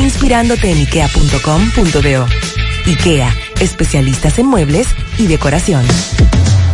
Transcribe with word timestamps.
inspirándote 0.00 0.72
en 0.72 0.78
ikea.com.do. 0.78 2.26
IKEA, 2.84 3.32
especialistas 3.60 4.40
en 4.40 4.46
muebles 4.46 4.88
y 5.18 5.28
decoración. 5.28 5.84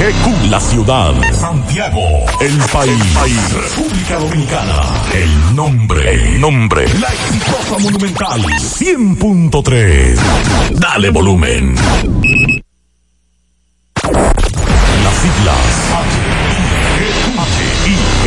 GQ, 0.00 0.50
la 0.50 0.58
ciudad. 0.58 1.12
Santiago, 1.30 2.00
el 2.40 2.56
país. 2.72 3.52
República 3.52 4.18
Dominicana. 4.18 4.82
El 5.12 5.54
nombre, 5.54 6.14
el 6.14 6.40
nombre. 6.40 6.88
La 6.98 7.08
exitosa 7.08 7.78
monumental. 7.78 8.40
100.3. 8.40 10.18
Dale 10.70 11.10
volumen. 11.10 11.74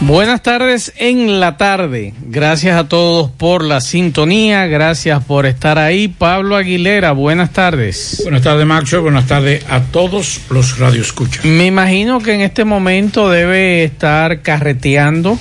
Buenas 0.00 0.44
tardes 0.44 0.92
en 0.96 1.40
la 1.40 1.56
tarde. 1.56 2.14
Gracias 2.20 2.78
a 2.78 2.86
todos 2.88 3.32
por 3.32 3.64
la 3.64 3.80
sintonía. 3.80 4.66
Gracias 4.66 5.24
por 5.24 5.44
estar 5.44 5.76
ahí. 5.76 6.06
Pablo 6.06 6.54
Aguilera, 6.54 7.10
buenas 7.10 7.52
tardes. 7.52 8.20
Buenas 8.22 8.42
tardes, 8.42 8.64
Macho. 8.64 9.02
Buenas 9.02 9.26
tardes 9.26 9.64
a 9.68 9.80
todos 9.80 10.42
los 10.50 10.78
radioescuchas. 10.78 11.44
Me 11.44 11.66
imagino 11.66 12.20
que 12.20 12.32
en 12.32 12.42
este 12.42 12.64
momento 12.64 13.28
debe 13.28 13.82
estar 13.82 14.40
carreteando 14.42 15.36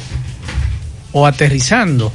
o 1.12 1.28
aterrizando 1.28 2.12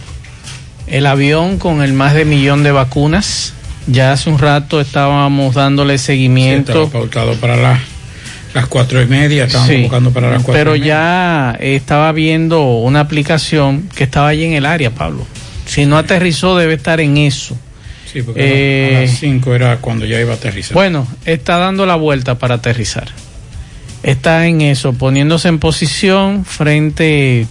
el 0.88 1.06
avión 1.06 1.58
con 1.58 1.80
el 1.80 1.92
más 1.92 2.12
de 2.14 2.24
millón 2.24 2.64
de 2.64 2.72
vacunas. 2.72 3.54
Ya 3.86 4.10
hace 4.10 4.28
un 4.30 4.40
rato 4.40 4.80
estábamos 4.80 5.54
dándole 5.54 5.96
seguimiento. 5.96 6.86
Sí, 6.86 6.90
pautado 6.92 7.34
para 7.36 7.56
la 7.56 7.80
las 8.54 8.66
cuatro 8.66 9.00
y 9.02 9.06
media, 9.06 9.44
estábamos 9.44 9.82
buscando 9.82 10.10
para 10.10 10.30
las 10.30 10.42
cuatro 10.42 10.52
Pero 10.52 10.76
ya 10.76 11.56
estaba 11.60 12.12
viendo 12.12 12.62
una 12.62 13.00
aplicación 13.00 13.88
que 13.94 14.04
estaba 14.04 14.28
allí 14.28 14.44
en 14.44 14.52
el 14.52 14.66
área, 14.66 14.90
Pablo. 14.90 15.26
Si 15.66 15.86
no 15.86 15.96
aterrizó, 15.96 16.56
debe 16.56 16.74
estar 16.74 17.00
en 17.00 17.16
eso. 17.16 17.56
Sí, 18.12 18.22
porque 18.22 18.96
a 18.96 19.00
las 19.02 19.18
5 19.18 19.52
eh, 19.52 19.56
era 19.56 19.76
cuando 19.78 20.04
ya 20.04 20.20
iba 20.20 20.32
a 20.32 20.36
aterrizar. 20.36 20.74
Bueno, 20.74 21.06
está 21.24 21.56
dando 21.56 21.86
la 21.86 21.94
vuelta 21.94 22.38
para 22.38 22.56
aterrizar. 22.56 23.08
Está 24.02 24.46
en 24.46 24.60
eso, 24.60 24.92
poniéndose 24.92 25.48
en 25.48 25.58
posición 25.58 26.44
frente 26.44 27.46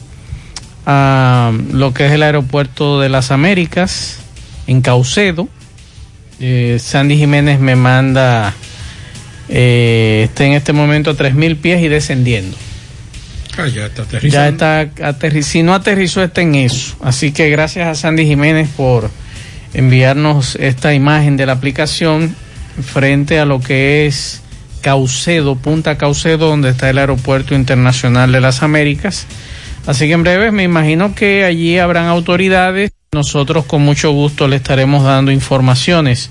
a 0.86 1.52
lo 1.72 1.94
que 1.94 2.08
es 2.08 2.12
el 2.12 2.22
aeropuerto 2.22 3.00
de 3.00 3.10
las 3.10 3.32
Américas, 3.32 4.20
en 4.68 4.82
Caucedo. 4.82 5.48
Eh, 6.40 6.78
Sandy 6.80 7.18
Jiménez 7.18 7.60
me 7.60 7.76
manda 7.76 8.54
eh, 9.52 10.22
está 10.24 10.46
en 10.46 10.54
este 10.54 10.72
momento 10.72 11.12
a 11.12 11.16
3.000 11.16 11.58
pies 11.58 11.82
y 11.82 11.90
descendiendo. 11.90 12.58
Ah, 13.58 13.68
ya 13.68 13.88
está 13.88 14.04
aterrizando. 14.04 14.66
Ya 14.66 14.82
está. 14.82 15.42
Si 15.42 15.62
no 15.62 15.74
aterrizó, 15.74 16.24
está 16.24 16.42
en 16.42 16.56
eso. 16.56 16.96
Así 17.02 17.34
que 17.34 17.50
gracias 17.50 17.88
a 17.88 17.96
Sandy 17.96 18.26
Jiménez 18.26 18.70
por 18.76 19.12
enviarnos 19.74 20.56
esta 20.56 20.94
imagen 20.94 21.36
de 21.36 21.46
la 21.46 21.54
aplicación 21.54 22.34
frente 22.82 23.40
a 23.40 23.46
lo 23.46 23.60
que 23.60 24.08
es 24.08 24.42
Caucedo, 24.80 25.58
Punta 25.58 25.98
Caucedo, 25.98 26.48
donde 26.48 26.70
está 26.70 26.90
el 26.90 26.98
Aeropuerto 26.98 27.54
Internacional 27.54 28.32
de 28.32 28.40
las 28.40 28.64
Américas. 28.64 29.28
Así 29.86 30.08
que 30.08 30.14
en 30.14 30.24
breve 30.24 30.52
me 30.52 30.64
imagino 30.64 31.14
que 31.14 31.44
allí 31.44 31.78
habrán 31.78 32.06
autoridades. 32.06 32.92
Nosotros 33.12 33.66
con 33.66 33.82
mucho 33.82 34.12
gusto 34.12 34.48
le 34.48 34.56
estaremos 34.56 35.04
dando 35.04 35.32
informaciones 35.32 36.30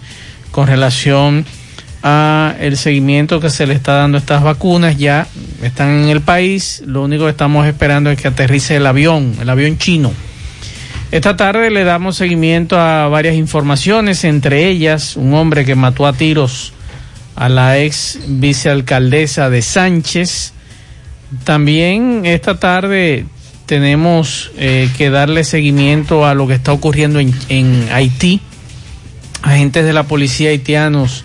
con 0.51 0.67
relación 0.67 1.45
a 1.45 1.60
el 2.03 2.77
seguimiento 2.77 3.41
que 3.41 3.51
se 3.51 3.67
le 3.67 3.75
está 3.75 3.95
dando 3.95 4.17
a 4.19 4.21
estas 4.21 4.43
vacunas. 4.43 4.97
Ya 4.97 5.27
están 5.63 5.91
en 5.91 6.09
el 6.09 6.21
país. 6.21 6.83
Lo 6.87 7.03
único 7.03 7.25
que 7.25 7.31
estamos 7.31 7.67
esperando 7.67 8.11
es 8.11 8.21
que 8.21 8.29
aterrice 8.29 8.77
el 8.77 8.87
avión, 8.87 9.35
el 9.41 9.49
avión 9.49 9.79
chino. 9.79 10.13
Esta 11.11 11.37
tarde 11.37 11.71
le 11.71 11.83
damos 11.83 12.17
seguimiento 12.17 12.79
a 12.79 13.09
varias 13.09 13.35
informaciones, 13.35 14.23
entre 14.23 14.69
ellas 14.69 15.17
un 15.17 15.35
hombre 15.35 15.65
que 15.65 15.75
mató 15.75 16.07
a 16.07 16.13
tiros 16.13 16.73
a 17.35 17.49
la 17.49 17.79
ex 17.79 18.19
vicealcaldesa 18.29 19.51
de 19.51 19.61
Sánchez. 19.61 20.53
También 21.43 22.23
esta 22.27 22.61
tarde 22.61 23.25
tenemos 23.67 24.53
eh, 24.57 24.89
que 24.97 25.11
darle 25.11 25.43
seguimiento 25.43 26.27
a 26.27 26.35
lo 26.35 26.47
que 26.47 26.55
está 26.55 26.73
ocurriendo 26.73 27.19
en, 27.19 27.35
en 27.49 27.89
Haití. 27.91 28.41
Agentes 29.43 29.85
de 29.85 29.93
la 29.93 30.05
policía 30.05 30.51
haitianos 30.51 31.25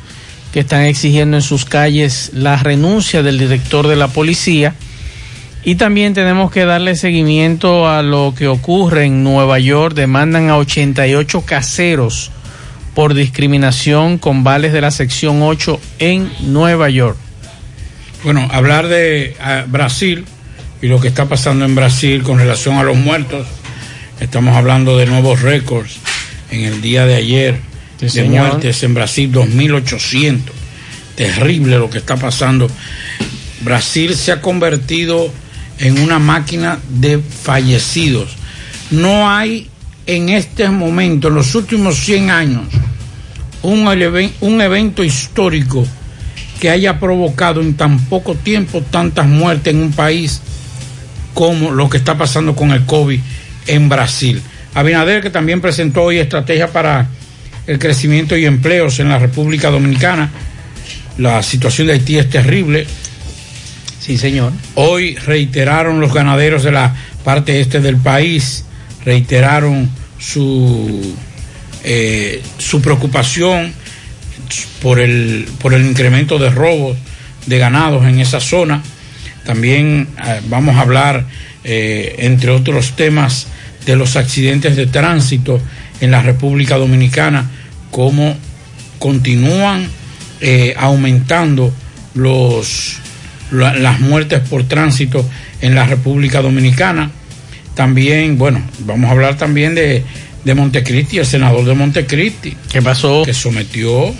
que 0.55 0.61
están 0.61 0.83
exigiendo 0.83 1.35
en 1.35 1.43
sus 1.43 1.65
calles 1.65 2.31
la 2.33 2.55
renuncia 2.55 3.21
del 3.21 3.37
director 3.37 3.89
de 3.89 3.97
la 3.97 4.07
policía. 4.07 4.73
Y 5.65 5.75
también 5.75 6.13
tenemos 6.13 6.49
que 6.49 6.63
darle 6.63 6.95
seguimiento 6.95 7.89
a 7.89 8.01
lo 8.01 8.33
que 8.37 8.47
ocurre 8.47 9.03
en 9.03 9.21
Nueva 9.21 9.59
York. 9.59 9.95
Demandan 9.95 10.49
a 10.49 10.55
88 10.55 11.41
caseros 11.41 12.31
por 12.93 13.15
discriminación 13.15 14.17
con 14.17 14.45
vales 14.45 14.71
de 14.71 14.79
la 14.79 14.91
sección 14.91 15.41
8 15.41 15.77
en 15.99 16.31
Nueva 16.39 16.89
York. 16.89 17.17
Bueno, 18.23 18.47
hablar 18.49 18.87
de 18.87 19.35
Brasil 19.67 20.23
y 20.81 20.87
lo 20.87 21.01
que 21.01 21.09
está 21.09 21.25
pasando 21.25 21.65
en 21.65 21.75
Brasil 21.75 22.23
con 22.23 22.39
relación 22.39 22.77
a 22.77 22.83
los 22.83 22.95
muertos. 22.95 23.45
Estamos 24.21 24.55
hablando 24.55 24.97
de 24.97 25.05
nuevos 25.05 25.41
récords 25.41 25.97
en 26.49 26.61
el 26.61 26.81
día 26.81 27.05
de 27.05 27.15
ayer 27.15 27.74
de 28.13 28.23
muertes 28.23 28.83
en 28.83 28.93
Brasil, 28.93 29.31
2.800. 29.31 30.39
Terrible 31.15 31.77
lo 31.77 31.89
que 31.89 31.99
está 31.99 32.17
pasando. 32.17 32.69
Brasil 33.61 34.15
se 34.15 34.31
ha 34.31 34.41
convertido 34.41 35.31
en 35.79 35.99
una 35.99 36.19
máquina 36.19 36.79
de 36.89 37.19
fallecidos. 37.19 38.35
No 38.91 39.29
hay 39.29 39.69
en 40.05 40.29
este 40.29 40.69
momento, 40.69 41.29
en 41.29 41.35
los 41.35 41.55
últimos 41.55 41.97
100 41.97 42.29
años, 42.29 42.63
un, 43.63 43.87
un 44.41 44.61
evento 44.61 45.03
histórico 45.03 45.85
que 46.59 46.69
haya 46.69 46.99
provocado 46.99 47.61
en 47.61 47.75
tan 47.75 47.99
poco 48.05 48.35
tiempo 48.35 48.81
tantas 48.81 49.27
muertes 49.27 49.73
en 49.73 49.81
un 49.81 49.91
país 49.91 50.41
como 51.33 51.71
lo 51.71 51.89
que 51.89 51.97
está 51.97 52.17
pasando 52.17 52.55
con 52.55 52.71
el 52.71 52.85
COVID 52.85 53.19
en 53.67 53.89
Brasil. 53.89 54.41
Abinader, 54.73 55.21
que 55.21 55.29
también 55.29 55.61
presentó 55.61 56.03
hoy 56.03 56.19
estrategia 56.19 56.71
para 56.71 57.07
el 57.67 57.79
crecimiento 57.79 58.37
y 58.37 58.45
empleos 58.45 58.99
en 58.99 59.09
la 59.09 59.19
República 59.19 59.69
Dominicana. 59.69 60.29
La 61.17 61.41
situación 61.41 61.87
de 61.87 61.93
Haití 61.93 62.17
es 62.17 62.29
terrible. 62.29 62.85
Sí, 63.99 64.17
señor. 64.17 64.51
Hoy 64.75 65.15
reiteraron 65.15 65.99
los 65.99 66.13
ganaderos 66.13 66.63
de 66.63 66.71
la 66.71 66.95
parte 67.23 67.59
este 67.59 67.79
del 67.79 67.97
país, 67.97 68.65
reiteraron 69.03 69.89
su, 70.19 71.15
eh, 71.83 72.41
su 72.57 72.81
preocupación 72.81 73.73
por 74.81 74.99
el, 74.99 75.47
por 75.59 75.73
el 75.73 75.85
incremento 75.85 76.37
de 76.37 76.49
robos 76.49 76.97
de 77.45 77.57
ganados 77.57 78.05
en 78.05 78.19
esa 78.19 78.39
zona. 78.39 78.83
También 79.43 80.07
eh, 80.23 80.41
vamos 80.47 80.75
a 80.75 80.81
hablar, 80.81 81.25
eh, 81.63 82.15
entre 82.19 82.51
otros 82.51 82.95
temas, 82.95 83.47
de 83.85 83.95
los 83.95 84.15
accidentes 84.15 84.75
de 84.75 84.87
tránsito 84.87 85.61
en 86.01 86.11
la 86.11 86.21
República 86.21 86.77
Dominicana, 86.77 87.49
cómo 87.91 88.35
continúan 88.99 89.87
eh, 90.41 90.73
aumentando 90.77 91.73
los, 92.13 92.97
las 93.51 93.99
muertes 93.99 94.41
por 94.41 94.63
tránsito 94.63 95.27
en 95.61 95.75
la 95.75 95.85
República 95.85 96.41
Dominicana. 96.41 97.11
También, 97.73 98.37
bueno, 98.37 98.61
vamos 98.79 99.09
a 99.09 99.11
hablar 99.11 99.37
también 99.37 99.75
de, 99.75 100.03
de 100.43 100.55
Montecristi, 100.55 101.17
el 101.17 101.25
senador 101.25 101.65
de 101.65 101.73
Montecristi. 101.73 102.55
¿Qué 102.71 102.81
pasó? 102.81 103.23
Que 103.25 103.33
sometió 103.33 104.13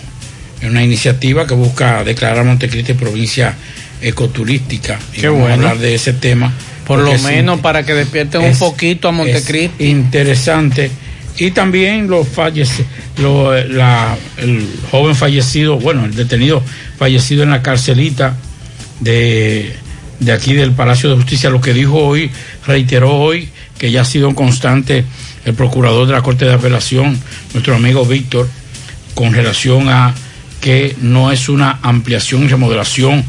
una 0.64 0.84
iniciativa 0.84 1.46
que 1.46 1.54
busca 1.54 2.04
declarar 2.04 2.40
a 2.40 2.44
Montecristi 2.44 2.94
provincia 2.94 3.56
ecoturística. 4.02 5.00
Y 5.14 5.22
Qué 5.22 5.28
vamos 5.28 5.48
bueno. 5.48 5.68
a 5.68 5.70
hablar 5.72 5.78
de 5.78 5.96
ese 5.96 6.14
tema. 6.14 6.54
Por 6.86 7.00
lo 7.00 7.18
menos 7.20 7.62
para 7.62 7.84
que 7.84 7.94
despierten 7.94 8.42
un 8.42 8.58
poquito 8.58 9.08
a 9.08 9.12
Montecristi. 9.12 9.86
Interesante. 9.86 10.92
Y 11.38 11.52
también 11.52 12.08
los 12.08 12.28
fallece, 12.28 12.86
lo, 13.18 13.54
la, 13.66 14.18
el 14.38 14.68
joven 14.90 15.16
fallecido, 15.16 15.78
bueno, 15.78 16.06
el 16.06 16.16
detenido 16.16 16.64
fallecido 16.98 17.44
en 17.44 17.50
la 17.50 17.62
carcelita 17.62 18.38
de, 19.02 19.76
de 20.20 20.32
aquí 20.32 20.54
del 20.54 20.72
Palacio 20.72 21.10
de 21.10 21.18
Justicia, 21.18 21.50
lo 21.50 21.60
que 21.60 21.74
dijo 21.74 21.98
hoy, 21.98 22.32
reiteró 22.66 23.14
hoy 23.16 23.50
que 23.78 23.92
ya 23.92 24.02
ha 24.02 24.06
sido 24.06 24.34
constante 24.34 25.04
el 25.44 25.54
procurador 25.54 26.08
de 26.08 26.14
la 26.14 26.22
Corte 26.22 26.46
de 26.46 26.54
Apelación, 26.54 27.20
nuestro 27.54 27.76
amigo 27.76 28.06
Víctor, 28.06 28.48
con 29.14 29.34
relación 29.34 29.90
a 29.90 30.14
que 30.62 30.96
no 31.02 31.32
es 31.32 31.50
una 31.50 31.80
ampliación 31.82 32.46
y 32.46 32.48
remodelación 32.48 33.26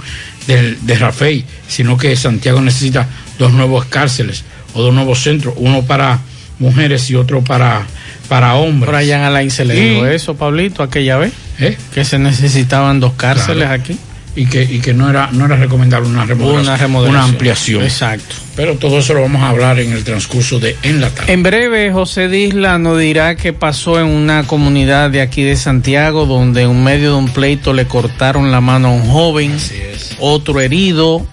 de, 0.46 0.76
de 0.80 0.94
Rafael, 0.94 1.44
sino 1.68 1.96
que 1.96 2.14
Santiago 2.16 2.60
necesita 2.60 3.08
dos 3.38 3.52
nuevos 3.52 3.84
cárceles 3.86 4.44
o 4.74 4.82
dos 4.82 4.94
nuevos 4.94 5.22
centros, 5.22 5.54
uno 5.58 5.82
para 5.82 6.20
mujeres 6.58 7.08
y 7.10 7.14
otro 7.16 7.42
para, 7.42 7.86
para 8.28 8.54
hombres. 8.54 9.08
En 9.08 9.20
Alain 9.20 9.50
se 9.50 9.64
le 9.64 9.74
dijo 9.74 10.06
eso, 10.06 10.36
Pablito, 10.36 10.82
aquella 10.82 11.16
vez, 11.18 11.32
¿Eh? 11.60 11.76
que 11.94 12.04
se 12.04 12.18
necesitaban 12.18 13.00
dos 13.00 13.12
cárceles 13.14 13.64
Claro. 13.66 13.82
aquí. 13.82 13.96
y 14.38 14.44
que, 14.46 14.62
y 14.64 14.80
que 14.80 14.92
no 14.92 15.08
era 15.08 15.30
no 15.32 15.46
era 15.46 15.56
recomendable 15.56 16.08
una 16.10 16.26
remodelación, 16.26 16.66
Una 16.66 16.76
remodelación. 16.76 17.16
una 17.16 17.24
ampliación. 17.24 17.82
Exacto. 17.82 18.34
Pero 18.54 18.74
todo 18.76 18.98
eso 18.98 19.14
lo 19.14 19.22
vamos 19.22 19.42
a 19.42 19.48
hablar 19.48 19.78
en 19.80 19.92
el 19.92 20.04
transcurso 20.04 20.58
de 20.60 20.76
En 20.82 21.00
la 21.00 21.08
tarde. 21.10 21.32
En 21.32 21.42
breve, 21.42 21.90
José 21.92 22.28
Disla 22.28 22.78
nos 22.78 22.98
dirá 22.98 23.36
qué 23.36 23.52
pasó 23.54 23.98
en 23.98 24.06
una 24.06 24.42
comunidad 24.46 25.10
de 25.10 25.20
aquí 25.22 25.42
de 25.42 25.56
Santiago, 25.56 26.26
donde 26.26 26.62
en 26.62 26.84
medio 26.84 27.12
de 27.12 27.16
un 27.16 27.28
pleito 27.30 27.72
le 27.72 27.86
cortaron 27.86 28.50
la 28.50 28.60
mano 28.60 28.88
a 28.88 28.92
un 28.92 29.08
joven, 29.08 29.52
es. 29.52 30.16
otro 30.20 30.60
herido. 30.60 31.26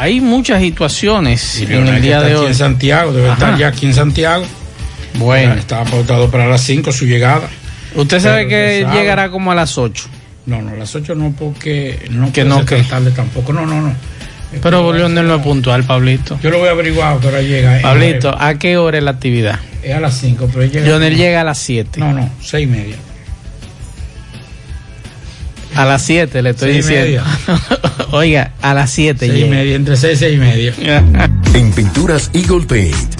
Hay 0.00 0.20
muchas 0.20 0.60
situaciones 0.62 1.60
en 1.60 1.86
el 1.88 2.00
día 2.00 2.20
de 2.20 2.26
aquí 2.32 2.34
hoy. 2.40 2.46
en 2.46 2.54
Santiago, 2.54 3.12
debe 3.12 3.26
Ajá. 3.28 3.34
estar 3.34 3.58
ya 3.58 3.68
aquí 3.68 3.86
en 3.86 3.94
Santiago. 3.94 4.44
Bueno, 5.14 5.54
Estaba 5.54 5.84
pautado 5.84 6.30
para 6.30 6.46
las 6.46 6.62
5 6.62 6.90
su 6.92 7.04
llegada. 7.04 7.48
usted 7.94 8.18
sabe 8.20 8.48
que 8.48 8.82
sabe. 8.84 8.98
llegará 8.98 9.30
como 9.30 9.52
a 9.52 9.54
las 9.54 9.76
8. 9.76 10.04
No, 10.46 10.62
no, 10.62 10.70
a 10.70 10.74
las 10.76 10.94
8 10.94 11.14
no, 11.14 11.34
porque 11.38 11.98
no 12.10 12.32
Que 12.32 12.44
no, 12.44 12.64
que- 12.64 12.82
tarde 12.84 13.10
tampoco. 13.10 13.52
No, 13.52 13.66
no, 13.66 13.82
no. 13.82 13.94
Pero 14.62 14.92
Leonel 14.92 15.28
no 15.28 15.36
es 15.36 15.42
puntual, 15.42 15.84
Pablito. 15.84 16.38
Yo 16.42 16.50
lo 16.50 16.58
voy 16.58 16.68
a 16.68 16.72
averiguar, 16.72 17.18
pero 17.20 17.40
llega. 17.42 17.76
en 17.76 17.82
Pablito. 17.82 18.34
¿a 18.36 18.54
qué 18.58 18.78
hora 18.78 18.98
es 18.98 19.04
la 19.04 19.10
actividad? 19.12 19.60
Es 19.82 19.94
a 19.94 20.00
las 20.00 20.14
5, 20.18 20.48
pero 20.52 20.64
llega. 20.64 20.86
Leonel 20.86 21.16
llega 21.16 21.42
a 21.42 21.44
las 21.44 21.58
7. 21.58 22.00
No, 22.00 22.12
no, 22.12 22.28
6 22.42 22.64
y 22.64 22.66
media. 22.66 22.96
A 25.74 25.84
las 25.84 26.02
7 26.02 26.42
le 26.42 26.50
estoy 26.50 26.72
Seis 26.74 26.86
y 26.86 26.88
diciendo. 26.88 27.24
Oiga, 28.12 28.52
a 28.60 28.74
las 28.74 28.90
7 28.90 29.26
6 29.26 29.44
y 29.44 29.48
media, 29.48 29.76
entre 29.76 29.96
6 29.96 30.14
y 30.14 30.16
6 30.18 30.34
y 30.34 30.38
media. 30.38 30.74
En 31.54 31.72
Pinturas 31.72 32.30
Eagle 32.34 32.66
Paint 32.66 33.19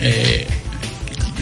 eh, 0.00 0.46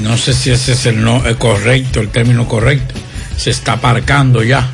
no 0.01 0.17
sé 0.17 0.33
si 0.35 0.51
ese 0.51 0.73
es 0.73 0.87
el, 0.87 1.01
no, 1.03 1.25
el 1.25 1.37
correcto, 1.37 2.01
el 2.01 2.09
término 2.09 2.49
correcto, 2.49 2.95
se 3.37 3.51
está 3.51 3.75
aparcando 3.75 4.43
ya. 4.43 4.69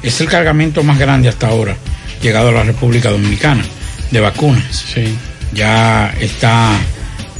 Es 0.02 0.20
el 0.20 0.28
cargamento 0.28 0.82
más 0.82 0.98
grande 0.98 1.28
hasta 1.28 1.46
ahora 1.48 1.76
llegado 2.22 2.48
a 2.48 2.52
la 2.52 2.62
República 2.64 3.10
Dominicana 3.10 3.62
de 4.10 4.20
vacunas. 4.20 4.84
Sí. 4.94 5.14
Ya 5.52 6.14
está, 6.20 6.78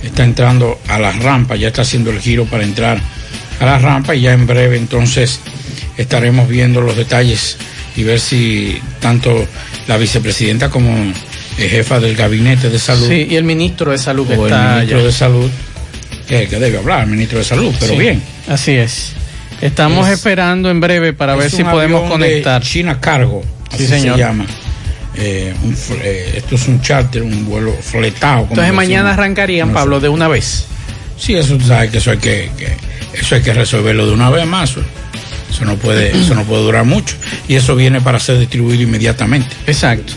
está 0.02 0.24
entrando 0.24 0.80
a 0.88 0.98
las 0.98 1.22
rampas, 1.22 1.60
ya 1.60 1.68
está 1.68 1.82
haciendo 1.82 2.10
el 2.10 2.20
giro 2.20 2.46
para 2.46 2.64
entrar 2.64 3.00
a 3.60 3.64
la 3.64 3.78
rampa 3.78 4.14
y 4.14 4.22
ya 4.22 4.32
en 4.32 4.46
breve 4.46 4.76
entonces 4.76 5.40
estaremos 5.96 6.48
viendo 6.48 6.80
los 6.80 6.96
detalles 6.96 7.56
y 7.96 8.04
ver 8.04 8.20
si 8.20 8.80
tanto 9.00 9.46
la 9.86 9.96
vicepresidenta 9.96 10.70
como 10.70 10.94
el 11.58 11.68
jefa 11.68 12.00
del 12.00 12.16
gabinete 12.16 12.70
de 12.70 12.78
salud. 12.78 13.08
Sí, 13.08 13.26
y 13.30 13.36
el 13.36 13.44
ministro 13.44 13.92
de 13.92 13.98
salud 13.98 14.30
está 14.30 14.44
el 14.44 14.76
ministro 14.76 14.98
allá. 14.98 15.06
de 15.06 15.12
salud, 15.12 15.50
que, 16.30 16.48
que 16.48 16.58
debe 16.58 16.78
hablar, 16.78 17.04
el 17.04 17.10
ministro 17.10 17.38
de 17.38 17.44
salud, 17.44 17.74
pero 17.78 17.92
Sí, 17.92 17.98
bien. 17.98 18.22
Así 18.48 18.72
es. 18.72 19.12
Estamos 19.60 20.06
Es- 20.08 20.14
esperando 20.14 20.70
en 20.70 20.80
breve 20.80 21.12
para 21.12 21.34
ver 21.34 21.50
si 21.50 21.62
podemos 21.64 22.04
de 22.04 22.08
conectar. 22.08 22.62
China 22.62 22.98
Cargo, 23.00 23.42
Sí, 23.70 23.74
así 23.74 23.86
señor. 23.88 24.16
se 24.16 24.22
llama. 24.22 24.46
Eh, 25.16 25.52
un 25.64 25.76
eh, 26.02 26.34
esto 26.36 26.54
es 26.54 26.68
un 26.68 26.80
charter, 26.80 27.22
un 27.22 27.44
vuelo 27.46 27.72
fletado. 27.82 28.46
Entonces 28.48 28.72
mañana 28.72 29.12
arrancarían. 29.12 29.72
Pablo, 29.72 30.00
de 30.00 30.08
una 30.08 30.28
vez. 30.28 30.66
Sí, 31.18 31.34
eso 31.34 31.58
sabes 31.60 31.90
que 31.90 31.98
eso 31.98 32.12
hay 32.12 32.18
que, 32.18 32.50
que- 32.56 32.76
eso 33.18 33.34
hay 33.34 33.42
que 33.42 33.52
resolverlo 33.52 34.06
de 34.06 34.12
una 34.14 34.30
vez 34.30 34.46
más. 34.46 34.70
Eso 35.50 35.64
no 35.64 35.74
puede, 35.76 36.16
eso 36.18 36.34
no 36.34 36.44
puede 36.44 36.62
durar 36.62 36.84
mucho. 36.84 37.16
Y 37.48 37.56
eso 37.56 37.74
viene 37.76 38.00
para 38.00 38.18
ser 38.20 38.38
distribuido 38.38 38.82
inmediatamente. 38.84 39.48
Exacto. 39.66 40.14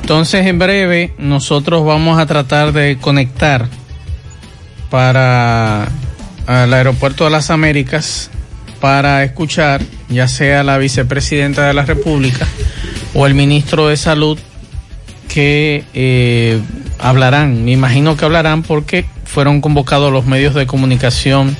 Entonces, 0.00 0.46
en 0.46 0.58
breve, 0.58 1.12
nosotros 1.18 1.84
vamos 1.84 2.18
a 2.20 2.26
tratar 2.26 2.72
de 2.72 2.98
conectar 3.00 3.66
para 4.90 5.88
al 6.46 6.74
aeropuerto 6.74 7.24
de 7.24 7.30
las 7.30 7.50
Américas 7.50 8.30
para 8.80 9.24
escuchar 9.24 9.80
ya 10.08 10.28
sea 10.28 10.62
la 10.62 10.76
vicepresidenta 10.78 11.66
de 11.66 11.74
la 11.74 11.84
República 11.84 12.46
o 13.14 13.26
el 13.26 13.34
ministro 13.34 13.88
de 13.88 13.96
Salud 13.96 14.38
que 15.28 15.84
eh, 15.94 16.60
hablarán. 16.98 17.64
Me 17.64 17.72
imagino 17.72 18.16
que 18.16 18.24
hablarán 18.24 18.62
porque 18.62 19.04
fueron 19.24 19.60
convocados 19.60 20.12
los 20.12 20.26
medios 20.26 20.54
de 20.54 20.66
comunicación 20.66 21.56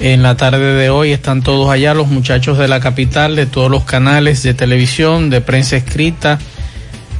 en 0.00 0.22
la 0.22 0.36
tarde 0.36 0.74
de 0.74 0.90
hoy. 0.90 1.12
Están 1.12 1.42
todos 1.42 1.70
allá, 1.70 1.94
los 1.94 2.08
muchachos 2.08 2.58
de 2.58 2.66
la 2.66 2.80
capital, 2.80 3.36
de 3.36 3.46
todos 3.46 3.70
los 3.70 3.84
canales 3.84 4.42
de 4.42 4.54
televisión, 4.54 5.30
de 5.30 5.40
prensa 5.40 5.76
escrita, 5.76 6.38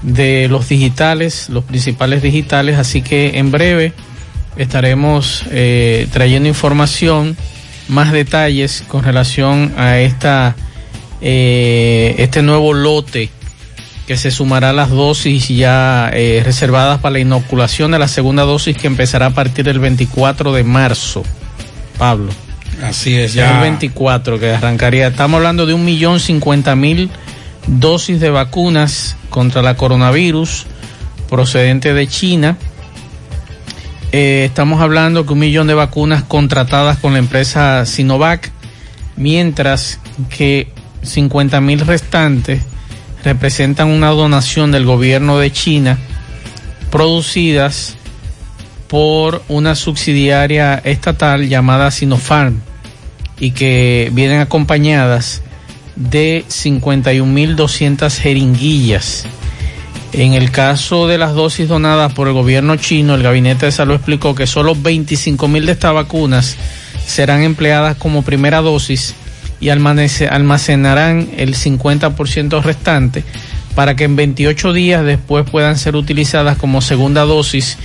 de 0.03 0.49
los 0.49 0.69
digitales, 0.69 1.49
los 1.49 1.65
principales 1.65 2.23
digitales. 2.23 2.79
Así 2.79 3.03
que 3.03 3.39
en 3.39 3.51
breve 3.51 3.93
estaremos 4.59 5.45
eh, 5.51 6.07
trayendo 6.13 6.49
información, 6.49 7.37
más 7.89 8.13
detalles 8.13 8.85
con 8.87 9.03
relación 9.03 9.73
a 9.79 9.99
esta 9.99 10.55
eh, 11.21 12.15
este 12.19 12.43
nuevo 12.43 12.75
lote 12.75 13.31
que 14.07 14.17
se 14.17 14.31
sumará 14.31 14.71
a 14.71 14.73
las 14.73 14.91
dosis 14.91 15.49
ya 15.49 16.11
eh, 16.13 16.43
reservadas 16.45 17.01
para 17.01 17.15
la 17.15 17.19
inoculación 17.21 17.91
de 17.91 17.99
la 17.99 18.09
segunda 18.09 18.45
dosis 18.45 18.77
que 18.77 18.87
empezará 18.87 19.27
a 19.27 19.31
partir 19.31 19.65
del 19.65 19.79
24 19.79 20.53
de 20.53 20.65
marzo. 20.65 21.25
Pablo. 21.99 22.33
Así 22.83 23.17
es, 23.17 23.35
Ya 23.35 23.57
el 23.57 23.63
24 23.63 24.39
que 24.39 24.53
arrancaría. 24.53 25.09
Estamos 25.09 25.39
hablando 25.39 25.67
de 25.67 25.75
un 25.75 25.85
millón 25.85 26.21
cincuenta 26.21 26.77
mil 26.77 27.11
dosis 27.67 28.21
de 28.21 28.31
vacunas 28.31 29.17
contra 29.31 29.63
la 29.63 29.77
coronavirus 29.77 30.67
procedente 31.29 31.93
de 31.93 32.07
China. 32.07 32.57
Eh, 34.11 34.45
estamos 34.47 34.81
hablando 34.81 35.27
que 35.27 35.35
un 35.35 35.39
millón 35.39 35.67
de 35.67 35.75
vacunas 35.75 36.23
contratadas 36.23 36.97
con 36.97 37.13
la 37.13 37.19
empresa 37.19 37.85
Sinovac, 37.85 38.51
mientras 39.17 40.01
que 40.31 40.73
50 41.03 41.61
mil 41.61 41.81
restantes 41.81 42.63
representan 43.23 43.89
una 43.89 44.09
donación 44.09 44.73
del 44.73 44.87
gobierno 44.87 45.39
de 45.39 45.53
China 45.53 45.99
producidas 46.91 47.97
por 48.89 49.43
una 49.49 49.75
subsidiaria 49.75 50.77
estatal 50.77 51.47
llamada 51.47 51.91
Sinopharm 51.91 52.63
y 53.39 53.51
que 53.51 54.11
vienen 54.15 54.41
acompañadas 54.41 55.43
de 55.97 56.47
51.200 56.49 58.17
jeringuillas. 58.19 59.27
En 60.13 60.33
el 60.33 60.51
caso 60.51 61.07
de 61.07 61.19
las 61.19 61.35
dosis 61.35 61.69
donadas 61.69 62.13
por 62.15 62.29
el 62.29 62.35
gobierno 62.35 62.77
chino, 62.77 63.15
el 63.15 63.23
Gabinete 63.23 63.67
de 63.67 63.73
Salud 63.73 63.95
explicó 63.95 64.35
que 64.35 64.47
solo 64.47 64.75
25 64.75 65.49
mil 65.49 65.67
de 65.67 65.73
estas 65.73 65.93
vacunas 65.93 66.57
serán 67.07 67.43
empleadas 67.43 67.97
como 67.97 68.23
primera 68.23 68.61
dosis 68.61 69.15
y 69.61 69.69
almacenarán 69.69 71.29
el 71.37 71.55
50% 71.55 72.63
restante 72.63 73.25
para 73.75 73.95
que 73.97 74.05
en 74.05 74.17
28 74.17 74.73
días 74.73 75.05
después 75.05 75.49
puedan 75.49 75.79
ser 75.79 75.95
utilizadas 75.95 76.57
como 76.59 76.81
segunda 76.81 77.23
dosis 77.23 77.77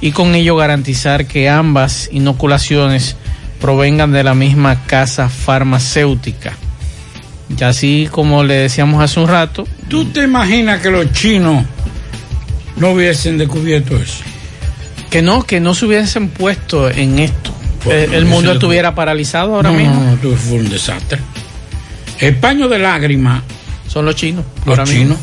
y 0.00 0.12
con 0.12 0.34
ello 0.34 0.56
garantizar 0.56 1.26
que 1.26 1.48
ambas 1.48 2.08
inoculaciones 2.12 3.16
provengan 3.60 4.12
de 4.12 4.24
la 4.24 4.34
misma 4.34 4.84
casa 4.86 5.28
farmacéutica. 5.28 6.56
Y 7.58 7.64
así 7.64 8.08
como 8.10 8.44
le 8.44 8.54
decíamos 8.54 9.02
hace 9.02 9.20
un 9.20 9.28
rato. 9.28 9.66
¿Tú 9.88 10.06
te 10.06 10.24
imaginas 10.24 10.80
que 10.80 10.90
los 10.90 11.12
chinos 11.12 11.64
no 12.76 12.90
hubiesen 12.90 13.38
descubierto 13.38 13.96
eso? 13.96 14.24
Que 15.10 15.22
no, 15.22 15.42
que 15.44 15.60
no 15.60 15.74
se 15.74 15.86
hubiesen 15.86 16.28
puesto 16.28 16.90
en 16.90 17.18
esto. 17.18 17.54
Pues, 17.84 18.10
el, 18.12 18.24
mundo 18.24 18.52
estuviera 18.52 18.94
paralizado 18.94 19.56
ahora 19.56 19.70
mismo. 19.72 19.94
No, 19.94 20.30
no, 20.30 20.36
fue 20.36 20.58
un 20.58 20.68
desastre. 20.68 21.18
El 22.20 22.36
paño 22.36 22.68
de 22.68 22.78
lágrimas. 22.78 23.42
Son 23.88 24.06
los 24.06 24.14
chinos. 24.14 24.44
Los 24.64 24.88
chinos. 24.88 25.18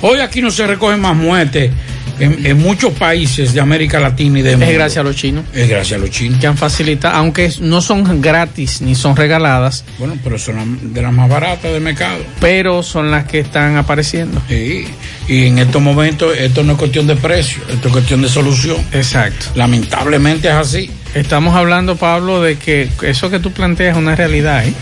Hoy 0.00 0.20
aquí 0.20 0.40
no 0.40 0.50
se 0.50 0.66
recogen 0.66 1.00
más 1.00 1.14
muertes 1.14 1.70
en, 2.18 2.58
muchos 2.58 2.92
países 2.92 3.52
de 3.52 3.60
América 3.60 4.00
Latina 4.00 4.38
y 4.38 4.42
de 4.42 4.52
Es 4.52 4.58
gracias 4.58 4.98
a 4.98 5.02
los 5.02 5.16
chinos. 5.16 5.44
Es 5.52 5.68
gracias 5.68 5.98
a 5.98 6.00
los 6.00 6.10
chinos. 6.10 6.40
Que 6.40 6.46
han 6.46 6.56
facilitado, 6.56 7.16
aunque 7.16 7.50
no 7.60 7.80
son 7.80 8.20
gratis 8.20 8.80
ni 8.80 8.94
son 8.94 9.16
regaladas. 9.16 9.84
Bueno, 9.98 10.16
pero 10.22 10.38
son 10.38 10.92
de 10.92 11.02
las 11.02 11.12
más 11.12 11.28
baratas 11.28 11.72
del 11.72 11.82
mercado. 11.82 12.18
Pero 12.40 12.82
son 12.82 13.10
las 13.10 13.24
que 13.24 13.40
están 13.40 13.76
apareciendo. 13.76 14.40
Sí, 14.48 14.86
y 15.28 15.46
en 15.46 15.58
estos 15.58 15.82
momentos 15.82 16.36
esto 16.36 16.62
no 16.62 16.72
es 16.72 16.78
cuestión 16.78 17.06
de 17.06 17.16
precio, 17.16 17.62
esto 17.70 17.88
es 17.88 17.92
cuestión 17.92 18.22
de 18.22 18.28
solución. 18.28 18.76
Exacto. 18.92 19.46
Lamentablemente 19.54 20.48
es 20.48 20.54
así. 20.54 20.90
Estamos 21.14 21.54
hablando, 21.54 21.96
Pablo, 21.96 22.40
de 22.40 22.56
que 22.56 22.88
eso 23.02 23.28
que 23.28 23.38
tú 23.38 23.52
planteas 23.52 23.96
es 23.96 23.98
una 23.98 24.16
realidad, 24.16 24.66
¿eh? 24.66 24.72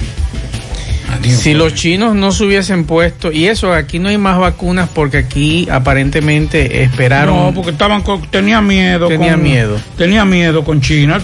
Si 1.22 1.54
los 1.54 1.74
chinos 1.74 2.14
no 2.14 2.32
se 2.32 2.44
hubiesen 2.44 2.84
puesto, 2.84 3.32
y 3.32 3.46
eso, 3.46 3.72
aquí 3.72 3.98
no 3.98 4.08
hay 4.08 4.18
más 4.18 4.38
vacunas 4.38 4.88
porque 4.92 5.18
aquí 5.18 5.68
aparentemente 5.70 6.82
esperaron. 6.82 7.36
No, 7.36 7.54
porque 7.54 7.70
estaban 7.70 8.02
con, 8.02 8.22
tenía 8.22 8.60
miedo. 8.60 9.08
Tenía 9.08 9.36
miedo. 9.36 9.78
Tenía 9.96 10.24
miedo 10.24 10.64
con 10.64 10.80
China. 10.80 11.20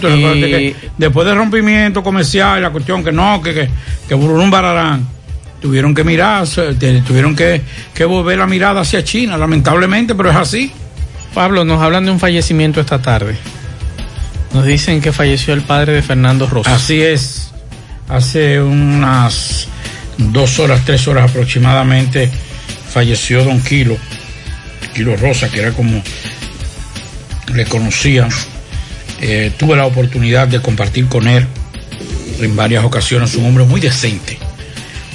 después 0.97 1.27
del 1.27 1.37
rompimiento 1.37 2.03
comercial, 2.03 2.61
la 2.61 2.69
cuestión 2.69 3.03
que 3.03 3.11
no, 3.11 3.41
que, 3.41 3.53
que, 3.53 3.69
que 4.07 4.15
Bururum 4.15 4.49
Bararán, 4.49 5.05
tuvieron 5.61 5.93
que 5.95 6.03
mirar, 6.03 6.47
tuvieron 7.05 7.35
que, 7.35 7.61
que 7.93 8.05
volver 8.05 8.37
la 8.37 8.47
mirada 8.47 8.81
hacia 8.81 9.03
China, 9.03 9.37
lamentablemente, 9.37 10.15
pero 10.15 10.29
es 10.29 10.35
así. 10.35 10.71
Pablo, 11.33 11.65
nos 11.65 11.81
hablan 11.81 12.05
de 12.05 12.11
un 12.11 12.19
fallecimiento 12.19 12.79
esta 12.81 13.01
tarde. 13.01 13.37
Nos 14.53 14.65
dicen 14.65 15.01
que 15.01 15.11
falleció 15.11 15.53
el 15.53 15.61
padre 15.61 15.93
de 15.93 16.01
Fernando 16.01 16.47
Rosa. 16.47 16.73
Así 16.73 17.01
es. 17.01 17.51
Hace 18.09 18.61
unas 18.61 19.67
dos 20.17 20.59
horas, 20.59 20.83
tres 20.85 21.07
horas 21.07 21.29
aproximadamente, 21.29 22.29
falleció 22.89 23.43
don 23.43 23.61
Kilo, 23.61 23.97
Kilo 24.93 25.15
Rosa, 25.15 25.49
que 25.49 25.59
era 25.59 25.71
como 25.71 26.01
le 27.53 27.65
conocían. 27.65 28.29
Eh, 29.21 29.51
tuve 29.57 29.75
la 29.75 29.85
oportunidad 29.85 30.47
de 30.47 30.61
compartir 30.61 31.07
con 31.07 31.27
él 31.27 31.45
en 32.39 32.55
varias 32.55 32.83
ocasiones, 32.83 33.35
un 33.35 33.45
hombre 33.45 33.63
muy 33.63 33.81
decente, 33.81 34.37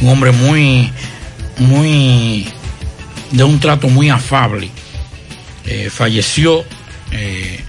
un 0.00 0.08
hombre 0.08 0.32
muy, 0.32 0.90
muy, 1.58 2.46
de 3.30 3.44
un 3.44 3.60
trato 3.60 3.88
muy 3.88 4.10
afable. 4.10 4.70
Eh, 5.66 5.88
falleció, 5.90 6.64
eh, 7.12 7.60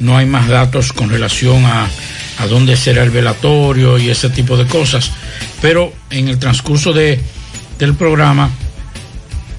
no 0.00 0.16
hay 0.16 0.26
más 0.26 0.48
datos 0.48 0.92
con 0.92 1.10
relación 1.10 1.64
a, 1.64 1.88
a 2.38 2.46
dónde 2.46 2.76
será 2.76 3.04
el 3.04 3.10
velatorio 3.10 3.98
y 3.98 4.10
ese 4.10 4.30
tipo 4.30 4.56
de 4.56 4.66
cosas 4.66 5.12
pero 5.60 5.92
en 6.10 6.28
el 6.28 6.38
transcurso 6.38 6.92
de, 6.92 7.20
del 7.78 7.94
programa 7.94 8.50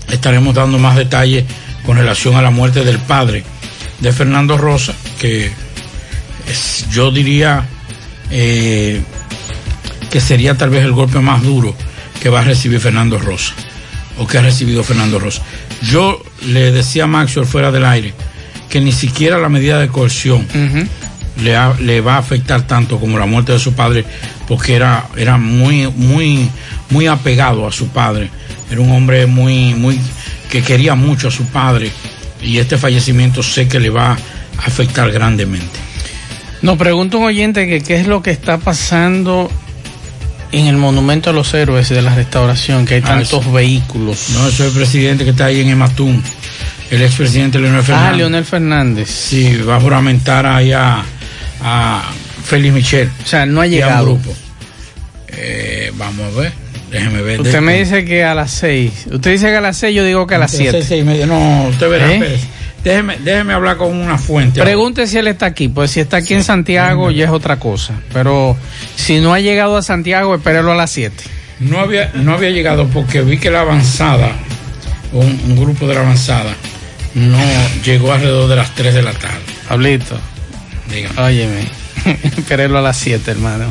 estaremos 0.10 0.56
dando 0.56 0.80
más 0.80 0.96
detalles 0.96 1.46
con 1.86 1.98
relación 1.98 2.36
a 2.36 2.42
la 2.42 2.52
muerte 2.52 2.84
del 2.84 3.00
padre 3.00 3.44
de 4.00 4.12
Fernando 4.14 4.58
Rosa, 4.58 4.94
que 5.20 5.52
es, 6.48 6.86
yo 6.92 7.12
diría 7.12 7.66
eh, 8.32 9.02
que 10.10 10.20
sería 10.20 10.56
tal 10.58 10.70
vez 10.70 10.84
el 10.84 10.92
golpe 10.92 11.20
más 11.20 11.44
duro 11.44 11.76
que 12.22 12.30
va 12.30 12.42
a 12.42 12.44
recibir 12.44 12.80
Fernando 12.80 13.18
Rosa, 13.18 13.54
o 14.18 14.28
que 14.28 14.38
ha 14.38 14.42
recibido 14.42 14.84
Fernando 14.84 15.20
Rosa. 15.20 15.42
Yo 15.82 16.22
le 16.46 16.72
decía 16.72 17.06
a 17.06 17.08
Maxwell 17.08 17.46
fuera 17.46 17.72
del 17.72 17.86
aire 17.86 18.14
que 18.70 18.82
ni 18.82 18.92
siquiera 18.92 19.38
la 19.38 19.50
medida 19.50 19.80
de 19.80 19.88
coerción 19.88 20.46
le, 21.42 21.56
le, 21.84 22.02
va 22.02 22.16
a 22.16 22.20
afectar 22.20 22.68
tanto 22.68 23.00
como 23.00 23.18
la 23.18 23.26
muerte 23.26 23.54
de 23.54 23.60
su 23.60 23.74
padre, 23.74 24.06
porque 24.50 24.76
era, 24.76 25.06
era 25.16 25.38
muy, 25.38 25.88
muy, 25.92 26.50
muy 26.90 27.06
apegado 27.06 27.68
a 27.68 27.72
su 27.72 27.88
padre. 27.90 28.32
Era 28.70 28.82
un 28.82 28.92
hombre 28.92 29.28
muy, 29.28 29.76
muy, 29.76 30.00
que 30.50 30.64
quería 30.64 30.96
mucho 30.96 31.28
a 31.28 31.32
su 31.32 31.46
padre. 31.46 31.92
Y 32.42 32.58
este 32.58 32.80
fallecimiento 32.80 33.44
sé 33.44 33.68
que 33.68 33.80
le 33.80 33.92
va 33.92 34.14
a 34.14 34.18
afectar 34.66 35.12
grandemente. 35.12 35.80
Nos 36.64 36.78
pregunta 36.78 37.18
un 37.18 37.26
oyente 37.26 37.68
que 37.68 37.82
qué 37.82 38.02
es 38.02 38.08
lo 38.08 38.24
que 38.24 38.32
está 38.32 38.58
pasando 38.58 39.52
en 40.52 40.66
el 40.66 40.78
Monumento 40.78 41.30
a 41.30 41.34
los 41.34 41.54
Héroes 41.54 41.90
de 41.90 42.02
la 42.02 42.16
Restauración, 42.16 42.86
que 42.86 42.96
hay 42.96 43.02
ah, 43.04 43.10
tantos 43.10 43.54
vehículos. 43.54 44.30
No, 44.32 44.50
soy 44.50 44.68
el 44.68 44.74
presidente 44.74 45.26
que 45.26 45.30
está 45.30 45.46
ahí 45.46 45.62
en 45.62 45.70
Ematún, 45.70 46.24
el 46.90 47.04
expresidente 47.04 47.60
Leonel 47.60 47.84
Fernández. 47.84 48.14
Ah, 48.14 48.18
Leonel 48.18 48.46
Fernández. 48.46 49.10
Sí, 49.10 49.58
va 49.58 49.76
a 49.76 49.80
juramentar 49.80 50.48
ahí 50.48 50.72
a 50.72 51.04
a 51.62 52.04
Félix 52.50 52.74
Michel. 52.74 53.10
O 53.24 53.28
sea, 53.28 53.46
no 53.46 53.62
ha 53.62 53.68
llegado. 53.68 54.06
Grupo. 54.06 54.34
Eh, 55.28 55.92
vamos 55.96 56.36
a 56.36 56.40
ver. 56.40 56.52
Déjeme 56.90 57.22
ver. 57.22 57.42
Usted 57.42 57.62
me 57.62 57.78
dice 57.78 58.04
que 58.04 58.24
a 58.24 58.34
las 58.34 58.50
6. 58.52 59.08
Usted 59.12 59.32
dice 59.32 59.46
que 59.48 59.56
a 59.58 59.62
las 59.62 59.78
6, 59.78 59.96
yo 59.96 60.04
digo 60.04 60.26
que 60.26 60.36
a 60.36 60.40
las 60.40 60.52
7. 60.52 61.04
No, 61.28 61.68
usted 61.70 61.90
verá. 61.90 62.12
¿Eh? 62.12 62.40
Déjeme, 62.84 63.18
déjeme 63.20 63.54
hablar 63.54 63.78
con 63.78 63.96
una 63.96 64.18
fuente. 64.18 64.62
Pregunte 64.62 65.06
si 65.06 65.18
él 65.20 65.28
está 65.28 65.46
aquí. 65.46 65.68
Pues 65.68 65.92
si 65.92 66.00
está 66.00 66.18
aquí 66.18 66.34
en 66.34 66.44
Santiago, 66.44 67.12
ya 67.12 67.26
es 67.26 67.32
otra 67.32 67.58
cosa. 67.60 67.94
Pero 68.12 68.58
si 68.96 69.20
no 69.20 69.34
ha 69.34 69.40
llegado 69.40 69.78
a 69.78 69.84
Santiago, 69.84 70.34
espérelo 70.34 70.72
a 70.72 70.76
las 70.76 70.90
7. 70.92 71.16
No 71.60 71.80
había, 71.80 72.10
no 72.16 72.34
había 72.34 72.50
llegado 72.50 72.88
porque 72.88 73.22
vi 73.22 73.38
que 73.38 73.52
la 73.52 73.62
avanzada, 73.62 74.32
un, 75.12 75.40
un 75.46 75.56
grupo 75.56 75.88
de 75.88 75.94
la 75.94 76.02
avanzada, 76.02 76.56
no 77.14 77.38
llegó 77.84 78.14
alrededor 78.14 78.50
de 78.50 78.56
las 78.56 78.74
3 78.74 78.96
de 78.96 79.02
la 79.04 79.12
tarde. 79.12 79.38
Pablito. 79.68 80.18
Óyeme, 81.18 81.68
espérenlo 82.38 82.80
a 82.80 82.82
las 82.82 82.98
7, 82.98 83.32
hermano. 83.32 83.66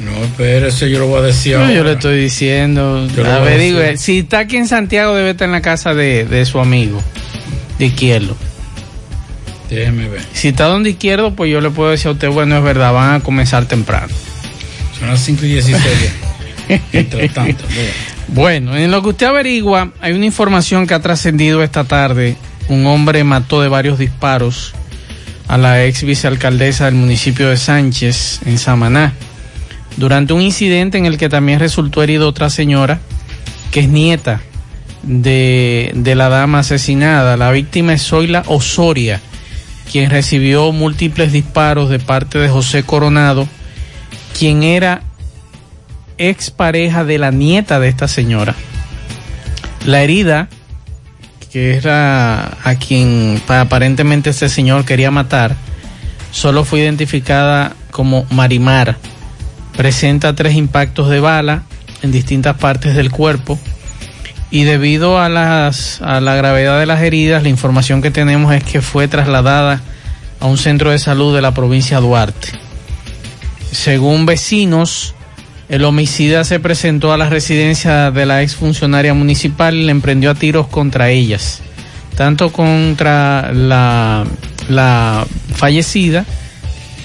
No, 0.00 0.12
espérese, 0.24 0.88
yo 0.90 1.00
lo 1.00 1.08
voy 1.08 1.18
a 1.18 1.22
decir 1.22 1.54
Yo 1.74 1.82
le 1.82 1.92
estoy 1.92 2.20
diciendo. 2.20 3.08
a 3.24 3.38
ver, 3.40 3.60
digo, 3.60 3.80
si 3.96 4.20
está 4.20 4.40
aquí 4.40 4.56
en 4.56 4.68
Santiago, 4.68 5.14
debe 5.14 5.30
estar 5.30 5.46
en 5.46 5.52
la 5.52 5.60
casa 5.60 5.94
de, 5.94 6.44
su 6.46 6.60
amigo, 6.60 7.02
de 7.78 7.86
izquierdo. 7.86 8.36
Déjeme 9.68 10.08
ver. 10.08 10.22
Si 10.32 10.48
está 10.48 10.64
donde 10.64 10.90
izquierdo, 10.90 11.34
pues 11.34 11.50
yo 11.50 11.60
le 11.60 11.70
puedo 11.70 11.90
decir 11.90 12.08
a 12.08 12.12
usted, 12.12 12.28
bueno, 12.30 12.56
es 12.56 12.62
verdad, 12.62 12.92
van 12.92 13.14
a 13.14 13.20
comenzar 13.20 13.66
temprano. 13.66 14.14
Son 14.98 15.08
las 15.08 15.20
5 15.20 15.44
y 15.44 15.48
16. 15.54 15.86
Entre 16.92 17.28
tanto. 17.30 17.64
Bueno, 18.28 18.76
en 18.76 18.90
lo 18.90 19.02
que 19.02 19.08
usted 19.08 19.26
averigua, 19.26 19.92
hay 20.00 20.12
una 20.12 20.26
información 20.26 20.86
que 20.86 20.94
ha 20.94 21.00
trascendido 21.00 21.62
esta 21.62 21.84
tarde. 21.84 22.36
Un 22.68 22.86
hombre 22.86 23.24
mató 23.24 23.60
de 23.60 23.68
varios 23.68 23.98
disparos 23.98 24.74
a 25.48 25.56
la 25.56 25.84
ex 25.84 26.04
vicealcaldesa 26.04 26.84
del 26.84 26.94
municipio 26.94 27.48
de 27.48 27.56
Sánchez, 27.56 28.40
en 28.44 28.58
Samaná, 28.58 29.14
durante 29.96 30.34
un 30.34 30.42
incidente 30.42 30.98
en 30.98 31.06
el 31.06 31.16
que 31.16 31.28
también 31.28 31.58
resultó 31.58 32.02
herido 32.02 32.28
otra 32.28 32.50
señora, 32.50 33.00
que 33.72 33.80
es 33.80 33.88
nieta 33.88 34.42
de, 35.02 35.90
de 35.94 36.14
la 36.14 36.28
dama 36.28 36.60
asesinada. 36.60 37.36
La 37.36 37.50
víctima 37.50 37.94
es 37.94 38.02
Zoila 38.02 38.44
Osoria, 38.46 39.20
quien 39.90 40.10
recibió 40.10 40.70
múltiples 40.72 41.32
disparos 41.32 41.88
de 41.88 41.98
parte 41.98 42.38
de 42.38 42.48
José 42.48 42.82
Coronado, 42.82 43.48
quien 44.38 44.62
era 44.62 45.02
ex 46.18 46.50
pareja 46.50 47.04
de 47.04 47.18
la 47.18 47.30
nieta 47.30 47.80
de 47.80 47.88
esta 47.88 48.06
señora. 48.06 48.54
La 49.86 50.02
herida 50.02 50.48
que 51.52 51.76
era 51.76 52.58
a 52.62 52.74
quien 52.76 53.42
aparentemente 53.48 54.30
este 54.30 54.48
señor 54.48 54.84
quería 54.84 55.10
matar, 55.10 55.56
solo 56.30 56.64
fue 56.64 56.80
identificada 56.80 57.74
como 57.90 58.26
Marimar. 58.30 58.96
Presenta 59.76 60.34
tres 60.34 60.54
impactos 60.54 61.08
de 61.08 61.20
bala 61.20 61.62
en 62.02 62.12
distintas 62.12 62.56
partes 62.56 62.94
del 62.94 63.10
cuerpo 63.10 63.58
y 64.50 64.64
debido 64.64 65.20
a, 65.20 65.28
las, 65.28 66.00
a 66.00 66.20
la 66.20 66.34
gravedad 66.34 66.80
de 66.80 66.86
las 66.86 67.02
heridas, 67.02 67.42
la 67.42 67.48
información 67.48 68.00
que 68.00 68.10
tenemos 68.10 68.54
es 68.54 68.64
que 68.64 68.80
fue 68.80 69.06
trasladada 69.06 69.82
a 70.40 70.46
un 70.46 70.56
centro 70.56 70.90
de 70.90 70.98
salud 70.98 71.34
de 71.34 71.42
la 71.42 71.52
provincia 71.52 71.98
de 71.98 72.06
Duarte. 72.06 72.48
Según 73.72 74.24
vecinos, 74.24 75.14
el 75.68 75.84
homicida 75.84 76.44
se 76.44 76.60
presentó 76.60 77.12
a 77.12 77.16
la 77.16 77.28
residencia 77.28 78.10
de 78.10 78.26
la 78.26 78.42
exfuncionaria 78.42 79.14
municipal 79.14 79.74
y 79.74 79.84
le 79.84 79.92
emprendió 79.92 80.30
a 80.30 80.34
tiros 80.34 80.66
contra 80.68 81.10
ellas. 81.10 81.60
tanto 82.16 82.50
contra 82.50 83.52
la, 83.52 84.26
fallecida, 85.54 86.24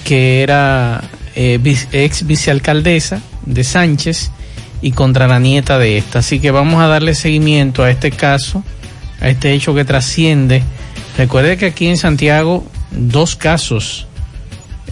que 0.04 0.42
era 0.42 1.02
eh, 1.36 1.60
ex 1.92 2.26
vicealcaldesa 2.26 3.20
de 3.46 3.62
Sánchez, 3.62 4.32
y 4.84 4.92
contra 4.92 5.26
la 5.26 5.38
nieta 5.38 5.78
de 5.78 5.96
esta. 5.96 6.18
Así 6.18 6.40
que 6.40 6.50
vamos 6.50 6.82
a 6.82 6.86
darle 6.86 7.14
seguimiento 7.14 7.82
a 7.82 7.90
este 7.90 8.10
caso, 8.10 8.62
a 9.18 9.30
este 9.30 9.54
hecho 9.54 9.74
que 9.74 9.86
trasciende. 9.86 10.62
Recuerde 11.16 11.56
que 11.56 11.66
aquí 11.66 11.86
en 11.86 11.96
Santiago 11.96 12.66
dos 12.90 13.34
casos 13.34 14.06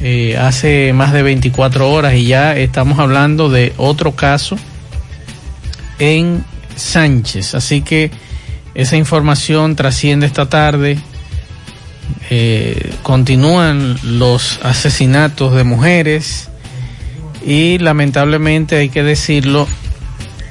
eh, 0.03 0.37
hace 0.37 0.93
más 0.93 1.13
de 1.13 1.23
24 1.23 1.91
horas 1.91 2.15
y 2.15 2.27
ya 2.27 2.57
estamos 2.57 2.99
hablando 2.99 3.49
de 3.49 3.73
otro 3.77 4.13
caso 4.17 4.57
en 5.99 6.45
Sánchez. 6.75 7.55
Así 7.55 7.83
que 7.83 8.11
esa 8.75 8.97
información 8.97 9.77
trasciende 9.77 10.27
esta 10.27 10.49
tarde. 10.49 10.99
Eh, 12.31 12.95
continúan 13.03 13.99
los 14.03 14.59
asesinatos 14.63 15.55
de 15.55 15.65
mujeres 15.65 16.49
y 17.45 17.79
lamentablemente 17.79 18.77
hay 18.77 18.89
que 18.89 19.03
decirlo, 19.03 19.67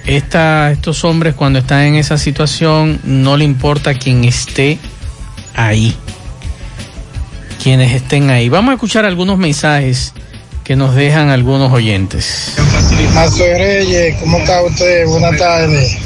estos 0.05 1.03
hombres 1.03 1.35
cuando 1.35 1.59
están 1.59 1.81
en 1.81 1.95
esa 1.95 2.17
situación 2.17 2.99
no 3.03 3.37
le 3.37 3.45
importa 3.45 3.93
quién 3.95 4.23
esté 4.23 4.79
ahí, 5.55 5.95
quienes 7.61 7.93
estén 7.93 8.29
ahí. 8.29 8.49
Vamos 8.49 8.71
a 8.71 8.73
escuchar 8.75 9.05
algunos 9.05 9.37
mensajes 9.37 10.13
que 10.63 10.75
nos 10.75 10.95
dejan 10.95 11.29
algunos 11.29 11.71
oyentes. 11.71 12.55
Soy 13.29 13.53
Reyes, 13.53 14.15
¿cómo 14.19 14.39
está 14.39 14.63
usted? 14.63 15.05
Buenas 15.05 15.37
tardes. 15.37 15.97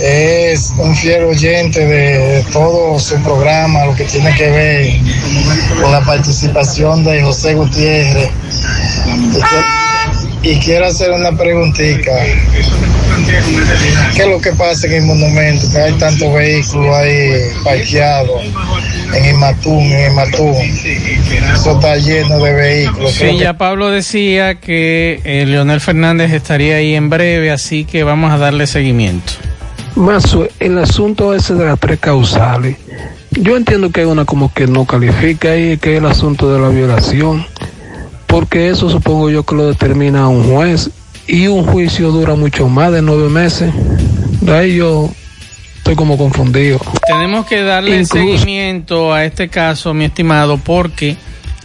Es 0.00 0.72
un 0.76 0.94
fiel 0.94 1.24
oyente 1.24 1.86
de 1.86 2.44
todo 2.52 2.98
su 2.98 3.16
programa, 3.22 3.84
lo 3.86 3.94
que 3.94 4.04
tiene 4.04 4.34
que 4.34 4.50
ver 4.50 5.80
con 5.80 5.92
la 5.92 6.00
participación 6.00 7.04
de 7.04 7.22
José 7.22 7.54
Gutiérrez. 7.54 8.30
Y 10.42 10.56
quiero 10.60 10.86
hacer 10.86 11.10
una 11.10 11.32
preguntita. 11.32 12.12
¿Qué 14.14 14.22
es 14.22 14.28
lo 14.28 14.40
que 14.40 14.52
pasa 14.52 14.86
en 14.86 14.92
el 14.94 15.02
monumento? 15.02 15.68
Que 15.70 15.78
hay 15.78 15.92
tantos 15.94 16.32
vehículos 16.32 16.94
ahí 16.94 17.32
parqueados 17.64 18.42
en 19.14 19.24
el 19.24 19.36
Matún, 19.36 19.82
en 19.82 19.98
el 19.98 20.12
Matún. 20.12 20.54
Eso 21.54 21.72
está 21.72 21.96
lleno 21.96 22.38
de 22.38 22.52
vehículos. 22.52 23.12
Sí, 23.12 23.36
ya 23.36 23.58
Pablo 23.58 23.90
decía 23.90 24.60
que 24.60 25.20
eh, 25.24 25.44
Leonel 25.46 25.80
Fernández 25.80 26.32
estaría 26.32 26.76
ahí 26.76 26.94
en 26.94 27.10
breve, 27.10 27.50
así 27.50 27.84
que 27.84 28.04
vamos 28.04 28.30
a 28.30 28.38
darle 28.38 28.66
seguimiento. 28.66 29.32
Más 29.96 30.36
el 30.60 30.78
asunto 30.78 31.34
ese 31.34 31.54
de 31.54 31.64
las 31.64 31.80
tres 31.80 31.98
causales. 31.98 32.76
Yo 33.32 33.56
entiendo 33.56 33.90
que 33.90 34.00
hay 34.00 34.06
una 34.06 34.24
como 34.24 34.52
que 34.52 34.66
no 34.66 34.84
califica 34.84 35.50
ahí, 35.50 35.76
que 35.76 35.94
es 35.94 35.98
el 35.98 36.06
asunto 36.06 36.52
de 36.52 36.60
la 36.60 36.68
violación 36.68 37.44
porque 38.28 38.68
eso 38.68 38.88
supongo 38.88 39.30
yo 39.30 39.42
que 39.42 39.56
lo 39.56 39.66
determina 39.66 40.28
un 40.28 40.44
juez 40.44 40.90
y 41.26 41.48
un 41.48 41.64
juicio 41.64 42.12
dura 42.12 42.36
mucho 42.36 42.68
más 42.68 42.92
de 42.92 43.02
nueve 43.02 43.28
meses. 43.28 43.72
De 44.40 44.56
ahí 44.56 44.76
yo 44.76 45.10
estoy 45.78 45.96
como 45.96 46.16
confundido. 46.16 46.78
Tenemos 47.06 47.46
que 47.46 47.62
darle 47.62 48.04
seguimiento 48.04 49.12
a 49.12 49.24
este 49.24 49.48
caso, 49.48 49.94
mi 49.94 50.04
estimado, 50.04 50.58
porque 50.58 51.16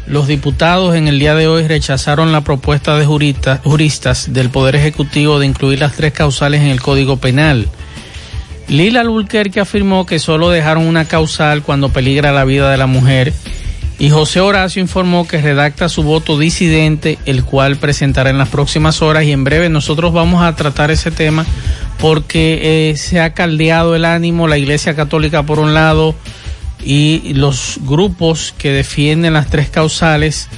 los 0.07 0.27
diputados 0.27 0.95
en 0.95 1.07
el 1.07 1.19
día 1.19 1.35
de 1.35 1.47
hoy 1.47 1.67
rechazaron 1.67 2.31
la 2.31 2.41
propuesta 2.41 2.97
de 2.97 3.05
juristas 3.05 4.33
del 4.33 4.49
Poder 4.49 4.75
Ejecutivo 4.75 5.39
de 5.39 5.45
incluir 5.45 5.79
las 5.79 5.93
tres 5.93 6.13
causales 6.13 6.61
en 6.61 6.67
el 6.67 6.81
Código 6.81 7.17
Penal. 7.17 7.67
Lila 8.69 9.01
Albuquerque 9.01 9.59
afirmó 9.59 10.05
que 10.05 10.19
solo 10.19 10.49
dejaron 10.49 10.87
una 10.87 11.05
causal 11.05 11.61
cuando 11.61 11.89
peligra 11.89 12.31
la 12.31 12.45
vida 12.45 12.71
de 12.71 12.77
la 12.77 12.87
mujer 12.87 13.33
y 13.99 14.09
José 14.09 14.39
Horacio 14.39 14.81
informó 14.81 15.27
que 15.27 15.41
redacta 15.41 15.87
su 15.87 16.03
voto 16.03 16.37
disidente, 16.37 17.19
el 17.25 17.43
cual 17.43 17.77
presentará 17.77 18.29
en 18.29 18.37
las 18.37 18.49
próximas 18.49 19.01
horas 19.01 19.23
y 19.23 19.31
en 19.31 19.43
breve 19.43 19.69
nosotros 19.69 20.13
vamos 20.13 20.43
a 20.43 20.55
tratar 20.55 20.91
ese 20.91 21.11
tema 21.11 21.45
porque 21.99 22.91
eh, 22.91 22.97
se 22.97 23.21
ha 23.21 23.33
caldeado 23.33 23.95
el 23.95 24.05
ánimo 24.05 24.47
la 24.47 24.57
Iglesia 24.57 24.95
Católica 24.95 25.43
por 25.43 25.59
un 25.59 25.73
lado 25.73 26.15
y 26.83 27.33
los 27.33 27.79
grupos 27.81 28.53
que 28.57 28.71
defienden 28.71 29.33
las 29.33 29.47
tres 29.47 29.69
causales 29.69 30.49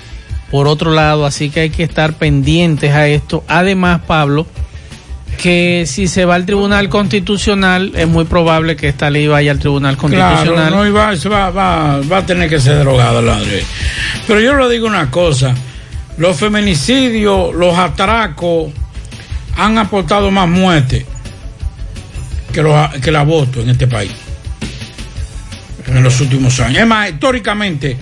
por 0.50 0.68
otro 0.68 0.92
lado, 0.92 1.26
así 1.26 1.50
que 1.50 1.62
hay 1.62 1.70
que 1.70 1.84
estar 1.84 2.14
pendientes 2.14 2.92
a 2.92 3.08
esto. 3.08 3.44
Además, 3.48 4.02
Pablo, 4.08 4.48
que 5.36 5.86
si 5.88 6.08
se 6.08 6.26
va 6.26 6.36
al 6.36 6.46
Tribunal 6.46 6.90
Constitucional, 6.90 7.92
es 7.96 8.08
muy 8.08 8.26
probable 8.26 8.76
que 8.76 8.88
esta 8.88 9.10
ley 9.10 9.28
vaya 9.28 9.52
al 9.52 9.60
Tribunal 9.60 9.98
Constitucional. 9.98 10.70
Claro, 10.70 10.86
no, 10.86 10.94
va, 10.94 11.14
va, 11.14 11.50
va, 11.50 12.02
va, 12.02 12.18
a 12.18 12.26
tener 12.26 12.50
que 12.50 12.60
ser 12.60 12.78
derogada 12.78 13.22
la 13.22 13.40
ley. 13.40 13.64
Pero 14.28 14.40
yo 14.40 14.56
le 14.56 14.70
digo 14.70 14.88
una 14.88 15.10
cosa, 15.12 15.54
los 16.18 16.38
feminicidios, 16.38 17.54
los 17.54 17.78
atracos, 17.78 18.72
han 19.58 19.78
aportado 19.78 20.32
más 20.32 20.48
muerte 20.50 21.06
que, 22.52 22.62
los, 22.62 22.90
que 22.96 23.10
el 23.10 23.16
aborto 23.16 23.62
en 23.62 23.70
este 23.70 23.88
país 23.88 24.12
en 25.88 26.04
los 26.04 26.20
últimos 26.22 26.60
años. 26.60 26.80
Es 26.80 26.88
más, 26.88 27.10
históricamente, 27.10 27.98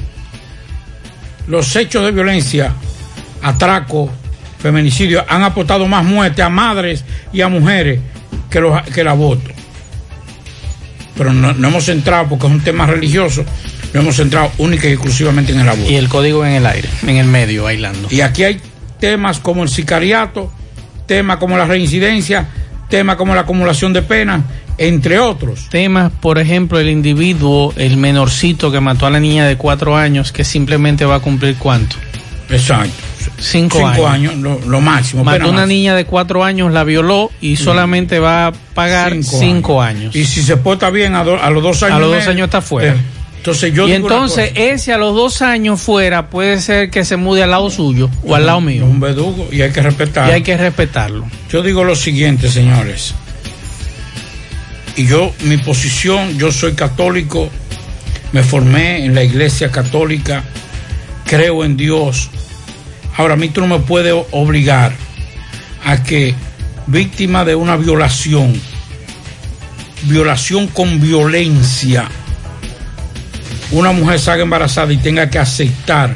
los 1.48 1.76
hechos 1.76 2.04
de 2.06 2.12
violencia, 2.12 2.74
atracos, 3.41 4.10
feminicidios 4.63 5.26
han 5.28 5.43
aportado 5.43 5.86
más 5.89 6.06
muerte 6.06 6.41
a 6.41 6.47
madres 6.47 7.04
y 7.34 7.41
a 7.41 7.49
mujeres 7.49 7.99
que, 8.49 8.62
los, 8.62 8.82
que 8.84 9.02
el 9.02 9.10
aborto. 9.10 9.52
Pero 11.17 11.34
no, 11.34 11.49
hemos 11.49 11.84
centrado, 11.84 12.30
porque 12.30 12.47
es 12.47 12.54
un 12.54 12.62
tema 12.62 12.88
religioso, 12.88 13.43
no 13.93 13.99
hemos 13.99 14.15
centrado 14.15 14.52
única 14.58 14.88
y 14.88 14.93
exclusivamente 14.93 15.52
en 15.52 15.60
el 15.60 15.69
aborto. 15.69 15.91
Y 15.91 15.95
el 15.95 16.08
código 16.08 16.45
en 16.45 16.54
el 16.54 16.65
aire, 16.65 16.89
en 17.04 17.17
el 17.17 17.28
medio, 17.28 17.65
bailando. 17.65 18.08
Y 18.10 18.21
aquí 18.21 18.43
hay 18.43 18.62
temas 18.99 19.39
como 19.39 19.63
el 19.63 19.69
sicariato, 19.69 20.49
temas 21.06 21.38
como 21.38 21.58
la 21.58 21.65
reincidencia, 21.65 22.47
temas 22.89 23.17
como 23.17 23.36
la 23.36 23.41
acumulación 23.41 23.91
de 23.91 24.02
penas, 24.02 24.43
entre 24.78 25.19
otros. 25.19 25.67
Temas, 25.69 26.10
por 26.21 26.39
ejemplo, 26.39 26.80
el 26.80 26.89
individuo, 26.89 27.73
el 27.76 27.97
menorcito 27.97 28.71
que 28.71 28.80
mató 28.80 29.06
a 29.06 29.10
la 29.10 29.19
niña 29.19 29.45
de 29.45 29.58
cuatro 29.58 29.97
años, 29.97 30.32
que 30.32 30.45
simplemente 30.45 31.04
va 31.04 31.15
a 31.15 31.19
cumplir 31.19 31.58
cuánto. 31.58 31.97
Exacto. 32.56 32.94
Cinco, 33.39 33.86
años. 34.08 34.36
lo, 34.36 34.82
máximo. 34.82 35.24
Mató 35.24 35.50
una 35.50 35.66
niña 35.66 35.96
de 35.96 36.06
cuatro 36.06 36.44
años, 36.44 36.72
la 36.72 36.84
violó 36.84 37.32
y 37.42 37.56
solamente 37.56 38.20
va 38.20 38.48
a 38.48 38.52
pagar 38.52 39.16
cinco, 39.24 39.82
años. 39.82 40.16
Y 40.16 40.26
si 40.26 40.42
se 40.44 40.58
porta 40.58 40.89
bien 40.89 41.16
a, 41.16 41.24
los 41.24 41.63
dos 41.63 41.84
años. 41.84 41.98
A 41.98 42.00
los 42.00 42.12
dos 42.12 42.28
años 42.28 42.46
está 42.46 42.62
fuera. 42.62 42.94
Eh, 42.94 42.98
entonces 43.38 43.74
yo 43.74 43.89
y 43.89 43.92
entonces 43.92 44.54
ese 44.56 44.94
a 44.94 44.98
los 44.98 45.13
dos 45.13 45.42
años 45.42 45.82
fuera 45.82 46.30
puede 46.30 46.62
ser 46.62 46.89
que 46.89 47.04
se 47.04 47.18
mude 47.18 47.44
al 47.44 47.52
lado 47.52 47.70
suyo 47.70 48.10
o 48.24 48.36
al 48.36 48.46
lado 48.46 48.62
mío. 48.62 48.86
Un 48.86 49.02
verdugo 49.02 49.50
y 49.52 49.62
hay 49.62 49.72
que 49.72 49.82
respetarlo. 49.82 50.32
Y 50.32 50.36
hay 50.36 50.44
que 50.44 50.56
respetarlo. 50.56 51.26
Yo 51.50 51.62
digo 51.62 51.84
lo 51.84 51.96
siguiente, 51.96 52.50
señores. 52.50 53.13
Y 54.96 55.08
yo, 55.08 55.34
mi 55.42 55.58
posición, 55.58 56.38
yo 56.38 56.52
soy 56.52 56.74
católico, 56.74 57.50
me 58.32 58.44
formé 58.44 59.04
en 59.04 59.13
la 59.13 59.24
iglesia 59.24 59.70
católica, 59.72 60.44
creo 61.25 61.63
en 61.63 61.77
Dios, 61.77 62.29
Ahora, 63.15 63.36
a 63.36 63.38
mí 63.38 63.49
tú 63.49 63.62
no 63.62 63.67
me 63.67 63.79
puedes 63.79 64.13
obligar 64.31 64.93
a 65.86 66.01
que 66.03 66.33
víctima 66.88 67.45
de 67.45 67.53
una 67.53 67.77
violación, 67.77 68.59
violación 70.03 70.67
con 70.67 70.99
violencia, 70.99 72.07
una 73.71 73.91
mujer 73.91 74.19
salga 74.19 74.43
embarazada 74.43 74.91
y 74.93 74.97
tenga 74.97 75.29
que 75.29 75.38
aceptar 75.38 76.15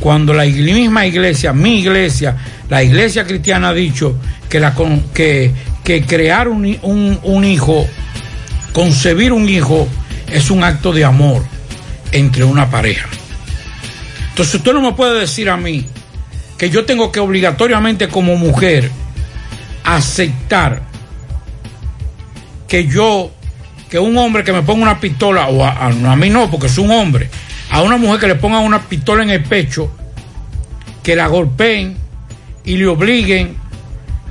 cuando 0.00 0.34
la 0.34 0.44
misma 0.44 1.06
iglesia, 1.06 1.52
mi 1.52 1.78
iglesia, 1.78 2.36
la 2.68 2.82
iglesia 2.82 3.24
cristiana 3.24 3.68
ha 3.68 3.74
dicho 3.74 4.16
que, 4.48 5.52
crear 5.84 6.48
un 6.48 7.44
hijo, 7.44 7.86
concebir 8.72 9.32
un 9.32 9.48
hijo, 9.48 9.86
es 10.26 10.50
un 10.50 10.64
acto 10.64 10.92
de 10.92 11.04
amor 11.04 11.44
entre 12.10 12.42
una 12.42 12.68
pareja. 12.68 13.08
Entonces 14.32 14.54
usted 14.54 14.72
no 14.72 14.80
me 14.80 14.92
puede 14.92 15.20
decir 15.20 15.50
a 15.50 15.58
mí 15.58 15.84
que 16.56 16.70
yo 16.70 16.86
tengo 16.86 17.12
que 17.12 17.20
obligatoriamente 17.20 18.08
como 18.08 18.34
mujer 18.34 18.90
aceptar 19.84 20.80
que 22.66 22.86
yo, 22.86 23.30
que 23.90 23.98
un 23.98 24.16
hombre 24.16 24.42
que 24.42 24.54
me 24.54 24.62
ponga 24.62 24.84
una 24.84 24.98
pistola, 24.98 25.48
o 25.48 25.62
a, 25.62 26.16
mí 26.16 26.30
no, 26.30 26.50
porque 26.50 26.68
es 26.68 26.78
un 26.78 26.90
hombre, 26.90 27.28
a 27.70 27.82
una 27.82 27.98
mujer 27.98 28.20
que 28.20 28.28
le 28.28 28.36
ponga 28.36 28.60
una 28.60 28.80
pistola 28.80 29.22
en 29.22 29.28
el 29.28 29.42
pecho, 29.42 29.92
que 31.02 31.14
la 31.14 31.26
golpeen 31.26 31.94
y 32.64 32.78
le 32.78 32.86
obliguen 32.86 33.54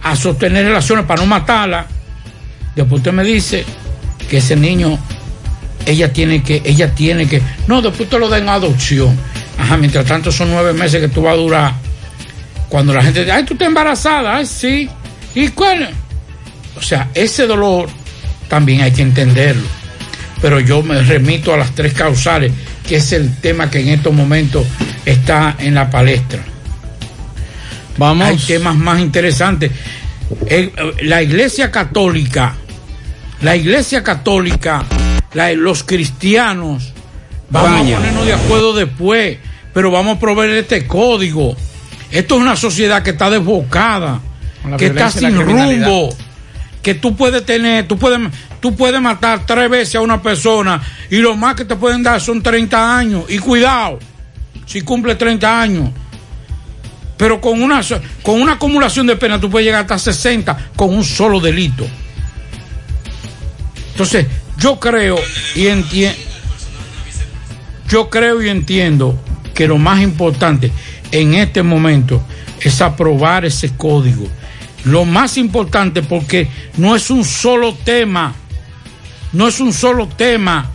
a 0.02 0.16
sostener 0.16 0.66
relaciones 0.66 1.06
para 1.06 1.22
no 1.22 1.28
matarla, 1.28 1.86
después 2.76 3.02
usted 3.02 3.14
me 3.14 3.24
dice 3.24 3.64
que 4.28 4.38
ese 4.38 4.56
niño, 4.56 4.98
ella 5.86 6.12
tiene 6.12 6.42
que, 6.42 6.64
ella 6.66 6.96
tiene 6.96 7.28
que, 7.28 7.40
no, 7.68 7.84
después 7.84 8.06
usted 8.06 8.18
lo 8.18 8.30
da 8.30 8.40
en 8.40 8.50
adopción 8.50 9.16
Ajá, 9.62 9.78
mientras 9.78 10.06
tanto 10.06 10.32
son 10.32 10.50
nueve 10.52 10.74
meses 10.74 11.00
que 11.02 11.08
tú 11.08 11.22
vas 11.22 11.34
a 11.34 11.38
durar. 11.38 11.74
Cuando 12.70 12.94
la 12.94 13.04
gente 13.04 13.20
dice, 13.20 13.32
ay, 13.32 13.44
tú 13.46 13.54
estás 13.54 13.68
embarazada, 13.68 14.38
ay, 14.38 14.46
sí. 14.46 14.90
¿Y 15.36 15.50
cuál? 15.50 15.90
O 16.78 16.82
sea, 16.82 17.10
ese 17.14 17.46
dolor 17.46 17.90
también 18.50 18.82
hay 18.82 18.92
que 18.92 19.02
entenderlo. 19.02 19.68
pero 20.42 20.60
yo 20.60 20.82
me 20.82 21.00
remito 21.04 21.54
a 21.54 21.58
las 21.58 21.76
tres 21.76 21.94
causales, 21.94 22.52
que 22.88 22.96
es 22.96 23.12
el 23.14 23.36
tema 23.40 23.70
que 23.70 23.80
en 23.82 23.90
estos 23.90 24.12
momentos 24.12 24.66
está 25.06 25.56
en 25.60 25.76
la 25.76 25.90
palestra. 25.92 26.40
Vamos. 27.98 28.26
Hay 28.28 28.38
temas 28.38 28.76
más 28.76 29.00
interesantes. 29.00 29.72
La 31.04 31.22
Iglesia 31.22 31.70
Católica, 31.70 32.56
la 33.42 33.56
Iglesia 33.56 34.02
Católica, 34.02 34.84
la- 35.34 35.52
los 35.54 35.84
cristianos, 35.84 36.94
vamos 37.50 37.82
Vaya. 37.82 37.96
a 37.98 38.00
ponernos 38.00 38.26
de 38.26 38.34
acuerdo 38.34 38.74
después, 38.74 39.38
pero 39.74 39.92
vamos 39.92 40.18
a 40.18 40.20
proveer 40.20 40.52
este 40.52 40.86
código. 40.88 41.56
Esto 42.12 42.36
es 42.36 42.42
una 42.42 42.56
sociedad 42.56 43.04
que 43.04 43.12
está 43.12 43.30
desbocada, 43.30 44.20
que 44.78 44.88
está 44.88 45.10
sin 45.10 45.40
rumbo, 45.40 46.16
que 46.82 46.96
tú 46.96 47.16
puedes 47.16 47.46
tener, 47.46 47.88
tú 47.88 47.98
puedes, 47.98 48.20
tú 48.60 48.76
puedes 48.76 49.00
matar 49.00 49.46
tres 49.46 49.70
veces 49.70 49.96
a 49.96 50.02
una 50.02 50.22
persona 50.22 50.82
y 51.10 51.18
lo 51.18 51.36
más 51.36 51.56
que 51.56 51.66
te 51.66 51.76
pueden 51.76 52.04
dar 52.04 52.20
son 52.20 52.42
30 52.42 52.98
años. 52.98 53.24
Y 53.30 53.40
cuidado, 53.40 54.00
si 54.66 54.82
cumple 54.82 55.16
30 55.16 55.62
años. 55.62 55.90
Pero 57.16 57.40
con 57.40 57.62
una, 57.62 57.82
con 58.24 58.42
una 58.42 58.54
acumulación 58.54 59.06
de 59.06 59.16
pena 59.16 59.40
tú 59.40 59.50
puedes 59.50 59.66
llegar 59.66 59.82
hasta 59.82 60.00
60 60.00 60.72
con 60.76 60.94
un 60.94 61.04
solo 61.04 61.40
delito. 61.40 61.86
Entonces, 63.92 64.26
yo 64.58 64.80
creo 64.80 65.18
y 65.56 65.68
entiendo, 65.68 66.18
yo 67.88 68.10
creo 68.10 68.42
y 68.42 68.50
entiendo 68.50 69.20
que 69.54 69.68
lo 69.68 69.78
más 69.78 70.02
importante 70.02 70.72
en 71.12 71.34
este 71.34 71.64
momento 71.64 72.22
es 72.60 72.82
aprobar 72.82 73.46
ese 73.46 73.76
código. 73.76 74.28
Lo 74.86 75.06
más 75.06 75.38
importante 75.38 76.02
porque 76.02 76.48
no 76.78 76.96
es 76.96 77.10
un 77.10 77.24
solo 77.24 77.76
tema, 77.76 78.34
no 79.34 79.48
es 79.48 79.60
un 79.60 79.74
solo 79.74 80.08
tema. 80.08 80.72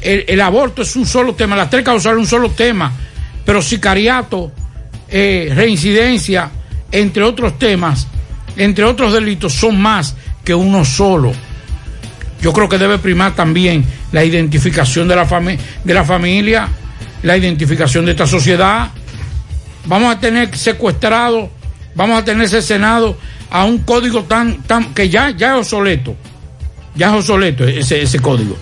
El, 0.00 0.40
aborto 0.40 0.82
es 0.82 0.96
un 0.96 1.06
solo 1.06 1.34
tema, 1.34 1.54
las 1.54 1.70
tres 1.70 1.84
causales 1.84 2.18
es 2.18 2.24
un 2.24 2.28
solo 2.28 2.50
tema, 2.50 2.92
pero 3.44 3.62
sicariato, 3.62 4.50
eh, 5.08 5.52
reincidencia, 5.54 6.50
entre 6.90 7.22
otros 7.22 7.56
temas, 7.56 8.08
entre 8.56 8.84
otros 8.84 9.12
delitos, 9.12 9.52
son 9.52 9.80
más 9.80 10.16
que 10.44 10.54
uno 10.54 10.84
solo. 10.84 11.32
Yo 12.40 12.52
creo 12.52 12.68
que 12.68 12.78
debe 12.78 12.98
primar 12.98 13.36
también 13.36 13.84
la 14.10 14.24
identificación 14.24 15.06
de 15.06 15.14
la, 15.14 15.24
de 15.84 15.94
la 15.94 16.04
familia, 16.04 16.68
la 17.22 17.36
identificación 17.36 18.04
de 18.06 18.12
esta 18.12 18.26
sociedad. 18.26 18.90
Vamos 19.86 20.14
a 20.14 20.20
tener 20.20 20.56
secuestrado, 20.56 21.50
vamos 21.94 22.20
a 22.20 22.24
tener 22.24 22.48
cercenado 22.48 23.16
a 23.50 23.64
un 23.64 23.78
código 23.78 24.24
tan, 24.24 24.62
tan 24.62 24.94
que 24.94 25.08
ya, 25.08 25.30
ya 25.30 25.52
es 25.54 25.58
obsoleto. 25.60 26.14
Ya 26.94 27.08
es 27.08 27.14
obsoleto 27.14 27.64
ese, 27.66 28.02
ese 28.02 28.18
código. 28.18 28.56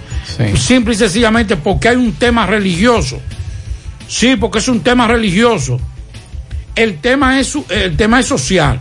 Simple 0.57 0.95
y 0.95 0.97
sencillamente 0.97 1.57
porque 1.57 1.89
hay 1.89 1.97
un 1.97 2.13
tema 2.13 2.47
religioso. 2.47 3.21
Sí, 4.09 4.37
porque 4.37 4.59
es 4.59 4.69
un 4.69 4.81
tema 4.81 5.07
religioso. 5.07 5.79
El 6.75 6.99
tema 6.99 7.39
es, 7.41 7.57
el 7.69 7.97
tema 7.97 8.21
es 8.21 8.27
social, 8.27 8.81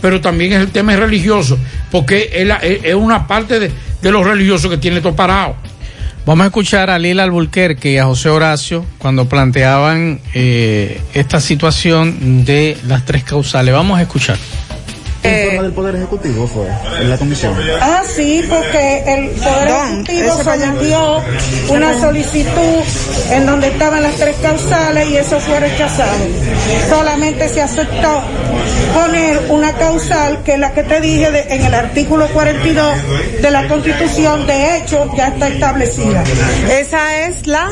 pero 0.00 0.20
también 0.20 0.54
es 0.54 0.60
el 0.60 0.70
tema 0.70 0.94
es 0.94 0.98
religioso, 0.98 1.58
porque 1.90 2.30
es, 2.32 2.46
la- 2.46 2.56
es- 2.56 2.80
es 2.84 2.94
una 2.94 3.26
parte 3.26 3.60
de, 3.60 3.70
de 4.02 4.10
los 4.10 4.24
religiosos 4.26 4.70
que 4.70 4.78
tiene 4.78 5.00
todo 5.00 5.14
parado. 5.14 5.56
Vamos 6.26 6.42
a 6.42 6.46
escuchar 6.48 6.90
a 6.90 6.98
Lila 6.98 7.22
Alburquerque 7.22 7.92
y 7.92 7.98
a 7.98 8.04
José 8.04 8.30
Horacio 8.30 8.84
cuando 8.98 9.28
planteaban 9.28 10.18
eh, 10.34 11.00
esta 11.14 11.38
situación 11.38 12.44
de 12.44 12.76
las 12.88 13.04
tres 13.04 13.22
causales. 13.22 13.72
Vamos 13.72 13.96
a 13.96 14.02
escuchar. 14.02 14.36
Informe 15.24 15.62
del 15.62 15.72
Poder 15.72 15.96
Ejecutivo 15.96 16.46
fue 16.46 16.66
en 17.00 17.10
la 17.10 17.16
comisión. 17.18 17.54
Ah, 17.80 18.02
sí, 18.06 18.44
porque 18.48 19.02
el 19.06 19.30
Poder 19.30 19.68
Ejecutivo 19.68 20.42
sometió 20.44 21.22
una 21.70 22.00
solicitud 22.00 22.82
en 23.32 23.46
donde 23.46 23.68
estaban 23.68 24.02
las 24.02 24.14
tres 24.16 24.36
causales 24.42 25.08
y 25.08 25.16
eso 25.16 25.40
fue 25.40 25.58
rechazado. 25.60 26.12
Solamente 26.88 27.48
se 27.48 27.62
aceptó 27.62 28.22
poner 28.94 29.38
una 29.50 29.72
causal 29.72 30.42
que 30.44 30.54
es 30.54 30.58
la 30.58 30.72
que 30.72 30.82
te 30.82 31.00
dije 31.00 31.30
de- 31.30 31.54
en 31.54 31.64
el 31.64 31.74
artículo 31.74 32.28
42 32.28 32.94
de 33.42 33.50
la 33.50 33.66
Constitución, 33.68 34.46
de 34.46 34.78
hecho 34.78 35.10
ya 35.16 35.28
está 35.28 35.48
establecida. 35.48 36.22
Esa 36.70 37.18
es 37.26 37.46
la 37.46 37.68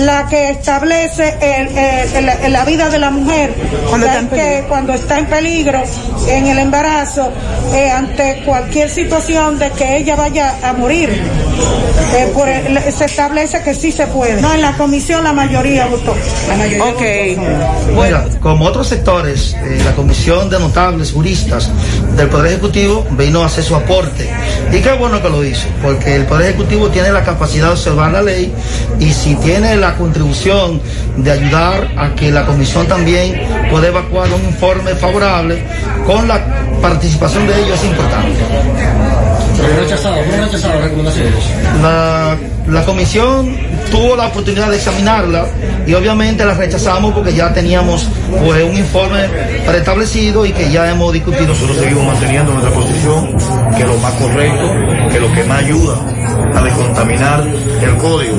la 0.00 0.26
que 0.28 0.50
establece 0.50 1.36
el- 1.40 1.68
el- 1.78 2.28
el- 2.44 2.52
la 2.52 2.64
vida 2.64 2.88
de 2.90 2.98
la 2.98 3.10
mujer 3.10 3.54
Cuando 3.88 4.06
está 4.06 4.18
en 4.18 4.28
que 4.28 4.36
peligro. 4.36 4.68
cuando 4.68 4.92
está 4.94 5.18
en 5.18 5.26
peligro 5.26 5.82
en 6.28 6.46
el 6.46 6.58
embarazo 6.74 7.32
eh, 7.74 7.90
ante 7.90 8.42
cualquier 8.46 8.88
situación 8.88 9.58
de 9.58 9.70
que 9.72 9.96
ella 9.98 10.14
vaya 10.14 10.54
a 10.62 10.72
morir. 10.72 11.10
Eh, 12.14 12.30
por 12.34 12.48
el- 12.48 12.80
se 12.92 13.04
establece 13.04 13.60
que 13.62 13.74
sí 13.74 13.90
se 13.92 14.06
puede. 14.06 14.40
No, 14.40 14.52
en 14.54 14.62
la 14.62 14.76
comisión 14.76 15.24
la 15.24 15.32
mayoría 15.32 15.86
votó. 15.86 16.14
La 16.48 16.54
mayoría 16.56 16.84
votó. 16.84 18.02
Mira, 18.02 18.24
como 18.40 18.64
otros 18.66 18.86
sectores, 18.86 19.54
eh, 19.54 19.80
la 19.84 19.92
Comisión 19.94 20.48
de 20.48 20.58
Notables 20.60 21.12
Juristas 21.12 21.70
del 22.16 22.28
Poder 22.28 22.52
Ejecutivo 22.52 23.04
vino 23.12 23.42
a 23.42 23.46
hacer 23.46 23.64
su 23.64 23.74
aporte. 23.76 24.28
Y 24.72 24.78
qué 24.80 24.92
bueno 24.92 25.20
que 25.20 25.28
lo 25.28 25.44
hizo, 25.44 25.66
porque 25.82 26.14
el 26.16 26.24
Poder 26.24 26.50
Ejecutivo 26.50 26.88
tiene 26.88 27.10
la 27.12 27.22
capacidad 27.24 27.66
de 27.66 27.72
observar 27.72 28.12
la 28.12 28.22
ley 28.22 28.52
y 29.00 29.12
si 29.12 29.34
tiene 29.36 29.76
la 29.76 29.94
contribución 29.96 30.80
de 31.16 31.30
ayudar 31.32 31.88
a 31.96 32.14
que 32.14 32.30
la 32.30 32.46
Comisión 32.46 32.86
también 32.86 33.40
pueda 33.70 33.88
evacuar 33.88 34.28
un 34.32 34.44
informe 34.44 34.94
favorable, 34.94 35.62
con 36.06 36.26
la 36.26 36.40
participación 36.80 37.46
de 37.46 37.62
ellos 37.62 37.78
es 37.78 37.84
importante. 37.84 38.40
La, 41.82 42.36
la 42.68 42.84
comisión 42.84 43.56
tuvo 43.90 44.16
la 44.16 44.28
oportunidad 44.28 44.70
de 44.70 44.76
examinarla 44.76 45.46
y 45.86 45.94
obviamente 45.94 46.44
la 46.44 46.54
rechazamos 46.54 47.12
porque 47.12 47.34
ya 47.34 47.52
teníamos 47.52 48.08
pues, 48.44 48.62
un 48.64 48.76
informe 48.76 49.28
preestablecido 49.66 50.46
y 50.46 50.52
que 50.52 50.70
ya 50.70 50.90
hemos 50.90 51.12
discutido. 51.12 51.48
Nosotros 51.48 51.76
seguimos 51.78 52.04
manteniendo 52.06 52.52
nuestra 52.52 52.72
posición, 52.72 53.36
que 53.76 53.84
lo 53.84 53.96
más 53.98 54.12
correcto, 54.14 54.72
que 55.12 55.20
lo 55.20 55.32
que 55.32 55.44
más 55.44 55.64
ayuda 55.64 55.96
a 56.54 56.62
descontaminar 56.62 57.44
el 57.82 57.96
código 57.96 58.36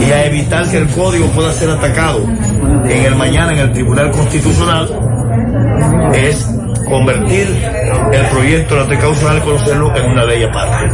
y 0.00 0.04
a 0.12 0.24
evitar 0.26 0.70
que 0.70 0.78
el 0.78 0.88
código 0.88 1.26
pueda 1.28 1.52
ser 1.52 1.70
atacado 1.70 2.26
en 2.86 3.04
el 3.04 3.14
mañana 3.16 3.52
en 3.52 3.58
el 3.58 3.72
Tribunal 3.72 4.10
Constitucional 4.10 4.88
es 6.14 6.46
convertir 6.84 7.46
el 8.12 8.26
proyecto 8.26 8.74
de 8.74 8.80
la 8.80 8.86
tres 8.86 9.00
causales, 9.00 9.42
conocerlo 9.42 9.96
en 9.96 10.10
una 10.10 10.24
ley 10.24 10.44
aparte. 10.44 10.90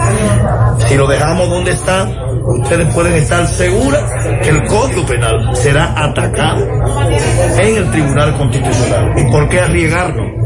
Si 0.89 0.95
lo 0.95 1.07
dejamos 1.07 1.49
donde 1.49 1.73
está, 1.73 2.09
ustedes 2.45 2.95
pueden 2.95 3.15
estar 3.15 3.47
seguras 3.47 4.03
que 4.43 4.51
el 4.51 4.65
Código 4.67 5.07
Penal 5.07 5.57
será 5.57 5.93
atacado 5.97 6.67
en 7.59 7.77
el 7.77 7.91
Tribunal 7.91 8.37
Constitucional. 8.37 9.15
¿Y 9.17 9.25
por 9.31 9.49
qué 9.49 9.61
arriesgarnos? 9.61 10.41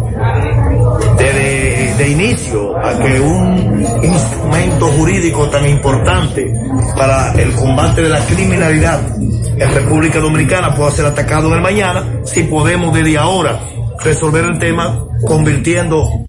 de, 1.18 1.94
de 1.96 2.08
inicio 2.08 2.76
a 2.76 2.98
que 2.98 3.20
un 3.20 3.84
instrumento 4.02 4.86
jurídico 4.88 5.48
tan 5.48 5.68
importante 5.68 6.52
para 6.96 7.32
el 7.32 7.52
combate 7.54 8.02
de 8.02 8.08
la 8.08 8.20
criminalidad 8.20 9.00
en 9.18 9.74
República 9.74 10.20
Dominicana 10.20 10.74
pueda 10.74 10.90
ser 10.90 11.06
atacado 11.06 11.48
en 11.48 11.54
el 11.54 11.60
mañana, 11.60 12.04
si 12.24 12.44
podemos 12.44 12.94
desde 12.94 13.18
ahora 13.18 13.60
resolver 14.02 14.44
el 14.44 14.58
tema 14.58 15.06
convirtiendo 15.26 16.26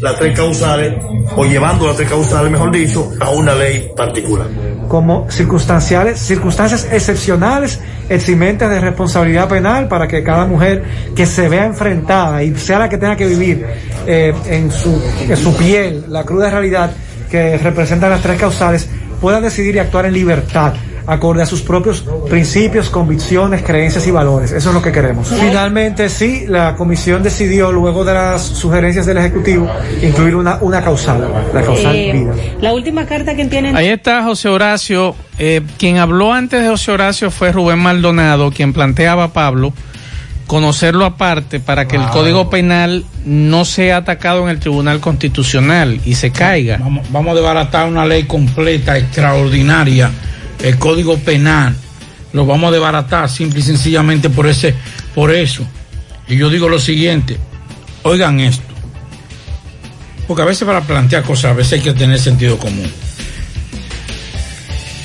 las 0.00 0.18
tres 0.18 0.36
causales 0.36 0.92
o 1.36 1.44
llevando 1.44 1.86
las 1.86 1.96
tres 1.96 2.08
causales, 2.08 2.50
mejor 2.50 2.72
dicho, 2.72 3.12
a 3.20 3.30
una 3.30 3.54
ley 3.54 3.90
particular. 3.96 4.46
como 4.88 5.30
circunstanciales, 5.30 6.18
circunstancias 6.18 6.86
excepcionales, 6.90 7.80
eximentes 8.08 8.68
de 8.68 8.80
responsabilidad 8.80 9.48
penal 9.48 9.86
para 9.86 10.08
que 10.08 10.22
cada 10.24 10.46
mujer 10.46 10.82
que 11.14 11.26
se 11.26 11.48
vea 11.48 11.64
enfrentada 11.64 12.42
y 12.42 12.54
sea 12.56 12.80
la 12.80 12.88
que 12.88 12.98
tenga 12.98 13.16
que 13.16 13.26
vivir 13.26 13.64
eh, 14.06 14.34
en, 14.46 14.70
su, 14.70 15.00
en 15.20 15.36
su 15.36 15.56
piel 15.56 16.04
la 16.08 16.24
cruda 16.24 16.50
realidad 16.50 16.90
que 17.30 17.56
representan 17.58 18.10
las 18.10 18.20
tres 18.20 18.38
causales 18.38 18.88
pueda 19.20 19.40
decidir 19.40 19.76
y 19.76 19.78
actuar 19.78 20.06
en 20.06 20.12
libertad 20.12 20.74
acorde 21.06 21.42
a 21.42 21.46
sus 21.46 21.60
propios 21.62 22.04
principios, 22.28 22.88
convicciones, 22.90 23.62
creencias 23.62 24.06
y 24.06 24.10
valores. 24.10 24.52
Eso 24.52 24.68
es 24.70 24.74
lo 24.74 24.82
que 24.82 24.90
queremos. 24.92 25.28
Finalmente, 25.28 26.08
sí, 26.08 26.44
la 26.48 26.74
comisión 26.76 27.22
decidió, 27.22 27.70
luego 27.72 28.04
de 28.04 28.14
las 28.14 28.42
sugerencias 28.42 29.06
del 29.06 29.18
Ejecutivo, 29.18 29.68
incluir 30.02 30.34
una, 30.36 30.58
una 30.60 30.82
causal, 30.82 31.28
la 31.52 31.62
causal 31.62 31.94
Eh, 31.94 32.12
vida. 32.12 32.32
la 32.60 32.72
última 32.72 33.06
carta 33.06 33.34
que 33.34 33.44
tienen. 33.46 33.76
Ahí 33.76 33.88
está 33.88 34.22
José 34.24 34.48
Horacio. 34.48 35.14
Eh, 35.38 35.62
quien 35.78 35.98
habló 35.98 36.32
antes 36.32 36.62
de 36.62 36.68
José 36.68 36.92
Horacio 36.92 37.30
fue 37.30 37.52
Rubén 37.52 37.78
Maldonado, 37.80 38.50
quien 38.50 38.72
planteaba 38.72 39.24
a 39.24 39.32
Pablo 39.32 39.72
conocerlo 40.46 41.06
aparte 41.06 41.58
para 41.58 41.88
que 41.88 41.96
el. 41.96 42.02
Código 42.08 42.50
Penal 42.50 43.04
no 43.24 43.64
sea 43.64 43.96
atacado 43.98 44.42
en 44.44 44.50
el 44.50 44.60
Tribunal 44.60 45.00
Constitucional 45.00 46.00
y 46.04 46.14
se 46.16 46.30
caiga. 46.32 46.76
Vamos, 46.78 47.06
vamos 47.10 47.32
a 47.32 47.34
desbaratar 47.36 47.88
una 47.88 48.04
ley 48.04 48.24
completa, 48.24 48.96
extraordinaria, 48.98 50.10
el 50.62 50.78
Código 50.78 51.18
Penal. 51.18 51.74
Lo 52.32 52.46
vamos 52.46 52.68
a 52.68 52.72
desbaratar 52.72 53.28
simple 53.30 53.60
y 53.60 53.62
sencillamente 53.62 54.28
por 54.30 54.46
ese, 54.46 54.74
por 55.14 55.32
eso. 55.32 55.64
Y 56.28 56.36
yo 56.36 56.50
digo 56.50 56.68
lo 56.68 56.78
siguiente, 56.80 57.36
oigan 58.02 58.40
esto. 58.40 58.64
Porque 60.26 60.42
a 60.42 60.46
veces 60.46 60.66
para 60.66 60.80
plantear 60.80 61.22
cosas, 61.22 61.52
a 61.52 61.54
veces 61.54 61.74
hay 61.74 61.80
que 61.80 61.92
tener 61.92 62.18
sentido 62.18 62.58
común. 62.58 62.90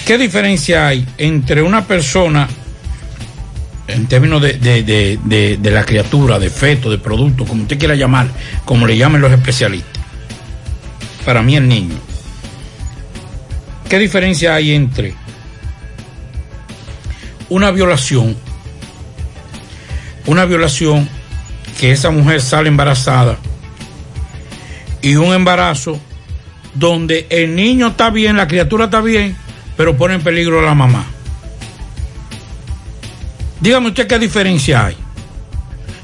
¿Qué 0.06 0.18
diferencia 0.18 0.88
hay 0.88 1.06
entre 1.18 1.62
una 1.62 1.86
persona, 1.86 2.48
en 3.88 4.08
términos 4.08 4.42
de, 4.42 4.54
de- 4.54 4.82
de- 4.84 5.58
de- 5.58 5.72
la 5.72 5.84
criatura, 5.84 6.40
de 6.40 6.50
feto, 6.50 6.90
de 6.90 6.98
producto, 6.98 7.46
como 7.46 7.64
usted 7.64 7.78
quiera 7.78 7.94
llamar, 7.96 8.28
como 8.66 8.88
le 8.88 8.98
llamen 8.98 9.22
los 9.22 9.32
especialistas? 9.32 10.02
Para 11.26 11.44
mí 11.44 11.56
el 11.58 11.68
niño. 11.68 11.96
¿Qué 13.88 14.00
diferencia 14.00 14.56
hay 14.56 14.72
entre 14.72 15.14
una 17.50 17.72
violación, 17.72 18.36
una 20.26 20.46
violación 20.46 21.10
que 21.80 21.92
esa 21.92 22.12
mujer 22.12 22.42
sale 22.42 22.70
embarazada 22.70 23.38
y 25.02 25.16
un 25.16 25.34
embarazo 25.34 26.00
donde 26.74 27.26
el 27.30 27.56
niño 27.56 27.88
está 27.88 28.10
bien, 28.10 28.38
la 28.38 28.48
criatura 28.48 28.86
está 28.86 29.02
bien, 29.02 29.36
pero 29.76 29.98
pone 29.98 30.16
en 30.16 30.22
peligro 30.22 30.60
a 30.60 30.64
la 30.64 30.76
mamá. 30.76 31.06
Dígame 33.60 33.88
usted 33.88 34.08
qué 34.08 34.20
diferencia 34.20 34.86
hay. 34.86 34.98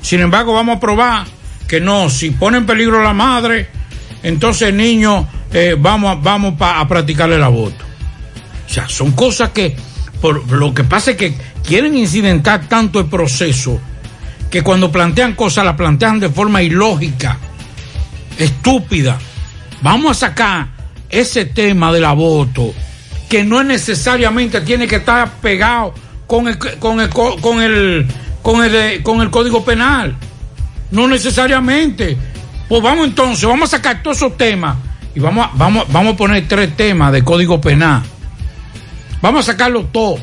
Sin 0.01 0.21
embargo, 0.21 0.53
vamos 0.53 0.77
a 0.77 0.79
probar 0.79 1.25
que 1.67 1.79
no, 1.79 2.09
si 2.09 2.31
pone 2.31 2.57
en 2.57 2.65
peligro 2.65 2.99
a 2.99 3.03
la 3.03 3.13
madre, 3.13 3.69
entonces 4.23 4.69
el 4.69 4.77
niño 4.77 5.27
eh, 5.53 5.75
vamos, 5.77 6.21
vamos 6.21 6.55
a 6.59 6.87
practicarle 6.87 7.35
el 7.35 7.43
aborto. 7.43 7.83
O 8.65 8.69
sea, 8.69 8.89
son 8.89 9.11
cosas 9.11 9.49
que, 9.49 9.75
por 10.33 10.51
lo 10.51 10.73
que 10.73 10.83
pasa 10.83 11.11
es 11.11 11.17
que 11.17 11.35
quieren 11.63 11.95
incidentar 11.97 12.67
tanto 12.67 12.99
el 12.99 13.05
proceso 13.05 13.79
que 14.49 14.61
cuando 14.63 14.91
plantean 14.91 15.33
cosas 15.33 15.65
las 15.65 15.75
plantean 15.75 16.19
de 16.19 16.29
forma 16.29 16.61
ilógica, 16.63 17.37
estúpida. 18.37 19.17
Vamos 19.81 20.11
a 20.17 20.27
sacar 20.27 20.67
ese 21.09 21.45
tema 21.45 21.91
del 21.91 22.05
aborto, 22.05 22.73
que 23.29 23.43
no 23.43 23.59
es 23.61 23.67
necesariamente 23.67 24.61
tiene 24.61 24.87
que 24.87 24.97
estar 24.97 25.29
pegado 25.41 25.93
con 26.27 26.47
el, 26.47 26.57
con 26.79 26.99
el, 27.01 27.09
co- 27.09 27.37
con 27.37 27.61
el, 27.61 28.07
con 28.41 28.63
el, 28.63 29.03
con 29.03 29.21
el 29.21 29.29
código 29.29 29.63
penal. 29.63 30.15
No 30.91 31.07
necesariamente. 31.07 32.17
Pues 32.67 32.81
vamos 32.81 33.07
entonces, 33.07 33.47
vamos 33.47 33.71
a 33.73 33.77
sacar 33.77 34.01
todos 34.01 34.17
esos 34.17 34.37
temas 34.37 34.77
y 35.13 35.19
vamos 35.19 35.45
a, 35.45 35.51
vamos, 35.55 35.85
vamos 35.91 36.13
a 36.15 36.17
poner 36.17 36.47
tres 36.47 36.75
temas 36.75 37.11
de 37.11 37.23
código 37.23 37.61
penal. 37.61 38.01
Vamos 39.21 39.47
a 39.47 39.51
sacarlo 39.51 39.85
todo. 39.85 40.17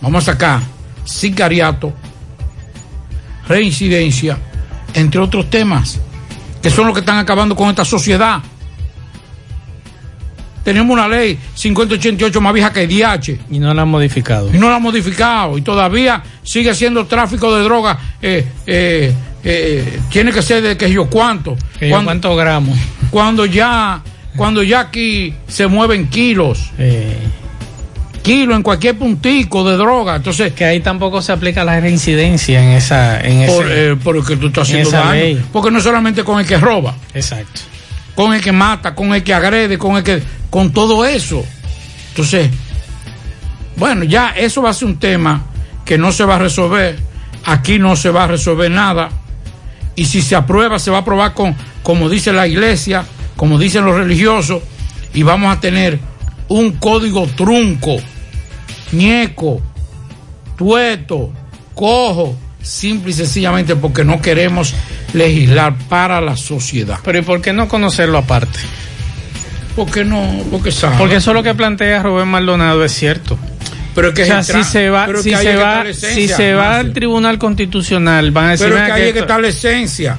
Vamos 0.00 0.28
a 0.28 0.32
sacar 0.32 0.60
sicariato, 1.04 1.92
reincidencia, 3.48 4.38
entre 4.94 5.20
otros 5.20 5.48
temas, 5.50 5.98
que 6.62 6.70
son 6.70 6.86
los 6.86 6.94
que 6.94 7.00
están 7.00 7.18
acabando 7.18 7.56
con 7.56 7.68
esta 7.70 7.84
sociedad. 7.84 8.40
Tenemos 10.62 10.92
una 10.92 11.08
ley 11.08 11.38
5088 11.54 12.40
más 12.42 12.52
vieja 12.52 12.72
que 12.72 12.82
el 12.82 12.90
DH. 12.90 13.38
Y 13.50 13.58
no 13.58 13.72
la 13.72 13.82
han 13.82 13.88
modificado. 13.88 14.50
Y 14.54 14.58
no 14.58 14.68
la 14.68 14.76
han 14.76 14.82
modificado. 14.82 15.56
Y 15.56 15.62
todavía 15.62 16.22
sigue 16.42 16.74
siendo 16.74 17.06
tráfico 17.06 17.56
de 17.56 17.64
drogas. 17.64 17.96
eh, 18.20 18.46
eh, 18.66 19.14
eh, 19.44 20.00
tiene 20.10 20.30
que 20.30 20.42
ser 20.42 20.62
de 20.62 20.76
que 20.76 20.90
yo 20.90 21.08
cuánto. 21.08 21.56
Que 21.78 21.88
yo 21.88 22.36
gramos. 22.36 22.78
Cuando 23.10 23.46
ya, 23.46 24.02
cuando 24.36 24.62
ya 24.62 24.80
aquí 24.80 25.32
se 25.46 25.66
mueven 25.66 26.08
kilos. 26.08 26.70
Kilos 28.28 28.56
en 28.56 28.62
cualquier 28.62 28.96
puntico 28.98 29.68
de 29.68 29.76
droga. 29.76 30.16
Entonces. 30.16 30.52
Que 30.52 30.64
ahí 30.64 30.80
tampoco 30.80 31.20
se 31.22 31.32
aplica 31.32 31.64
la 31.64 31.80
reincidencia 31.80 32.62
en 32.62 32.70
esa. 32.70 33.20
En 33.20 33.46
por, 33.46 33.64
ese- 33.66 33.90
eh, 33.92 33.96
porque 34.02 34.36
tú 34.36 34.48
estás 34.48 34.68
en 34.70 34.80
haciendo 34.80 34.90
daño. 34.90 35.12
ley. 35.12 35.44
Porque 35.52 35.70
no 35.70 35.80
solamente 35.80 36.22
con 36.24 36.38
el 36.40 36.46
que 36.46 36.58
roba. 36.58 36.94
Exacto. 37.14 37.60
Con 38.14 38.34
el 38.34 38.40
que 38.40 38.52
mata, 38.52 38.94
con 38.94 39.14
el 39.14 39.22
que 39.22 39.32
agrede, 39.34 39.78
con 39.78 39.96
el 39.96 40.02
que. 40.02 40.22
con 40.50 40.72
todo 40.72 41.04
eso. 41.04 41.44
Entonces, 42.10 42.50
bueno, 43.76 44.04
ya 44.04 44.30
eso 44.30 44.62
va 44.62 44.70
a 44.70 44.74
ser 44.74 44.88
un 44.88 44.98
tema 44.98 45.44
que 45.84 45.96
no 45.98 46.10
se 46.12 46.24
va 46.24 46.36
a 46.36 46.38
resolver. 46.38 46.96
Aquí 47.44 47.78
no 47.78 47.94
se 47.96 48.10
va 48.10 48.24
a 48.24 48.26
resolver 48.26 48.70
nada. 48.70 49.08
Y 49.94 50.04
si 50.04 50.20
se 50.22 50.34
aprueba, 50.36 50.78
se 50.78 50.90
va 50.90 50.98
a 50.98 51.00
aprobar 51.00 51.32
con, 51.34 51.54
como 51.82 52.08
dice 52.08 52.32
la 52.32 52.46
iglesia, 52.46 53.04
como 53.36 53.58
dicen 53.58 53.84
los 53.84 53.96
religiosos, 53.96 54.62
y 55.14 55.22
vamos 55.22 55.56
a 55.56 55.60
tener 55.60 55.98
un 56.48 56.72
código 56.72 57.26
trunco, 57.36 57.96
ñeco, 58.92 59.60
tueto, 60.56 61.32
cojo, 61.74 62.36
simple 62.62 63.10
y 63.10 63.14
sencillamente 63.14 63.76
porque 63.76 64.04
no 64.04 64.20
queremos 64.20 64.74
legislar 65.12 65.74
para 65.88 66.20
la 66.20 66.36
sociedad. 66.36 66.98
Pero 67.04 67.18
¿y 67.18 67.22
por 67.22 67.40
qué 67.40 67.52
no 67.52 67.68
conocerlo 67.68 68.18
aparte? 68.18 68.58
¿Por 69.76 69.90
qué 69.90 70.04
no? 70.04 70.42
Porque 70.50 70.72
sabe. 70.72 70.96
Porque 70.98 71.16
eso 71.16 71.32
lo 71.32 71.42
que 71.42 71.54
plantea 71.54 72.02
Rubén 72.02 72.28
Maldonado 72.28 72.84
es 72.84 72.92
cierto. 72.92 73.38
Pero 73.94 74.12
que 74.14 74.22
o 74.22 74.26
sea, 74.26 74.42
si 74.42 74.64
se 74.64 74.90
va, 74.90 75.06
si 75.06 75.30
que 75.30 75.36
se 75.36 75.42
que 75.42 75.56
va, 75.56 75.84
si 75.92 76.28
se 76.28 76.54
va 76.54 76.78
al 76.78 76.92
Tribunal 76.92 77.38
Constitucional, 77.38 78.30
van 78.30 78.46
a 78.46 78.50
decir 78.52 78.66
Pero 78.66 78.76
es 78.76 78.82
"Mira 78.82 78.94
que 78.94 79.02
ahí 79.02 79.08
es 79.08 79.14
que 79.14 79.20
está 79.20 79.38
la 79.38 79.48
esencia. 79.48 80.18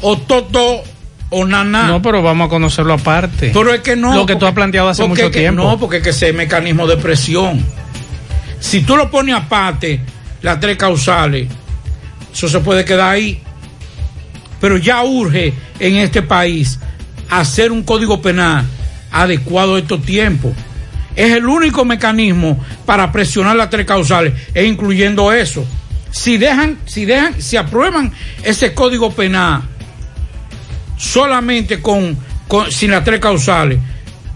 O 0.00 0.16
toto 0.18 0.82
o 1.30 1.44
naná. 1.46 1.86
No, 1.86 2.00
pero 2.02 2.22
vamos 2.22 2.46
a 2.46 2.48
conocerlo 2.48 2.94
aparte. 2.94 3.50
Pero 3.52 3.72
es 3.74 3.80
que 3.80 3.96
no. 3.96 4.14
Lo 4.14 4.26
que 4.26 4.34
tú 4.34 4.40
porque- 4.40 4.46
has 4.48 4.54
planteado 4.54 4.88
hace 4.88 5.06
mucho 5.06 5.26
es 5.26 5.30
que- 5.30 5.38
tiempo. 5.40 5.62
No, 5.62 5.78
porque 5.78 5.98
es 5.98 6.02
que 6.02 6.10
ese 6.10 6.32
mecanismo 6.32 6.86
de 6.86 6.96
presión. 6.96 7.64
Si 8.60 8.80
tú 8.80 8.96
lo 8.96 9.10
pones 9.10 9.34
aparte, 9.34 10.00
las 10.42 10.58
tres 10.60 10.76
causales, 10.76 11.48
eso 12.32 12.48
se 12.48 12.58
puede 12.60 12.84
quedar 12.84 13.10
ahí. 13.10 13.40
Pero 14.60 14.76
ya 14.76 15.02
urge 15.04 15.52
en 15.78 15.96
este 15.96 16.22
país 16.22 16.78
hacer 17.30 17.70
un 17.70 17.82
código 17.84 18.20
penal 18.20 18.64
adecuado 19.12 19.76
a 19.76 19.78
estos 19.78 20.02
tiempos. 20.02 20.52
Es 21.14 21.32
el 21.32 21.46
único 21.46 21.84
mecanismo 21.84 22.58
para 22.86 23.10
presionar 23.12 23.56
las 23.56 23.70
tres 23.70 23.86
causales, 23.86 24.34
e 24.54 24.64
incluyendo 24.64 25.32
eso. 25.32 25.64
Si 26.10 26.38
dejan, 26.38 26.78
si 26.86 27.04
dejan, 27.04 27.40
si 27.40 27.56
aprueban 27.56 28.12
ese 28.42 28.72
código 28.72 29.10
penal 29.12 29.62
solamente 30.98 31.80
con, 31.80 32.16
con- 32.46 32.70
sin 32.70 32.90
las 32.90 33.02
tres 33.04 33.20
causales, 33.20 33.78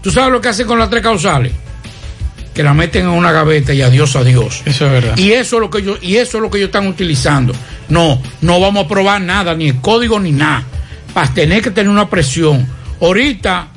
¿tú 0.01 0.09
sabes 0.09 0.31
lo 0.31 0.41
que 0.41 0.49
hacen 0.49 0.65
con 0.65 0.79
las 0.79 0.89
tres 0.89 1.03
causales? 1.03 1.51
Que 2.55 2.63
la 2.63 2.73
meten 2.73 3.03
en 3.03 3.09
una 3.09 3.31
gaveta 3.31 3.73
y 3.73 3.81
adiós 3.81 4.15
a 4.15 4.23
Dios. 4.23 4.61
Eso 4.65 4.85
es 4.87 4.91
verdad. 4.91 5.17
Y 5.17 5.31
eso 5.33 5.57
es 5.57 5.61
lo 5.61 5.69
que 5.69 5.81
yo, 5.83 5.97
y 6.01 6.15
eso 6.17 6.37
es 6.37 6.41
lo 6.41 6.49
que 6.49 6.57
ellos 6.57 6.67
están 6.69 6.87
utilizando. 6.87 7.53
No, 7.89 8.21
no 8.41 8.59
vamos 8.59 8.85
a 8.85 8.87
probar 8.87 9.21
nada, 9.21 9.55
ni 9.55 9.69
el 9.69 9.81
código 9.81 10.19
ni 10.19 10.31
nada. 10.31 10.63
Para 11.13 11.31
tener 11.33 11.61
que 11.61 11.71
tener 11.71 11.89
una 11.89 12.09
presión. 12.09 12.67
Ahorita 13.01 13.67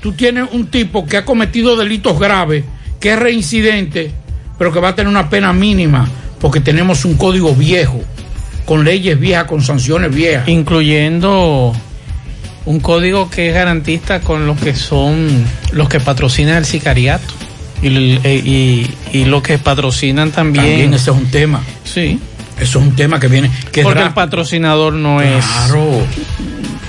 tú 0.00 0.12
tienes 0.12 0.48
un 0.52 0.66
tipo 0.66 1.06
que 1.06 1.16
ha 1.16 1.24
cometido 1.24 1.76
delitos 1.76 2.18
graves, 2.18 2.64
que 3.00 3.12
es 3.12 3.18
reincidente, 3.18 4.10
pero 4.58 4.72
que 4.72 4.80
va 4.80 4.88
a 4.88 4.94
tener 4.94 5.08
una 5.08 5.30
pena 5.30 5.52
mínima, 5.52 6.08
porque 6.40 6.60
tenemos 6.60 7.04
un 7.04 7.16
código 7.16 7.54
viejo, 7.54 8.02
con 8.64 8.84
leyes 8.84 9.18
viejas, 9.20 9.44
con 9.44 9.62
sanciones 9.62 10.12
viejas. 10.12 10.48
incluyendo 10.48 11.74
un 12.66 12.80
código 12.80 13.30
que 13.30 13.48
es 13.48 13.54
garantista 13.54 14.20
con 14.20 14.46
los 14.46 14.58
que 14.60 14.74
son 14.74 15.44
los 15.72 15.88
que 15.88 16.00
patrocinan 16.00 16.56
el 16.56 16.64
sicariato 16.64 17.32
y, 17.80 18.18
eh, 18.24 18.42
y, 18.44 18.90
y 19.12 19.24
los 19.24 19.42
que 19.42 19.58
patrocinan 19.58 20.32
también. 20.32 20.64
También 20.64 20.94
ese 20.94 21.10
es 21.10 21.16
un 21.16 21.30
tema. 21.30 21.62
Sí. 21.84 22.18
Eso 22.58 22.78
es 22.78 22.86
un 22.86 22.96
tema 22.96 23.20
que 23.20 23.28
viene. 23.28 23.50
Que 23.70 23.82
Porque 23.82 24.02
el 24.02 24.14
patrocinador 24.14 24.94
no 24.94 25.20
es. 25.20 25.44
Claro. 25.44 26.06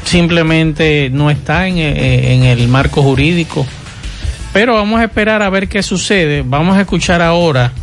Simplemente 0.06 1.10
no 1.12 1.30
está 1.30 1.68
en, 1.68 1.78
eh, 1.78 2.34
en 2.34 2.44
el 2.44 2.68
marco 2.70 3.04
jurídico. 3.04 3.66
Pero 4.54 4.76
vamos 4.76 5.02
a 5.02 5.04
esperar 5.04 5.42
a 5.42 5.50
ver 5.50 5.68
qué 5.68 5.84
sucede. 5.84 6.44
Vamos 6.46 6.78
a 6.78 6.82
escuchar 6.82 7.22
ahora 7.22 7.74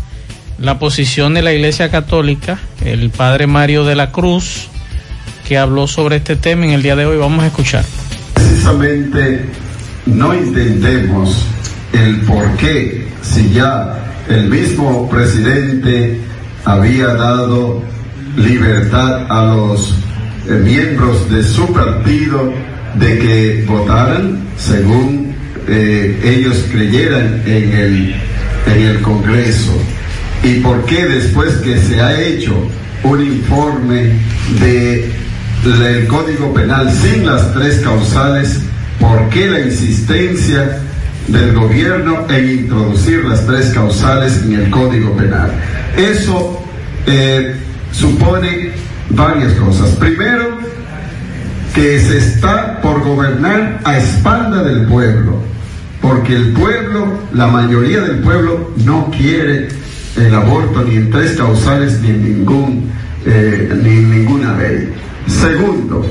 la 0.58 0.78
posición 0.78 1.34
de 1.34 1.42
la 1.42 1.52
Iglesia 1.52 1.90
Católica, 1.90 2.58
el 2.84 3.10
padre 3.10 3.46
Mario 3.46 3.84
de 3.84 3.96
la 3.96 4.10
Cruz, 4.10 4.68
que 5.44 5.58
habló 5.58 5.86
sobre 5.86 6.16
este 6.16 6.36
tema 6.36 6.64
en 6.64 6.72
el 6.72 6.82
día 6.82 6.96
de 6.96 7.06
hoy. 7.06 7.16
Vamos 7.18 7.44
a 7.44 7.46
escuchar. 7.46 7.84
precisamente 8.34 9.44
no 10.06 10.32
entendemos 10.32 11.46
el 11.92 12.20
por 12.22 12.56
qué, 12.56 13.06
si 13.22 13.50
ya 13.50 14.14
el 14.28 14.48
mismo 14.48 15.08
presidente 15.08 16.18
había 16.64 17.08
dado 17.08 17.82
libertad 18.36 19.26
a 19.30 19.54
los 19.54 19.94
eh, 20.48 20.52
miembros 20.62 21.30
de 21.30 21.42
su 21.42 21.72
partido 21.72 22.52
de 22.94 23.18
que 23.18 23.64
votaran 23.66 24.42
según 24.56 25.34
eh, 25.68 26.20
ellos 26.22 26.64
creyeran 26.70 27.42
en 27.46 27.72
el, 27.72 28.14
en 28.66 28.82
el 28.82 29.00
Congreso. 29.02 29.72
¿Y 30.42 30.60
por 30.60 30.84
qué 30.84 31.06
después 31.06 31.54
que 31.56 31.78
se 31.78 32.00
ha 32.00 32.20
hecho 32.20 32.54
un 33.02 33.22
informe 33.22 34.12
de 34.60 35.23
el 35.64 36.06
Código 36.06 36.52
Penal 36.52 36.92
sin 36.92 37.24
las 37.24 37.54
tres 37.54 37.80
causales, 37.80 38.60
¿por 39.00 39.30
qué 39.30 39.48
la 39.48 39.60
insistencia 39.60 40.78
del 41.28 41.54
gobierno 41.54 42.26
en 42.28 42.50
introducir 42.50 43.24
las 43.24 43.46
tres 43.46 43.70
causales 43.70 44.42
en 44.44 44.54
el 44.54 44.70
Código 44.70 45.16
Penal? 45.16 45.50
Eso 45.96 46.62
eh, 47.06 47.54
supone 47.92 48.72
varias 49.08 49.54
cosas. 49.54 49.90
Primero, 49.92 50.58
que 51.74 51.98
se 51.98 52.18
está 52.18 52.82
por 52.82 53.02
gobernar 53.02 53.80
a 53.84 53.96
espalda 53.96 54.62
del 54.62 54.86
pueblo, 54.86 55.38
porque 56.02 56.36
el 56.36 56.52
pueblo, 56.52 57.20
la 57.32 57.46
mayoría 57.46 58.02
del 58.02 58.18
pueblo 58.18 58.70
no 58.84 59.10
quiere 59.10 59.68
el 60.16 60.34
aborto 60.34 60.84
ni 60.84 60.96
en 60.96 61.10
tres 61.10 61.32
causales 61.32 62.00
ni 62.02 62.10
en 62.10 62.22
ningún 62.22 62.92
eh, 63.24 63.72
ni 63.82 63.88
en 63.88 64.10
ninguna 64.10 64.58
ley. 64.58 64.92
Segundo, 65.26 66.04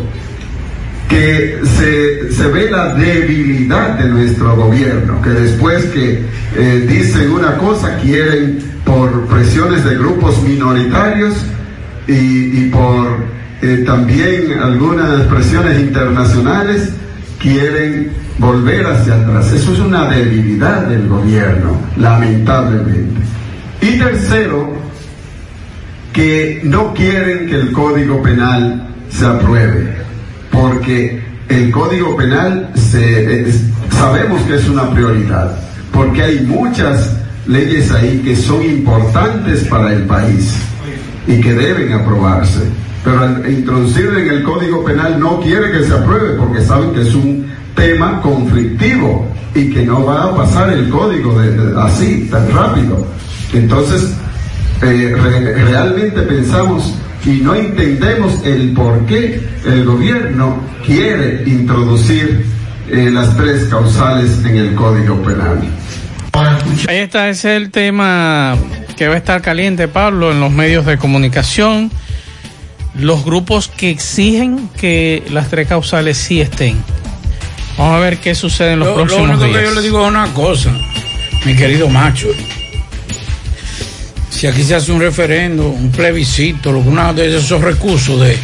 que 1.08 1.60
se, 1.64 2.32
se, 2.32 2.48
ve 2.48 2.72
la 2.72 2.96
debilidad 2.96 4.00
de 4.00 4.10
nuestro 4.10 4.56
gobierno, 4.56 5.22
que 5.22 5.30
después 5.30 5.86
que 5.86 6.26
eh, 6.56 6.86
dicen 6.88 7.32
una 7.32 7.58
cosa 7.58 7.98
quieren 7.98 8.60
por 8.84 9.28
presiones 9.28 9.84
de 9.86 9.96
grupos 9.96 10.42
minoritarios 10.42 11.36
y, 12.08 12.14
y 12.14 12.70
por 12.72 13.24
eh, 13.62 13.84
también 13.86 14.60
algunas 14.60 15.22
presiones 15.28 15.80
internacionales 15.80 16.90
quieren 17.40 18.12
volver 18.40 18.86
hacia 18.88 19.16
atrás. 19.16 19.52
Eso 19.52 19.74
es 19.74 19.80
una 19.80 20.10
debilidad 20.10 20.88
del 20.88 21.08
gobierno, 21.08 21.78
lamentablemente. 21.98 23.22
Y 23.82 24.00
tercero, 24.00 24.74
que 26.12 26.62
no 26.64 26.94
quieren 26.94 27.48
que 27.48 27.56
el 27.56 27.72
Código 27.72 28.22
Penal 28.22 28.93
se 29.14 29.26
apruebe, 29.26 29.96
porque 30.52 31.22
el 31.50 31.72
Código 31.72 32.16
Penal 32.18 32.72
se, 32.76 33.42
es, 33.42 33.62
sabemos 33.92 34.42
que 34.44 34.56
es 34.56 34.68
una 34.68 34.90
prioridad, 34.92 35.56
porque 35.92 36.24
hay 36.24 36.40
muchas 36.42 37.16
leyes 37.46 37.92
ahí 37.92 38.22
que 38.24 38.36
son 38.36 38.64
importantes 38.64 39.64
para 39.66 39.94
el 39.94 40.04
país 40.04 40.56
y 41.28 41.40
que 41.40 41.54
deben 41.54 41.94
aprobarse. 41.94 42.62
Pero 43.04 43.20
al 43.20 43.52
introducirlo 43.52 44.18
en 44.18 44.30
el 44.30 44.44
Código 44.44 44.84
Penal 44.84 45.20
no 45.20 45.42
quiere 45.42 45.72
que 45.72 45.84
se 45.84 45.94
apruebe 45.94 46.36
porque 46.40 46.62
saben 46.62 46.94
que 46.94 47.02
es 47.02 47.14
un 47.14 47.46
tema 47.76 48.22
conflictivo 48.22 49.28
y 49.54 49.70
que 49.70 49.86
no 49.86 50.06
va 50.06 50.24
a 50.24 50.36
pasar 50.36 50.72
el 50.72 50.90
código 50.90 51.40
de, 51.40 51.80
así, 51.82 52.28
tan 52.32 52.50
rápido. 52.52 53.06
Entonces, 53.54 54.16
eh, 54.82 55.16
re, 55.22 55.54
realmente 55.66 56.22
pensamos 56.22 56.96
y 57.26 57.42
no 57.42 57.56
entendemos 57.56 58.44
el 58.46 58.74
por 58.74 59.06
qué 59.06 59.42
el 59.66 59.86
gobierno 59.86 60.62
quiere 60.86 61.44
introducir 61.46 62.46
eh, 62.90 63.10
las 63.12 63.36
tres 63.38 63.66
causales 63.70 64.44
en 64.46 64.58
el 64.58 64.76
Código 64.76 65.22
Penal. 65.24 65.62
Ahí 66.88 66.98
está, 66.98 67.30
ese 67.30 67.56
es 67.56 67.62
el 67.62 67.72
tema 67.72 68.58
que 68.98 69.08
va 69.08 69.14
a 69.16 69.18
estar 69.18 69.42
caliente, 69.42 69.88
Pablo, 69.88 70.32
en 70.32 70.40
los 70.40 70.52
medios 70.52 70.86
de 70.86 70.98
comunicación. 70.98 71.92
Los 72.96 73.24
grupos 73.24 73.70
que 73.70 73.90
exigen 73.90 74.70
que 74.78 75.24
las 75.32 75.50
tres 75.50 75.68
causales 75.68 76.18
sí 76.18 76.42
estén. 76.42 76.78
Vamos 77.78 77.96
a 77.96 78.00
ver 78.00 78.18
qué 78.18 78.36
sucede 78.36 78.74
en 78.74 78.80
los 78.80 78.90
lo, 78.90 78.96
próximos 78.96 79.28
lo 79.28 79.34
único 79.34 79.46
días. 79.46 79.58
que 79.58 79.66
yo 79.66 79.74
le 79.74 79.82
digo 79.82 80.02
es 80.04 80.08
una 80.10 80.28
cosa, 80.34 80.72
mi 81.46 81.56
querido 81.56 81.90
macho. 81.90 82.28
Si 84.34 84.48
aquí 84.48 84.64
se 84.64 84.74
hace 84.74 84.92
un 84.92 85.00
referendo, 85.00 85.70
un 85.70 85.92
plebiscito, 85.92 86.72
uno 86.72 87.14
de 87.14 87.38
esos 87.38 87.62
recursos 87.62 88.20
de 88.20 88.36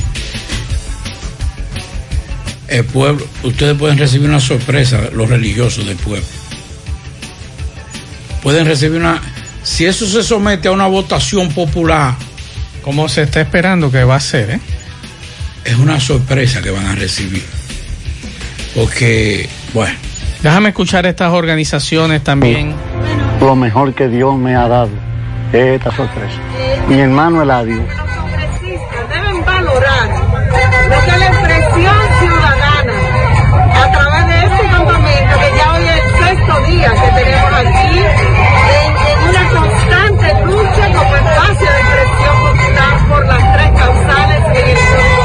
el 2.67 2.85
pueblo, 2.85 3.25
ustedes 3.43 3.75
pueden 3.75 3.97
recibir 3.97 4.29
una 4.29 4.39
sorpresa, 4.39 5.09
los 5.11 5.27
religiosos 5.27 5.87
del 5.87 5.97
pueblo. 5.97 6.25
Pueden 8.43 8.67
recibir 8.67 8.99
una. 8.99 9.19
Si 9.63 9.87
eso 9.87 10.05
se 10.05 10.21
somete 10.21 10.67
a 10.67 10.71
una 10.71 10.85
votación 10.85 11.49
popular. 11.49 12.15
Como 12.83 13.09
se 13.09 13.23
está 13.23 13.41
esperando 13.41 13.91
que 13.91 14.03
va 14.03 14.15
a 14.15 14.19
ser, 14.19 14.51
¿eh? 14.51 14.59
Es 15.65 15.75
una 15.75 15.99
sorpresa 15.99 16.61
que 16.61 16.69
van 16.69 16.85
a 16.85 16.95
recibir. 16.95 17.43
Porque, 18.75 19.49
bueno. 19.73 19.95
Déjame 20.43 20.69
escuchar 20.69 21.07
estas 21.07 21.33
organizaciones 21.33 22.23
también. 22.23 22.73
Lo 23.41 23.55
mejor 23.55 23.93
que 23.95 24.07
Dios 24.07 24.37
me 24.37 24.55
ha 24.55 24.67
dado 24.67 25.08
es 25.53 25.75
esta 25.75 25.91
sorpresa. 25.91 26.37
Mi 26.87 26.99
hermano 26.99 27.41
Eladio. 27.41 27.81
Deben 29.09 29.45
valorar 29.45 30.09
lo 30.89 30.99
que 31.05 31.11
es 31.11 31.17
la 31.19 31.27
expresión 31.27 31.95
ciudadana 32.19 32.93
a 33.73 33.91
través 33.91 34.27
de 34.27 34.45
este 34.45 34.67
campamento 34.69 35.39
que 35.39 35.57
ya 35.57 35.73
hoy 35.73 35.83
es 35.83 35.93
el 35.95 36.09
sexto 36.25 36.53
día 36.65 36.89
que 36.91 37.09
tenemos 37.21 37.53
aquí 37.53 37.97
en, 38.77 38.91
en 39.07 39.17
una 39.29 39.43
constante 39.59 40.27
lucha 40.45 40.85
como 40.93 41.15
espacio 41.15 41.67
de 41.71 41.79
expresión 41.79 42.35
popular 42.45 42.95
por 43.09 43.25
las 43.27 43.43
tres 43.53 43.71
causales 43.79 44.41
en 44.45 44.65
el 44.69 44.77
Penal. 44.89 45.19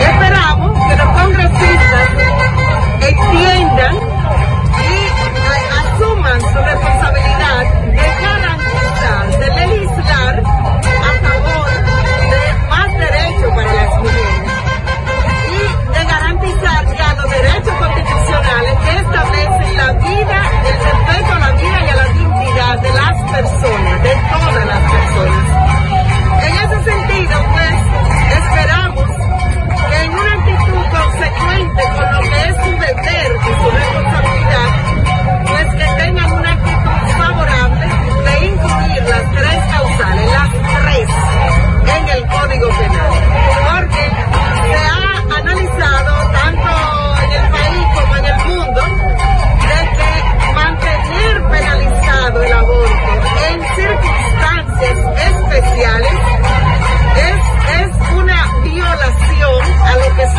Esperamos 0.00 0.70
que 0.88 0.96
los 0.96 1.08
congresistas 1.20 2.08
entiendan 3.00 3.59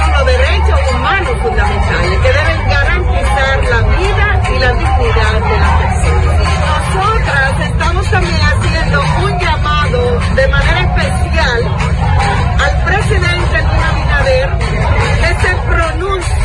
son 0.02 0.12
los 0.12 0.26
derechos 0.26 0.80
humanos 0.94 1.34
fundamentales 1.42 2.20
que 2.20 2.32
deben 2.34 2.70
garantizar 2.70 3.64
la 3.70 3.82
vida 3.98 4.42
y 4.50 4.60
la 4.60 4.74
dignidad 4.74 5.34
de 5.50 5.58
la 5.60 5.78
persona. 5.80 6.32
Nosotras 6.72 7.60
estamos 7.70 8.12
también 8.12 8.42
haciendo 8.42 9.02
un 9.24 9.40
llamado 9.40 10.20
de 10.36 10.48
manera 10.48 10.82
especial 10.82 11.60
al 12.60 12.84
presidente 12.86 13.62
Luis 13.62 13.84
Abinader 13.90 14.50
que 15.22 15.48
se 15.48 15.56
pronuncie 15.70 16.36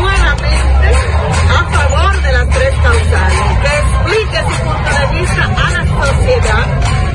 nuevamente 0.00 0.88
a 1.50 1.64
favor 1.76 2.22
de 2.22 2.32
las 2.32 2.48
tres 2.48 2.74
causales, 2.82 3.40
que 3.62 3.72
explique 3.84 4.38
su 4.50 4.62
punto 4.64 4.90
de 4.98 5.20
vista 5.20 5.44
a 5.44 5.70
la 5.70 6.06
sociedad 6.06 6.66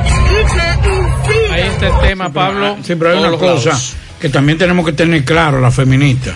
y 0.06 0.20
que 0.54 0.90
incida 0.90 1.54
Ahí 1.56 1.68
está 1.68 1.88
el 1.88 2.00
tema, 2.08 2.30
Pablo. 2.30 2.78
Siempre 2.84 3.10
hay 3.10 3.18
una 3.20 3.32
cosa 3.32 3.70
lados. 3.70 3.96
Que 4.20 4.30
también 4.30 4.58
tenemos 4.58 4.86
que 4.86 4.94
tener 4.94 5.24
claro, 5.24 5.62
la 5.62 5.72
feminista. 5.72 6.36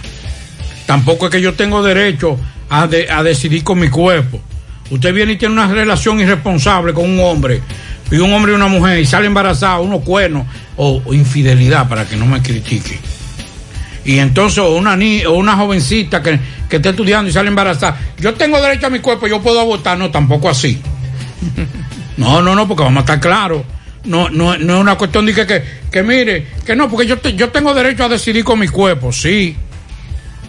Tampoco 0.86 1.26
es 1.26 1.32
que 1.32 1.42
yo 1.42 1.54
tengo 1.54 1.84
derecho 1.84 2.38
a, 2.70 2.84
a 2.84 3.24
decidir 3.24 3.64
con 3.64 3.80
mi 3.80 3.90
cuerpo. 3.90 4.42
Usted 4.90 5.14
viene 5.14 5.34
y 5.34 5.38
tiene 5.38 5.54
una 5.54 5.68
relación 5.68 6.20
irresponsable 6.20 6.94
con 6.94 7.10
un 7.10 7.20
hombre, 7.20 7.62
y 8.12 8.18
un 8.18 8.32
hombre 8.34 8.52
y 8.52 8.56
una 8.56 8.68
mujer, 8.68 9.00
y 9.00 9.06
sale 9.06 9.28
embarazada, 9.28 9.80
unos 9.80 10.04
cuernos, 10.04 10.46
o, 10.78 11.02
infidelidad, 11.14 11.88
para 11.88 12.06
que 12.06 12.16
no 12.16 12.26
me 12.26 12.42
critique. 12.42 13.00
Y 14.06 14.20
entonces, 14.20 14.64
una, 14.64 14.96
ni, 14.96 15.24
o 15.26 15.34
una 15.34 15.56
jovencita 15.56 16.22
que, 16.22 16.40
que 16.70 16.76
esté 16.76 16.90
estudiando 16.90 17.30
y 17.30 17.34
sale 17.34 17.48
embarazada, 17.48 17.98
yo 18.20 18.34
tengo 18.34 18.62
derecho 18.62 18.88
a 18.88 18.90
mi 18.90 19.00
cuerpo, 19.00 19.28
yo 19.28 19.42
puedo 19.42 19.60
abortar, 19.60 19.98
no, 19.98 20.12
tampoco 20.12 20.50
así. 20.50 20.82
No, 22.16 22.44
no, 22.44 22.54
no, 22.54 22.68
porque 22.68 22.84
vamos 22.84 22.98
a 22.98 23.06
estar 23.06 23.20
claros. 23.20 23.64
No, 24.06 24.30
no, 24.30 24.58
no 24.58 24.76
es 24.76 24.82
una 24.82 24.96
cuestión 24.96 25.26
de 25.26 25.34
que, 25.34 25.46
que, 25.48 25.64
que 25.92 26.04
mire, 26.04 26.48
que 26.66 26.76
no, 26.76 26.90
porque 26.90 27.08
yo, 27.08 27.18
te- 27.20 27.36
yo 27.36 27.50
tengo 27.50 27.74
derecho 27.74 28.04
a 28.04 28.10
decidir 28.10 28.44
con 28.44 28.60
mi 28.60 28.68
cuerpo, 28.68 29.12
sí. 29.14 29.56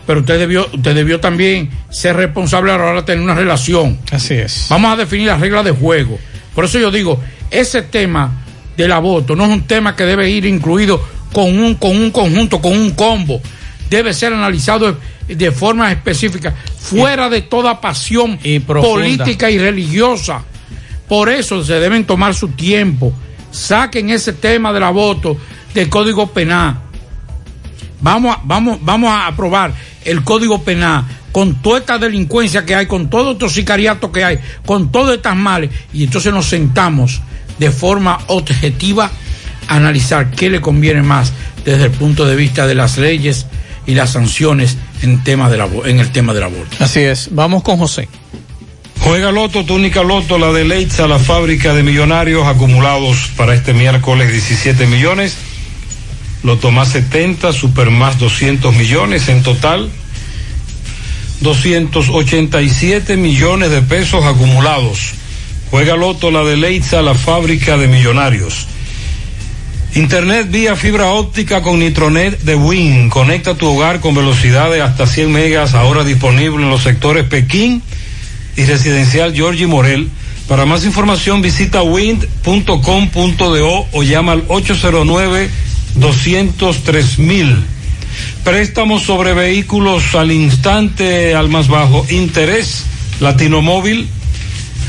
Pero 0.07 0.21
usted 0.21 0.39
debió, 0.39 0.69
usted 0.73 0.95
debió 0.95 1.21
también 1.21 1.71
ser 1.91 2.17
responsable 2.17 2.73
a 2.73 2.77
la 2.79 2.85
hora 2.85 2.95
de 3.01 3.03
tener 3.05 3.23
una 3.23 3.35
relación. 3.35 3.99
Así 4.11 4.35
es. 4.35 4.67
Vamos 4.69 4.93
a 4.93 4.97
definir 4.97 5.29
las 5.29 5.41
reglas 5.41 5.65
de 5.65 5.71
juego. 5.71 6.19
Por 6.55 6.65
eso 6.67 6.79
yo 6.79 6.91
digo, 6.91 7.21
ese 7.51 7.83
tema 7.83 8.43
del 8.77 8.93
aborto 8.93 9.35
no 9.37 9.45
es 9.45 9.51
un 9.51 9.63
tema 9.67 9.95
que 9.97 10.05
debe 10.05 10.29
ir 10.29 10.45
incluido 10.47 11.03
con 11.33 11.57
un, 11.59 11.77
con 11.77 11.97
un 11.97 12.11
conjunto, 12.11 12.61
con 12.61 12.73
un 12.73 12.91
combo. 12.91 13.41
Debe 13.89 14.13
ser 14.13 14.33
analizado 14.35 14.99
de, 15.29 15.35
de 15.37 15.53
forma 15.53 15.91
específica, 15.93 16.53
fuera 16.79 17.29
de 17.31 17.43
toda 17.43 17.81
pasión 17.81 18.39
política 18.83 19.51
y 19.51 19.59
religiosa. 19.59 20.43
Por 21.09 21.29
eso 21.31 21.65
se 21.65 21.75
deben 21.75 22.05
tomar 22.05 22.35
su 22.35 22.49
tiempo. 22.49 23.13
Saquen 23.55 24.11
ese 24.11 24.33
tema 24.33 24.73
del 24.73 24.83
aborto 24.83 25.37
del 25.73 25.89
Código 25.89 26.27
Penal. 26.27 26.77
Vamos 28.01 28.37
a, 28.37 28.41
vamos, 28.45 28.79
vamos 28.83 29.11
a 29.11 29.29
aprobar 29.29 29.73
el 30.05 30.25
Código 30.25 30.63
Penal 30.63 31.05
con 31.31 31.63
toda 31.63 31.79
esta 31.79 31.99
delincuencia 31.99 32.65
que 32.65 32.75
hay, 32.75 32.87
con 32.87 33.09
todo 33.09 33.33
estos 33.33 33.53
sicariatos 33.53 34.11
que 34.11 34.25
hay, 34.25 34.39
con 34.67 34.91
todas 34.91 35.17
estas 35.17 35.37
males, 35.37 35.71
y 35.93 36.05
entonces 36.05 36.33
nos 36.33 36.47
sentamos 36.47 37.23
de 37.59 37.71
forma 37.71 38.19
objetiva 38.27 39.11
a 39.69 39.77
analizar 39.77 40.31
qué 40.33 40.51
le 40.51 40.61
conviene 40.61 41.03
más 41.03 41.33
desde 41.65 41.85
el 41.85 41.91
punto 41.93 42.27
de 42.27 42.37
vista 42.37 42.67
de 42.67 42.75
las 42.75 42.99
leyes 42.99 43.47
y 43.87 43.95
las 43.95 44.11
sanciones 44.11 44.77
en, 45.03 45.23
tema 45.23 45.49
de 45.49 45.59
la, 45.59 45.69
en 45.85 46.01
el 46.01 46.11
tema 46.11 46.35
del 46.35 46.43
aborto. 46.43 46.77
Así 46.81 47.01
es, 47.01 47.29
vamos 47.31 47.63
con 47.63 47.79
José. 47.79 48.09
Juega 49.05 49.31
Loto, 49.31 49.67
túnica 49.67 50.03
Loto, 50.03 50.39
la 50.39 50.51
de 50.51 50.65
Leitza, 50.65 51.07
la 51.07 51.19
fábrica 51.19 51.75
de 51.75 51.83
millonarios 51.83 52.47
acumulados 52.47 53.31
para 53.37 53.55
este 53.55 53.75
miércoles 53.75 54.33
17 54.33 54.87
millones. 54.87 55.37
Loto 56.43 56.71
más 56.71 56.89
70, 56.89 57.53
Super 57.53 57.91
más 57.91 58.19
200 58.19 58.75
millones 58.75 59.29
en 59.29 59.43
total. 59.43 59.91
287 61.43 63.19
millones 63.19 63.71
de 63.71 63.83
pesos 63.83 64.25
acumulados. 64.25 65.13
Juega 65.71 65.97
Loto, 65.97 66.31
la 66.31 66.43
de 66.43 66.57
Leitza, 66.57 67.03
la 67.03 67.15
fábrica 67.15 67.77
de 67.77 67.89
millonarios. 67.89 68.67
Internet 69.95 70.47
vía 70.51 70.77
fibra 70.77 71.09
óptica 71.09 71.61
con 71.61 71.79
Nitronet 71.79 72.41
de 72.41 72.55
Win. 72.55 73.11
Conecta 73.11 73.55
tu 73.55 73.67
hogar 73.67 74.01
con 74.01 74.15
velocidad 74.15 74.71
de 74.71 74.81
hasta 74.81 75.07
100 75.07 75.31
megas, 75.31 75.75
ahora 75.75 76.05
disponible 76.05 76.65
en 76.65 76.71
los 76.71 76.83
sectores 76.83 77.25
Pekín 77.27 77.83
y 78.57 78.65
residencial 78.65 79.35
Georgie 79.35 79.67
Morel. 79.67 80.09
Para 80.49 80.67
más 80.67 80.85
información 80.85 81.41
visita 81.43 81.83
wind.com.do 81.83 82.77
o 83.93 84.03
llama 84.03 84.33
al 84.33 84.45
809 84.49 85.51
203 85.97 87.19
mil. 87.19 87.57
Préstamos 88.45 89.03
sobre 89.03 89.33
vehículos 89.33 90.15
al 90.15 90.31
instante, 90.31 91.35
al 91.35 91.49
más 91.49 91.69
bajo 91.69 92.07
interés. 92.11 92.85
Latino 93.21 93.63
Móvil, 93.63 94.09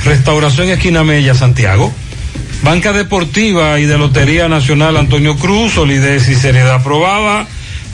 Restauración 0.03 0.69
Esquina 0.69 1.03
Mella, 1.03 1.33
Santiago. 1.35 1.93
Banca 2.63 2.93
Deportiva 2.93 3.79
y 3.79 3.85
de 3.85 3.97
Lotería 3.97 4.47
Nacional 4.49 4.97
Antonio 4.97 5.35
Cruz, 5.37 5.73
solidez 5.73 6.27
y 6.29 6.35
seriedad 6.35 6.75
aprobada. 6.75 7.47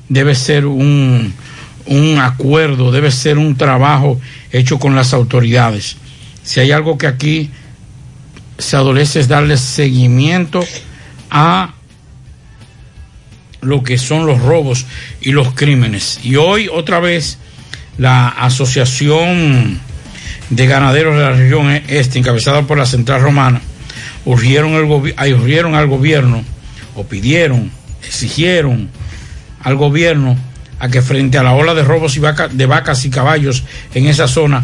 debe 0.09 0.33
ser 0.33 0.65
un, 0.65 1.31
un 1.85 2.17
acuerdo, 2.17 2.91
debe 2.91 3.11
ser 3.11 3.37
un 3.37 3.55
trabajo 3.55 4.19
hecho 4.51 4.79
con 4.79 4.95
las 4.95 5.13
autoridades. 5.13 5.95
Si 6.43 6.59
hay 6.59 6.71
algo 6.71 6.97
que 6.97 7.05
aquí 7.05 7.51
se 8.57 8.75
adolece 8.77 9.19
es 9.19 9.27
darle 9.27 9.57
seguimiento 9.57 10.65
a 11.29 11.75
lo 13.61 13.83
que 13.83 13.99
son 13.99 14.25
los 14.25 14.41
robos 14.41 14.87
y 15.21 15.33
los 15.33 15.53
crímenes. 15.53 16.19
Y 16.23 16.35
hoy 16.35 16.67
otra 16.67 16.99
vez 16.99 17.37
la 17.99 18.27
Asociación 18.29 19.81
de 20.49 20.67
Ganaderos 20.67 21.15
de 21.15 21.21
la 21.21 21.31
región 21.31 21.69
este, 21.87 22.19
encabezada 22.19 22.63
por 22.63 22.77
la 22.77 22.85
Central 22.85 23.21
Romana, 23.21 23.61
urgieron, 24.25 24.73
urgieron 24.73 25.75
al 25.75 25.87
gobierno 25.87 26.43
o 26.95 27.03
pidieron, 27.03 27.71
exigieron 28.03 28.89
al 29.63 29.75
gobierno 29.75 30.37
a 30.79 30.89
que 30.89 31.01
frente 31.01 31.37
a 31.37 31.43
la 31.43 31.53
ola 31.53 31.73
de 31.73 31.83
robos 31.83 32.15
y 32.17 32.19
vaca, 32.19 32.47
de 32.47 32.65
vacas 32.65 33.03
y 33.05 33.09
caballos 33.09 33.63
en 33.93 34.05
esa 34.05 34.27
zona 34.27 34.63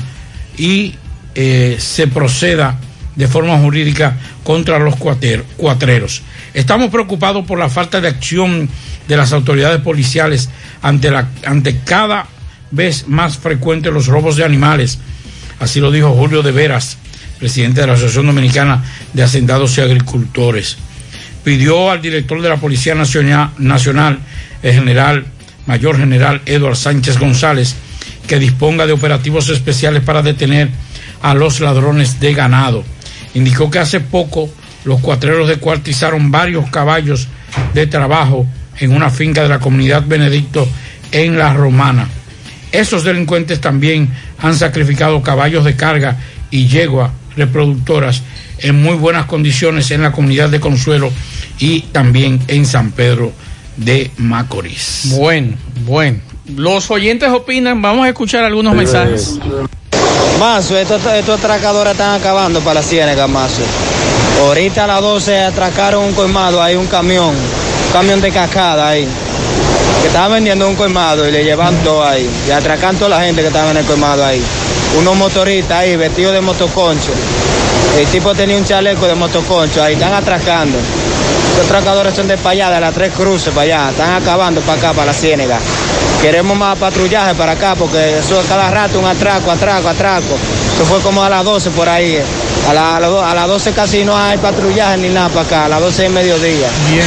y 0.57 0.95
eh, 1.35 1.77
se 1.79 2.07
proceda 2.07 2.79
de 3.15 3.27
forma 3.27 3.57
jurídica 3.57 4.17
contra 4.43 4.79
los 4.79 4.95
cuatreros. 4.95 6.21
Estamos 6.53 6.89
preocupados 6.89 7.45
por 7.45 7.59
la 7.59 7.69
falta 7.69 8.01
de 8.01 8.07
acción 8.07 8.69
de 9.07 9.17
las 9.17 9.33
autoridades 9.33 9.81
policiales 9.81 10.49
ante, 10.81 11.11
la, 11.11 11.27
ante 11.45 11.79
cada 11.79 12.27
vez 12.71 13.07
más 13.07 13.37
frecuentes 13.37 13.93
los 13.93 14.07
robos 14.07 14.35
de 14.35 14.43
animales. 14.43 14.99
Así 15.63 15.79
lo 15.79 15.91
dijo 15.91 16.13
Julio 16.13 16.43
de 16.43 16.51
Veras, 16.51 16.97
presidente 17.39 17.81
de 17.81 17.87
la 17.87 17.93
Asociación 17.93 18.27
Dominicana 18.27 18.83
de 19.13 19.23
Hacendados 19.23 19.77
y 19.77 19.81
Agricultores. 19.81 20.77
Pidió 21.43 21.89
al 21.89 22.01
director 22.01 22.41
de 22.41 22.49
la 22.49 22.57
Policía 22.57 22.95
Nacional, 22.95 24.19
el 24.61 24.73
general, 24.73 25.25
mayor 25.65 25.97
general 25.97 26.41
Eduardo 26.45 26.75
Sánchez 26.75 27.17
González, 27.17 27.75
que 28.27 28.39
disponga 28.39 28.85
de 28.85 28.93
operativos 28.93 29.49
especiales 29.49 30.03
para 30.03 30.21
detener 30.21 30.69
a 31.21 31.33
los 31.33 31.61
ladrones 31.61 32.19
de 32.19 32.33
ganado 32.33 32.83
indicó 33.33 33.71
que 33.71 33.79
hace 33.79 33.99
poco 33.99 34.49
los 34.85 34.99
cuatreros 34.99 35.47
descuartizaron 35.47 36.31
varios 36.31 36.69
caballos 36.69 37.27
de 37.73 37.87
trabajo 37.87 38.45
en 38.79 38.93
una 38.93 39.09
finca 39.09 39.43
de 39.43 39.49
la 39.49 39.59
comunidad 39.59 40.03
Benedicto 40.05 40.67
en 41.11 41.37
La 41.37 41.53
Romana. 41.53 42.07
Esos 42.73 43.03
delincuentes 43.03 43.61
también 43.61 44.09
han 44.39 44.55
sacrificado 44.55 45.21
caballos 45.21 45.63
de 45.63 45.75
carga 45.75 46.17
y 46.49 46.67
yegua 46.67 47.13
reproductoras 47.37 48.23
en 48.57 48.81
muy 48.81 48.95
buenas 48.95 49.25
condiciones 49.27 49.91
en 49.91 50.01
la 50.01 50.11
comunidad 50.11 50.49
de 50.49 50.59
Consuelo 50.59 51.11
y 51.59 51.81
también 51.81 52.41
en 52.47 52.65
San 52.65 52.91
Pedro 52.91 53.31
de 53.77 54.09
Macorís. 54.17 55.13
Bueno, 55.15 55.55
bueno. 55.85 56.19
Los 56.55 56.89
oyentes 56.89 57.29
opinan, 57.29 57.79
vamos 57.79 58.05
a 58.05 58.09
escuchar 58.09 58.43
algunos 58.43 58.75
mensajes. 58.75 59.39
Mazo, 60.39 60.75
estos, 60.75 61.05
estos 61.05 61.39
atracadores 61.39 61.93
están 61.93 62.19
acabando 62.19 62.59
para 62.61 62.81
la 62.81 62.83
ciénaga, 62.83 63.27
Mazo. 63.27 63.61
Ahorita 64.39 64.85
a 64.85 64.87
las 64.87 65.01
12 65.01 65.39
atracaron 65.41 66.05
un 66.05 66.13
colmado 66.13 66.61
ahí, 66.61 66.75
un 66.75 66.87
camión, 66.87 67.29
un 67.29 67.93
camión 67.93 68.19
de 68.19 68.31
cascada 68.31 68.89
ahí, 68.89 69.07
que 70.03 70.07
estaba 70.07 70.27
vendiendo 70.35 70.67
un 70.67 70.75
colmado 70.75 71.25
y 71.25 71.31
le 71.31 71.45
llevan 71.45 71.77
todo 71.77 72.05
ahí. 72.05 72.29
Y 72.45 72.51
atracan 72.51 72.97
toda 72.97 73.11
la 73.11 73.21
gente 73.21 73.41
que 73.41 73.47
estaba 73.47 73.71
en 73.71 73.77
el 73.77 73.85
colmado 73.85 74.25
ahí. 74.25 74.43
unos 74.99 75.15
motoristas 75.15 75.77
ahí 75.79 75.95
vestidos 75.95 76.33
de 76.33 76.41
motoconcho. 76.41 77.11
El 77.97 78.05
tipo 78.07 78.35
tenía 78.35 78.57
un 78.57 78.65
chaleco 78.65 79.07
de 79.07 79.15
motoconcho, 79.15 79.81
ahí 79.81 79.93
están 79.93 80.13
atracando. 80.13 80.77
Los 81.57 81.65
atracadores 81.65 82.13
son 82.13 82.27
de 82.27 82.37
para 82.37 82.49
allá, 82.49 82.69
de 82.71 82.81
las 82.81 82.93
tres 82.93 83.13
cruces 83.13 83.53
para 83.53 83.61
allá, 83.61 83.89
están 83.91 84.21
acabando 84.21 84.59
para 84.59 84.77
acá, 84.77 84.91
para 84.91 85.05
la 85.05 85.13
ciénega. 85.13 85.57
Queremos 86.21 86.57
más 86.57 86.77
patrullaje 86.77 87.33
para 87.35 87.53
acá 87.53 87.75
porque 87.75 88.17
eso 88.17 88.41
es 88.41 88.47
cada 88.47 88.69
rato 88.71 88.99
un 88.99 89.05
atraco, 89.05 89.51
atraco, 89.51 89.87
atraco. 89.87 90.35
Eso 90.75 90.85
fue 90.85 90.99
como 90.99 91.23
a 91.23 91.29
las 91.29 91.45
12 91.45 91.69
por 91.71 91.87
ahí. 91.87 92.19
A, 92.69 92.73
la- 92.73 92.95
a 92.95 92.99
las 92.99 93.09
do- 93.09 93.23
a 93.25 93.35
las 93.35 93.47
12 93.47 93.71
casi 93.73 94.03
no 94.05 94.17
hay 94.17 94.37
patrullaje 94.37 94.97
ni 94.97 95.09
nada 95.09 95.29
para 95.29 95.41
acá, 95.41 95.65
a 95.65 95.69
las 95.69 95.81
12 95.81 96.03
de 96.03 96.09
mediodía. 96.09 96.67
Bien, 96.91 97.05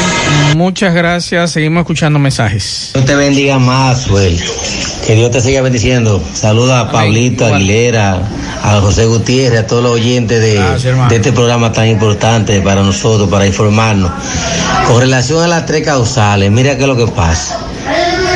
muchas 0.59 0.95
gracias. 0.95 1.53
Seguimos 1.53 1.81
escuchando 1.83 2.19
mensajes. 2.19 2.91
Dios 2.93 3.05
te 3.07 3.15
bendiga 3.17 3.59
más, 3.59 4.03
Suel. 4.03 4.39
Que 5.07 5.15
Dios 5.15 5.31
te 5.31 5.41
siga 5.41 5.63
bendiciendo. 5.63 6.23
Saluda 6.35 6.81
a 6.81 6.91
Pablito 6.91 7.47
Aguilera, 7.47 8.21
a 8.63 8.81
José 8.81 9.07
Gutiérrez, 9.07 9.61
a 9.61 9.67
todos 9.67 9.83
los 9.83 9.93
oyentes 9.93 10.41
de, 10.41 10.59
de 11.09 11.17
este 11.17 11.33
programa 11.33 11.73
tan 11.73 11.87
importante 11.89 12.61
para 12.61 12.83
nosotros, 12.83 13.29
para 13.31 13.47
informarnos. 13.47 14.11
Con 14.89 15.01
relación 15.01 15.43
a 15.43 15.47
las 15.49 15.65
tres 15.65 15.85
causales, 15.85 16.51
mira 16.51 16.77
qué 16.77 16.83
es 16.83 16.89
lo 16.89 16.97
que 16.97 17.07
pasa. 17.07 17.61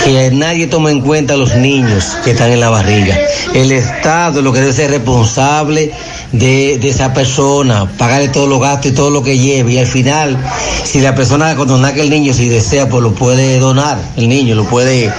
Que 0.04 0.30
nadie 0.32 0.66
toma 0.66 0.90
en 0.90 1.00
cuenta 1.00 1.34
a 1.34 1.36
los 1.36 1.54
niños 1.56 2.16
que 2.24 2.30
están 2.30 2.50
en 2.50 2.60
la 2.60 2.70
barriga. 2.70 3.18
El 3.54 3.70
Estado 3.70 4.40
lo 4.42 4.52
que 4.52 4.60
debe 4.60 4.72
ser 4.72 4.90
responsable 4.90 5.92
de, 6.32 6.78
de 6.80 6.88
esa 6.88 7.12
persona, 7.12 7.86
pagarle 7.98 8.28
todos 8.28 8.48
los 8.48 8.60
gastos 8.60 8.92
y 8.92 8.94
todo 8.94 9.10
lo 9.10 9.22
que 9.22 9.38
lleve. 9.38 9.74
Y 9.74 9.78
al 9.78 9.86
final, 9.86 10.38
si 10.84 11.00
la 11.00 11.14
persona 11.14 11.54
cuando 11.54 11.78
nace 11.78 12.00
el 12.00 12.10
niño, 12.10 12.32
si 12.32 12.48
desea, 12.48 12.88
pues 12.88 13.02
lo 13.02 13.14
puede 13.14 13.58
donar. 13.58 13.98
El 14.16 14.28
niño 14.28 14.54
lo 14.54 14.64
puede, 14.64 15.12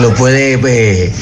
lo 0.00 0.14
puede, 0.14 0.54
eh, 0.54 1.12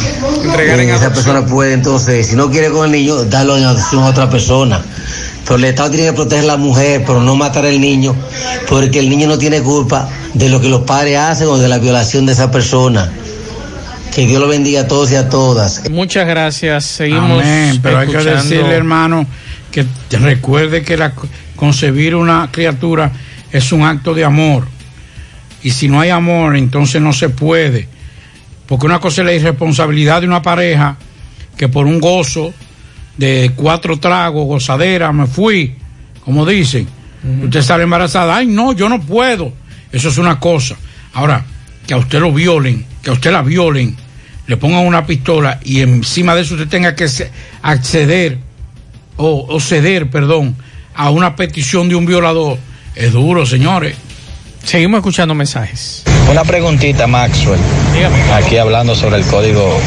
Entregar 0.44 0.80
en 0.80 0.88
eh, 0.88 0.94
esa 0.94 1.12
persona 1.12 1.44
puede 1.44 1.74
entonces, 1.74 2.26
si 2.28 2.36
no 2.36 2.50
quiere 2.50 2.70
con 2.70 2.86
el 2.86 2.92
niño, 2.92 3.24
darlo 3.24 3.56
en 3.56 3.64
adopción 3.64 4.04
a 4.04 4.06
otra 4.06 4.30
persona. 4.30 4.82
Pero 5.44 5.56
el 5.56 5.64
Estado 5.64 5.90
tiene 5.90 6.06
que 6.06 6.12
proteger 6.14 6.44
a 6.44 6.48
la 6.48 6.56
mujer, 6.56 7.04
pero 7.06 7.22
no 7.22 7.36
matar 7.36 7.66
al 7.66 7.80
niño, 7.80 8.16
porque 8.68 8.98
el 8.98 9.08
niño 9.08 9.28
no 9.28 9.38
tiene 9.38 9.60
culpa 9.60 10.08
de 10.36 10.50
lo 10.50 10.60
que 10.60 10.68
los 10.68 10.82
padres 10.82 11.16
hacen 11.16 11.48
o 11.48 11.56
de 11.56 11.66
la 11.66 11.78
violación 11.78 12.26
de 12.26 12.32
esa 12.32 12.50
persona. 12.50 13.10
Que 14.14 14.26
Dios 14.26 14.40
lo 14.40 14.48
bendiga 14.48 14.82
a 14.82 14.86
todos 14.86 15.10
y 15.10 15.16
a 15.16 15.28
todas. 15.28 15.88
Muchas 15.90 16.26
gracias. 16.26 16.84
Seguimos. 16.84 17.42
Amén, 17.42 17.80
pero 17.82 17.98
hay 17.98 18.08
que 18.08 18.18
decirle, 18.18 18.74
hermano, 18.74 19.26
que 19.70 19.86
te 20.08 20.18
recuerde 20.18 20.82
que 20.82 20.96
la, 20.96 21.12
concebir 21.54 22.14
una 22.14 22.50
criatura 22.52 23.12
es 23.50 23.72
un 23.72 23.82
acto 23.82 24.14
de 24.14 24.24
amor. 24.24 24.68
Y 25.62 25.70
si 25.70 25.88
no 25.88 26.00
hay 26.00 26.10
amor, 26.10 26.56
entonces 26.56 27.00
no 27.00 27.12
se 27.12 27.30
puede. 27.30 27.88
Porque 28.66 28.86
una 28.86 29.00
cosa 29.00 29.22
es 29.22 29.26
la 29.26 29.32
irresponsabilidad 29.32 30.20
de 30.20 30.26
una 30.26 30.42
pareja 30.42 30.96
que 31.56 31.68
por 31.68 31.86
un 31.86 31.98
gozo 31.98 32.52
de 33.16 33.52
cuatro 33.56 33.98
tragos, 33.98 34.46
gozadera, 34.46 35.12
me 35.12 35.26
fui, 35.26 35.74
como 36.24 36.44
dicen. 36.44 36.86
Usted 37.42 37.62
sale 37.62 37.84
embarazada, 37.84 38.36
ay 38.36 38.46
no, 38.46 38.72
yo 38.72 38.88
no 38.88 39.00
puedo. 39.00 39.52
Eso 39.92 40.08
es 40.08 40.18
una 40.18 40.38
cosa. 40.40 40.76
Ahora, 41.14 41.44
que 41.86 41.94
a 41.94 41.96
usted 41.98 42.20
lo 42.20 42.32
violen, 42.32 42.84
que 43.02 43.10
a 43.10 43.12
usted 43.12 43.32
la 43.32 43.42
violen, 43.42 43.96
le 44.46 44.56
pongan 44.56 44.86
una 44.86 45.06
pistola 45.06 45.58
y 45.64 45.80
encima 45.80 46.34
de 46.34 46.42
eso 46.42 46.54
usted 46.54 46.68
tenga 46.68 46.94
que 46.94 47.08
acceder 47.62 48.38
o, 49.16 49.46
o 49.48 49.60
ceder, 49.60 50.10
perdón, 50.10 50.56
a 50.94 51.10
una 51.10 51.36
petición 51.36 51.88
de 51.88 51.94
un 51.94 52.06
violador, 52.06 52.58
es 52.94 53.12
duro, 53.12 53.46
señores. 53.46 53.96
Seguimos 54.64 54.98
escuchando 54.98 55.34
mensajes. 55.34 56.02
Una 56.30 56.42
preguntita, 56.42 57.06
Maxwell. 57.06 57.60
Aquí 58.34 58.56
hablando 58.56 58.94
sobre 58.96 59.16
el 59.16 59.24
código 59.26 59.78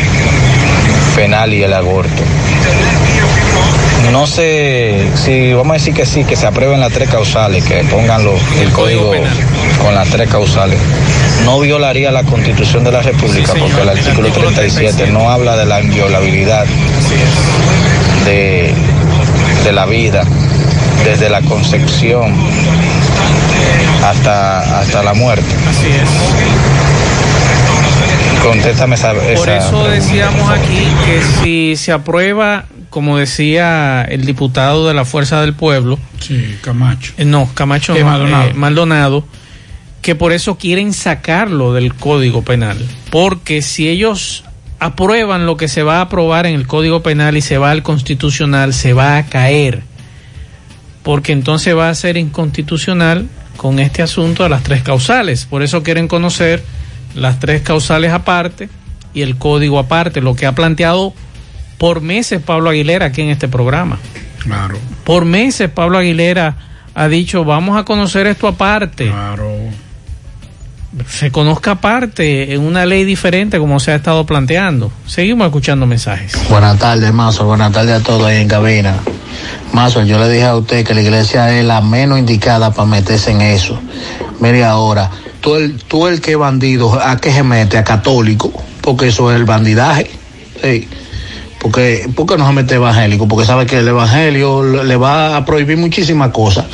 penal 1.16 1.54
y 1.54 1.64
el 1.64 1.74
aborto. 1.74 2.24
No 4.12 4.26
sé 4.26 5.06
si 5.16 5.54
vamos 5.54 5.72
a 5.72 5.74
decir 5.74 5.94
que 5.94 6.06
sí, 6.06 6.24
que 6.24 6.36
se 6.36 6.48
aprueben 6.48 6.80
las 6.80 6.92
tres 6.94 7.10
causales, 7.10 7.64
que 7.66 7.84
pongan 7.84 8.24
lo- 8.24 8.38
el 8.60 8.72
código 8.72 9.12
con 9.84 9.96
las 9.96 10.10
tres 10.10 10.30
causales. 10.30 10.80
No 11.46 11.60
violaría 11.60 12.12
la 12.12 12.24
constitución 12.24 12.84
de 12.84 12.92
la 12.92 13.02
República, 13.02 13.54
porque 13.58 13.82
el 13.82 13.90
artículo 13.90 14.30
37 14.32 15.08
no 15.08 15.30
habla 15.30 15.56
de 15.58 15.66
la 15.66 15.82
inviolabilidad 15.82 16.66
de, 18.26 18.74
de 19.64 19.72
la 19.72 19.86
vida 19.86 20.24
desde 21.04 21.30
la 21.30 21.42
concepción 21.42 22.34
hasta, 24.04 24.80
hasta 24.82 25.04
la 25.04 25.14
muerte. 25.14 25.46
Así 25.70 25.88
es. 25.88 26.10
Contéstame 28.44 28.96
esa, 28.96 29.14
Por 29.14 29.24
esa 29.24 29.58
eso 29.58 29.70
pregunta. 29.70 29.92
decíamos 29.92 30.50
aquí 30.50 30.88
que 31.06 31.22
si 31.44 31.76
se 31.76 31.92
aprueba, 31.92 32.66
como 32.90 33.18
decía 33.18 34.04
el 34.04 34.26
diputado 34.26 34.88
de 34.88 34.94
la 34.94 35.04
Fuerza 35.06 35.42
del 35.42 35.54
Pueblo, 35.54 36.00
Sí, 36.20 36.58
Camacho. 36.62 37.12
eh, 37.18 37.26
no, 37.26 37.50
Camacho 37.54 37.96
Eh, 37.96 38.00
no, 38.00 38.06
Maldonado. 38.06 38.50
eh, 38.50 38.54
Maldonado, 38.54 39.26
que 40.02 40.16
por 40.16 40.32
eso 40.32 40.58
quieren 40.58 40.94
sacarlo 40.94 41.74
del 41.74 41.94
Código 41.94 42.44
Penal, 42.44 42.78
porque 43.12 43.62
si 43.62 43.88
ellos 43.88 44.44
aprueban 44.80 45.46
lo 45.46 45.58
que 45.58 45.68
se 45.68 45.84
va 45.84 45.98
a 45.98 46.02
aprobar 46.02 46.46
en 46.46 46.56
el 46.56 46.68
Código 46.68 47.04
Penal 47.04 47.36
y 47.38 47.42
se 47.42 47.58
va 47.58 47.72
al 47.72 47.84
Constitucional, 47.84 48.74
se 48.74 48.94
va 48.94 49.18
a 49.18 49.26
caer, 49.26 49.84
porque 51.04 51.34
entonces 51.34 51.76
va 51.76 51.90
a 51.90 51.96
ser 51.96 52.18
inconstitucional 52.18 53.28
con 53.58 53.80
este 53.80 54.02
asunto 54.02 54.44
de 54.44 54.50
las 54.50 54.64
tres 54.64 54.84
causales. 54.84 55.46
Por 55.46 55.64
eso 55.64 55.84
quieren 55.84 56.08
conocer 56.08 56.64
las 57.14 57.40
tres 57.40 57.62
causales 57.62 58.14
aparte 58.14 58.70
y 59.14 59.22
el 59.22 59.38
código 59.38 59.80
aparte, 59.80 60.22
lo 60.22 60.36
que 60.36 60.46
ha 60.46 60.54
planteado 60.54 61.14
por 61.78 62.02
meses 62.02 62.42
Pablo 62.42 62.70
Aguilera 62.70 63.08
aquí 63.08 63.22
en 63.22 63.30
este 63.30 63.48
programa. 63.48 64.00
Claro. 64.40 64.78
Por 65.04 65.26
meses 65.26 65.70
Pablo 65.70 65.98
Aguilera 65.98 66.56
ha 66.96 67.08
dicho, 67.08 67.44
vamos 67.44 67.78
a 67.78 67.84
conocer 67.84 68.28
esto 68.28 68.48
aparte. 68.48 69.08
Claro. 69.08 69.50
Se 71.08 71.32
conozca 71.32 71.72
aparte 71.72 72.54
en 72.54 72.62
una 72.62 72.86
ley 72.86 73.04
diferente 73.04 73.60
como 73.60 73.80
se 73.80 73.92
ha 73.92 73.96
estado 73.96 74.26
planteando. 74.26 74.92
Seguimos 75.06 75.46
escuchando 75.46 75.86
mensajes. 75.86 76.34
Buenas 76.50 76.80
tardes, 76.80 77.14
Mazo. 77.14 77.46
Buenas 77.46 77.72
tardes 77.72 78.02
a 78.02 78.04
todos 78.04 78.26
ahí 78.26 78.42
en 78.42 78.48
cabina. 78.48 78.96
Mazo, 79.74 80.04
yo 80.04 80.18
le 80.18 80.30
dije 80.30 80.46
a 80.46 80.56
usted 80.56 80.86
que 80.86 80.94
la 80.94 81.02
iglesia 81.02 81.58
es 81.58 81.64
la 81.64 81.82
menos 81.82 82.18
indicada 82.18 82.72
para 82.72 82.88
meterse 82.88 83.32
en 83.32 83.42
eso. 83.42 83.80
Mire 84.40 84.64
ahora, 84.66 85.12
tú 85.42 85.56
el, 85.56 85.76
tú 85.76 86.08
el 86.08 86.22
que 86.22 86.36
bandido, 86.36 87.00
¿a 87.00 87.18
qué 87.18 87.32
se 87.32 87.44
mete? 87.44 87.78
A 87.78 87.84
católico, 87.84 88.52
porque 88.82 89.08
eso 89.10 89.32
es 89.32 89.38
el 89.38 89.46
bandidaje. 89.46 90.10
Sí. 90.62 90.88
Porque, 91.70 92.10
¿Por 92.16 92.26
qué 92.26 92.36
no 92.36 92.48
se 92.48 92.54
mete 92.54 92.76
evangélico? 92.76 93.28
Porque 93.28 93.46
sabe 93.46 93.68
que 93.68 93.78
el 93.78 93.88
evangelio 93.88 94.84
le 94.84 94.96
va 94.96 95.38
a 95.38 95.46
prohibir 95.46 95.78
muchísimas 95.78 96.32
cosas. 96.32 96.66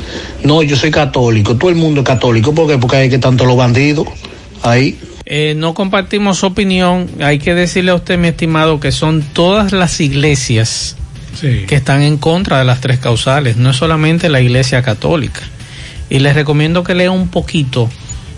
No, 0.44 0.64
yo 0.64 0.78
soy 0.78 0.90
católico, 0.90 1.58
todo 1.58 1.70
el 1.70 1.76
mundo 1.76 2.00
es 2.00 2.08
católico. 2.08 2.56
¿Por 2.56 2.70
qué? 2.70 2.78
Porque 2.78 2.96
hay 2.96 3.10
que 3.10 3.18
tanto 3.18 3.46
los 3.46 3.58
bandidos 3.58 4.08
ahí. 4.64 4.98
Eh, 5.26 5.54
no 5.58 5.74
compartimos 5.74 6.38
su 6.38 6.46
opinión. 6.46 7.10
Hay 7.20 7.40
que 7.40 7.54
decirle 7.56 7.92
a 7.92 7.96
usted, 7.96 8.18
mi 8.18 8.30
estimado, 8.30 8.80
que 8.80 8.94
son 8.94 9.22
todas 9.22 9.74
las 9.74 10.00
iglesias 10.00 10.96
que 11.42 11.76
están 11.76 12.02
en 12.02 12.18
contra 12.18 12.60
de 12.60 12.64
las 12.64 12.80
tres 12.80 13.00
causales, 13.00 13.58
no 13.58 13.72
es 13.72 13.76
solamente 13.76 14.30
la 14.30 14.40
iglesia 14.40 14.82
católica. 14.82 15.42
Y 16.10 16.20
les 16.20 16.36
recomiendo 16.36 16.86
que 16.86 16.96
lea 16.96 17.12
un 17.12 17.28
poquito 17.28 17.90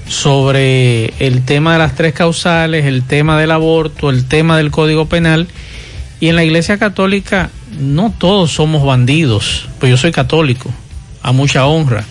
sobre 0.07 1.13
el 1.19 1.45
tema 1.45 1.73
de 1.73 1.79
las 1.79 1.93
tres 1.93 2.13
causales, 2.13 2.85
el 2.85 3.03
tema 3.03 3.39
del 3.39 3.51
aborto, 3.51 4.09
el 4.09 4.25
tema 4.25 4.57
del 4.57 4.71
código 4.71 5.05
penal. 5.05 5.47
Y 6.19 6.29
en 6.29 6.35
la 6.35 6.43
iglesia 6.43 6.77
católica 6.77 7.49
no 7.79 8.11
todos 8.17 8.51
somos 8.51 8.83
bandidos, 8.85 9.69
pues 9.79 9.89
yo 9.91 9.97
soy 9.97 10.11
católico, 10.11 10.71
a 11.21 11.31
mucha 11.31 11.65
honra. 11.67 12.03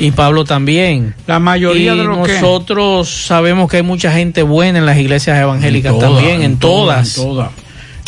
Y 0.00 0.10
Pablo 0.10 0.44
también. 0.44 1.14
La 1.28 1.38
mayoría 1.38 1.94
y 1.94 1.98
de 1.98 2.02
los 2.04 2.26
que- 2.26 2.34
nosotros 2.34 3.08
sabemos 3.08 3.70
que 3.70 3.76
hay 3.78 3.82
mucha 3.84 4.12
gente 4.12 4.42
buena 4.42 4.80
en 4.80 4.86
las 4.86 4.98
iglesias 4.98 5.38
evangélicas 5.40 5.94
En 5.94 6.00
también, 6.00 6.34
en, 6.36 6.42
en 6.42 6.56
todas. 6.58 7.14
todas, 7.14 7.50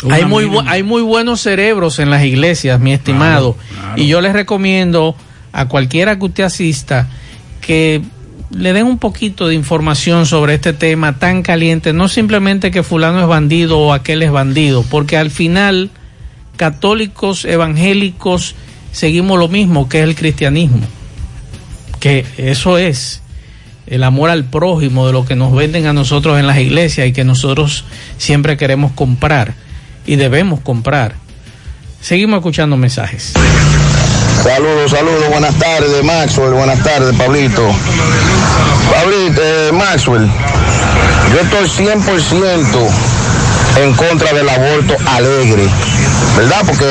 en. 0.03 0.11
Hay 0.11 0.25
muy, 0.25 0.43
bu- 0.43 0.63
hay 0.67 0.83
muy 0.83 1.01
buenos 1.01 1.39
cerebros 1.41 1.99
en 1.99 2.09
las 2.09 2.23
iglesias, 2.25 2.79
mi 2.81 2.91
estimado. 2.93 3.55
Y 3.95 4.07
yo 4.07 4.19
les 4.21 4.33
recomiendo 4.33 5.15
a 5.53 5.67
cualquiera 5.69 6.19
que 6.19 6.25
usted 6.25 6.43
asista 6.43 7.07
que 7.61 8.01
le 8.49 8.73
den 8.73 8.85
un 8.85 8.97
poquito 8.97 9.47
de 9.47 9.55
información 9.55 10.25
sobre 10.25 10.55
este 10.55 10.73
tema 10.73 11.19
tan 11.19 11.43
caliente. 11.43 11.93
No 11.93 12.07
simplemente 12.07 12.71
que 12.71 12.83
fulano 12.83 13.21
es 13.21 13.27
bandido 13.27 13.79
o 13.79 13.93
aquel 13.93 14.23
es 14.23 14.31
bandido, 14.31 14.83
porque 14.83 15.17
al 15.17 15.31
final 15.31 15.89
católicos, 16.55 17.45
evangélicos, 17.45 18.55
seguimos 18.91 19.39
lo 19.39 19.47
mismo 19.47 19.89
que 19.89 19.99
es 19.99 20.03
el 20.05 20.15
cristianismo. 20.15 20.85
Que 21.99 22.25
eso 22.37 22.77
es 22.77 23.21
el 23.87 24.03
amor 24.03 24.29
al 24.29 24.43
prójimo 24.43 25.07
de 25.07 25.13
lo 25.13 25.25
que 25.25 25.35
nos 25.35 25.53
venden 25.53 25.87
a 25.87 25.93
nosotros 25.93 26.39
en 26.39 26.47
las 26.47 26.57
iglesias 26.57 27.07
y 27.07 27.13
que 27.13 27.23
nosotros 27.23 27.85
siempre 28.17 28.57
queremos 28.57 28.91
comprar 28.91 29.55
y 30.05 30.15
debemos 30.15 30.59
comprar. 30.59 31.15
Seguimos 32.01 32.37
escuchando 32.37 32.77
mensajes. 32.77 33.33
Saludos, 34.43 34.91
saludos, 34.91 35.27
buenas 35.29 35.55
tardes, 35.55 36.03
Maxwell, 36.03 36.53
buenas 36.53 36.81
tardes, 36.83 37.15
Pablito. 37.17 37.63
Pablito, 38.91 39.41
eh, 39.43 39.71
Maxwell, 39.73 40.29
yo 41.33 41.39
estoy 41.41 41.67
100% 41.67 42.89
en 43.75 43.93
contra 43.93 44.33
del 44.33 44.49
aborto 44.49 44.95
alegre, 45.07 45.67
¿verdad? 46.37 46.61
Porque 46.65 46.85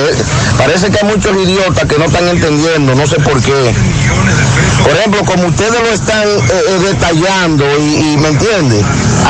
parece 0.59 0.91
que 0.91 0.99
hay 0.99 1.13
muchos 1.13 1.37
idiotas 1.37 1.85
que 1.85 1.99
no 1.99 2.05
están 2.05 2.29
entendiendo, 2.29 2.95
no 2.95 3.07
sé 3.07 3.17
por 3.17 3.41
qué. 3.43 3.75
Por 4.83 4.95
ejemplo, 4.95 5.25
como 5.25 5.49
ustedes 5.49 5.81
lo 5.81 5.91
están 5.93 6.23
eh, 6.29 6.41
eh, 6.49 6.79
detallando 6.87 7.65
y, 7.79 8.17
me 8.19 8.29
entiende, 8.29 8.85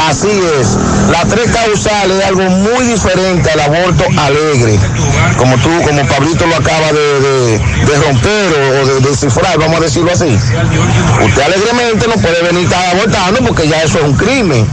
así 0.08 0.28
es. 0.60 0.76
Las 1.10 1.26
tres 1.28 1.50
causales 1.50 2.18
es 2.18 2.24
algo 2.26 2.42
muy 2.42 2.84
diferente 2.86 3.50
al 3.52 3.60
aborto 3.60 4.04
alegre, 4.18 4.78
como 5.38 5.56
tú, 5.58 5.70
como 5.82 6.06
Pablito 6.06 6.46
lo 6.46 6.56
acaba 6.56 6.92
de, 6.92 7.60
romper 8.04 8.82
o, 8.82 8.86
de 8.86 9.08
descifrar, 9.08 9.58
vamos 9.58 9.78
a 9.78 9.84
decirlo 9.84 10.12
así. 10.12 10.36
Usted 11.24 11.42
alegremente 11.42 12.06
no 12.06 12.14
puede 12.14 12.42
venir 12.42 12.64
estar 12.64 12.94
abortando 12.94 13.40
porque 13.46 13.68
ya 13.68 13.82
eso 13.82 13.98
es 13.98 14.04
un 14.04 14.14
crimen. 14.14 14.66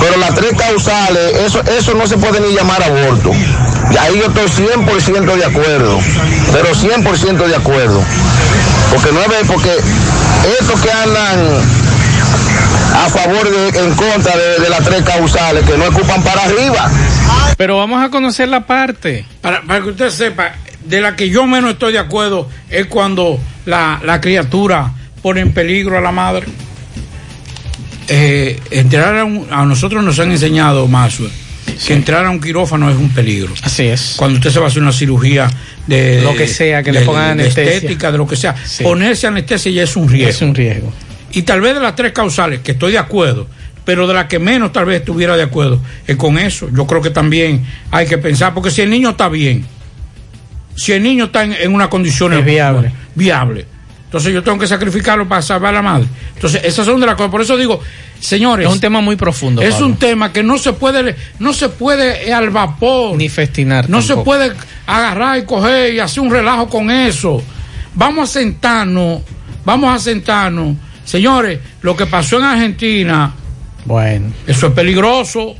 Pero 0.00 0.16
las 0.18 0.34
tres 0.34 0.52
causales, 0.56 1.36
eso, 1.44 1.62
eso 1.62 1.94
no 1.94 2.01
se 2.06 2.16
puede 2.18 2.40
ni 2.40 2.54
llamar 2.54 2.82
aborto. 2.82 3.30
Y 3.92 3.96
ahí 3.96 4.18
yo 4.18 4.26
estoy 4.26 4.66
100% 4.66 5.34
de 5.36 5.44
acuerdo, 5.44 5.98
pero 6.52 6.68
100% 6.74 7.46
de 7.46 7.56
acuerdo. 7.56 8.02
Porque 8.94 9.12
no 9.12 9.20
es 9.20 9.46
porque 9.46 9.70
estos 10.60 10.80
que 10.80 10.90
andan 10.90 11.38
a 12.94 13.08
favor 13.08 13.48
de, 13.50 13.68
en 13.80 13.94
contra 13.94 14.36
de, 14.36 14.60
de 14.62 14.68
las 14.70 14.82
tres 14.84 15.02
causales, 15.02 15.64
que 15.64 15.76
no 15.78 15.86
ocupan 15.86 16.22
para 16.22 16.44
arriba. 16.44 16.90
Pero 17.56 17.76
vamos 17.78 18.02
a 18.04 18.08
conocer 18.10 18.48
la 18.48 18.66
parte. 18.66 19.24
Para, 19.40 19.62
para 19.62 19.82
que 19.82 19.90
usted 19.90 20.10
sepa, 20.10 20.52
de 20.84 21.00
la 21.00 21.14
que 21.16 21.28
yo 21.30 21.46
menos 21.46 21.72
estoy 21.72 21.92
de 21.92 21.98
acuerdo 21.98 22.48
es 22.70 22.86
cuando 22.86 23.38
la, 23.66 24.00
la 24.04 24.20
criatura 24.20 24.90
pone 25.22 25.40
en 25.40 25.52
peligro 25.52 25.96
a 25.98 26.00
la 26.00 26.12
madre. 26.12 26.46
Eh, 28.08 28.60
entrar 28.70 29.16
a, 29.16 29.24
un- 29.24 29.46
a 29.50 29.64
nosotros 29.64 30.02
nos 30.02 30.18
han 30.18 30.32
enseñado 30.32 30.86
que 31.86 31.92
entrar 31.94 32.24
a 32.26 32.30
un 32.30 32.40
quirófano 32.40 32.90
es 32.90 32.96
un 32.96 33.10
peligro. 33.10 33.52
Así 33.62 33.84
es. 33.86 34.14
Cuando 34.16 34.38
usted 34.38 34.50
se 34.50 34.58
va 34.58 34.66
a 34.66 34.68
hacer 34.68 34.82
una 34.82 34.92
cirugía 34.92 35.48
de 35.86 36.20
Lo 36.22 36.34
que 36.34 36.46
sea, 36.48 36.82
que 36.82 36.92
le 36.92 37.02
pongan 37.02 37.36
de 37.36 37.42
anestesia. 37.44 37.72
estética, 37.74 38.12
de 38.12 38.18
lo 38.18 38.26
que 38.26 38.36
sea, 38.36 38.54
Sí. 38.64 38.82
ponerse 38.84 39.26
anestesia 39.26 39.72
ya 39.72 39.82
es 39.84 39.96
un 39.96 40.08
riesgo. 40.08 40.30
Es 40.30 40.42
un 40.42 40.54
riesgo. 40.54 40.92
Y 41.32 41.42
tal 41.42 41.60
vez 41.60 41.74
de 41.74 41.80
las 41.80 41.96
tres 41.96 42.12
causales, 42.12 42.60
que 42.60 42.72
estoy 42.72 42.92
de 42.92 42.98
acuerdo, 42.98 43.46
pero 43.84 44.06
de 44.06 44.14
las 44.14 44.26
que 44.26 44.38
menos 44.38 44.72
tal 44.72 44.84
vez 44.84 45.00
estuviera 45.00 45.36
de 45.36 45.42
acuerdo, 45.42 45.80
es 46.06 46.16
con 46.16 46.38
eso. 46.38 46.68
Yo 46.74 46.86
creo 46.86 47.00
que 47.02 47.10
también 47.10 47.64
hay 47.90 48.06
que 48.06 48.18
pensar, 48.18 48.54
porque 48.54 48.70
si 48.70 48.82
el 48.82 48.90
niño 48.90 49.10
está 49.10 49.28
bien, 49.28 49.64
si 50.76 50.92
el 50.92 51.02
niño 51.02 51.24
está 51.26 51.44
en, 51.44 51.52
en 51.52 51.74
una 51.74 51.88
condición 51.90 52.32
Es 52.32 52.44
viable. 52.44 52.92
viable, 53.14 53.66
entonces 54.12 54.34
yo 54.34 54.42
tengo 54.42 54.58
que 54.58 54.66
sacrificarlo 54.66 55.26
para 55.26 55.40
salvar 55.40 55.70
a 55.70 55.76
la 55.76 55.82
madre. 55.82 56.06
Entonces, 56.34 56.60
esas 56.64 56.84
son 56.84 57.00
de 57.00 57.06
las 57.06 57.14
cosas. 57.14 57.30
Por 57.30 57.40
eso 57.40 57.56
digo, 57.56 57.80
señores. 58.20 58.66
Es 58.66 58.72
un 58.74 58.78
tema 58.78 59.00
muy 59.00 59.16
profundo. 59.16 59.62
Es 59.62 59.70
Pablo. 59.70 59.86
un 59.86 59.96
tema 59.96 60.30
que 60.30 60.42
no 60.42 60.58
se 60.58 60.74
puede, 60.74 61.16
no 61.38 61.54
se 61.54 61.70
puede 61.70 62.28
eh, 62.28 62.34
al 62.34 62.50
vapor. 62.50 63.16
Ni 63.16 63.30
festinar. 63.30 63.88
No 63.88 64.02
se 64.02 64.14
puede 64.18 64.52
agarrar 64.86 65.38
y 65.38 65.46
coger 65.46 65.94
y 65.94 65.98
hacer 65.98 66.22
un 66.22 66.30
relajo 66.30 66.68
con 66.68 66.90
eso. 66.90 67.42
Vamos 67.94 68.28
a 68.28 68.32
sentarnos, 68.34 69.22
vamos 69.64 69.96
a 69.96 69.98
sentarnos. 69.98 70.76
Señores, 71.06 71.60
lo 71.80 71.96
que 71.96 72.04
pasó 72.04 72.36
en 72.36 72.44
Argentina, 72.44 73.32
Bueno. 73.86 74.30
eso 74.46 74.66
es 74.66 74.72
peligroso. 74.74 75.54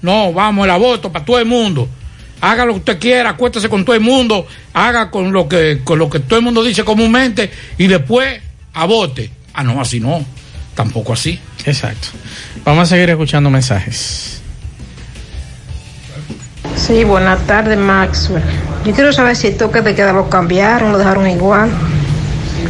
No, 0.00 0.32
vamos, 0.32 0.64
el 0.64 0.70
aborto 0.70 1.10
para 1.10 1.24
todo 1.24 1.40
el 1.40 1.46
mundo. 1.46 1.88
Haga 2.44 2.66
lo 2.66 2.74
que 2.74 2.78
usted 2.80 2.98
quiera, 2.98 3.30
acuéstese 3.30 3.70
con 3.70 3.86
todo 3.86 3.96
el 3.96 4.02
mundo, 4.02 4.46
haga 4.74 5.10
con 5.10 5.32
lo 5.32 5.48
que, 5.48 5.80
con 5.82 5.98
lo 5.98 6.10
que 6.10 6.20
todo 6.20 6.38
el 6.38 6.44
mundo 6.44 6.62
dice 6.62 6.84
comúnmente 6.84 7.50
y 7.78 7.86
después 7.86 8.38
aborte. 8.74 9.30
Ah, 9.54 9.64
no, 9.64 9.80
así 9.80 9.98
no. 9.98 10.22
Tampoco 10.74 11.14
así. 11.14 11.40
Exacto. 11.64 12.08
Vamos 12.62 12.82
a 12.82 12.86
seguir 12.94 13.08
escuchando 13.08 13.48
mensajes. 13.48 14.42
Sí, 16.76 17.04
buenas 17.04 17.46
tardes, 17.46 17.78
Maxwell. 17.78 18.42
Yo 18.84 18.92
quiero 18.92 19.14
saber 19.14 19.36
si 19.36 19.46
el 19.46 19.56
toque 19.56 19.80
de 19.80 19.94
queda 19.94 20.12
lo 20.12 20.28
cambiaron, 20.28 20.92
lo 20.92 20.98
dejaron 20.98 21.26
igual. 21.26 21.70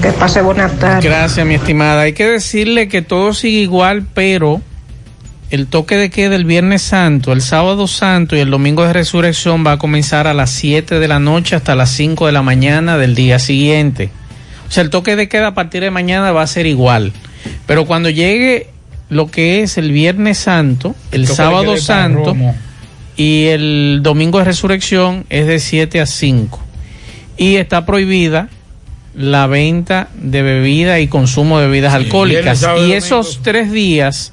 Que 0.00 0.12
pase 0.12 0.40
buenas 0.40 0.78
tardes. 0.78 1.04
Gracias, 1.04 1.44
mi 1.44 1.54
estimada. 1.54 2.02
Hay 2.02 2.12
que 2.12 2.28
decirle 2.28 2.86
que 2.86 3.02
todo 3.02 3.34
sigue 3.34 3.58
igual, 3.58 4.06
pero 4.14 4.62
el 5.54 5.68
toque 5.68 5.96
de 5.96 6.10
queda 6.10 6.34
el 6.34 6.44
Viernes 6.44 6.82
Santo, 6.82 7.32
el 7.32 7.40
Sábado 7.40 7.86
Santo 7.86 8.34
y 8.34 8.40
el 8.40 8.50
Domingo 8.50 8.84
de 8.84 8.92
Resurrección 8.92 9.64
va 9.64 9.72
a 9.72 9.78
comenzar 9.78 10.26
a 10.26 10.34
las 10.34 10.50
7 10.50 10.98
de 10.98 11.06
la 11.06 11.20
noche 11.20 11.54
hasta 11.54 11.76
las 11.76 11.90
5 11.90 12.26
de 12.26 12.32
la 12.32 12.42
mañana 12.42 12.98
del 12.98 13.14
día 13.14 13.38
siguiente. 13.38 14.10
O 14.68 14.72
sea, 14.72 14.82
el 14.82 14.90
toque 14.90 15.14
de 15.14 15.28
queda 15.28 15.48
a 15.48 15.54
partir 15.54 15.82
de 15.82 15.92
mañana 15.92 16.32
va 16.32 16.42
a 16.42 16.46
ser 16.48 16.66
igual. 16.66 17.12
Pero 17.66 17.86
cuando 17.86 18.10
llegue 18.10 18.66
lo 19.08 19.30
que 19.30 19.62
es 19.62 19.78
el 19.78 19.92
Viernes 19.92 20.38
Santo, 20.38 20.96
el, 21.12 21.28
Sábado 21.28 21.76
Santo 21.76 22.34
y 23.16 23.44
el 23.44 24.00
Domingo 24.02 24.40
de 24.40 24.46
Resurrección 24.46 25.24
es 25.30 25.46
de 25.46 25.60
7 25.60 26.00
a 26.00 26.06
5. 26.06 26.60
Y 27.36 27.56
está 27.56 27.86
prohibida 27.86 28.48
la 29.14 29.46
venta 29.46 30.08
de 30.14 30.42
bebida 30.42 30.98
y 30.98 31.06
consumo 31.06 31.60
de 31.60 31.68
bebidas 31.68 31.94
alcohólicas. 31.94 32.58
sábado 32.58 32.84
y 32.88 32.90
Y 32.90 32.92
esos 32.94 33.40
tres 33.44 33.70
días 33.70 34.32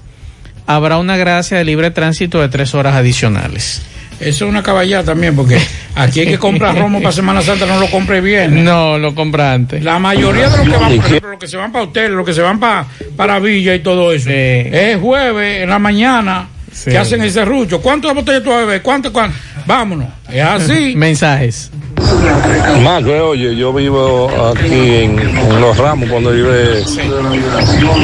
habrá 0.75 0.97
una 0.97 1.17
gracia 1.17 1.57
de 1.57 1.65
libre 1.65 1.91
tránsito 1.91 2.39
de 2.41 2.49
tres 2.49 2.73
horas 2.75 2.95
adicionales. 2.95 3.81
Eso 4.19 4.45
es 4.45 4.49
una 4.51 4.61
caballada 4.61 5.03
también, 5.03 5.35
porque 5.35 5.59
aquí 5.95 6.19
hay 6.19 6.27
que 6.27 6.37
comprar 6.37 6.77
romo 6.77 6.99
para 7.01 7.11
Semana 7.11 7.41
Santa, 7.41 7.65
no 7.65 7.79
lo 7.79 7.87
compre 7.89 8.21
bien. 8.21 8.63
No, 8.63 8.99
lo 8.99 9.15
compra 9.15 9.51
antes. 9.53 9.83
La 9.83 9.97
mayoría 9.97 10.47
de 10.47 10.57
los 10.57 10.67
que 10.67 10.77
van, 10.77 10.95
por 10.97 11.05
ejemplo, 11.05 11.29
los 11.31 11.39
que 11.39 11.47
se 11.47 11.57
van 11.57 11.71
para 11.71 11.85
hoteles, 11.85 12.11
los 12.11 12.25
que 12.25 12.33
se 12.33 12.41
van 12.41 12.59
para, 12.59 12.85
para 13.17 13.39
Villa 13.39 13.73
y 13.73 13.79
todo 13.79 14.11
eso, 14.13 14.29
es 14.29 14.97
jueves 14.99 15.63
en 15.63 15.69
la 15.69 15.79
mañana 15.79 16.47
Sí. 16.71 16.89
que 16.91 16.97
hacen 16.97 17.21
ese 17.21 17.43
rucho. 17.43 17.81
¿Cuántas 17.81 18.13
botellas 18.13 18.43
tú 18.43 18.49
vas 18.49 18.59
a 18.59 18.65
beber? 18.65 18.81
¿Cuántas? 18.81 19.11
cuántas? 19.11 19.37
Vámonos. 19.65 20.07
Es 20.31 20.41
así. 20.41 20.93
Mensajes. 20.95 21.69
Más 22.83 23.03
que 23.03 23.19
oye, 23.19 23.55
yo 23.55 23.71
vivo 23.73 24.29
aquí 24.51 24.73
en, 24.73 25.19
en 25.19 25.61
Los 25.61 25.77
Ramos 25.77 26.09
cuando 26.09 26.31
vive 26.31 26.81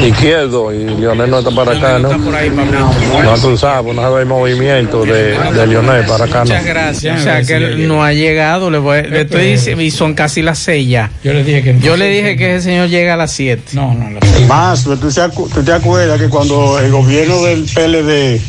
izquierdo 0.06 0.72
y 0.72 0.84
Lionel 0.84 1.30
no 1.30 1.38
está 1.40 1.50
para 1.50 1.72
acá, 1.76 1.98
¿no? 1.98 2.10
No 2.16 3.34
tú 3.40 3.56
sabes, 3.56 3.94
no 3.94 4.16
hay 4.16 4.24
movimiento 4.24 5.04
de, 5.04 5.38
de 5.38 5.66
Lionel 5.66 6.04
para 6.06 6.24
acá, 6.24 6.38
¿no? 6.38 6.44
Muchas 6.44 6.64
gracias. 6.64 7.20
O 7.20 7.22
sea, 7.22 7.42
que 7.42 7.54
él 7.56 7.88
no 7.88 8.02
ha 8.04 8.12
llegado. 8.12 8.70
Le, 8.70 8.78
voy- 8.78 9.02
le 9.08 9.22
estoy 9.22 9.52
diciendo, 9.52 9.82
y 9.82 9.90
son 9.90 10.14
casi 10.14 10.42
las 10.42 10.58
seis 10.58 10.88
ya. 10.88 11.10
Yo 11.24 11.32
le 11.32 11.44
dije 11.44 11.62
que 11.62 11.78
Yo 11.80 11.96
le 11.96 12.08
dije 12.08 12.36
que 12.36 12.56
ese 12.56 12.64
señor 12.70 12.88
llega 12.88 13.14
a 13.14 13.16
las 13.16 13.32
siete. 13.32 13.62
No, 13.72 13.94
no. 13.94 14.08
Más, 14.46 14.84
¿tú 14.84 14.92
acu- 14.94 15.48
tú 15.52 15.62
te 15.62 15.72
acuerdas 15.72 16.18
que 16.20 16.28
cuando 16.28 16.78
el 16.78 16.90
gobierno 16.90 17.42
del 17.42 17.64
PLD 17.64 18.40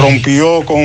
rompió 0.00 0.62
con, 0.64 0.78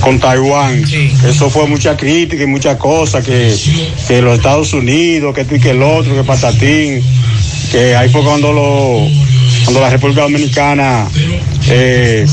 con 0.00 0.18
Taiwán, 0.18 0.82
eso 1.24 1.50
fue 1.50 1.66
mucha 1.66 1.96
crítica 1.96 2.42
y 2.42 2.46
muchas 2.46 2.76
cosas, 2.76 3.24
que, 3.24 3.54
que 4.08 4.22
los 4.22 4.34
Estados 4.34 4.72
Unidos, 4.72 5.34
que 5.34 5.42
esto 5.42 5.56
y 5.56 5.60
que 5.60 5.70
el 5.70 5.82
otro, 5.82 6.14
que 6.14 6.24
patatín, 6.24 7.02
que 7.70 7.94
ahí 7.94 8.08
fue 8.08 8.22
cuando, 8.22 8.52
lo, 8.52 9.06
cuando 9.64 9.80
la 9.80 9.90
República 9.90 10.22
Dominicana 10.22 11.06
eh, 11.68 12.26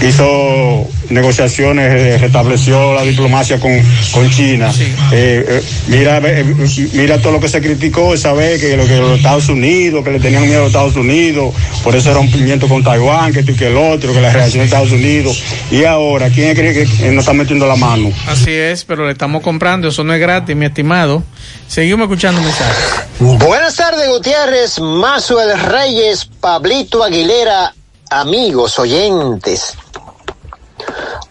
hizo 0.00 0.86
negociaciones, 1.10 1.92
eh, 1.92 2.18
restableció 2.18 2.94
la 2.94 3.02
diplomacia 3.02 3.58
con, 3.58 3.72
con 4.12 4.30
China. 4.30 4.70
Eh, 5.12 5.44
eh, 5.48 5.62
mira, 5.88 6.18
eh, 6.24 6.44
mira 6.92 7.20
todo 7.20 7.32
lo 7.32 7.40
que 7.40 7.48
se 7.48 7.60
criticó 7.60 8.14
esa 8.14 8.32
vez, 8.32 8.60
que, 8.60 8.76
lo, 8.76 8.86
que 8.86 8.96
los 8.98 9.16
Estados 9.16 9.48
Unidos, 9.48 10.04
que 10.04 10.10
le 10.10 10.20
tenían 10.20 10.42
miedo 10.42 10.58
a 10.58 10.64
los 10.64 10.68
Estados 10.68 10.96
Unidos, 10.96 11.54
por 11.82 11.96
ese 11.96 12.12
rompimiento 12.12 12.68
con 12.68 12.82
Taiwán, 12.82 13.32
que 13.32 13.40
esto 13.40 13.52
y 13.52 13.56
que 13.56 13.66
el 13.68 13.76
otro, 13.76 14.12
que 14.12 14.20
la 14.20 14.32
reacción 14.32 14.60
de 14.60 14.66
Estados 14.66 14.92
Unidos. 14.92 15.42
Y 15.70 15.84
ahora, 15.84 16.28
¿quién 16.28 16.54
cree 16.54 16.74
que 16.74 17.10
nos 17.10 17.22
está 17.22 17.32
metiendo 17.32 17.66
la 17.66 17.76
mano? 17.76 18.10
Así 18.26 18.52
es, 18.52 18.84
pero 18.84 19.06
le 19.06 19.12
estamos 19.12 19.42
comprando. 19.42 19.88
Eso 19.88 20.04
no 20.04 20.14
es 20.14 20.20
gratis, 20.20 20.54
mi 20.54 20.66
estimado. 20.66 21.22
Seguimos 21.66 22.04
escuchando 22.04 22.40
mensajes. 22.40 23.08
Buenas 23.20 23.76
tardes, 23.76 24.08
Gutiérrez, 24.08 24.80
Mazuel 24.80 25.58
Reyes, 25.58 26.28
Pablito 26.40 27.02
Aguilera, 27.02 27.74
amigos 28.10 28.78
oyentes. 28.78 29.74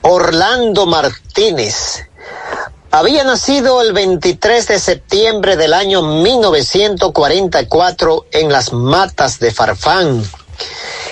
Orlando 0.01 0.85
Martínez. 0.85 2.03
Había 2.91 3.23
nacido 3.23 3.81
el 3.81 3.93
23 3.93 4.67
de 4.67 4.79
septiembre 4.79 5.55
del 5.57 5.73
año 5.73 6.01
1944 6.01 8.27
en 8.31 8.51
las 8.51 8.73
matas 8.73 9.39
de 9.39 9.51
Farfán. 9.51 10.23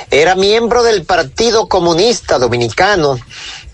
Era 0.10 0.34
miembro 0.36 0.82
del 0.84 1.04
Partido 1.04 1.68
Comunista 1.68 2.40
Dominicano. 2.40 3.20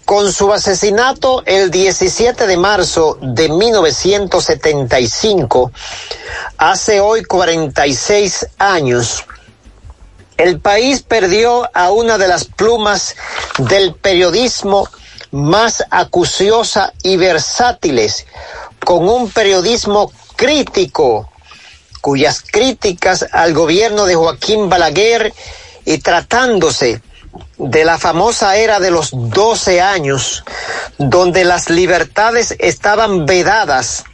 Con 0.06 0.34
su 0.34 0.52
asesinato 0.52 1.44
el 1.46 1.70
17 1.72 2.48
de 2.48 2.58
marzo 2.58 3.18
de 3.22 3.48
1975, 3.50 5.72
hace 6.58 7.00
hoy 7.00 7.24
46 7.24 8.48
años, 8.58 9.24
el 10.42 10.60
país 10.60 11.04
perdió 11.04 11.70
a 11.74 11.92
una 11.92 12.18
de 12.18 12.28
las 12.28 12.46
plumas 12.46 13.16
del 13.60 13.94
periodismo 13.94 14.90
más 15.30 15.86
acuciosa 15.92 16.94
y 17.04 17.16
versátiles, 17.18 18.26
con 18.84 19.08
un 19.08 19.30
periodismo 19.30 20.12
crítico, 20.36 21.30
cuyas 22.02 22.42
críticas 22.42 23.28
al 23.32 23.54
gobierno 23.54 24.06
de 24.06 24.16
Joaquín 24.16 24.68
Balaguer 24.68 25.32
y 25.86 26.00
tratándose 26.00 27.04
de 27.58 27.86
la 27.86 28.00
famosa 28.00 28.56
era 28.56 28.80
de 28.80 28.90
los 28.90 29.12
12 29.14 29.80
años, 29.80 30.44
donde 30.98 31.46
las 31.46 31.70
libertades 31.70 32.56
estaban 32.58 33.28
vedadas 33.28 34.06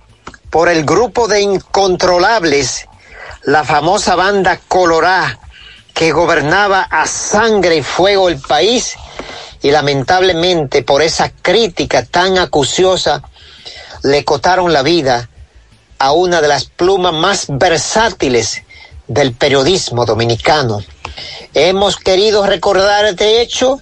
por 0.50 0.68
el 0.68 0.84
grupo 0.84 1.30
de 1.30 1.40
incontrolables, 1.40 2.86
la 3.44 3.64
famosa 3.64 4.16
banda 4.16 4.60
Colorá, 4.68 5.40
que 5.98 6.12
gobernaba 6.12 6.84
a 6.84 7.08
sangre 7.08 7.78
y 7.78 7.82
fuego 7.82 8.30
el 8.30 8.40
país, 8.40 8.96
y 9.64 9.72
lamentablemente 9.72 10.84
por 10.84 11.02
esa 11.02 11.32
crítica 11.32 12.06
tan 12.06 12.38
acuciosa, 12.38 13.24
le 14.04 14.24
cotaron 14.24 14.72
la 14.72 14.84
vida 14.84 15.28
a 15.98 16.12
una 16.12 16.40
de 16.40 16.50
las 16.50 16.66
plumas 16.66 17.14
más 17.14 17.46
versátiles 17.50 18.62
del 19.08 19.34
periodismo 19.34 20.06
dominicano. 20.06 20.84
Hemos 21.56 21.96
querido 21.98 22.46
recordar 22.46 23.06
este 23.06 23.42
hecho 23.42 23.82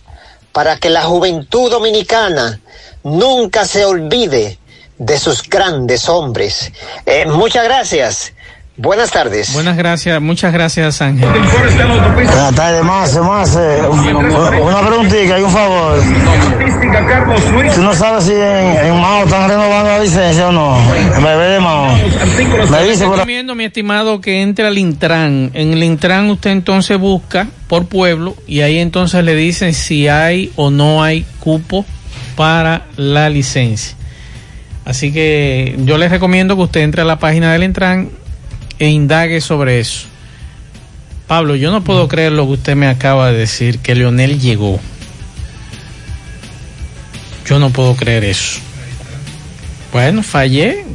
para 0.53 0.77
que 0.77 0.89
la 0.89 1.03
juventud 1.03 1.69
dominicana 1.69 2.61
nunca 3.03 3.65
se 3.65 3.83
olvide 3.83 4.57
de 4.97 5.19
sus 5.19 5.43
grandes 5.43 6.07
hombres. 6.07 6.71
Eh, 7.05 7.25
muchas 7.25 7.65
gracias. 7.65 8.31
Buenas 8.77 9.09
tardes. 9.09 9.53
Buenas 9.53 9.77
gracias, 9.77 10.21
muchas 10.21 10.51
gracias 10.51 11.01
Ángel. 11.01 11.29
Buenas 11.29 12.55
tardes, 12.55 12.83
más, 12.83 13.17
más. 13.17 13.57
Una 14.61 14.81
preguntita 14.85 15.39
y 15.39 15.43
un 15.43 15.51
favor. 15.51 15.97
Tú 17.73 17.81
no 17.81 17.93
sabes 17.93 18.25
si 18.25 18.33
en, 18.33 18.85
en 18.85 18.99
Mao 18.99 19.23
están 19.23 19.49
renovando 19.49 19.91
la 19.91 19.99
licencia 19.99 20.49
o 20.49 20.51
no. 20.51 20.77
Me 21.21 21.35
ve 21.37 21.45
de 21.51 21.59
Mao. 21.61 21.95
Me 22.69 22.83
dice 22.83 23.05
por 23.05 23.15
recomiendo, 23.15 23.55
mi 23.55 23.63
estimado, 23.63 24.19
que 24.19 24.41
entre 24.41 24.67
al 24.67 24.77
Intran. 24.77 25.51
En 25.53 25.71
el 25.71 25.81
Intran 25.81 26.29
usted 26.29 26.49
entonces 26.49 26.99
busca 26.99 27.47
por 27.67 27.85
pueblo 27.85 28.35
y 28.45 28.59
ahí 28.59 28.79
entonces 28.79 29.23
le 29.23 29.35
dicen 29.35 29.73
si 29.73 30.09
hay 30.09 30.51
o 30.57 30.69
no 30.69 31.01
hay 31.01 31.25
cupo 31.39 31.85
para 32.35 32.87
la 32.97 33.29
licencia. 33.29 33.95
Así 34.83 35.13
que 35.13 35.75
yo 35.79 35.97
les 35.97 36.11
recomiendo 36.11 36.57
que 36.57 36.63
usted 36.63 36.81
entre 36.81 37.03
a 37.03 37.05
la 37.05 37.19
página 37.19 37.53
del 37.53 37.63
Intran 37.63 38.09
e 38.79 38.89
indague 38.89 39.41
sobre 39.41 39.79
eso. 39.79 40.07
Pablo, 41.27 41.55
yo 41.55 41.71
no 41.71 41.83
puedo 41.83 42.07
creer 42.07 42.31
lo 42.31 42.45
que 42.45 42.53
usted 42.53 42.75
me 42.75 42.87
acaba 42.87 43.31
de 43.31 43.37
decir, 43.39 43.79
que 43.79 43.95
Leonel 43.95 44.39
llegó. 44.39 44.79
Yo 47.47 47.59
no 47.59 47.69
puedo 47.71 47.95
creer 47.95 48.23
eso. 48.23 48.59
Bueno, 49.91 50.23
fallé. 50.23 50.85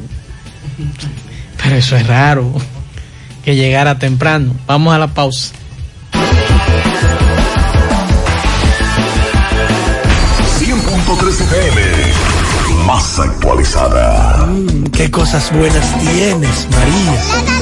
Pero 1.62 1.76
eso 1.76 1.96
es 1.96 2.06
raro. 2.06 2.52
Que 3.44 3.56
llegara 3.56 3.98
temprano. 3.98 4.54
Vamos 4.66 4.94
a 4.94 4.98
la 4.98 5.08
pausa. 5.08 5.52
100.3 10.58 11.40
FM. 11.40 11.80
Más 12.86 13.18
actualizada. 13.18 14.46
Mm, 14.46 14.84
qué 14.92 15.10
cosas 15.10 15.52
buenas 15.52 15.98
tienes, 16.00 16.68
María. 16.70 17.59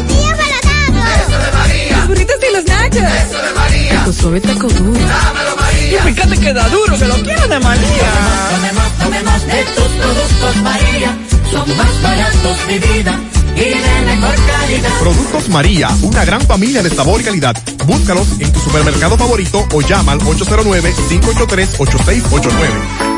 Eso 2.97 3.39
de 3.43 3.53
María. 3.55 4.05
Tu 4.05 4.13
suave 4.13 4.41
taco 4.41 4.67
duro. 4.69 4.99
Dámelo, 4.99 5.57
María. 5.57 5.99
Y 5.99 6.01
fíjate 6.13 6.39
que 6.39 6.53
da 6.53 6.69
duro, 6.69 6.97
que 6.99 7.05
lo 7.07 7.15
quiero 7.17 7.49
de 7.49 7.59
María. 7.61 8.11
Tomemos, 8.51 8.93
tomemos 8.99 9.47
de 9.47 9.65
tus 9.65 9.89
productos, 9.89 10.57
María. 10.63 11.17
Son 11.51 11.77
más 11.77 12.03
baratos, 12.03 12.57
mi 12.67 12.79
vida. 12.79 13.19
Y 13.57 13.61
de 13.61 14.03
mejor 14.07 14.35
calidad. 14.47 14.91
Productos 15.01 15.49
María, 15.49 15.89
una 16.03 16.25
gran 16.25 16.41
familia 16.43 16.83
de 16.83 16.91
sabor 16.91 17.21
y 17.21 17.25
calidad. 17.25 17.57
Búscalos 17.87 18.29
en 18.39 18.53
tu 18.53 18.61
supermercado 18.61 19.17
favorito 19.19 19.67
o 19.73 19.81
llama 19.81 20.13
al 20.13 20.21
809-583-8689. 20.21 23.18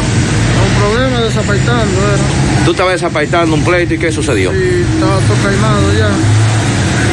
un 0.66 0.82
problema 0.82 1.22
desapaitando, 1.22 2.00
era. 2.00 2.66
Tú 2.66 2.72
estabas 2.72 2.94
desapaitando 2.94 3.56
un 3.56 3.64
pleito 3.64 3.94
y 3.94 3.98
qué 3.98 4.12
sucedió. 4.12 4.52
Sí, 4.52 4.86
estaba 4.94 5.20
todo 5.20 5.38
caimado 5.44 5.94
ya. 5.94 6.10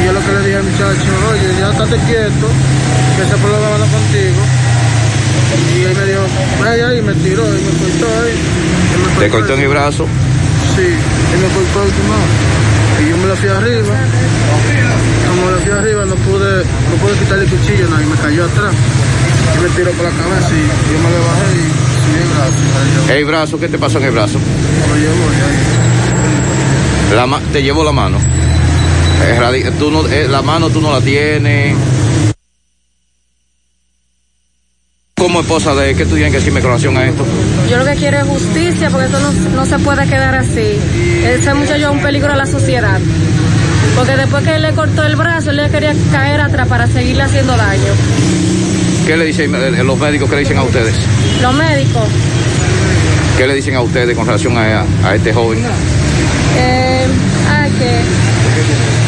Yo 0.07 0.13
lo 0.13 0.21
que 0.23 0.31
le 0.31 0.39
dije 0.47 0.55
al 0.55 0.63
muchacho, 0.63 1.11
oye, 1.31 1.47
ya 1.59 1.67
estate 1.71 1.97
quieto, 2.07 2.47
que 3.15 3.21
ese 3.27 3.35
problema 3.43 3.67
va 3.75 3.87
contigo. 3.91 4.39
Y 5.75 5.83
él 5.83 5.95
me 5.99 6.05
dijo, 6.07 6.23
vaya 6.63 6.87
y 6.95 7.01
me 7.01 7.13
tiró, 7.19 7.43
y 7.43 7.61
me 7.67 7.71
cortó 7.75 8.07
ahí. 8.23 8.31
y 8.39 8.97
me 9.03 9.19
¿Te 9.19 9.29
cortó 9.29 9.53
en 9.53 9.59
el 9.61 9.67
brazo? 9.67 10.07
Sí, 10.75 10.87
y 10.87 11.35
me 11.43 11.47
cortó 11.51 11.83
el 11.83 11.91
timón. 11.91 12.27
Y 13.03 13.09
yo 13.11 13.17
me 13.17 13.27
la 13.27 13.35
fui 13.35 13.49
arriba. 13.49 13.95
Como 15.27 15.45
me 15.45 15.51
la 15.51 15.59
fui 15.59 15.71
arriba, 15.75 16.05
no 16.05 16.15
pude, 16.15 16.63
no 16.63 16.95
pude 17.03 17.13
quitar 17.19 17.39
el 17.39 17.47
cuchillo, 17.49 17.87
no, 17.89 18.01
y 18.01 18.05
me 18.05 18.15
cayó 18.15 18.45
atrás. 18.45 18.73
Y 18.73 19.59
me 19.61 19.69
tiró 19.75 19.91
por 19.91 20.05
la 20.05 20.11
cabeza 20.11 20.49
y 20.55 20.63
yo 20.91 20.97
me 21.03 21.09
le 21.11 21.19
bajé 21.19 21.47
y 21.51 21.67
subí 21.99 22.19
el 22.23 22.29
brazo. 22.31 23.13
¿El 23.13 23.25
brazo? 23.25 23.59
¿Qué 23.59 23.67
te 23.67 23.77
pasó 23.77 23.97
en 23.99 24.05
el 24.05 24.11
brazo? 24.11 24.39
me 24.39 24.87
lo 24.87 24.95
llevo 25.03 25.23
ahí. 25.35 27.15
La 27.15 27.25
ma- 27.27 27.41
te 27.51 27.61
llevó 27.61 27.83
la 27.83 27.91
mano. 27.91 28.17
Eh, 29.23 29.71
tú 29.79 29.91
no, 29.91 30.05
eh, 30.07 30.27
la 30.29 30.41
mano 30.41 30.69
tú 30.69 30.81
no 30.81 30.91
la 30.91 31.01
tienes. 31.01 31.75
Como 35.15 35.41
esposa 35.41 35.73
de 35.73 35.95
¿qué 35.95 36.05
tú 36.05 36.13
tienes 36.13 36.31
que 36.31 36.37
decirme 36.37 36.61
con 36.61 36.69
relación 36.69 36.95
a 36.95 37.07
esto? 37.07 37.25
Yo 37.69 37.77
lo 37.77 37.85
que 37.85 37.95
quiero 37.95 38.17
es 38.19 38.25
justicia 38.27 38.89
porque 38.91 39.07
esto 39.07 39.19
no, 39.19 39.31
no 39.31 39.65
se 39.65 39.79
puede 39.79 40.07
quedar 40.07 40.35
así. 40.35 40.79
Ese 41.25 41.53
muchacho 41.55 41.85
es 41.87 41.91
un 41.91 42.01
peligro 42.01 42.31
a 42.33 42.35
la 42.35 42.45
sociedad. 42.45 42.99
Porque 43.95 44.15
después 44.15 44.43
que 44.43 44.55
él 44.55 44.61
le 44.61 44.73
cortó 44.73 45.03
el 45.03 45.15
brazo, 45.15 45.49
él 45.49 45.57
le 45.57 45.69
quería 45.71 45.95
caer 46.11 46.39
atrás 46.41 46.67
para 46.67 46.85
seguirle 46.87 47.23
haciendo 47.23 47.57
daño. 47.57 47.93
¿Qué 49.07 49.17
le 49.17 49.25
dicen 49.25 49.55
eh, 49.55 49.83
los 49.83 49.97
médicos? 49.97 50.29
¿Qué 50.29 50.35
le 50.35 50.41
dicen 50.41 50.57
a 50.59 50.63
ustedes? 50.63 50.93
Los 51.41 51.53
médicos, 51.55 52.03
¿Qué 53.37 53.47
le 53.47 53.53
dicen 53.55 53.75
a 53.75 53.81
ustedes 53.81 54.15
con 54.15 54.25
relación 54.27 54.55
a, 54.57 54.83
a 55.03 55.15
este 55.15 55.33
joven? 55.33 55.63
eh, 56.59 57.05
ay, 57.49 57.71
que 57.71 59.06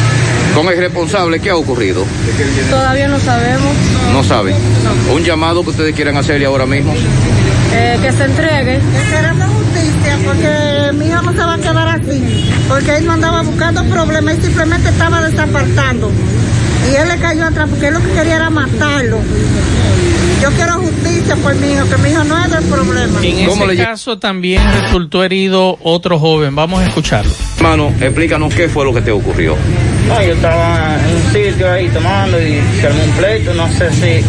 Con 0.54 0.66
el 0.68 0.76
responsable, 0.78 1.40
¿qué 1.40 1.50
ha 1.50 1.56
ocurrido? 1.56 2.04
todavía 2.70 3.08
no 3.08 3.18
sabemos, 3.20 3.72
No 4.12 4.24
saben. 4.24 4.54
Un 5.12 5.22
llamado 5.24 5.62
que 5.62 5.70
ustedes 5.70 5.94
quieran 5.94 6.16
hacerle 6.16 6.46
ahora 6.46 6.66
mismo. 6.66 6.92
eh, 7.72 7.98
que 8.02 8.12
se 8.12 8.24
entregue. 8.24 8.80
Queremos 9.10 9.48
justicia 9.50 10.18
porque 10.24 10.92
mi 10.94 11.06
hijo 11.06 11.22
no 11.22 11.32
se 11.32 11.38
va 11.38 11.54
a 11.54 11.58
quedar 11.58 11.88
así. 11.88 12.50
porque 12.68 12.96
él 12.96 13.06
no 13.06 13.12
andaba 13.12 13.42
buscando 13.42 13.84
problemas, 13.84 14.34
él 14.34 14.42
simplemente 14.42 14.88
estaba 14.88 15.20
desapartando. 15.22 16.10
Y 16.90 16.96
él 16.96 17.08
le 17.08 17.16
cayó 17.18 17.44
atrás 17.46 17.68
porque 17.70 17.86
él 17.88 17.94
lo 17.94 18.00
que 18.02 18.10
quería 18.10 18.36
era 18.36 18.50
matarlo. 18.50 19.18
Yo 20.42 20.50
quiero 20.52 20.72
justicia 20.80 21.36
por 21.36 21.54
mi 21.56 21.72
hijo, 21.72 21.86
que 21.88 21.96
mi 21.98 22.10
hijo 22.10 22.24
no 22.24 22.42
es 22.42 22.50
del 22.50 22.64
problema. 22.64 23.20
En 23.22 23.38
ese 23.50 23.76
caso 23.76 24.18
también 24.18 24.62
resultó 24.80 25.22
herido 25.22 25.78
otro 25.82 26.18
joven. 26.18 26.56
Vamos 26.56 26.80
a 26.80 26.86
escucharlo. 26.86 27.30
Hermano, 27.58 27.92
explícanos 28.00 28.52
qué 28.54 28.68
fue 28.68 28.84
lo 28.86 28.94
que 28.94 29.02
te 29.02 29.10
ocurrió. 29.10 29.54
No, 30.08 30.22
yo 30.22 30.32
estaba 30.32 30.96
en 30.98 31.16
un 31.16 31.32
sitio 31.32 31.70
ahí 31.72 31.88
tomando 31.88 32.40
y 32.40 32.60
se 32.80 32.86
armó 32.86 33.02
un 33.04 33.10
pleito, 33.12 33.54
no 33.54 33.68
sé 33.72 33.90
si 33.92 34.24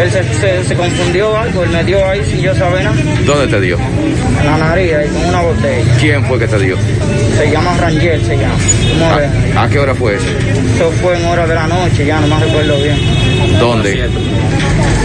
él 0.00 0.10
se, 0.10 0.24
se, 0.40 0.64
se 0.64 0.74
confundió 0.74 1.36
algo, 1.36 1.62
él 1.62 1.70
me 1.70 1.84
dio 1.84 2.04
ahí 2.08 2.24
sin 2.24 2.40
yo 2.40 2.54
saber 2.56 2.84
nada, 2.84 2.96
¿Dónde 3.24 3.46
te 3.46 3.60
dio? 3.60 3.78
en 3.78 4.46
la 4.46 4.56
nariz 4.58 4.92
ahí 4.94 5.08
con 5.08 5.24
una 5.26 5.40
botella. 5.42 5.96
¿Quién 6.00 6.24
fue 6.24 6.38
que 6.38 6.48
te 6.48 6.58
dio? 6.58 6.76
Se 7.38 7.50
llama 7.50 7.76
Rangel, 7.80 8.24
se 8.24 8.36
llama. 8.36 8.54
moreno. 8.98 9.60
¿A 9.60 9.68
qué 9.68 9.78
hora 9.78 9.94
fue 9.94 10.16
eso? 10.16 10.26
Eso 10.76 10.90
fue 11.02 11.16
en 11.18 11.26
hora 11.26 11.46
de 11.46 11.54
la 11.54 11.66
noche, 11.68 12.04
ya 12.06 12.20
no 12.20 12.26
me 12.26 12.44
recuerdo 12.44 12.76
bien. 12.82 12.96
¿Dónde? 13.60 14.04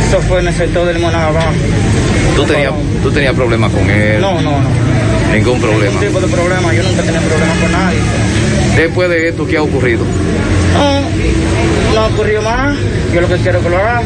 Eso 0.09 0.21
fue 0.27 0.39
en 0.39 0.47
el 0.47 0.53
sector 0.55 0.87
del 0.87 0.99
Monagaba. 0.99 1.41
¿Tú 2.35 2.45
tenías, 2.45 2.71
tú 3.03 3.11
tenías 3.11 3.33
problemas 3.33 3.71
con 3.71 3.87
él? 3.89 4.21
No, 4.21 4.41
no, 4.41 4.51
no. 4.61 4.69
Ningún 5.33 5.59
problema. 5.59 5.91
Ningún 5.99 6.07
tipo 6.07 6.19
de 6.21 6.27
problema, 6.27 6.73
yo 6.73 6.83
nunca 6.83 7.01
tenía 7.03 7.19
problemas 7.19 7.57
con 7.57 7.71
nadie. 7.71 7.99
Después 8.77 9.09
de 9.09 9.29
esto, 9.29 9.47
¿qué 9.47 9.57
ha 9.57 9.63
ocurrido? 9.63 10.05
No, 10.73 11.01
no 11.95 12.07
ocurrió 12.13 12.41
más. 12.43 12.77
Yo 13.11 13.21
lo 13.21 13.27
que 13.27 13.37
quiero 13.37 13.57
es 13.57 13.63
que 13.63 13.69
lo 13.71 13.77
haga. 13.77 14.03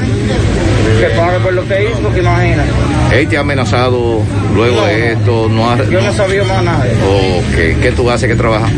Que 0.99 1.07
pague 1.17 1.39
por 1.39 1.53
lo 1.53 1.67
que 1.67 1.83
hizo, 1.83 1.99
porque 1.99 2.19
imagina. 2.19 2.63
¿Él 3.11 3.27
te 3.27 3.35
ha 3.35 3.41
amenazado 3.41 4.21
luego 4.55 4.85
de 4.85 5.11
esto? 5.11 5.49
¿No 5.49 5.69
ha... 5.69 5.77
Yo 5.89 5.99
no 5.99 6.13
sabía 6.13 6.45
más 6.45 6.63
nada. 6.63 6.85
Ok, 6.85 7.81
¿qué 7.81 7.91
tú 7.93 8.09
haces 8.09 8.29
que 8.29 8.35
trabajas? 8.35 8.71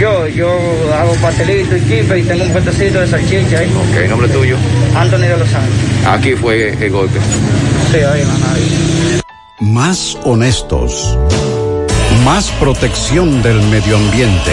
Yo, 0.00 0.26
yo 0.26 0.50
hago 0.98 1.14
pastelito 1.22 1.76
y 1.76 1.80
chipe 1.80 2.18
y 2.18 2.22
tengo 2.22 2.42
un 2.42 2.50
puestecito 2.50 3.00
de 3.00 3.06
salchicha 3.06 3.58
ahí. 3.58 3.68
Ok, 3.68 4.08
¿nombre 4.08 4.28
tuyo? 4.28 4.56
Anthony 4.96 5.18
de 5.18 5.36
los 5.36 5.54
Ángeles. 5.54 6.06
Aquí 6.08 6.32
fue 6.32 6.70
el 6.70 6.90
golpe. 6.90 7.20
Sí, 7.92 7.98
ahí 7.98 8.22
la 8.24 8.48
nariz. 8.48 9.22
Más 9.60 10.18
honestos. 10.24 11.16
Más 12.24 12.50
protección 12.52 13.42
del 13.42 13.62
medio 13.64 13.96
ambiente. 13.96 14.52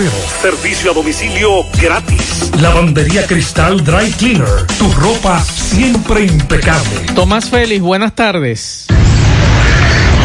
Servicio 0.42 0.90
a 0.90 0.96
domicilio 0.96 1.64
gratis. 1.80 2.50
Lavandería 2.60 3.28
Cristal 3.28 3.84
Dry 3.84 4.10
Cleaner. 4.14 4.66
Tu 4.80 4.92
ropa 4.94 5.40
siempre 5.68 6.26
impecable. 6.26 7.14
Tomás 7.14 7.50
Félix, 7.50 7.82
buenas 7.82 8.14
tardes. 8.16 8.88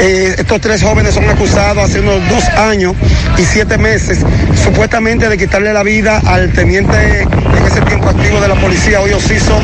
Eh, 0.00 0.34
estos 0.38 0.60
tres 0.60 0.82
jóvenes 0.82 1.14
son 1.14 1.28
acusados 1.28 1.84
hace 1.84 2.00
unos 2.00 2.26
dos 2.28 2.44
años 2.58 2.94
y 3.36 3.42
siete 3.42 3.76
meses, 3.76 4.24
supuestamente 4.64 5.28
de 5.28 5.36
quitarle 5.36 5.72
la 5.72 5.82
vida 5.82 6.20
al 6.26 6.50
teniente 6.52 7.22
en 7.22 7.66
ese 7.66 7.82
tiempo 7.82 8.08
activo 8.08 8.40
de 8.40 8.48
la 8.48 8.54
policía, 8.54 9.00
hoy 9.00 9.10
hizo 9.10 9.60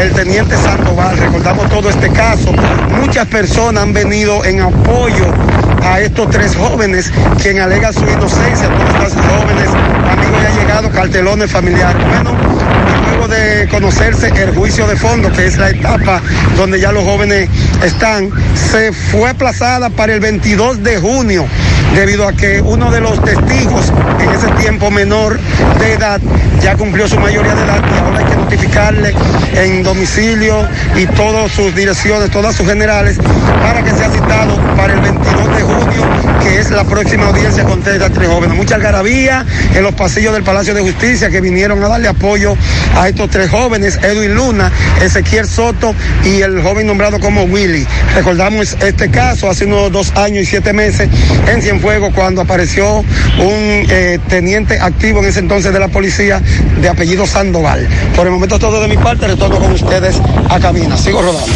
el 0.00 0.12
teniente 0.12 0.56
Sandoval. 0.56 1.18
Recordamos 1.18 1.68
todo 1.68 1.90
este 1.90 2.10
caso. 2.10 2.52
Muchas 2.98 3.26
personas 3.28 3.82
han 3.82 3.92
venido 3.92 4.44
en 4.44 4.60
apoyo 4.60 5.26
a 5.82 6.00
estos 6.00 6.30
tres 6.30 6.56
jóvenes, 6.56 7.12
quien 7.42 7.60
alega 7.60 7.92
su 7.92 8.02
inocencia. 8.02 8.68
Todos 8.68 9.12
estos 9.12 9.26
jóvenes, 9.26 9.68
amigos, 10.10 10.42
ya 10.42 10.48
han 10.48 10.58
llegado 10.58 10.90
cartelones 10.90 11.50
familiares. 11.50 12.02
Bueno, 12.08 12.45
conocerse 13.70 14.28
el 14.28 14.54
juicio 14.54 14.86
de 14.86 14.96
fondo, 14.96 15.30
que 15.32 15.46
es 15.46 15.56
la 15.58 15.70
etapa 15.70 16.20
donde 16.56 16.80
ya 16.80 16.92
los 16.92 17.04
jóvenes 17.04 17.48
están, 17.82 18.30
se 18.54 18.92
fue 18.92 19.30
aplazada 19.30 19.90
para 19.90 20.14
el 20.14 20.20
22 20.20 20.82
de 20.82 20.98
junio, 20.98 21.46
debido 21.94 22.26
a 22.26 22.32
que 22.32 22.60
uno 22.60 22.90
de 22.90 23.00
los 23.00 23.22
testigos, 23.22 23.92
en 24.20 24.30
ese 24.30 24.48
tiempo 24.60 24.90
menor 24.90 25.38
de 25.78 25.92
edad, 25.92 26.20
ya 26.62 26.76
cumplió 26.76 27.08
su 27.08 27.18
mayoría 27.18 27.54
de 27.54 27.62
edad 27.62 27.82
y 27.90 27.98
ahora 27.98 28.18
hay 28.18 28.24
que 28.24 28.45
en 29.54 29.82
domicilio 29.82 30.68
y 30.96 31.06
todas 31.06 31.50
sus 31.50 31.74
direcciones, 31.74 32.30
todas 32.30 32.54
sus 32.54 32.66
generales, 32.66 33.16
para 33.62 33.82
que 33.82 33.90
sea 33.90 34.10
citado 34.10 34.54
para 34.76 34.92
el 34.92 35.00
22 35.00 35.56
de 35.56 35.62
junio, 35.62 36.06
que 36.42 36.58
es 36.58 36.70
la 36.70 36.84
próxima 36.84 37.28
audiencia 37.28 37.64
con 37.64 37.78
estos 37.78 38.12
tres 38.12 38.28
jóvenes. 38.28 38.54
Mucha 38.54 38.74
algarabía 38.74 39.46
en 39.74 39.82
los 39.82 39.94
pasillos 39.94 40.34
del 40.34 40.42
Palacio 40.42 40.74
de 40.74 40.82
Justicia 40.82 41.30
que 41.30 41.40
vinieron 41.40 41.82
a 41.82 41.88
darle 41.88 42.08
apoyo 42.08 42.54
a 42.94 43.08
estos 43.08 43.30
tres 43.30 43.48
jóvenes, 43.48 43.98
Edwin 44.02 44.34
Luna, 44.34 44.70
Ezequiel 45.00 45.48
Soto 45.48 45.94
y 46.22 46.42
el 46.42 46.62
joven 46.62 46.86
nombrado 46.86 47.18
como 47.18 47.44
Willy. 47.44 47.86
Recordamos 48.14 48.76
este 48.82 49.10
caso 49.10 49.48
hace 49.48 49.64
unos 49.64 49.90
dos 49.90 50.12
años 50.16 50.42
y 50.42 50.46
siete 50.46 50.74
meses 50.74 51.08
en 51.48 51.62
Cienfuegos 51.62 52.12
cuando 52.12 52.42
apareció 52.42 52.98
un 52.98 53.06
eh, 53.88 54.18
teniente 54.28 54.78
activo 54.78 55.20
en 55.20 55.26
ese 55.30 55.40
entonces 55.40 55.72
de 55.72 55.78
la 55.78 55.88
policía 55.88 56.42
de 56.80 56.88
apellido 56.90 57.26
Sandoval. 57.26 57.88
Por 58.14 58.26
el 58.26 58.32
momento 58.34 58.58
todo 58.70 58.80
de 58.80 58.88
mi 58.88 58.96
parte, 58.96 59.28
retorno 59.28 59.60
con 59.60 59.70
ustedes 59.70 60.20
a 60.50 60.58
cabina. 60.58 60.96
Sigo 60.96 61.22
rodando. 61.22 61.52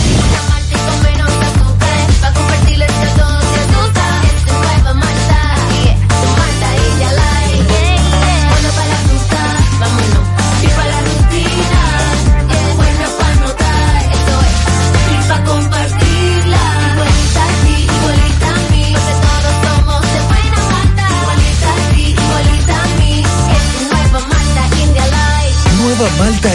Malta 26.18 26.54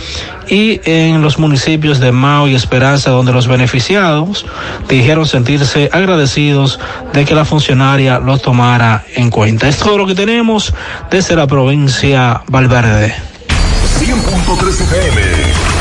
y 0.47 0.81
en 0.85 1.21
los 1.21 1.39
municipios 1.39 1.99
de 1.99 2.11
Mao 2.11 2.47
y 2.47 2.55
Esperanza, 2.55 3.11
donde 3.11 3.31
los 3.31 3.47
beneficiados 3.47 4.45
dijeron 4.89 5.25
sentirse 5.25 5.89
agradecidos 5.91 6.79
de 7.13 7.25
que 7.25 7.35
la 7.35 7.45
funcionaria 7.45 8.19
los 8.19 8.41
tomara 8.41 9.03
en 9.15 9.29
cuenta. 9.29 9.67
Es 9.67 9.77
todo 9.77 9.97
lo 9.97 10.07
que 10.07 10.15
tenemos 10.15 10.73
desde 11.09 11.35
la 11.35 11.47
provincia 11.47 12.41
Valverde. 12.47 13.15
100.3 13.99 14.81
FM 14.81 15.80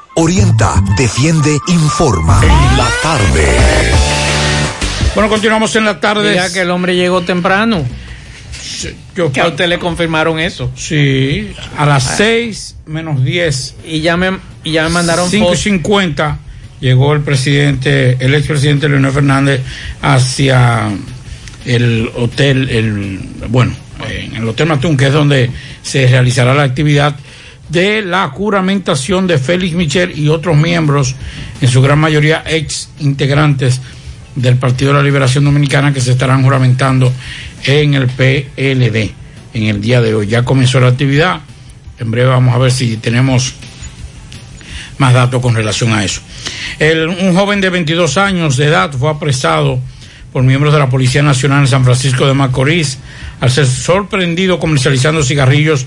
Orienta, 0.15 0.83
defiende, 0.97 1.57
informa. 1.67 2.41
En 2.43 2.77
la 2.77 2.87
tarde. 3.01 3.47
Bueno, 5.15 5.29
continuamos 5.29 5.75
en 5.77 5.85
la 5.85 5.99
tarde. 5.99 6.35
Ya 6.35 6.51
que 6.51 6.61
el 6.61 6.71
hombre 6.71 6.95
llegó 6.95 7.21
temprano. 7.21 7.85
Yo, 9.15 9.31
que 9.31 9.39
a 9.39 9.47
usted 9.47 9.67
le 9.67 9.79
confirmaron 9.79 10.39
eso. 10.39 10.69
Sí, 10.75 11.53
a 11.77 11.85
las 11.85 12.17
6 12.17 12.75
menos 12.87 13.23
10. 13.23 13.75
Y 13.85 14.01
ya 14.01 14.17
me, 14.17 14.37
y 14.63 14.73
ya 14.73 14.83
me 14.83 14.89
mandaron 14.89 15.29
5 15.29 15.53
y 15.53 15.57
50 15.57 16.39
llegó 16.81 17.13
el 17.13 17.21
presidente, 17.21 18.17
el 18.19 18.35
expresidente 18.35 18.89
Leonel 18.89 19.11
Fernández 19.11 19.61
hacia 20.01 20.89
el 21.65 22.09
hotel, 22.15 22.69
el, 22.69 23.19
bueno, 23.47 23.73
en 24.09 24.35
el 24.35 24.47
Hotel 24.47 24.67
Matún, 24.67 24.97
que 24.97 25.07
es 25.07 25.13
donde 25.13 25.49
se 25.83 26.07
realizará 26.07 26.53
la 26.53 26.63
actividad 26.63 27.15
de 27.71 28.01
la 28.01 28.27
juramentación 28.29 29.27
de 29.27 29.37
Félix 29.37 29.75
Michel 29.75 30.17
y 30.17 30.27
otros 30.27 30.57
miembros, 30.57 31.15
en 31.61 31.67
su 31.69 31.81
gran 31.81 31.99
mayoría 31.99 32.43
ex 32.45 32.89
integrantes 32.99 33.81
del 34.35 34.57
Partido 34.57 34.91
de 34.91 34.97
la 34.97 35.03
Liberación 35.03 35.45
Dominicana, 35.45 35.93
que 35.93 36.01
se 36.01 36.11
estarán 36.11 36.43
juramentando 36.43 37.11
en 37.65 37.93
el 37.93 38.07
PLD 38.07 39.11
en 39.53 39.63
el 39.63 39.81
día 39.81 40.01
de 40.01 40.13
hoy. 40.13 40.27
Ya 40.27 40.43
comenzó 40.43 40.79
la 40.79 40.87
actividad, 40.87 41.41
en 41.99 42.11
breve 42.11 42.29
vamos 42.29 42.53
a 42.55 42.57
ver 42.57 42.71
si 42.71 42.97
tenemos 42.97 43.53
más 44.97 45.13
datos 45.13 45.41
con 45.41 45.55
relación 45.55 45.93
a 45.93 46.03
eso. 46.03 46.21
El, 46.79 47.07
un 47.07 47.35
joven 47.35 47.61
de 47.61 47.69
22 47.69 48.17
años 48.17 48.57
de 48.57 48.65
edad 48.65 48.91
fue 48.91 49.09
apresado 49.09 49.79
por 50.31 50.43
miembros 50.43 50.73
de 50.73 50.79
la 50.79 50.89
Policía 50.89 51.21
Nacional 51.21 51.61
en 51.61 51.67
San 51.67 51.83
Francisco 51.83 52.25
de 52.25 52.33
Macorís 52.33 52.97
al 53.39 53.51
ser 53.51 53.65
sorprendido 53.65 54.59
comercializando 54.59 55.23
cigarrillos 55.23 55.85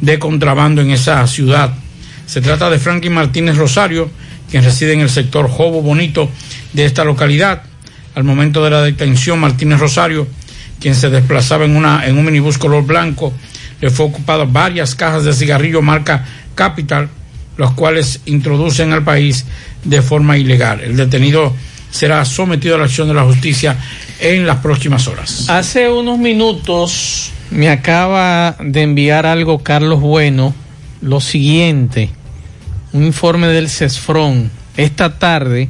de 0.00 0.18
contrabando 0.18 0.82
en 0.82 0.90
esa 0.90 1.26
ciudad. 1.26 1.74
Se 2.26 2.40
trata 2.40 2.70
de 2.70 2.78
Franklin 2.78 3.14
Martínez 3.14 3.56
Rosario, 3.56 4.10
quien 4.50 4.64
reside 4.64 4.94
en 4.94 5.00
el 5.00 5.10
sector 5.10 5.48
Jobo 5.48 5.82
Bonito 5.82 6.28
de 6.72 6.84
esta 6.84 7.04
localidad. 7.04 7.62
Al 8.14 8.24
momento 8.24 8.64
de 8.64 8.70
la 8.70 8.82
detención, 8.82 9.38
Martínez 9.38 9.78
Rosario, 9.78 10.26
quien 10.80 10.94
se 10.94 11.10
desplazaba 11.10 11.64
en, 11.64 11.76
una, 11.76 12.06
en 12.06 12.18
un 12.18 12.24
minibús 12.24 12.58
color 12.58 12.84
blanco, 12.84 13.32
le 13.80 13.90
fue 13.90 14.06
ocupado 14.06 14.46
varias 14.46 14.94
cajas 14.94 15.24
de 15.24 15.32
cigarrillo 15.32 15.82
marca 15.82 16.24
Capital, 16.54 17.08
los 17.56 17.72
cuales 17.72 18.20
introducen 18.26 18.92
al 18.92 19.04
país 19.04 19.44
de 19.84 20.02
forma 20.02 20.38
ilegal. 20.38 20.80
El 20.80 20.96
detenido 20.96 21.52
será 21.94 22.24
sometido 22.24 22.74
a 22.74 22.78
la 22.78 22.84
acción 22.86 23.06
de 23.06 23.14
la 23.14 23.22
justicia 23.22 23.78
en 24.18 24.48
las 24.48 24.56
próximas 24.56 25.06
horas. 25.06 25.48
Hace 25.48 25.88
unos 25.88 26.18
minutos 26.18 27.30
me 27.52 27.68
acaba 27.68 28.56
de 28.58 28.82
enviar 28.82 29.26
algo 29.26 29.60
Carlos 29.60 30.00
Bueno 30.00 30.52
lo 31.00 31.20
siguiente, 31.20 32.10
un 32.92 33.04
informe 33.04 33.46
del 33.46 33.68
CESFRON. 33.68 34.50
Esta 34.76 35.20
tarde, 35.20 35.68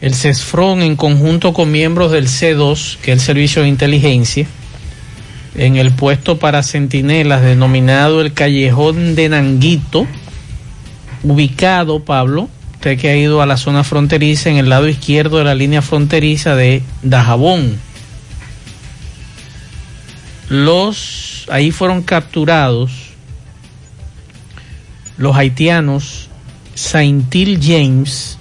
el 0.00 0.14
CESFRON 0.14 0.82
en 0.82 0.94
conjunto 0.94 1.52
con 1.52 1.72
miembros 1.72 2.12
del 2.12 2.28
C2, 2.28 2.98
que 2.98 3.10
es 3.10 3.18
el 3.18 3.20
Servicio 3.20 3.62
de 3.62 3.68
Inteligencia, 3.68 4.46
en 5.56 5.74
el 5.74 5.90
puesto 5.90 6.38
para 6.38 6.62
centinelas 6.62 7.42
denominado 7.42 8.20
el 8.20 8.32
Callejón 8.32 9.16
de 9.16 9.28
Nanguito, 9.28 10.06
ubicado, 11.24 12.04
Pablo, 12.04 12.48
que 12.94 13.08
ha 13.08 13.16
ido 13.16 13.42
a 13.42 13.46
la 13.46 13.56
zona 13.56 13.82
fronteriza 13.82 14.48
en 14.48 14.58
el 14.58 14.68
lado 14.68 14.86
izquierdo 14.86 15.38
de 15.38 15.44
la 15.44 15.56
línea 15.56 15.82
fronteriza 15.82 16.54
de 16.54 16.82
Dajabón. 17.02 17.78
Los 20.48 21.46
ahí 21.50 21.72
fueron 21.72 22.02
capturados 22.02 22.92
los 25.16 25.34
haitianos 25.36 26.28
Saintil 26.74 27.58
James 27.60 28.38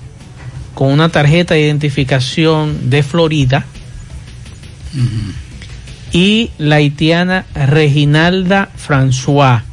con 0.76 0.92
una 0.92 1.10
tarjeta 1.10 1.54
de 1.54 1.62
identificación 1.62 2.90
de 2.90 3.02
Florida 3.02 3.66
y 6.12 6.52
la 6.58 6.76
haitiana 6.76 7.46
Reginalda 7.56 8.70
François, 8.78 9.64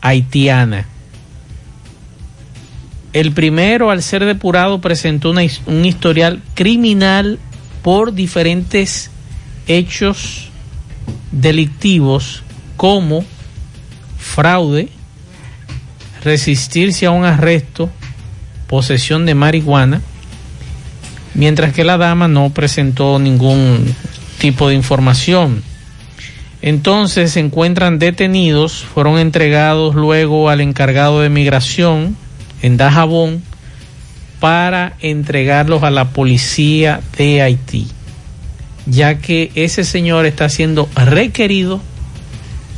haitiana. 0.00 0.86
El 3.18 3.32
primero, 3.32 3.90
al 3.90 4.00
ser 4.04 4.24
depurado, 4.24 4.80
presentó 4.80 5.30
un 5.32 5.84
historial 5.84 6.40
criminal 6.54 7.40
por 7.82 8.14
diferentes 8.14 9.10
hechos 9.66 10.50
delictivos 11.32 12.44
como 12.76 13.24
fraude, 14.18 14.88
resistirse 16.22 17.06
a 17.06 17.10
un 17.10 17.24
arresto, 17.24 17.90
posesión 18.68 19.26
de 19.26 19.34
marihuana, 19.34 20.00
mientras 21.34 21.72
que 21.72 21.82
la 21.82 21.98
dama 21.98 22.28
no 22.28 22.50
presentó 22.50 23.18
ningún 23.18 23.96
tipo 24.38 24.68
de 24.68 24.76
información. 24.76 25.64
Entonces 26.62 27.32
se 27.32 27.40
encuentran 27.40 27.98
detenidos, 27.98 28.84
fueron 28.84 29.18
entregados 29.18 29.96
luego 29.96 30.50
al 30.50 30.60
encargado 30.60 31.20
de 31.20 31.30
migración 31.30 32.16
en 32.62 32.76
Dajabón 32.76 33.42
para 34.40 34.94
entregarlos 35.00 35.82
a 35.82 35.90
la 35.90 36.10
policía 36.10 37.00
de 37.16 37.42
Haití, 37.42 37.88
ya 38.86 39.18
que 39.18 39.50
ese 39.54 39.84
señor 39.84 40.26
está 40.26 40.48
siendo 40.48 40.88
requerido 40.94 41.80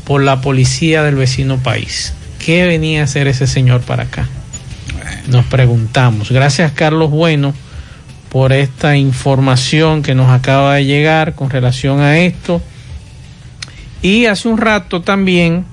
por 0.05 0.23
la 0.23 0.41
policía 0.41 1.03
del 1.03 1.17
vecino 1.17 1.59
país. 1.59 2.15
¿Qué 2.45 2.67
venía 2.67 3.03
a 3.03 3.05
hacer 3.05 3.29
ese 3.29 3.47
señor 3.47 3.83
para 3.83 4.05
acá? 4.05 4.29
Nos 5.29 5.45
preguntamos. 5.45 6.31
Gracias 6.31 6.73
Carlos 6.73 7.11
Bueno 7.11 7.55
por 8.31 8.53
esta 8.53 8.97
información 8.97 10.03
que 10.03 10.15
nos 10.15 10.31
acaba 10.31 10.77
de 10.77 10.85
llegar 10.85 11.35
con 11.35 11.51
relación 11.51 12.01
a 12.01 12.19
esto. 12.19 12.63
Y 14.03 14.27
hace 14.27 14.49
un 14.49 14.57
rato 14.57 15.03
también 15.03 15.67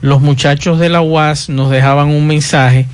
los 0.00 0.20
muchachos 0.20 0.78
de 0.78 0.88
la 0.88 1.00
UAS 1.00 1.48
nos 1.48 1.70
dejaban 1.70 2.08
un 2.08 2.26
mensaje. 2.26 2.86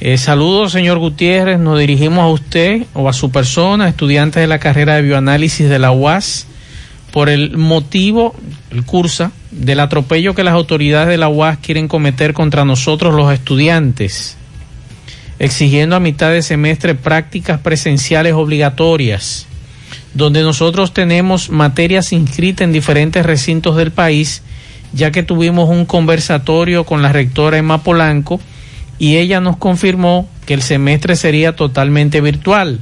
Eh, 0.00 0.16
saludos, 0.16 0.72
señor 0.72 0.98
Gutiérrez. 0.98 1.58
Nos 1.58 1.78
dirigimos 1.78 2.20
a 2.20 2.28
usted 2.28 2.82
o 2.94 3.08
a 3.08 3.12
su 3.12 3.30
persona, 3.30 3.88
estudiantes 3.88 4.40
de 4.40 4.46
la 4.46 4.60
carrera 4.60 4.94
de 4.94 5.02
bioanálisis 5.02 5.68
de 5.68 5.78
la 5.78 5.90
UAS, 5.90 6.46
por 7.12 7.28
el 7.28 7.56
motivo, 7.56 8.36
el 8.70 8.84
cursa, 8.84 9.32
del 9.50 9.80
atropello 9.80 10.34
que 10.34 10.44
las 10.44 10.54
autoridades 10.54 11.08
de 11.08 11.16
la 11.16 11.28
UAS 11.28 11.58
quieren 11.58 11.88
cometer 11.88 12.32
contra 12.32 12.64
nosotros 12.64 13.14
los 13.14 13.32
estudiantes, 13.32 14.36
exigiendo 15.40 15.96
a 15.96 16.00
mitad 16.00 16.30
de 16.30 16.42
semestre 16.42 16.94
prácticas 16.94 17.60
presenciales 17.60 18.34
obligatorias 18.34 19.48
donde 20.14 20.42
nosotros 20.42 20.92
tenemos 20.92 21.50
materias 21.50 22.12
inscritas 22.12 22.64
en 22.64 22.72
diferentes 22.72 23.24
recintos 23.24 23.76
del 23.76 23.92
país, 23.92 24.42
ya 24.92 25.10
que 25.10 25.22
tuvimos 25.22 25.68
un 25.68 25.84
conversatorio 25.84 26.84
con 26.84 27.02
la 27.02 27.12
rectora 27.12 27.58
Emma 27.58 27.82
Polanco 27.82 28.40
y 28.98 29.16
ella 29.16 29.40
nos 29.40 29.56
confirmó 29.56 30.28
que 30.46 30.54
el 30.54 30.62
semestre 30.62 31.16
sería 31.16 31.54
totalmente 31.54 32.20
virtual. 32.20 32.80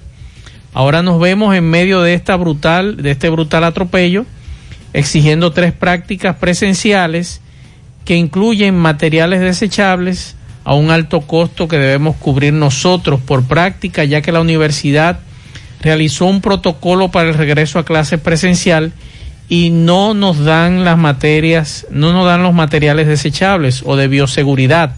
Ahora 0.73 1.03
nos 1.03 1.21
vemos 1.21 1.55
en 1.55 1.65
medio 1.65 2.03
de 2.03 2.15
esta 2.15 2.37
brutal, 2.37 2.97
de 2.99 3.11
este 3.11 3.29
brutal 3.29 3.65
atropello, 3.65 4.27
exigiendo 4.93 5.53
tres 5.53 5.73
prácticas 5.73 6.37
presenciales 6.37 7.41
que 8.05 8.17
incluyen 8.17 8.77
materiales 8.77 9.41
desechables 9.41 10.37
a 10.65 10.75
un 10.75 10.91
alto 10.91 11.23
costo 11.23 11.69
que 11.69 11.79
debemos 11.79 12.17
cubrir 12.17 12.53
nosotros 12.53 13.21
por 13.21 13.45
práctica, 13.45 14.05
ya 14.05 14.21
que 14.21 14.33
la 14.33 14.41
universidad 14.41 15.21
realizó 15.81 16.27
un 16.27 16.41
protocolo 16.41 17.11
para 17.11 17.29
el 17.29 17.35
regreso 17.35 17.79
a 17.79 17.85
clase 17.85 18.19
presencial 18.19 18.93
y 19.49 19.71
no 19.71 20.15
nos 20.15 20.45
dan 20.45 20.85
las 20.85 20.99
materias, 20.99 21.87
no 21.91 22.13
nos 22.13 22.27
dan 22.27 22.43
los 22.43 22.55
materiales 22.55 23.07
desechables 23.07 23.83
o 23.85 23.97
de 23.97 24.09
bioseguridad. 24.09 24.97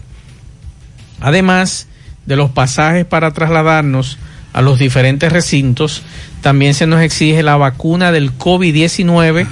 Además 1.21 1.87
de 2.25 2.35
los 2.35 2.51
pasajes 2.51 3.05
para 3.05 3.31
trasladarnos 3.31 4.17
a 4.53 4.61
los 4.61 4.79
diferentes 4.79 5.31
recintos, 5.31 6.03
también 6.41 6.73
se 6.73 6.87
nos 6.87 7.01
exige 7.01 7.43
la 7.43 7.57
vacuna 7.57 8.11
del 8.11 8.37
COVID-19, 8.37 9.47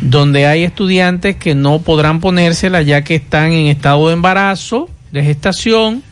donde 0.00 0.46
hay 0.46 0.64
estudiantes 0.64 1.36
que 1.36 1.54
no 1.54 1.80
podrán 1.80 2.20
ponérsela 2.20 2.82
ya 2.82 3.02
que 3.02 3.16
están 3.16 3.52
en 3.52 3.66
estado 3.66 4.08
de 4.08 4.14
embarazo, 4.14 4.88
de 5.12 5.22
gestación, 5.22 6.02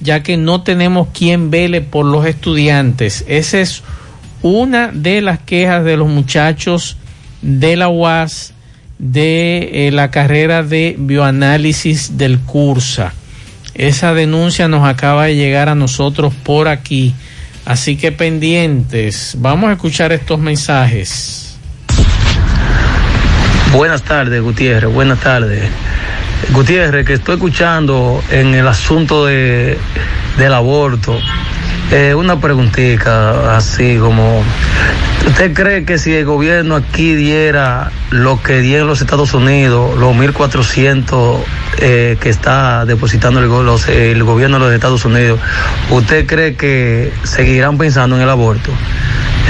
ya 0.00 0.22
que 0.22 0.36
no 0.36 0.62
tenemos 0.62 1.08
quien 1.12 1.50
vele 1.50 1.80
por 1.80 2.06
los 2.06 2.26
estudiantes. 2.26 3.24
Esa 3.26 3.60
es 3.60 3.82
una 4.42 4.88
de 4.92 5.22
las 5.22 5.38
quejas 5.40 5.84
de 5.84 5.96
los 5.96 6.08
muchachos 6.08 6.96
de 7.42 7.76
la 7.76 7.88
UAS 7.88 8.52
de 8.98 9.88
eh, 9.88 9.90
la 9.90 10.10
carrera 10.10 10.62
de 10.62 10.96
bioanálisis 10.98 12.16
del 12.16 12.38
Cursa. 12.40 13.12
Esa 13.74 14.14
denuncia 14.14 14.68
nos 14.68 14.86
acaba 14.86 15.26
de 15.26 15.36
llegar 15.36 15.68
a 15.68 15.74
nosotros 15.74 16.32
por 16.44 16.68
aquí. 16.68 17.14
Así 17.64 17.96
que 17.96 18.12
pendientes, 18.12 19.36
vamos 19.38 19.70
a 19.70 19.72
escuchar 19.72 20.12
estos 20.12 20.38
mensajes. 20.38 21.56
Buenas 23.72 24.02
tardes, 24.02 24.40
Gutiérrez. 24.40 24.92
Buenas 24.92 25.18
tardes. 25.20 25.68
Gutiérrez, 26.52 27.06
que 27.06 27.14
estoy 27.14 27.34
escuchando 27.34 28.22
en 28.30 28.54
el 28.54 28.68
asunto 28.68 29.26
de, 29.26 29.78
del 30.38 30.54
aborto. 30.54 31.18
Eh, 31.90 32.14
una 32.14 32.40
preguntita 32.40 33.56
así 33.56 33.98
como, 33.98 34.42
¿usted 35.28 35.52
cree 35.52 35.84
que 35.84 35.98
si 35.98 36.12
el 36.14 36.24
gobierno 36.24 36.76
aquí 36.76 37.14
diera 37.14 37.90
lo 38.10 38.42
que 38.42 38.60
dio 38.60 38.80
en 38.80 38.86
los 38.86 39.00
Estados 39.00 39.32
Unidos, 39.34 39.96
los 39.98 40.14
1.400 40.16 41.38
eh, 41.78 42.16
que 42.20 42.30
está 42.30 42.84
depositando 42.86 43.38
el, 43.40 43.46
los- 43.66 43.88
el 43.88 44.24
gobierno 44.24 44.58
de 44.58 44.64
los 44.64 44.74
Estados 44.74 45.04
Unidos, 45.04 45.38
¿usted 45.90 46.26
cree 46.26 46.56
que 46.56 47.12
seguirán 47.22 47.76
pensando 47.78 48.16
en 48.16 48.22
el 48.22 48.30
aborto? 48.30 48.70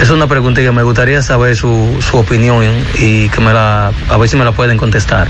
Es 0.03 0.11
una 0.11 0.27
pregunta 0.27 0.61
que 0.61 0.73
me 0.73 0.83
gustaría 0.83 1.23
saber 1.23 1.57
su, 1.57 1.97
su 2.01 2.17
opinión 2.19 2.65
y 2.99 3.29
que 3.29 3.41
me 3.41 3.53
la, 3.55 3.93
a 4.11 4.17
ver 4.19 4.29
si 4.29 4.37
me 4.37 4.45
la 4.45 4.53
pueden 4.53 4.77
contestar. 4.77 5.29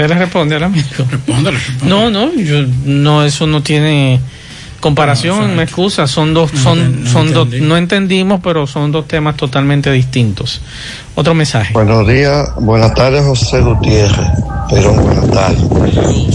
¿Usted 0.00 0.14
le 0.14 0.18
responde 0.18 0.56
al 0.56 0.64
amigo? 0.64 0.86
No, 1.82 2.08
no, 2.08 2.32
yo, 2.34 2.64
no, 2.86 3.22
eso 3.22 3.46
no 3.46 3.62
tiene 3.62 4.18
comparación, 4.80 5.54
me 5.54 5.64
excusa, 5.64 6.06
son 6.06 6.32
dos, 6.32 6.50
son, 6.52 7.06
son 7.06 7.34
dos, 7.34 7.48
no 7.48 7.76
entendimos, 7.76 8.40
pero 8.42 8.66
son 8.66 8.92
dos 8.92 9.06
temas 9.06 9.36
totalmente 9.36 9.92
distintos. 9.92 10.62
Otro 11.16 11.34
mensaje. 11.34 11.74
Buenos 11.74 12.08
días, 12.08 12.48
buenas 12.60 12.94
tardes 12.94 13.26
José 13.26 13.60
Gutiérrez, 13.60 14.26
pero 14.70 14.94
buenas 14.94 15.30
tardes. 15.30 15.64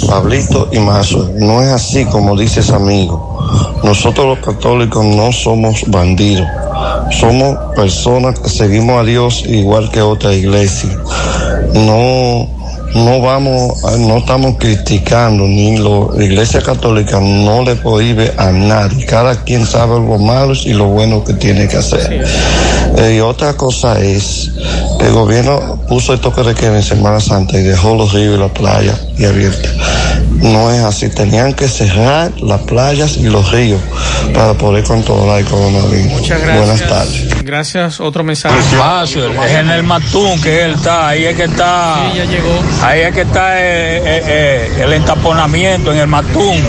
Pablito 0.07 0.69
y 0.71 0.77
Mazo, 0.77 1.31
no 1.39 1.63
es 1.63 1.69
así 1.69 2.05
como 2.05 2.37
dices 2.37 2.69
amigo. 2.69 3.81
Nosotros 3.83 4.27
los 4.27 4.45
católicos 4.45 5.03
no 5.03 5.31
somos 5.31 5.81
bandidos, 5.87 6.47
somos 7.19 7.57
personas 7.75 8.39
que 8.39 8.49
seguimos 8.49 9.01
a 9.01 9.03
Dios 9.03 9.43
igual 9.47 9.89
que 9.89 10.03
otra 10.03 10.35
iglesia. 10.35 10.95
No, 11.73 12.47
no 12.95 13.19
vamos, 13.21 13.83
a- 13.83 13.97
no 13.97 14.17
estamos 14.17 14.55
criticando, 14.57 15.43
ni 15.45 15.77
lo- 15.77 16.11
la 16.17 16.23
iglesia 16.23 16.61
católica 16.61 17.19
no 17.19 17.61
le 17.63 17.75
prohíbe 17.75 18.31
a 18.37 18.51
nadie. 18.51 19.05
Cada 19.05 19.43
quien 19.43 19.65
sabe 19.65 19.95
lo 19.99 20.17
malo 20.17 20.53
y 20.65 20.73
lo 20.73 20.85
bueno 20.87 21.23
que 21.23 21.33
tiene 21.33 21.67
que 21.67 21.77
hacer. 21.77 22.25
Eh, 22.97 23.15
y 23.17 23.19
otra 23.19 23.53
cosa 23.55 23.99
es 23.99 24.51
el 25.01 25.11
gobierno 25.11 25.79
puso 25.89 26.13
el 26.13 26.19
toque 26.19 26.41
de 26.43 26.55
queda 26.55 26.77
en 26.77 26.83
Semana 26.83 27.19
Santa 27.19 27.59
y 27.59 27.63
dejó 27.63 27.95
los 27.95 28.13
ríos 28.13 28.37
y 28.37 28.39
la 28.39 28.47
playa 28.47 28.97
y 29.17 29.25
abierta. 29.25 29.69
No 30.45 30.71
es 30.71 30.83
así, 30.83 31.09
tenían 31.09 31.53
que 31.53 31.67
cerrar 31.67 32.31
las 32.39 32.61
playas 32.61 33.17
y 33.17 33.23
los 33.23 33.51
ríos 33.51 33.81
para 34.31 34.53
poder 34.53 34.83
controlar 34.83 35.39
el 35.39 35.45
coronavirus. 35.45 36.05
Muchas 36.05 36.39
gracias. 36.39 36.57
Buenas 36.57 36.87
tardes. 36.87 37.43
Gracias, 37.43 37.99
otro 37.99 38.23
mensaje. 38.23 38.55
Fácil, 38.77 39.23
es 39.43 39.51
en 39.51 39.71
el 39.71 39.81
Matún 39.81 40.39
que 40.41 40.65
él 40.65 40.75
está, 40.75 41.09
ahí 41.09 41.25
es 41.25 41.35
que 41.35 41.45
está. 41.45 42.11
Sí, 42.11 42.17
ya 42.17 42.25
llegó. 42.25 42.59
Ahí 42.83 43.01
es 43.01 43.15
que 43.15 43.21
está 43.21 43.59
eh, 43.59 43.97
eh, 43.97 44.23
eh, 44.27 44.83
el 44.83 44.93
entaponamiento 44.93 45.91
en 45.91 45.97
el 45.97 46.07
Matún. 46.07 46.61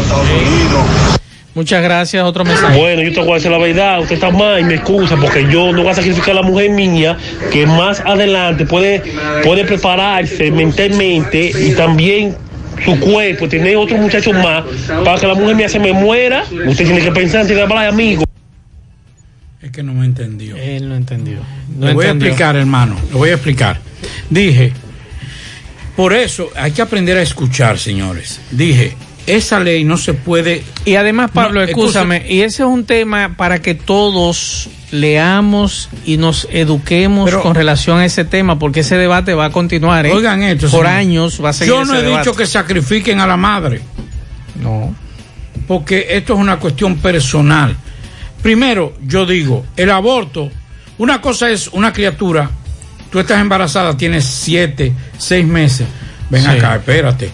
Muchas 1.54 1.82
gracias, 1.82 2.24
otro 2.24 2.44
mensaje. 2.44 2.78
Bueno, 2.78 3.02
yo 3.02 3.12
te 3.12 3.20
voy 3.20 3.32
a 3.32 3.34
decir 3.34 3.50
la 3.50 3.58
verdad, 3.58 4.00
usted 4.00 4.14
está 4.14 4.30
mal 4.30 4.60
y 4.60 4.64
me 4.64 4.74
excusa 4.74 5.16
porque 5.16 5.46
yo 5.50 5.72
no 5.72 5.82
voy 5.82 5.90
a 5.90 5.94
sacrificar 5.94 6.30
a 6.30 6.34
la 6.34 6.42
mujer 6.42 6.70
mía 6.70 7.16
que 7.50 7.66
más 7.66 8.00
adelante 8.00 8.64
puede, 8.66 9.02
puede 9.42 9.64
prepararse 9.64 10.50
mentalmente 10.50 11.52
y 11.58 11.72
también 11.72 12.36
su 12.84 12.98
cuerpo, 13.00 13.48
tener 13.48 13.76
otros 13.76 14.00
muchachos 14.00 14.34
más 14.34 14.64
para 15.04 15.18
que 15.18 15.26
la 15.26 15.34
mujer 15.34 15.56
mía 15.56 15.68
se 15.68 15.78
me 15.78 15.92
muera. 15.92 16.44
Usted 16.66 16.84
tiene 16.84 17.00
que 17.00 17.12
pensar 17.12 17.42
antes 17.42 17.56
de 17.56 17.62
hablar, 17.62 17.88
amigo. 17.88 18.24
Es 19.62 19.70
que 19.70 19.82
no 19.82 19.94
me 19.94 20.06
entendió. 20.06 20.56
Él 20.56 20.88
no 20.88 20.94
entendió. 20.94 21.38
No 21.76 21.86
Le 21.86 21.94
voy 21.94 22.06
a 22.06 22.10
explicar, 22.10 22.56
hermano. 22.56 22.96
Lo 23.12 23.18
voy 23.18 23.30
a 23.30 23.34
explicar. 23.34 23.80
Dije, 24.30 24.72
por 25.96 26.12
eso 26.12 26.50
hay 26.54 26.72
que 26.72 26.82
aprender 26.82 27.16
a 27.16 27.22
escuchar, 27.22 27.78
señores. 27.78 28.40
Dije, 28.50 28.94
esa 29.26 29.60
ley 29.60 29.84
no 29.84 29.96
se 29.96 30.14
puede. 30.14 30.62
Y 30.84 30.94
además, 30.96 31.30
Pablo, 31.32 31.60
No, 31.60 31.66
escúchame, 31.66 32.24
y 32.28 32.40
ese 32.42 32.62
es 32.62 32.68
un 32.68 32.84
tema 32.84 33.34
para 33.36 33.60
que 33.60 33.74
todos 33.74 34.68
leamos 34.92 35.88
y 36.04 36.16
nos 36.16 36.46
eduquemos 36.50 37.24
Pero- 37.30 37.42
con 37.42 37.54
relación 37.54 37.98
a 37.98 38.04
ese 38.04 38.24
tema, 38.24 38.58
porque 38.58 38.80
ese 38.80 38.96
debate 38.96 39.34
va 39.34 39.46
a 39.46 39.50
continuar. 39.50 40.06
¿eh? 40.06 40.12
Oigan 40.12 40.42
esto. 40.42 40.62
Por 40.70 40.86
señor. 40.86 40.86
años 40.86 41.44
va 41.44 41.50
a 41.50 41.52
seguir 41.52 41.74
Yo 41.74 41.84
no 41.84 41.92
ese 41.92 42.02
he 42.02 42.04
debate. 42.06 42.24
dicho 42.24 42.36
que 42.36 42.46
sacrifiquen 42.46 43.18
a 43.20 43.26
la 43.26 43.36
madre. 43.36 43.80
No. 44.62 44.94
Porque 45.66 46.06
esto 46.10 46.34
es 46.34 46.38
una 46.38 46.58
cuestión 46.58 46.96
personal. 46.98 47.76
Primero, 48.42 48.94
yo 49.04 49.26
digo, 49.26 49.66
el 49.76 49.90
aborto, 49.90 50.50
una 50.98 51.20
cosa 51.20 51.50
es 51.50 51.68
una 51.68 51.92
criatura, 51.92 52.48
tú 53.10 53.18
estás 53.18 53.40
embarazada, 53.40 53.96
tienes 53.96 54.24
siete, 54.24 54.92
seis 55.18 55.44
meses. 55.44 55.86
Ven 56.30 56.42
Sí. 56.42 56.48
acá, 56.48 56.76
espérate. 56.76 57.30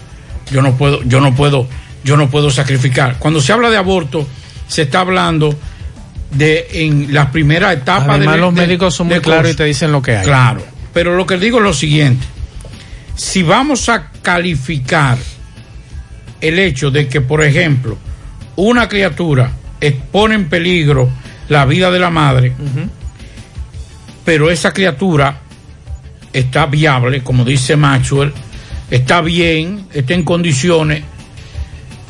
Yo 0.51 0.61
no 0.61 0.75
puedo, 0.75 1.03
yo 1.03 1.21
no 1.21 1.35
puedo, 1.35 1.67
yo 2.03 2.17
no 2.17 2.29
puedo 2.29 2.49
sacrificar. 2.49 3.17
Cuando 3.19 3.41
se 3.41 3.53
habla 3.53 3.69
de 3.69 3.77
aborto, 3.77 4.27
se 4.67 4.83
está 4.83 5.01
hablando 5.01 5.57
de 6.31 6.67
en 6.73 7.13
las 7.13 7.27
primeras 7.27 7.73
etapas 7.73 8.09
Además, 8.09 8.33
del- 8.35 8.41
los 8.41 8.53
médicos 8.53 8.95
son 8.95 9.07
muy 9.07 9.19
claros 9.19 9.51
y 9.51 9.55
te 9.55 9.65
dicen 9.65 9.91
lo 9.91 10.01
que 10.01 10.17
hay. 10.17 10.25
Claro, 10.25 10.63
pero 10.93 11.15
lo 11.15 11.25
que 11.25 11.37
digo 11.37 11.57
es 11.59 11.63
lo 11.63 11.73
siguiente. 11.73 12.25
Si 13.15 13.43
vamos 13.43 13.89
a 13.89 14.09
calificar 14.21 15.17
el 16.41 16.57
hecho 16.59 16.89
de 16.91 17.07
que, 17.07 17.21
por 17.21 17.43
ejemplo, 17.43 17.97
una 18.55 18.87
criatura 18.89 19.51
expone 19.79 20.35
en 20.35 20.49
peligro 20.49 21.09
la 21.49 21.65
vida 21.65 21.91
de 21.91 21.99
la 21.99 22.09
madre, 22.09 22.53
pero 24.25 24.49
esa 24.49 24.73
criatura 24.73 25.39
está 26.31 26.65
viable, 26.65 27.21
como 27.23 27.43
dice 27.45 27.75
Maxwell, 27.75 28.33
está 28.89 29.21
bien, 29.21 29.87
está 29.93 30.13
en 30.13 30.23
condiciones, 30.23 31.03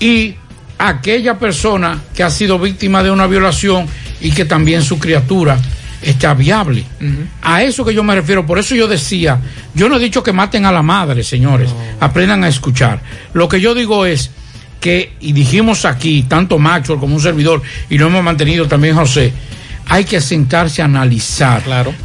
y 0.04 0.36
aquella 0.78 1.40
persona 1.40 2.02
que 2.14 2.24
ha 2.24 2.30
sido 2.30 2.60
víctima 2.60 3.02
de 3.02 3.10
una 3.10 3.26
violación 3.26 3.88
y 4.20 4.32
que 4.32 4.44
también 4.44 4.82
su 4.82 5.00
criatura 5.00 5.58
está 6.02 6.34
viable. 6.34 6.84
A 7.42 7.64
eso 7.64 7.86
que 7.86 7.94
yo 7.94 8.04
me 8.04 8.14
refiero, 8.14 8.46
por 8.46 8.60
eso 8.60 8.76
yo 8.76 8.86
decía, 8.86 9.40
yo 9.74 9.88
no 9.88 9.96
he 9.96 10.00
dicho 10.00 10.22
que 10.22 10.34
maten 10.34 10.66
a 10.66 10.74
la 10.74 10.82
madre, 10.82 11.24
señores, 11.24 11.70
aprendan 12.02 12.44
a 12.44 12.50
escuchar. 12.50 13.02
Lo 13.32 13.48
que 13.48 13.62
yo 13.62 13.74
digo 13.74 14.06
es 14.06 14.30
que, 14.82 15.14
y 15.22 15.32
dijimos 15.32 15.86
aquí, 15.86 16.24
tanto 16.24 16.60
Maxwell 16.60 17.00
como 17.00 17.16
un 17.16 17.22
servidor, 17.22 17.62
y 17.90 17.98
lo 17.98 18.08
hemos 18.08 18.26
mantenido 18.26 18.68
también 18.68 18.98
José, 18.98 19.32
hay 19.88 20.04
que 20.04 20.20
sentarse 20.20 20.82
a 20.82 20.86
analizar 20.86 21.64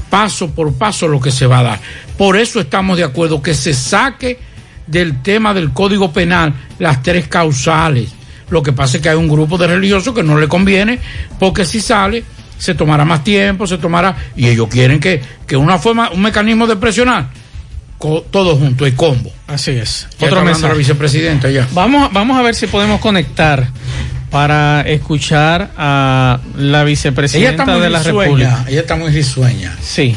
paso 0.09 0.53
por 0.53 0.73
paso 0.75 1.09
lo 1.09 1.21
que 1.21 1.33
se 1.33 1.47
va 1.47 1.59
a 1.59 1.63
dar. 1.65 1.81
Por 2.17 2.37
eso 2.37 2.61
estamos 2.61 2.97
de 2.97 3.03
acuerdo 3.03 3.43
que 3.43 3.55
se 3.55 3.75
saque 3.75 4.39
del 4.89 5.23
tema 5.23 5.55
del 5.55 5.73
Código 5.73 6.13
Penal 6.13 6.55
las 6.79 7.03
tres 7.03 7.29
causales. 7.29 8.11
Lo 8.51 8.63
que 8.63 8.73
pasa 8.73 8.97
es 8.97 9.03
que 9.03 9.11
hay 9.11 9.17
un 9.17 9.29
grupo 9.29 9.59
de 9.59 9.67
religiosos 9.67 10.15
que 10.15 10.23
no 10.23 10.39
le 10.39 10.49
conviene, 10.49 10.99
porque 11.39 11.65
si 11.65 11.81
sale, 11.81 12.25
se 12.59 12.75
tomará 12.75 13.05
más 13.05 13.23
tiempo, 13.23 13.67
se 13.67 13.79
tomará, 13.79 14.17
y 14.37 14.49
ellos 14.49 14.69
quieren 14.69 14.99
que, 14.99 15.21
que 15.47 15.57
una 15.57 15.79
forma, 15.79 16.11
un 16.11 16.23
mecanismo 16.23 16.67
de 16.67 16.77
presionar, 16.77 17.29
todo 17.99 18.57
junto, 18.57 18.87
el 18.87 18.95
combo. 18.95 19.31
Así 19.47 19.73
es. 19.73 20.09
Ya 20.19 20.29
Otro 20.29 20.43
mensaje. 20.43 20.69
la 20.69 20.75
vicepresidenta 20.75 21.51
ya. 21.51 21.69
Vamos, 21.73 22.13
vamos 22.13 22.39
a 22.39 22.43
ver 22.43 22.55
si 22.55 22.67
podemos 22.67 23.01
conectar 23.01 23.69
para 24.31 24.83
escuchar 24.83 25.71
a 25.77 26.39
la 26.57 26.85
vicepresidenta 26.85 27.79
de 27.79 27.91
la 27.91 27.99
risueña, 27.99 28.23
República. 28.25 28.65
ella 28.69 28.81
está 28.81 28.97
muy 28.97 29.11
risueña. 29.11 29.77
Sí. 29.83 30.17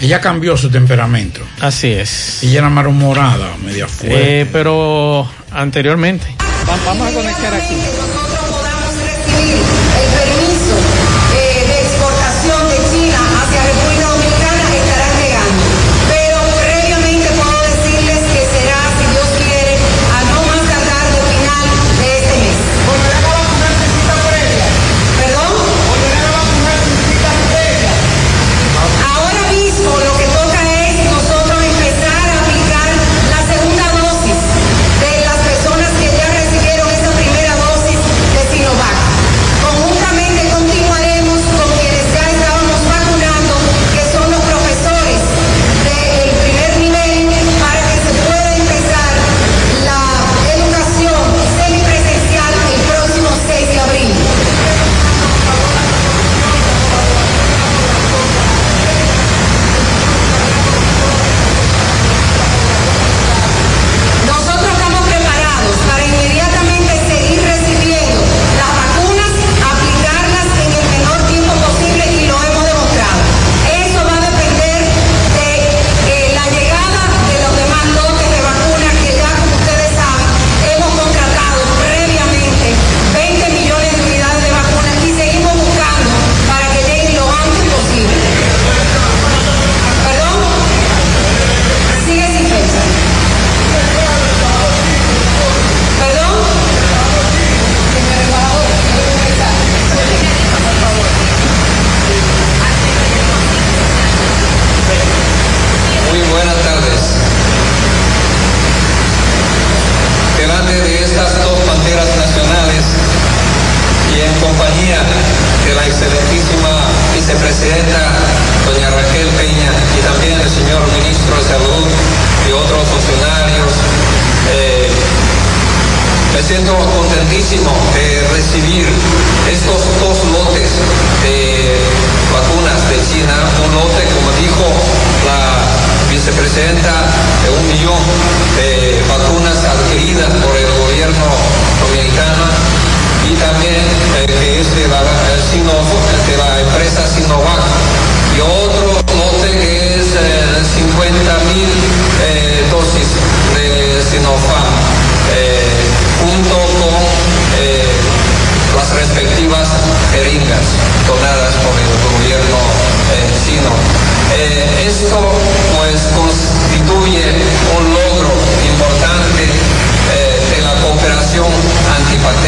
Ella 0.00 0.20
cambió 0.20 0.56
su 0.56 0.70
temperamento. 0.70 1.40
Así 1.60 1.88
es. 1.88 2.42
Ella 2.42 2.60
era 2.60 2.68
malhumorada, 2.70 3.56
media 3.64 3.88
fuerte. 3.88 4.42
Eh, 4.42 4.46
pero 4.52 5.28
anteriormente. 5.50 6.26
Vamos 6.84 7.08
a 7.08 7.12
conectar 7.12 7.54
aquí. 7.54 7.76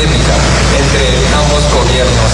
polémica 0.01 0.35
entre 0.81 1.05
ambos 1.37 1.63
gobiernos. 1.77 2.33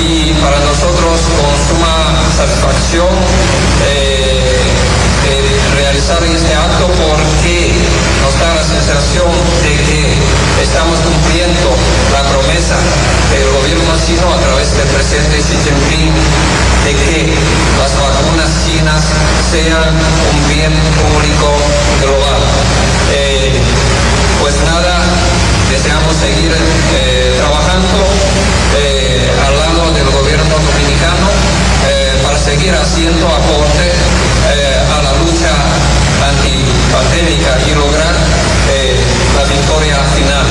Y 0.00 0.32
para 0.40 0.58
nosotros 0.60 1.16
con 1.36 1.52
suma 1.64 1.96
satisfacción 2.36 3.08
eh, 3.88 4.40
eh, 5.28 5.60
realizar 5.76 6.20
este 6.24 6.52
acto 6.54 6.88
porque 6.88 7.72
nos 8.20 8.34
da 8.40 8.52
la 8.54 8.64
sensación 8.64 9.32
de 9.64 9.72
que 9.88 10.00
estamos 10.62 11.00
cumpliendo 11.00 11.68
la 12.12 12.22
promesa 12.28 12.76
del 13.32 13.48
gobierno 13.48 13.92
chino 14.04 14.28
a 14.28 14.38
través 14.40 14.68
del 14.76 14.88
presidente 14.88 15.40
Xi 15.40 15.56
Jinping 15.56 16.12
de 16.84 16.92
que 16.96 17.32
las 17.80 17.92
vacunas 17.96 18.50
chinas 18.64 19.04
sean 19.52 19.88
un 19.88 20.40
bien 20.48 20.72
público 21.00 21.48
global. 22.00 22.40
Eh, 23.12 23.52
pues 24.40 24.54
nada, 24.64 24.96
deseamos 25.70 26.16
seguir 26.16 26.50
eh, 26.50 27.34
trabajando 27.38 28.02
eh, 28.76 29.30
al 29.46 29.54
lado 29.56 29.92
del 29.92 30.10
gobierno 30.10 30.54
dominicano 30.58 31.30
eh, 31.86 32.18
para 32.22 32.36
seguir 32.38 32.74
haciendo 32.74 33.26
aporte 33.26 33.86
a 34.90 35.02
la 35.02 35.12
lucha 35.22 35.52
antipandémica 36.26 37.58
y 37.70 37.74
lograr 37.74 38.14
la 39.36 39.44
victoria 39.44 39.96
final. 40.16 40.49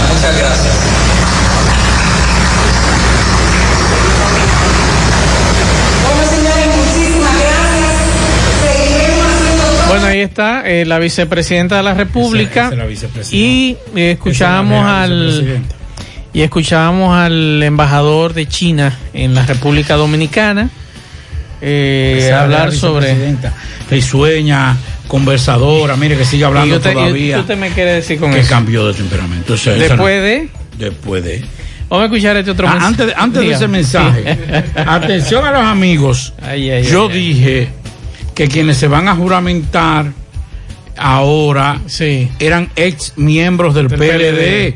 Bueno, 9.89 10.05
ahí 10.05 10.19
está 10.19 10.69
eh, 10.69 10.85
la 10.85 10.99
vicepresidenta 10.99 11.77
de 11.77 11.83
la 11.83 11.93
República 11.93 12.67
Esa 12.67 12.75
la 12.75 12.85
y 13.31 13.75
eh, 13.95 14.11
escuchábamos 14.11 14.85
al 14.85 15.61
y 16.31 16.41
escuchábamos 16.41 17.15
al 17.17 17.61
embajador 17.63 18.33
de 18.33 18.47
China 18.47 18.95
en 19.13 19.33
la 19.33 19.45
República 19.45 19.95
Dominicana 19.95 20.69
eh, 21.61 22.31
hablar 22.33 22.71
sobre. 22.71 23.15
Risueña, 23.89 24.77
conversadora, 25.07 25.95
mire 25.97 26.15
que 26.15 26.23
sigue 26.23 26.45
hablando 26.45 26.75
Y 26.75 26.77
y 26.77 26.81
todavía. 26.81 27.39
usted 27.39 27.57
me 27.57 27.71
quiere 27.71 27.93
decir 27.93 28.19
con 28.19 28.31
que 28.31 28.39
eso? 28.41 28.49
cambió 28.49 28.87
de 28.87 28.93
temperamento. 28.93 29.53
O 29.53 29.57
sea, 29.57 29.73
después 29.73 30.21
de 30.21 30.49
Después 30.77 31.23
de. 31.23 31.43
vamos 31.89 32.03
a 32.03 32.05
escuchar 32.05 32.37
este 32.37 32.51
otro 32.51 32.67
Ah, 32.67 32.73
mensaje. 32.73 32.87
antes 32.87 33.07
de, 33.07 33.13
antes 33.17 33.41
de 33.41 33.51
ese 33.51 33.67
mensaje, 33.67 34.37
atención 34.75 35.43
a 35.43 35.51
los 35.51 35.63
amigos. 35.63 36.33
Ay, 36.41 36.69
ay, 36.69 36.83
Yo 36.83 37.09
ay. 37.09 37.17
dije 37.17 37.67
que 38.39 38.47
quienes 38.47 38.77
se 38.77 38.87
van 38.87 39.09
a 39.09 39.17
juramentar 39.17 40.13
ahora 40.95 41.81
eran 42.39 42.69
ex 42.77 43.11
miembros 43.17 43.75
del, 43.75 43.89
Del 43.89 43.99
PLD, 43.99 44.75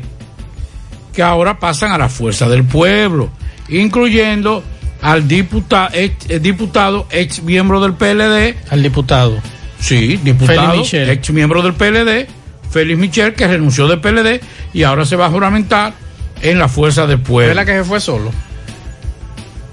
que 1.14 1.22
ahora 1.22 1.58
pasan 1.58 1.90
a 1.90 1.96
la 1.96 2.10
fuerza 2.10 2.46
del 2.46 2.64
pueblo, 2.64 3.30
incluyendo 3.70 4.62
al 5.00 5.26
diputado 5.26 5.88
ex, 5.94 6.28
eh, 6.28 6.40
diputado 6.40 7.06
ex 7.10 7.42
miembro 7.42 7.80
del 7.80 7.94
PLD. 7.94 8.54
al 8.68 8.82
diputado 8.82 9.40
Sí, 9.80 10.20
diputado, 10.22 10.84
ex 10.92 11.30
miembro 11.30 11.62
del 11.62 11.72
PLD, 11.72 12.26
Félix 12.70 12.98
Michel, 12.98 13.32
que 13.32 13.48
renunció 13.48 13.88
del 13.88 13.98
PLD 13.98 14.42
y 14.74 14.82
ahora 14.82 15.06
se 15.06 15.16
va 15.16 15.24
a 15.24 15.30
juramentar 15.30 15.94
en 16.42 16.58
la 16.58 16.68
fuerza 16.68 17.06
del 17.06 17.20
pueblo. 17.20 17.54
¿Verdad 17.54 17.64
que 17.64 17.78
se 17.82 17.84
fue 17.88 17.98
solo? 17.98 18.30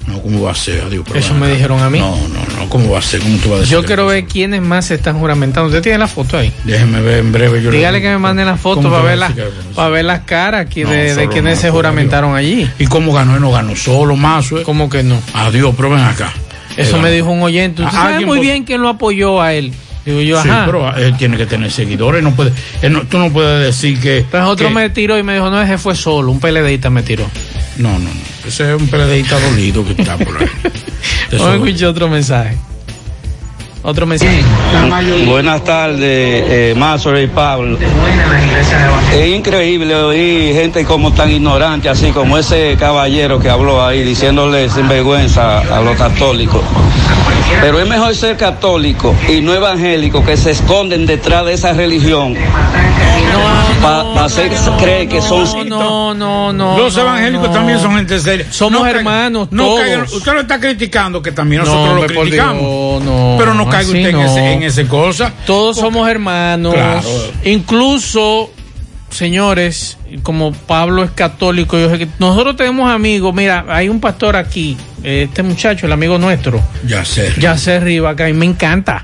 No, 0.07 0.19
¿cómo 0.21 0.41
va 0.43 0.51
a 0.51 0.55
ser? 0.55 0.81
Adiós, 0.81 1.03
pero 1.07 1.19
Eso 1.19 1.33
me 1.35 1.45
acá. 1.45 1.55
dijeron 1.55 1.79
a 1.81 1.89
mí. 1.89 1.99
No, 1.99 2.15
no, 2.15 2.59
no, 2.59 2.69
¿cómo 2.69 2.89
va 2.91 2.99
a 2.99 3.01
ser? 3.01 3.19
¿Cómo 3.21 3.37
tú 3.37 3.49
vas 3.49 3.57
a 3.57 3.61
decir? 3.61 3.73
Yo 3.73 3.83
quiero 3.85 4.07
ver 4.07 4.25
quiénes 4.25 4.61
más 4.61 4.85
se 4.85 4.95
están 4.95 5.19
juramentando. 5.19 5.67
Usted 5.67 5.81
tiene 5.83 5.97
la 5.99 6.07
foto 6.07 6.37
ahí. 6.37 6.51
Déjeme 6.63 7.01
ver 7.01 7.19
en 7.19 7.31
breve. 7.31 7.61
Yo 7.61 7.69
le- 7.71 7.77
Dígale 7.77 8.01
que 8.01 8.09
me 8.09 8.17
manden 8.17 8.47
la 8.47 8.57
foto 8.57 8.81
¿Cómo 8.81 8.89
para 8.91 9.03
ver, 9.03 9.19
para 9.75 9.89
ver 9.89 10.05
las 10.05 10.21
caras 10.21 10.65
aquí 10.65 10.83
No, 10.83 10.89
de, 10.89 11.29
quienes 11.31 11.59
se 11.59 11.69
juramentaron 11.69 12.35
allí. 12.35 12.69
¿Y 12.79 12.87
cómo 12.87 13.13
ganó? 13.13 13.39
No 13.39 13.51
ganó 13.51 13.75
solo, 13.75 14.15
más. 14.15 14.51
¿eh? 14.51 14.63
¿Cómo 14.65 14.89
que 14.89 15.03
no? 15.03 15.21
Adiós, 15.33 15.73
pero 15.77 15.91
ven 15.91 15.99
acá. 15.99 16.33
Eso 16.77 16.95
Él 16.95 17.01
me 17.03 17.11
dijo 17.11 17.29
un 17.29 17.43
oyente. 17.43 17.83
Usted 17.83 17.97
Ah, 17.97 18.11
sabe 18.11 18.25
muy 18.25 18.39
bien 18.39 18.63
quién 18.63 18.81
lo 18.81 18.89
apoyó 18.89 19.41
a 19.41 19.53
él. 19.53 19.73
Digo 20.05 20.19
yo, 20.21 20.41
Sí, 20.41 20.49
ajá. 20.49 20.65
pero 20.65 20.95
él 20.95 21.15
tiene 21.17 21.37
que 21.37 21.45
tener 21.45 21.71
seguidores. 21.71 22.23
No 22.23 22.31
puede, 22.33 22.51
él 22.81 22.93
no- 22.93 23.01
tú 23.03 23.17
no 23.19 23.31
puedes 23.31 23.63
decir 23.65 23.99
que. 23.99 24.17
Entonces 24.19 24.49
otro 24.49 24.67
que- 24.69 24.73
me 24.73 24.89
tiró 24.89 25.17
y 25.17 25.23
me 25.23 25.33
dijo, 25.35 25.49
no, 25.49 25.61
ese 25.61 25.77
fue 25.77 25.95
solo, 25.95 26.31
un 26.31 26.39
PLDista 26.39 26.89
me 26.89 27.03
tiró. 27.03 27.25
No, 27.77 27.91
no, 27.93 27.99
no. 27.99 28.09
Ese 28.47 28.73
es 28.73 28.81
un 28.81 28.87
PLDista 28.87 29.39
dolido 29.39 29.85
que 29.85 30.01
está 30.01 30.17
por 30.17 30.37
ahí. 30.41 30.47
Vamos 31.33 31.47
a 31.47 31.55
escuchar 31.55 31.87
otro 31.89 32.07
mensaje. 32.09 32.57
Otro 33.83 34.05
mensaje. 34.05 34.43
Buenas 35.25 35.63
tardes, 35.63 35.99
eh, 36.03 36.75
y 37.23 37.27
Pablo. 37.27 37.77
Es 39.11 39.27
increíble 39.35 39.95
oír 39.95 40.53
gente 40.53 40.85
como 40.85 41.11
tan 41.13 41.31
ignorante, 41.31 41.89
así 41.89 42.11
como 42.11 42.37
ese 42.37 42.75
caballero 42.79 43.39
que 43.39 43.49
habló 43.49 43.83
ahí, 43.83 44.03
diciéndole 44.03 44.69
sinvergüenza 44.69 45.59
a 45.59 45.81
los 45.81 45.97
católicos. 45.97 46.61
Pero 47.59 47.79
es 47.79 47.87
mejor 47.87 48.15
ser 48.15 48.37
católico 48.37 49.15
y 49.27 49.41
no 49.41 49.53
evangélico 49.53 50.23
que 50.23 50.37
se 50.37 50.51
esconden 50.51 51.05
detrás 51.05 51.45
de 51.45 51.53
esa 51.53 51.73
religión 51.73 52.35
para 53.81 54.25
hacer 54.25 54.51
creer 54.79 55.07
que 55.07 55.21
son... 55.21 55.67
No, 55.67 56.13
no, 56.13 56.53
no. 56.53 56.77
Los 56.77 56.95
evangélicos 56.97 57.47
no. 57.47 57.53
también 57.53 57.79
son 57.79 57.95
gente 57.95 58.19
seria. 58.19 58.45
Somos 58.51 58.81
No 58.81 58.87
hermanos, 58.87 59.47
no 59.51 59.65
todos. 59.65 60.13
usted 60.13 60.33
lo 60.33 60.41
está 60.41 60.59
criticando, 60.59 61.21
que 61.21 61.31
también 61.31 61.63
No, 61.63 61.67
nosotros 61.73 62.01
lo 62.01 62.21
criticamos. 62.21 62.61
Dios, 62.61 63.03
no, 63.03 63.35
pero 63.37 63.53
no 63.53 63.67
caiga 63.69 63.87
usted 63.87 64.09
en, 64.09 64.19
ese, 64.19 64.53
en 64.53 64.63
ese 64.63 64.87
cosa. 64.87 65.33
Todos 65.45 65.77
somos 65.77 66.07
hermanos. 66.09 66.73
Claro. 66.73 67.01
Incluso, 67.43 68.51
señores, 69.09 69.97
como 70.23 70.51
Pablo 70.53 71.03
es 71.03 71.11
católico, 71.11 71.77
yo 71.77 71.89
sé 71.89 71.97
que 71.99 72.07
nosotros 72.19 72.55
tenemos 72.55 72.89
amigos. 72.91 73.33
Mira, 73.33 73.65
hay 73.69 73.89
un 73.89 73.99
pastor 73.99 74.35
aquí, 74.35 74.77
este 75.03 75.43
muchacho, 75.43 75.85
el 75.85 75.91
amigo 75.91 76.17
nuestro, 76.17 76.61
Ya 76.85 77.05
sé. 77.05 77.33
Yacer 77.39 77.83
Riva, 77.83 78.15
que 78.15 78.23
a 78.23 78.25
mí 78.27 78.33
me 78.33 78.45
encanta. 78.45 79.03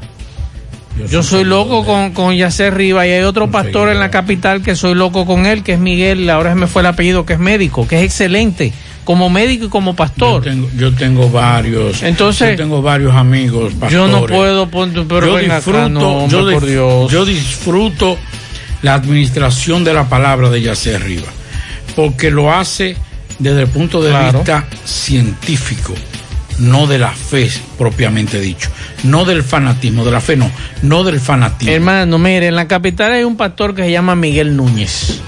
Yo 1.10 1.24
soy 1.24 1.44
loco 1.44 1.86
con, 1.86 2.12
con 2.14 2.36
Yacer 2.36 2.74
Riva 2.74 3.06
y 3.08 3.12
hay 3.12 3.24
otro 3.24 3.50
pastor 3.52 3.90
en 3.90 4.00
la 4.00 4.10
capital 4.12 4.62
que 4.62 4.76
soy 4.76 4.96
loco 4.96 5.26
con 5.26 5.46
él, 5.46 5.64
que 5.64 5.74
es 5.74 5.80
Miguel, 5.80 6.30
ahora 6.30 6.50
se 6.52 6.56
me 6.56 6.68
fue 6.68 6.82
el 6.82 6.88
apellido, 6.88 7.26
que 7.26 7.34
es 7.34 7.40
médico, 7.40 7.88
que 7.88 7.98
es 8.00 8.04
excelente, 8.04 8.74
como 9.04 9.30
médico 9.30 9.66
y 9.66 9.70
como 9.70 9.96
pastor. 9.96 10.44
Yo 10.44 10.52
tengo, 10.52 10.70
yo 10.78 10.94
tengo 10.94 11.30
varios. 11.30 12.04
Entonces- 12.04 12.52
yo 12.58 12.64
tengo 12.64 12.82
varios 12.82 13.16
amigos. 13.16 13.74
Yo 13.90 14.08
no 14.08 14.22
pastores. 14.22 14.38
puedo, 14.38 14.68
pero 15.08 15.28
yo 15.28 15.38
acá, 15.38 15.56
disfruto, 15.56 15.90
no, 15.90 16.10
hombre, 16.24 16.38
yo, 16.40 16.52
por 16.52 16.66
Dios. 16.66 17.12
yo 17.12 17.26
disfruto 17.26 18.18
la 18.82 18.94
administración 18.96 19.84
de 19.84 19.94
la 19.94 20.10
palabra 20.10 20.50
de 20.50 20.62
Yacer 20.62 21.02
Riva, 21.04 21.28
porque 21.96 22.32
lo 22.32 22.52
hace 22.52 22.96
desde 23.40 23.62
el 23.62 23.68
punto 23.68 24.02
de 24.02 24.10
Claro. 24.10 24.40
vista 24.40 24.66
científico, 24.84 25.94
no 26.60 26.88
de 26.88 26.98
la 27.00 27.12
fe 27.12 27.50
propiamente 27.78 28.40
dicho, 28.40 28.70
no 29.04 29.26
del 29.26 29.44
fanatismo, 29.44 30.04
de 30.06 30.12
la 30.12 30.22
fe 30.22 30.36
no, 30.36 30.50
no 30.82 31.04
del 31.04 31.20
fanatismo. 31.20 31.74
Hermano, 31.74 32.18
mire, 32.18 32.48
en 32.48 32.56
la 32.56 32.68
capital 32.68 33.12
hay 33.12 33.24
un 33.24 33.38
pastor 33.38 33.76
que 33.76 33.84
se 33.84 33.92
llama 33.92 34.16
Miguel 34.16 34.56
Núñez. 34.56 35.22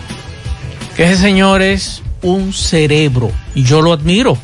Que 0.95 1.05
ese 1.05 1.17
señor 1.17 1.61
es 1.61 2.01
un 2.21 2.51
cerebro. 2.53 3.31
Y 3.55 3.63
yo 3.63 3.81
lo 3.81 3.93
admiro. 3.93 4.37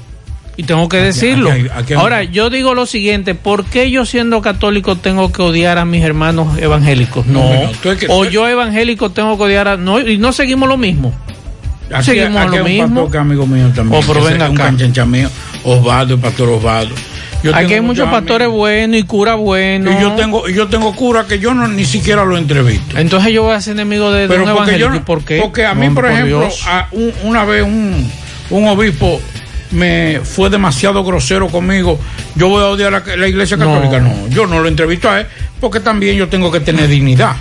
Y 0.57 0.63
tengo 0.63 0.87
que 0.87 0.97
decirlo. 0.97 1.51
aquí 1.51 1.67
aquí 1.75 1.93
Ahora, 1.95 2.23
yo 2.23 2.49
digo 2.49 2.73
lo 2.75 2.85
siguiente: 2.85 3.35
¿por 3.35 3.65
qué 3.65 3.91
yo 3.91 4.05
siendo 4.05 4.41
católico 4.41 4.95
tengo 4.95 5.29
que 5.33 5.41
odiar 5.41 5.77
a 5.77 5.83
mis 5.83 6.01
hermanos 6.01 6.57
evangélicos? 6.57 7.25
No. 7.25 7.43
No, 7.43 7.63
no, 7.63 7.71
tú 7.71 7.89
es 7.89 7.97
que- 7.99 8.07
o 8.09 8.23
yo 8.23 8.47
evangélico 8.47 9.09
tengo 9.11 9.37
que 9.37 9.43
odiar 9.43 9.67
a. 9.67 9.75
No, 9.75 9.99
y 9.99 10.17
no 10.17 10.31
seguimos 10.31 10.69
lo 10.69 10.77
mismo. 10.77 11.13
Aquí, 11.93 12.03
seguimos 12.05 12.37
aquí 12.37 12.47
lo 12.47 12.53
hay 12.53 12.59
un 12.59 12.65
mismo. 12.65 12.87
pastor 13.01 13.11
que 13.11 13.17
es 13.17 13.21
amigo 13.21 13.47
mío 13.47 13.71
también. 13.75 14.01
Oh, 14.03 14.07
pero 14.07 14.23
venga 14.25 14.49
un 14.49 14.59
acá. 14.61 15.05
mío, 15.05 15.29
Osvaldo, 15.63 16.13
el 16.15 16.19
pastor 16.19 16.49
Osvaldo. 16.49 16.95
Yo 17.43 17.51
Aquí 17.55 17.65
tengo 17.67 17.73
hay 17.75 17.81
muchos 17.81 18.03
amigos. 18.07 18.21
pastores 18.21 18.47
buenos 18.47 18.97
y 18.99 19.03
curas 19.03 19.37
buenos. 19.37 19.93
Y 19.95 20.01
yo 20.01 20.11
tengo, 20.13 20.49
y 20.49 20.53
yo 20.55 20.67
tengo 20.67 20.95
cura 20.95 21.25
que 21.27 21.37
yo 21.37 21.53
no 21.53 21.67
ni 21.67 21.85
siquiera 21.85 22.25
lo 22.25 22.37
entrevisto. 22.37 22.97
Entonces 22.97 23.31
yo 23.33 23.43
voy 23.43 23.53
a 23.53 23.61
ser 23.61 23.73
enemigo 23.73 24.11
de, 24.11 24.21
de 24.21 24.27
Pero 24.29 24.43
un 24.45 24.49
porque 24.55 24.79
yo 24.79 24.87
evangélico. 24.87 24.89
no- 24.89 24.95
¿Y 24.95 24.99
por 25.01 25.23
qué? 25.25 25.41
Porque 25.41 25.63
a 25.65 25.75
mí, 25.75 25.89
por 25.91 26.07
ejemplo, 26.07 26.49
a 26.67 26.87
un- 26.91 27.13
una 27.23 27.45
vez 27.45 27.61
un, 27.63 28.09
un 28.49 28.67
obispo 28.67 29.21
me 29.71 30.21
fue 30.23 30.49
demasiado 30.49 31.03
grosero 31.03 31.47
conmigo. 31.49 31.99
Yo 32.35 32.49
voy 32.49 32.63
a 32.63 32.67
odiar 32.67 32.95
a 32.95 32.99
la, 33.05 33.15
la 33.15 33.27
iglesia 33.27 33.57
No. 33.57 33.65
católica. 33.71 33.99
No. 33.99 34.27
yo 34.29 34.47
no 34.47 34.59
lo 34.59 34.67
entrevisto 34.67 35.09
a 35.09 35.19
él 35.19 35.27
porque 35.59 35.79
también 35.81 36.15
yo 36.17 36.27
tengo 36.29 36.51
que 36.51 36.61
tener 36.61 36.87
dignidad. 36.87 37.35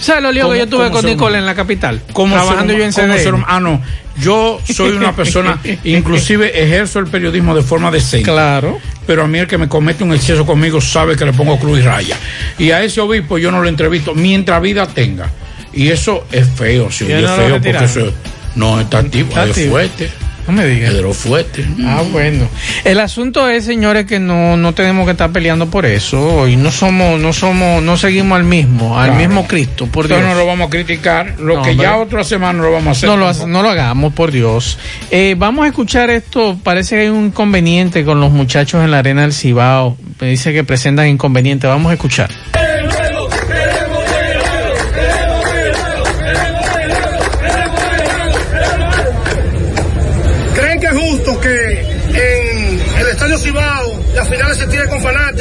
¿Sabes 0.00 0.22
lo 0.22 0.32
lío 0.32 0.42
que 0.44 0.48
¿Cómo- 0.48 0.54
yo 0.56 0.68
tuve 0.68 0.90
con 0.90 1.06
Nicole 1.06 1.38
en 1.38 1.46
la 1.46 1.54
capital? 1.54 2.00
Como 2.12 2.34
trabajando 2.34 2.72
ser 2.72 2.78
yo 2.80 2.84
en 2.86 2.92
CDN. 2.92 3.44
Ah, 3.46 3.60
no. 3.60 3.80
Yo 4.20 4.60
soy 4.72 4.90
una 4.92 5.14
persona, 5.14 5.58
inclusive 5.84 6.62
ejerzo 6.62 6.98
el 6.98 7.06
periodismo 7.06 7.54
de 7.54 7.62
forma 7.62 7.90
decente. 7.90 8.30
Claro. 8.30 8.78
Pero 9.06 9.24
a 9.24 9.26
mí 9.26 9.38
el 9.38 9.46
que 9.46 9.58
me 9.58 9.68
comete 9.68 10.02
un 10.04 10.14
exceso 10.14 10.46
conmigo 10.46 10.80
sabe 10.80 11.16
que 11.16 11.24
le 11.24 11.32
pongo 11.32 11.58
cruz 11.58 11.78
y 11.80 11.82
raya. 11.82 12.16
Y 12.58 12.70
a 12.70 12.82
ese 12.82 13.00
obispo 13.00 13.38
yo 13.38 13.50
no 13.50 13.60
lo 13.62 13.68
entrevisto 13.68 14.14
mientras 14.14 14.60
vida 14.62 14.86
tenga. 14.86 15.30
Y 15.72 15.88
eso 15.88 16.26
es 16.30 16.48
feo, 16.48 16.90
sí, 16.90 17.06
¿Y 17.08 17.12
es 17.12 17.22
no 17.22 17.36
feo 17.36 17.60
porque 17.60 17.84
eso 17.84 18.12
no 18.54 18.80
está 18.80 18.98
activo, 18.98 19.30
Está 19.30 19.44
es 19.46 19.68
fuerte. 19.68 20.10
No 20.46 20.52
me 20.52 20.66
digas. 20.66 20.92
Lo 20.94 21.12
fuerte. 21.14 21.64
Ah, 21.84 22.02
bueno. 22.12 22.46
El 22.84 23.00
asunto 23.00 23.48
es, 23.48 23.64
señores, 23.64 24.04
que 24.04 24.18
no, 24.20 24.56
no 24.56 24.74
tenemos 24.74 25.06
que 25.06 25.12
estar 25.12 25.30
peleando 25.32 25.70
por 25.70 25.86
eso 25.86 26.46
y 26.46 26.56
no 26.56 26.70
somos, 26.70 27.18
no 27.18 27.32
somos, 27.32 27.82
no 27.82 27.96
seguimos 27.96 28.36
al 28.36 28.44
mismo, 28.44 28.98
al 28.98 29.10
Claro. 29.10 29.20
mismo 29.26 29.46
Cristo, 29.46 29.86
por 29.86 30.06
Dios. 30.06 30.20
No 30.20 30.34
lo 30.34 30.46
vamos 30.46 30.66
a 30.68 30.70
criticar. 30.70 31.34
Lo 31.38 31.56
No, 31.56 31.62
que 31.62 31.70
hombre. 31.70 31.86
ya 31.86 31.96
otra 31.96 32.24
semana 32.24 32.52
no 32.58 32.64
lo 32.64 32.72
vamos 32.72 32.88
a 32.88 32.90
hacer. 32.92 33.08
No 33.08 33.16
lo, 33.16 33.24
tampoco. 33.26 33.42
hace- 33.44 33.52
no 33.52 33.62
lo 33.62 33.70
hagamos, 33.70 34.12
por 34.12 34.30
Dios. 34.32 34.78
Eh, 35.10 35.34
vamos 35.38 35.64
a 35.64 35.68
escuchar 35.68 36.10
esto. 36.10 36.58
Parece 36.62 36.96
que 36.96 37.02
hay 37.02 37.08
un 37.08 37.26
inconveniente 37.26 38.04
con 38.04 38.20
los 38.20 38.30
muchachos 38.30 38.84
en 38.84 38.90
la 38.90 38.98
arena 38.98 39.22
del 39.22 39.32
Cibao. 39.32 39.96
Me 40.20 40.28
dice 40.28 40.52
que 40.52 40.62
presentan 40.64 41.08
inconveniente. 41.08 41.66
Vamos 41.66 41.90
a 41.90 41.94
escuchar. 41.94 42.30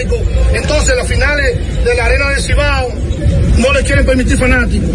Fanáticos, 0.07 0.19
entonces 0.53 0.95
las 0.95 1.07
finales 1.07 1.83
de 1.85 1.95
la 1.95 2.05
Arena 2.05 2.29
de 2.29 2.41
Cibao 2.41 2.93
no 3.57 3.73
le 3.73 3.83
quieren 3.83 4.05
permitir 4.05 4.37
fanáticos, 4.37 4.89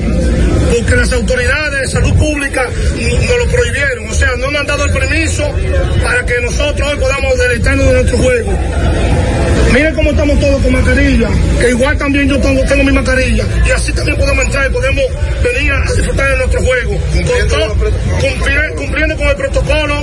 porque 0.75 0.97
las 0.97 1.13
autoridades 1.13 1.81
de 1.81 1.87
salud 1.89 2.15
pública 2.17 2.67
nos 2.67 3.39
lo 3.39 3.47
prohibieron, 3.51 4.09
o 4.11 4.15
sea, 4.15 4.29
no 4.39 4.51
nos 4.51 4.61
han 4.61 4.67
dado 4.67 4.85
el 4.85 4.93
permiso 4.93 5.45
para 6.03 6.25
que 6.27 6.41
nosotros 6.41 6.89
hoy 6.93 6.99
podamos 6.99 7.39
deleitarnos 7.39 7.87
de 7.87 7.93
nuestro 7.95 8.19
juego. 8.19 8.59
Miren 9.73 9.95
cómo 9.95 10.11
estamos 10.11 10.41
todos 10.41 10.63
con 10.63 10.73
mascarilla, 10.73 11.29
que 11.61 11.71
igual 11.71 11.97
también 11.99 12.29
yo 12.29 12.41
tengo, 12.41 12.63
tengo 12.65 12.85
mi 12.85 12.93
mascarilla, 12.93 13.45
y 13.67 13.71
así 13.71 13.93
también 13.93 14.17
podemos 14.17 14.45
entrar 14.47 14.67
y 14.71 14.73
podemos 14.73 15.05
venir 15.43 15.73
a 15.73 15.93
disfrutar 15.93 16.31
de 16.31 16.37
nuestro 16.39 16.63
juego, 16.63 16.99
con 17.15 17.49
todo- 17.49 17.75
cumplir- 18.21 18.75
cumpliendo 18.77 19.17
con 19.17 19.29
el 19.29 19.37
protocolo 19.37 19.95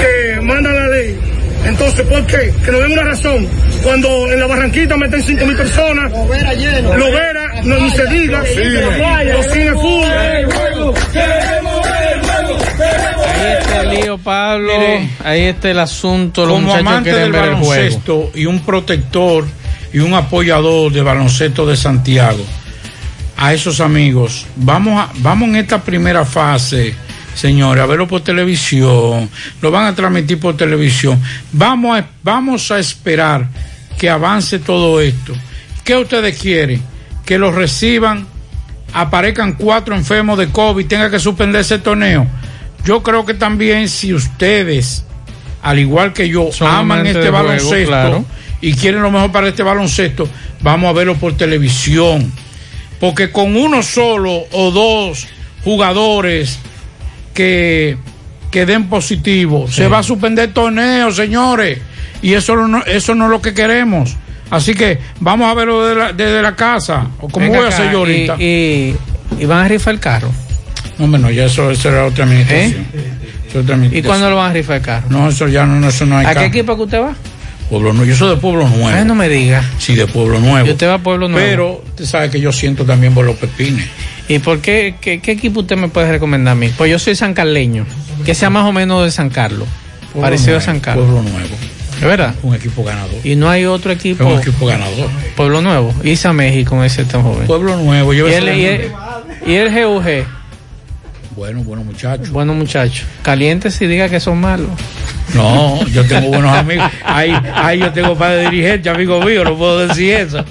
que 0.00 0.40
manda 0.40 0.72
la 0.72 0.88
ley. 0.88 1.18
Entonces, 1.64 2.06
¿por 2.06 2.26
qué? 2.26 2.52
Que 2.64 2.72
nos 2.72 2.80
den 2.82 2.92
una 2.92 3.04
razón. 3.04 3.48
Cuando 3.82 4.30
en 4.32 4.40
la 4.40 4.46
Barranquita 4.46 4.96
meten 4.96 5.22
5 5.22 5.46
mil 5.46 5.56
personas, 5.56 6.10
lo 6.10 6.26
vera 6.26 6.54
lleno, 6.54 6.96
lo 6.96 7.12
vera, 7.12 7.62
no 7.64 7.78
ni 7.78 7.90
se 7.90 8.06
diga, 8.06 8.38
los 8.40 9.46
cines 9.46 9.72
full. 9.74 10.04
Ahí 13.24 13.52
está 13.58 13.82
el 13.82 13.90
lío, 13.90 14.18
Pablo. 14.18 14.72
Mire, 14.72 15.10
ahí 15.24 15.42
está 15.42 15.70
el 15.70 15.78
asunto. 15.78 16.46
Los 16.46 16.54
como 16.54 16.66
muchachos 16.66 16.86
amante 16.86 17.12
del 17.12 17.32
ver 17.32 17.44
el 17.44 17.54
juego. 17.54 17.68
baloncesto 17.68 18.30
y 18.34 18.46
un 18.46 18.60
protector 18.60 19.44
y 19.92 19.98
un 19.98 20.14
apoyador 20.14 20.92
de 20.92 21.02
baloncesto 21.02 21.66
de 21.66 21.76
Santiago, 21.76 22.44
a 23.36 23.52
esos 23.52 23.80
amigos, 23.80 24.46
vamos 24.56 25.00
a, 25.00 25.10
vamos 25.16 25.48
en 25.48 25.56
esta 25.56 25.82
primera 25.82 26.24
fase, 26.24 26.94
señores, 27.34 27.82
a 27.82 27.86
verlo 27.86 28.06
por 28.06 28.22
televisión, 28.22 29.28
lo 29.60 29.70
van 29.70 29.86
a 29.86 29.94
transmitir 29.94 30.38
por 30.38 30.56
televisión. 30.56 31.20
Vamos 31.52 31.98
a, 31.98 32.06
vamos 32.22 32.70
a 32.70 32.78
esperar 32.78 33.48
que 33.98 34.08
avance 34.08 34.58
todo 34.58 35.00
esto. 35.00 35.34
¿Qué 35.84 35.96
ustedes 35.96 36.38
quieren? 36.38 36.82
Que 37.24 37.38
los 37.38 37.54
reciban, 37.54 38.26
aparezcan 38.92 39.54
cuatro 39.54 39.94
enfermos 39.94 40.38
de 40.38 40.48
COVID, 40.48 40.86
tenga 40.86 41.10
que 41.10 41.18
suspenderse 41.18 41.74
el 41.74 41.82
torneo. 41.82 42.26
Yo 42.84 43.02
creo 43.02 43.26
que 43.26 43.34
también 43.34 43.88
si 43.88 44.14
ustedes, 44.14 45.04
al 45.62 45.78
igual 45.78 46.12
que 46.12 46.28
yo, 46.28 46.50
aman 46.60 47.06
este 47.06 47.20
juego, 47.20 47.44
baloncesto 47.44 47.86
claro. 47.86 48.24
y 48.60 48.74
quieren 48.74 49.02
lo 49.02 49.10
mejor 49.10 49.32
para 49.32 49.48
este 49.48 49.62
baloncesto, 49.62 50.28
vamos 50.60 50.90
a 50.90 50.92
verlo 50.92 51.16
por 51.16 51.36
televisión. 51.36 52.32
Porque 52.98 53.30
con 53.30 53.56
uno 53.56 53.82
solo 53.82 54.44
o 54.52 54.70
dos 54.70 55.26
jugadores 55.64 56.58
que, 57.34 57.96
que 58.50 58.66
den 58.66 58.88
positivo, 58.88 59.70
se 59.70 59.88
va 59.88 59.98
a 59.98 60.02
suspender 60.02 60.48
el 60.48 60.54
torneo, 60.54 61.10
señores. 61.12 61.78
Y 62.22 62.34
eso 62.34 62.54
no, 62.68 62.82
eso 62.84 63.14
no 63.14 63.24
es 63.26 63.30
lo 63.30 63.40
que 63.40 63.54
queremos. 63.54 64.16
Así 64.50 64.74
que 64.74 64.98
vamos 65.20 65.50
a 65.50 65.54
verlo 65.54 65.86
desde 65.86 65.98
la, 66.00 66.12
desde 66.12 66.42
la 66.42 66.54
casa. 66.56 67.06
O 67.20 67.28
como 67.28 67.46
Venga 67.46 67.58
voy 67.58 67.66
a 67.66 67.68
hacer 67.68 67.92
yo 67.92 67.98
ahorita. 67.98 68.36
Y, 68.38 68.44
y- 68.44 68.96
y 69.38 69.44
van 69.46 69.64
a 69.64 69.68
rifar 69.68 69.94
el 69.94 70.00
carro. 70.00 70.30
No, 70.98 71.06
bueno, 71.06 71.30
ya 71.30 71.44
eso, 71.44 71.70
eso 71.70 71.88
era 71.88 72.04
otra 72.04 72.24
administración. 72.24 72.86
Eso 73.48 73.60
otra 73.60 73.78
¿Y 73.90 74.02
cuándo 74.02 74.28
lo 74.28 74.36
van 74.36 74.50
a 74.50 74.52
rifar 74.54 74.76
el 74.78 74.82
carro? 74.82 75.06
No, 75.08 75.28
eso 75.28 75.46
ya 75.48 75.64
no, 75.64 75.88
eso 75.88 76.04
no 76.04 76.18
hay 76.18 76.26
¿A 76.26 76.34
qué 76.34 76.44
equipo 76.46 76.76
que 76.76 76.82
usted 76.82 77.00
va? 77.00 77.14
Pueblo 77.70 77.92
Nuevo. 77.92 78.10
Yo 78.10 78.16
soy 78.16 78.30
de 78.34 78.36
Pueblo 78.40 78.68
Nuevo. 78.68 78.88
Ay, 78.88 79.04
no 79.04 79.14
me 79.14 79.28
diga. 79.28 79.62
Sí, 79.78 79.94
de 79.94 80.06
Pueblo 80.08 80.40
Nuevo. 80.40 80.66
Y 80.66 80.72
usted 80.72 80.88
va 80.88 80.94
a 80.94 80.98
Pueblo 80.98 81.28
Nuevo. 81.28 81.46
Pero 81.48 81.84
usted 81.86 82.04
sabe 82.04 82.28
que 82.28 82.40
yo 82.40 82.50
siento 82.52 82.84
también 82.84 83.14
por 83.14 83.24
los 83.24 83.36
pepines. 83.36 83.86
¿Y 84.30 84.38
por 84.38 84.60
qué, 84.60 84.94
qué, 85.00 85.18
qué 85.18 85.32
equipo 85.32 85.58
usted 85.58 85.76
me 85.76 85.88
puede 85.88 86.08
recomendar 86.08 86.52
a 86.52 86.54
mí? 86.54 86.68
Pues 86.78 86.88
yo 86.88 87.00
soy 87.00 87.16
sancarleño, 87.16 87.84
que 88.24 88.32
sea 88.36 88.48
más 88.48 88.64
o 88.64 88.70
menos 88.70 89.04
de 89.04 89.10
San 89.10 89.28
Carlos, 89.28 89.66
Pueblo 90.12 90.20
parecido 90.20 90.58
a 90.58 90.60
San 90.60 90.78
Carlos. 90.78 91.04
Pueblo 91.04 91.28
Nuevo. 91.28 91.56
¿Es 91.96 92.06
verdad? 92.06 92.34
Un 92.44 92.54
equipo 92.54 92.84
ganador. 92.84 93.16
Y 93.24 93.34
no 93.34 93.50
hay 93.50 93.64
otro 93.64 93.90
equipo. 93.90 94.22
Es 94.22 94.32
un 94.32 94.38
equipo 94.38 94.66
ganador. 94.66 95.10
Pueblo 95.34 95.60
Nuevo. 95.62 95.92
Isa 96.04 96.32
México, 96.32 96.82
ese 96.84 97.04
tan 97.06 97.24
joven. 97.24 97.48
Pueblo 97.48 97.76
Nuevo. 97.76 98.14
y, 98.14 98.18
Yo 98.18 98.28
el, 98.28 98.56
y, 98.56 98.64
el, 98.66 98.92
y 99.44 99.54
el 99.54 99.68
GUG. 99.68 100.24
Bueno, 101.34 101.64
bueno, 101.64 101.82
muchachos. 101.82 102.30
Bueno, 102.30 102.54
muchachos. 102.54 103.06
Calientes 103.22 103.80
y 103.82 103.88
diga 103.88 104.08
que 104.08 104.20
son 104.20 104.40
malos. 104.40 104.70
No, 105.34 105.84
yo 105.88 106.04
tengo 106.06 106.28
buenos 106.28 106.52
amigos. 106.56 106.88
Ahí, 107.04 107.32
ahí 107.52 107.80
yo 107.80 107.92
tengo 107.92 108.16
padre 108.16 108.48
dirigente, 108.48 108.90
amigo 108.90 109.20
mío, 109.22 109.42
no 109.42 109.56
puedo 109.56 109.88
decir 109.88 110.12
eso. 110.12 110.44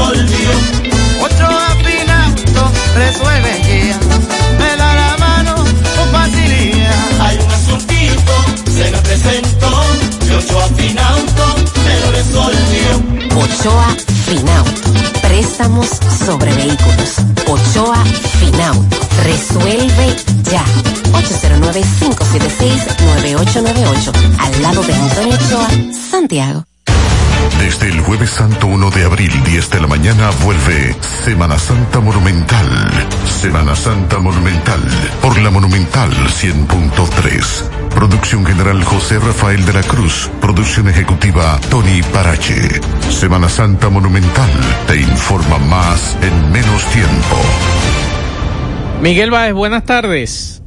Resolvió. 0.00 0.50
Ocho 1.22 1.46
afinauto 1.46 2.72
resuelve 2.94 3.62
ya, 3.62 3.98
me 4.58 4.76
da 4.76 4.94
la 4.94 5.16
mano 5.18 5.54
con 5.54 6.08
facilidad. 6.12 7.20
Hay 7.20 7.38
un 7.38 7.50
asuntito, 7.50 8.32
se 8.72 8.90
me 8.90 8.98
presentó 8.98 9.70
y 10.26 10.30
ocho 10.32 10.60
afinauto 10.60 11.54
me 11.84 12.00
lo 12.00 12.10
resolvió. 12.12 13.02
Ochoa 13.36 13.94
Finauto. 14.26 14.90
Préstamos 15.22 15.88
sobre 16.26 16.52
vehículos. 16.54 17.16
Ochoa 17.46 18.02
Finauto. 18.38 18.96
Resuelve 19.24 20.16
ya. 20.50 20.64
809-576-9898. 21.12 24.12
Al 24.38 24.62
lado 24.62 24.82
de 24.82 24.94
Antonio 24.94 25.34
Ochoa, 25.34 25.68
Santiago. 26.10 26.64
Desde 27.60 27.88
el 27.88 28.00
jueves 28.00 28.30
santo 28.30 28.66
1 28.68 28.90
de 28.90 29.04
abril, 29.04 29.30
10 29.44 29.70
de 29.70 29.80
la 29.80 29.86
mañana, 29.86 30.30
vuelve 30.42 30.96
Semana 31.02 31.58
Santa 31.58 32.00
Monumental. 32.00 32.90
Semana 33.26 33.76
Santa 33.76 34.18
Monumental 34.18 34.80
por 35.20 35.38
la 35.38 35.50
Monumental 35.50 36.10
100.3. 36.10 37.90
Producción 37.90 38.46
general 38.46 38.82
José 38.82 39.18
Rafael 39.18 39.64
de 39.66 39.74
la 39.74 39.82
Cruz. 39.82 40.30
Producción 40.40 40.88
ejecutiva 40.88 41.60
Tony 41.68 42.02
Parache. 42.14 42.80
Semana 43.10 43.48
Santa 43.50 43.90
Monumental 43.90 44.50
te 44.86 44.96
informa 44.96 45.58
más 45.58 46.16
en 46.22 46.52
menos 46.52 46.82
tiempo. 46.86 47.36
Miguel 49.02 49.30
Báez, 49.30 49.52
buenas 49.52 49.84
tardes. 49.84 50.59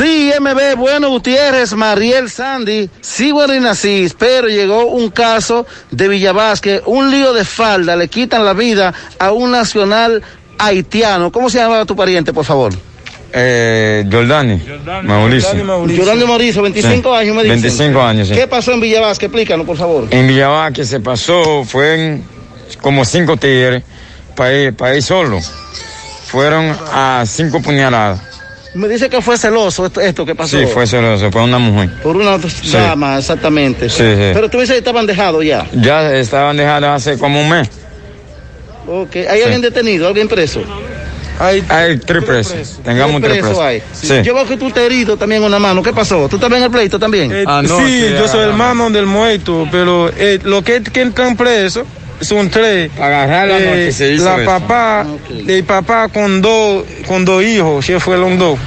Sí, 0.00 0.32
MB, 0.40 0.76
bueno, 0.76 1.10
Gutiérrez, 1.10 1.74
Mariel 1.74 2.28
Sandy, 2.28 2.88
sí, 3.00 3.30
bueno 3.30 3.54
y 3.54 3.60
nací, 3.60 4.08
pero 4.18 4.48
llegó 4.48 4.86
un 4.86 5.10
caso 5.10 5.66
de 5.90 6.08
Villavasque, 6.08 6.82
un 6.86 7.10
lío 7.10 7.32
de 7.32 7.44
falda, 7.44 7.94
le 7.94 8.08
quitan 8.08 8.44
la 8.44 8.52
vida 8.52 8.92
a 9.18 9.30
un 9.32 9.52
nacional 9.52 10.22
haitiano. 10.58 11.30
¿Cómo 11.30 11.50
se 11.50 11.58
llama 11.58 11.84
tu 11.84 11.94
pariente, 11.94 12.32
por 12.32 12.44
favor? 12.44 12.72
Eh, 13.34 14.04
Jordani, 14.10 14.60
Mauricio. 15.04 15.52
Giordano 15.86 16.26
Mauricio, 16.26 16.62
25 16.62 17.10
Sí, 17.10 17.16
años, 17.16 17.36
me 17.36 17.42
dice. 17.44 17.52
25 17.54 18.02
años, 18.02 18.28
sí. 18.28 18.34
¿Qué 18.34 18.46
pasó 18.46 18.72
en 18.72 18.80
Villavasque? 18.80 19.26
Explícanos, 19.26 19.64
por 19.66 19.76
favor. 19.76 20.06
En 20.10 20.26
Villabá 20.26 20.70
que 20.72 20.84
se 20.84 21.00
pasó, 21.00 21.64
fueron 21.64 22.24
como 22.80 23.04
cinco 23.04 23.36
tigres 23.36 23.84
para 24.34 24.52
ir, 24.52 24.74
para 24.74 24.96
ir 24.96 25.02
solo. 25.02 25.38
Fueron 26.26 26.76
a 26.92 27.24
cinco 27.26 27.60
puñaladas. 27.62 28.20
Me 28.74 28.88
dice 28.88 29.10
que 29.10 29.20
fue 29.20 29.36
celoso 29.36 29.84
esto, 29.86 30.00
esto 30.00 30.24
que 30.24 30.34
pasó. 30.34 30.58
Sí, 30.58 30.64
fue 30.66 30.86
celoso, 30.86 31.30
fue 31.30 31.42
una 31.42 31.58
mujer. 31.58 31.90
Por 32.02 32.16
una 32.16 32.38
Sí. 32.38 32.72
dama, 32.72 33.18
exactamente. 33.18 33.88
Sí, 33.90 33.96
sí. 33.98 34.30
Pero 34.32 34.48
tú 34.48 34.58
dices 34.58 34.72
que 34.74 34.78
estaban 34.78 35.06
dejados 35.06 35.44
ya. 35.44 35.66
Ya 35.74 36.14
estaban 36.14 36.56
dejados 36.56 36.88
hace 36.90 37.18
como 37.18 37.40
un 37.42 37.50
mes. 37.50 37.68
Ok, 38.86 39.16
¿hay 39.28 39.42
alguien 39.42 39.60
detenido, 39.60 40.08
alguien 40.08 40.26
preso? 40.26 40.62
Hay, 41.38 41.62
hay 41.68 41.98
tres 41.98 42.24
presos. 42.24 42.80
Tengamos 42.84 43.20
¿Qué 43.20 43.26
tres 43.28 43.38
preso 43.42 43.58
presos. 43.60 43.64
hay? 43.64 43.82
Sí. 43.92 44.22
Yo 44.22 44.34
veo 44.34 44.46
que 44.46 44.56
tú 44.56 44.70
te 44.70 44.84
herido 44.86 45.16
también 45.16 45.42
una 45.42 45.58
mano. 45.58 45.82
¿Qué 45.82 45.92
pasó? 45.92 46.28
¿Tú 46.28 46.38
también 46.38 46.62
en 46.62 46.66
el 46.66 46.70
pleito 46.70 46.98
también? 46.98 47.32
Ah, 47.46 47.62
no, 47.62 47.78
sí, 47.78 48.00
yo 48.00 48.08
soy 48.08 48.40
agarraron. 48.40 48.48
hermano 48.50 48.90
del 48.90 49.06
muerto, 49.06 49.66
pero 49.70 50.10
eh, 50.16 50.38
lo 50.44 50.62
que, 50.62 50.82
que 50.82 51.02
están 51.02 51.36
presos 51.36 51.84
son 52.22 52.48
tres. 52.50 52.90
Agarrar 52.98 53.48
la 53.48 53.58
noche 53.58 53.92
se 53.92 54.12
hizo 54.14 54.24
La 54.24 54.36
eso. 54.36 54.44
papá, 54.46 55.06
el 55.46 55.64
papá 55.64 56.08
con 56.08 56.40
dos, 56.42 56.84
con 57.06 57.24
dos 57.24 57.42
hijos, 57.44 57.84
sí 57.86 57.94
fueron 57.98 58.38
dos. 58.38 58.58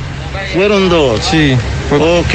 Fueron 0.53 0.89
dos. 0.89 1.19
Sí. 1.23 1.55
Ok. 1.91 2.33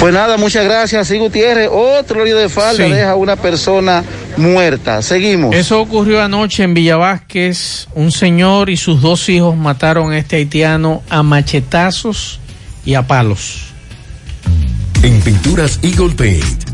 Pues 0.00 0.12
nada, 0.12 0.36
muchas 0.36 0.64
gracias. 0.64 1.06
Sí, 1.08 1.18
Gutiérrez. 1.18 1.68
Otro 1.72 2.24
lío 2.24 2.36
de 2.36 2.48
falda 2.48 2.84
Sí. 2.84 2.90
deja 2.90 3.12
a 3.12 3.14
una 3.14 3.36
persona 3.36 4.02
muerta. 4.36 5.00
Seguimos. 5.00 5.54
Eso 5.54 5.80
ocurrió 5.80 6.20
anoche 6.22 6.64
en 6.64 6.74
Villa 6.74 6.96
Vázquez. 6.96 7.86
Un 7.94 8.10
señor 8.12 8.70
y 8.70 8.76
sus 8.76 9.00
dos 9.00 9.28
hijos 9.28 9.56
mataron 9.56 10.12
a 10.12 10.18
este 10.18 10.36
haitiano 10.36 11.02
a 11.08 11.22
machetazos 11.22 12.40
y 12.84 12.94
a 12.94 13.02
palos. 13.06 13.66
En 15.02 15.20
Pinturas 15.20 15.78
Eagle 15.82 16.10
Paint 16.16 16.73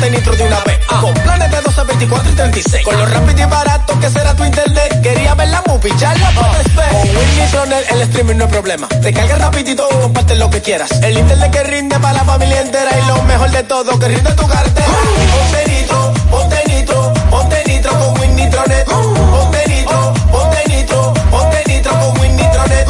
ponte 0.02 0.16
nitro 0.16 0.36
de 0.36 0.44
una 0.44 0.60
vez. 0.64 0.78
Con 0.86 1.14
planes 1.14 1.50
de 1.50 1.60
12, 1.60 1.84
24 1.84 2.32
y 2.32 2.34
36. 2.34 2.84
Con 2.84 2.98
lo 2.98 3.06
rápido 3.06 3.42
y 3.42 3.50
barato 3.50 4.00
que 4.00 4.10
será 4.10 4.34
tu 4.34 4.44
internet. 4.44 5.00
Quería 5.02 5.34
ver 5.34 5.48
la 5.48 5.62
movie, 5.66 5.92
ya 5.96 6.14
la 6.14 6.30
puedes 6.30 6.74
ver. 6.74 6.88
Con 6.90 7.16
Win 7.16 7.38
Nitronet 7.38 7.92
el 7.92 8.02
streaming 8.02 8.36
no 8.36 8.44
es 8.44 8.50
problema. 8.50 8.88
Te 8.88 9.12
cargas 9.12 9.38
rapidito 9.38 9.86
y 9.90 10.00
comparte 10.00 10.34
lo 10.36 10.50
que 10.50 10.60
quieras. 10.60 10.90
El 11.02 11.18
internet 11.18 11.50
que 11.52 11.62
rinde 11.62 11.98
para 12.00 12.14
la 12.14 12.24
familia 12.24 12.60
entera. 12.60 12.90
Y 12.98 13.06
lo 13.06 13.22
mejor 13.22 13.50
de 13.50 13.62
todo, 13.62 13.98
que 13.98 14.08
rinde 14.08 14.32
tu 14.32 14.46
cartera. 14.46 14.86
Ponte 15.32 15.70
nitro, 15.70 16.14
ponte 16.30 16.62
nitro, 16.68 17.12
ponte 17.30 17.64
nitro 17.66 17.98
con 17.98 18.20
Win 18.20 18.36
Nitronet. 18.36 18.84
Ponte 18.86 19.68
nitro, 19.68 20.14
ponte 20.32 20.68
nitro, 20.68 21.14
ponte 21.30 21.64
nitro 21.68 21.92
con 21.92 22.20
Win 22.20 22.36
Nitronet. 22.36 22.88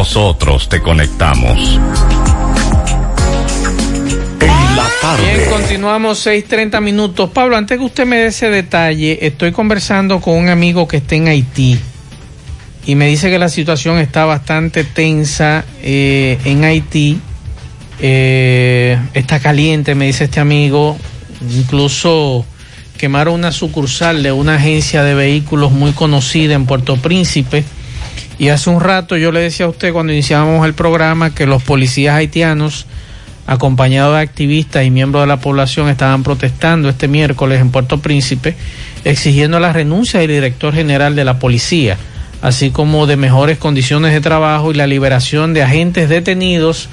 nosotros 0.01 0.67
te 0.67 0.81
conectamos. 0.81 1.79
En 4.39 4.75
la 4.75 4.89
tarde. 4.99 5.35
Bien, 5.35 5.47
continuamos 5.47 6.25
6:30 6.25 6.81
minutos. 6.81 7.29
Pablo, 7.29 7.55
antes 7.55 7.77
que 7.77 7.83
usted 7.83 8.07
me 8.07 8.15
dé 8.17 8.25
ese 8.29 8.49
detalle, 8.49 9.19
estoy 9.21 9.51
conversando 9.51 10.19
con 10.19 10.37
un 10.37 10.49
amigo 10.49 10.87
que 10.87 10.97
está 10.97 11.13
en 11.13 11.27
Haití 11.27 11.77
y 12.87 12.95
me 12.95 13.05
dice 13.05 13.29
que 13.29 13.37
la 13.37 13.47
situación 13.47 13.99
está 13.99 14.25
bastante 14.25 14.83
tensa 14.85 15.65
eh, 15.83 16.39
en 16.45 16.63
Haití. 16.63 17.19
Eh, 17.99 18.97
está 19.13 19.39
caliente, 19.39 19.93
me 19.93 20.07
dice 20.07 20.23
este 20.23 20.39
amigo. 20.39 20.97
Incluso 21.47 22.43
quemaron 22.97 23.35
una 23.35 23.51
sucursal 23.51 24.23
de 24.23 24.31
una 24.31 24.55
agencia 24.55 25.03
de 25.03 25.13
vehículos 25.13 25.71
muy 25.71 25.91
conocida 25.91 26.55
en 26.55 26.65
Puerto 26.65 26.97
Príncipe. 26.97 27.63
Y 28.41 28.49
hace 28.49 28.71
un 28.71 28.79
rato 28.79 29.17
yo 29.17 29.31
le 29.31 29.39
decía 29.39 29.67
a 29.67 29.69
usted 29.69 29.93
cuando 29.93 30.13
iniciábamos 30.13 30.65
el 30.65 30.73
programa 30.73 31.35
que 31.35 31.45
los 31.45 31.61
policías 31.61 32.15
haitianos, 32.15 32.87
acompañados 33.45 34.15
de 34.15 34.21
activistas 34.23 34.83
y 34.83 34.89
miembros 34.89 35.21
de 35.21 35.27
la 35.27 35.39
población, 35.39 35.89
estaban 35.89 36.23
protestando 36.23 36.89
este 36.89 37.07
miércoles 37.07 37.61
en 37.61 37.69
Puerto 37.69 37.99
Príncipe, 37.99 38.55
exigiendo 39.05 39.59
la 39.59 39.71
renuncia 39.71 40.21
del 40.21 40.29
director 40.29 40.73
general 40.73 41.15
de 41.15 41.23
la 41.23 41.37
policía, 41.37 41.97
así 42.41 42.71
como 42.71 43.05
de 43.05 43.15
mejores 43.15 43.59
condiciones 43.59 44.11
de 44.11 44.21
trabajo 44.21 44.71
y 44.71 44.73
la 44.73 44.87
liberación 44.87 45.53
de 45.53 45.61
agentes 45.61 46.09
detenidos 46.09 46.89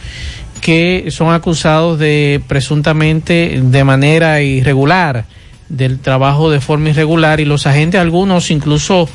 que 0.60 1.06
son 1.08 1.32
acusados 1.32 1.98
de 1.98 2.42
presuntamente 2.46 3.58
de 3.62 3.84
manera 3.84 4.42
irregular 4.42 5.24
del 5.70 5.98
trabajo 5.98 6.50
de 6.50 6.60
forma 6.60 6.90
irregular. 6.90 7.40
Y 7.40 7.46
los 7.46 7.66
agentes 7.66 7.98
algunos 7.98 8.50
incluso 8.50 9.08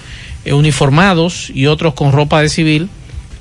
uniformados 0.46 1.52
y 1.54 1.68
otros 1.68 1.94
con 1.94 2.12
ropa 2.12 2.42
de 2.42 2.50
civil 2.50 2.90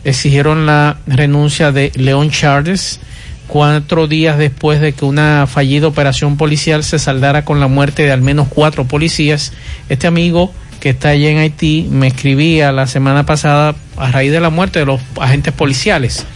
exigieron 0.04 0.66
la 0.66 0.98
renuncia 1.06 1.72
de 1.72 1.92
León 1.94 2.30
Charles 2.30 3.00
cuatro 3.46 4.06
días 4.06 4.38
después 4.38 4.80
de 4.80 4.92
que 4.92 5.04
una 5.04 5.46
fallida 5.46 5.86
operación 5.86 6.36
policial 6.36 6.82
se 6.84 6.98
saldara 6.98 7.44
con 7.44 7.60
la 7.60 7.66
muerte 7.66 8.04
de 8.04 8.12
al 8.12 8.22
menos 8.22 8.48
cuatro 8.48 8.86
policías. 8.86 9.52
Este 9.88 10.06
amigo 10.06 10.52
que 10.80 10.90
está 10.90 11.10
allí 11.10 11.26
en 11.26 11.38
Haití 11.38 11.86
me 11.90 12.08
escribía 12.08 12.72
la 12.72 12.86
semana 12.86 13.26
pasada 13.26 13.74
a 13.96 14.10
raíz 14.10 14.32
de 14.32 14.40
la 14.40 14.50
muerte 14.50 14.80
de 14.80 14.86
los 14.86 15.00
agentes 15.20 15.52
policiales 15.52 16.26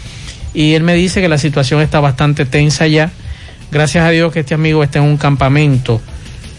y 0.56 0.74
él 0.74 0.82
me 0.82 0.94
dice 0.94 1.20
que 1.20 1.28
la 1.28 1.38
situación 1.38 1.82
está 1.82 2.00
bastante 2.00 2.46
tensa 2.46 2.86
ya. 2.86 3.10
Gracias 3.70 4.04
a 4.04 4.10
Dios 4.10 4.32
que 4.32 4.40
este 4.40 4.54
amigo 4.54 4.82
está 4.82 5.00
en 5.00 5.04
un 5.04 5.16
campamento 5.16 6.00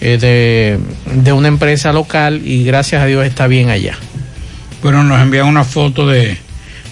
eh, 0.01 0.17
de, 0.17 0.79
de 1.21 1.31
una 1.33 1.47
empresa 1.47 1.91
local 1.93 2.41
y 2.43 2.63
gracias 2.63 3.01
a 3.01 3.05
Dios 3.05 3.25
está 3.25 3.47
bien 3.47 3.69
allá. 3.69 3.97
Bueno, 4.81 5.03
nos 5.03 5.19
envían 5.21 5.47
una 5.47 5.63
foto 5.63 6.07
de 6.07 6.37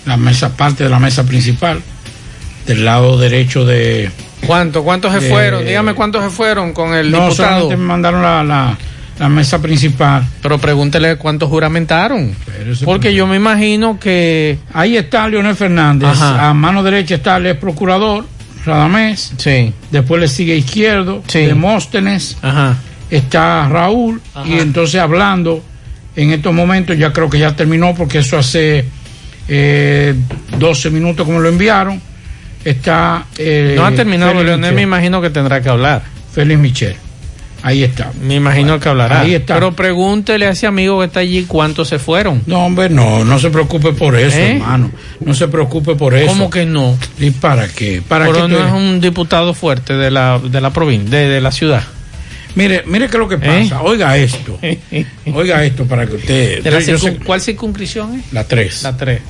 la 0.06 0.18
mesa, 0.18 0.56
parte 0.56 0.84
de 0.84 0.90
la 0.90 1.00
mesa 1.00 1.24
principal, 1.26 1.82
del 2.66 2.86
lado 2.86 3.18
derecho 3.18 3.66
de... 3.66 4.10
¿Cuánto, 4.46 4.84
¿Cuántos 4.84 5.14
se 5.14 5.22
fueron? 5.22 5.66
Dígame 5.66 5.94
cuántos 5.94 6.24
se 6.24 6.30
fueron 6.30 6.74
con 6.74 6.94
el 6.94 7.10
no, 7.10 7.26
diputado. 7.26 7.34
solamente 7.36 7.78
me 7.78 7.84
mandaron 7.84 8.22
la, 8.22 8.44
la, 8.44 8.78
la 9.18 9.30
mesa 9.30 9.60
principal. 9.60 10.28
Pero 10.42 10.60
pregúntele 10.60 11.16
cuántos 11.16 11.50
juramentaron. 11.50 12.36
Porque 12.84 13.14
yo 13.14 13.26
me 13.26 13.38
imagino 13.38 14.00
que... 14.00 14.60
Ahí 14.74 14.98
está 14.98 15.28
Leonel 15.28 15.56
Fernández. 15.56 16.10
Ajá. 16.10 16.50
A 16.50 16.54
mano 16.54 16.84
derecha 16.84 17.16
está 17.16 17.38
el 17.38 17.48
ex 17.48 17.60
procurador, 17.60 18.26
Radamés. 18.66 19.34
Sí. 19.38 19.74
Después 19.90 20.22
le 20.22 20.28
sigue 20.28 20.56
izquierdo, 20.56 21.24
Demóstenes. 21.32 22.38
Ajá. 22.42 22.78
Está 23.10 23.68
Raúl. 23.70 24.22
Ajá. 24.34 24.48
Y 24.48 24.54
entonces 24.60 25.00
hablando, 25.00 25.64
en 26.16 26.32
estos 26.32 26.54
momentos, 26.54 26.98
ya 26.98 27.12
creo 27.14 27.30
que 27.30 27.40
ya 27.40 27.56
terminó, 27.56 27.94
porque 27.96 28.20
eso 28.20 28.38
hace 28.38 28.86
eh, 29.48 30.16
12 30.58 30.90
minutos 30.90 31.26
como 31.26 31.40
lo 31.40 31.50
enviaron. 31.50 32.02
Está. 32.64 33.26
eh, 33.38 33.74
no 33.76 33.86
ha 33.86 33.92
terminado, 33.92 34.32
Félix 34.32 34.46
Leonel 34.48 34.62
Michel. 34.72 34.76
me 34.76 34.82
imagino 34.82 35.22
que 35.22 35.30
tendrá 35.30 35.62
que 35.62 35.70
hablar. 35.70 36.02
Félix 36.34 36.60
Michel. 36.60 36.96
Ahí 37.62 37.84
está. 37.84 38.12
Me 38.22 38.36
imagino 38.36 38.80
que 38.80 38.90
hablará. 38.90 39.22
Ahí 39.22 39.34
está. 39.34 39.56
Pero 39.56 39.72
pregúntele 39.76 40.46
a 40.46 40.52
ese 40.52 40.68
amigo 40.68 41.00
que 41.00 41.06
está 41.08 41.22
allí 41.22 41.46
cuántos 41.48 41.88
se 41.88 41.98
fueron. 41.98 42.44
No, 42.46 42.64
hombre, 42.66 42.90
no, 42.90 43.26
no 43.26 43.40
se 43.40 43.50
preocupe 43.50 43.92
por 43.94 44.16
eso, 44.16 44.38
¿Eh? 44.38 44.54
hermano. 44.58 44.92
No 45.20 45.34
se 45.34 45.48
preocupe 45.48 45.96
por 45.96 46.14
eso. 46.14 46.28
¿Cómo 46.28 46.50
que 46.52 46.66
no? 46.68 46.96
¿Y 47.18 47.32
para 47.32 47.68
qué? 47.68 48.04
¿Para 48.08 48.26
Pero 48.28 48.46
qué 48.48 48.54
no 48.54 48.68
es 48.68 48.72
un 48.72 49.02
diputado 49.02 49.56
fuerte 49.56 49.94
de 49.96 50.12
la, 50.12 50.38
de 50.40 50.62
la 50.62 50.70
provincia, 50.72 51.18
de, 51.18 51.28
de 51.28 51.42
la 51.42 51.52
ciudad. 51.52 51.82
Mire, 52.56 52.84
mire 52.86 53.08
qué 53.08 53.18
es 53.18 53.20
lo 53.20 53.28
que 53.28 53.38
pasa. 53.38 53.82
Oiga 53.82 54.18
esto. 54.18 54.58
Oiga 55.34 55.64
esto 55.66 55.86
para 55.86 56.06
que 56.08 56.16
usted. 56.16 56.60
¿Eh? 56.60 56.62
De 56.62 56.72
la 56.72 56.80
yo 56.80 56.98
sé- 56.98 57.12
circun- 57.20 57.24
¿Cuál 57.26 57.42
circunscripción 57.42 58.20
es? 58.20 58.34
la 58.34 58.46
3. 58.46 58.84
La 58.84 58.96
3. 58.98 59.22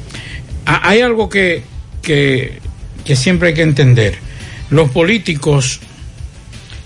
hay 0.65 1.01
algo 1.01 1.27
que, 1.29 1.63
que, 2.01 2.59
que 3.03 3.15
siempre 3.15 3.49
hay 3.49 3.53
que 3.55 3.63
entender. 3.63 4.15
Los 4.69 4.89
políticos, 4.91 5.79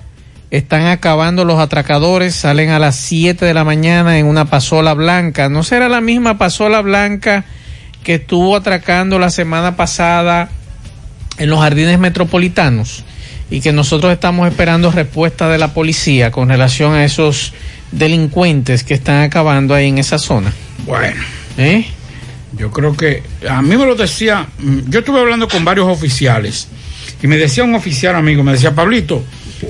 están 0.51 0.87
acabando 0.87 1.43
los 1.43 1.59
atracadores, 1.59 2.33
salen 2.33 2.69
a 2.69 2.79
las 2.79 2.95
7 2.95 3.45
de 3.45 3.53
la 3.53 3.65
mañana 3.65 4.17
en 4.17 4.25
una 4.25 4.45
pasola 4.45 4.93
blanca. 4.93 5.49
¿No 5.49 5.63
será 5.63 5.89
la 5.89 5.99
misma 5.99 6.37
pasola 6.37 6.81
blanca 6.81 7.43
que 8.05 8.13
estuvo 8.15 8.55
atracando 8.55 9.19
la 9.19 9.29
semana 9.29 9.75
pasada 9.75 10.47
en 11.37 11.49
los 11.49 11.59
jardines 11.59 11.99
metropolitanos? 11.99 13.03
y 13.53 13.59
que 13.59 13.73
nosotros 13.73 14.13
estamos 14.13 14.47
esperando 14.47 14.91
respuesta 14.91 15.49
de 15.49 15.57
la 15.57 15.73
policía 15.73 16.31
con 16.31 16.47
relación 16.47 16.93
a 16.93 17.03
esos 17.03 17.51
delincuentes 17.91 18.83
que 18.83 18.93
están 18.93 19.23
acabando 19.23 19.73
ahí 19.73 19.89
en 19.89 19.97
esa 19.97 20.17
zona. 20.17 20.53
bueno 20.85 21.21
¿Eh? 21.57 21.85
Yo 22.53 22.71
creo 22.71 22.95
que 22.95 23.23
a 23.49 23.61
mí 23.61 23.77
me 23.77 23.85
lo 23.85 23.95
decía, 23.95 24.47
yo 24.87 24.99
estuve 24.99 25.19
hablando 25.19 25.47
con 25.47 25.63
varios 25.63 25.87
oficiales 25.87 26.67
y 27.21 27.27
me 27.27 27.37
decía 27.37 27.63
un 27.63 27.75
oficial 27.75 28.15
amigo, 28.15 28.43
me 28.43 28.53
decía, 28.53 28.73
Pablito, 28.73 29.23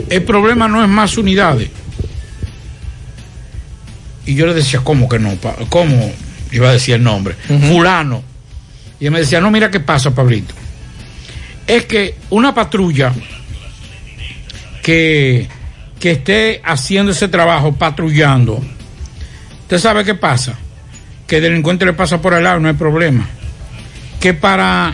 el 0.10 0.23
problema 0.23 0.68
no 0.68 0.81
es 0.84 0.89
más 0.89 1.18
unidades. 1.18 1.69
Y 4.26 4.35
yo 4.35 4.45
le 4.48 4.53
decía, 4.53 4.81
¿cómo 4.84 5.10
que 5.10 5.19
no? 5.19 5.38
¿Cómo? 5.69 6.14
Iba 6.52 6.69
a 6.69 6.73
decir 6.73 6.95
el 6.95 7.03
nombre. 7.03 7.35
Fulano. 7.69 8.23
Y 8.99 9.06
él 9.06 9.11
me 9.11 9.19
decía, 9.19 9.41
no, 9.41 9.52
mira 9.52 9.69
qué 9.69 9.80
pasa, 9.80 10.14
Pablito. 10.14 10.53
Es 11.68 11.85
que 11.85 12.15
una 12.30 12.53
patrulla 12.53 13.14
que, 14.81 15.48
que 16.01 16.11
esté 16.11 16.59
haciendo 16.65 17.13
ese 17.13 17.29
trabajo, 17.29 17.73
patrullando, 17.73 18.61
¿usted 19.61 19.77
sabe 19.79 20.03
qué 20.03 20.15
pasa? 20.15 20.57
que 21.31 21.37
el 21.37 21.43
delincuente 21.43 21.85
le 21.85 21.93
pasa 21.93 22.21
por 22.21 22.33
al 22.33 22.43
lado, 22.43 22.59
no 22.59 22.67
hay 22.67 22.73
problema. 22.73 23.25
Que 24.19 24.33
para, 24.33 24.93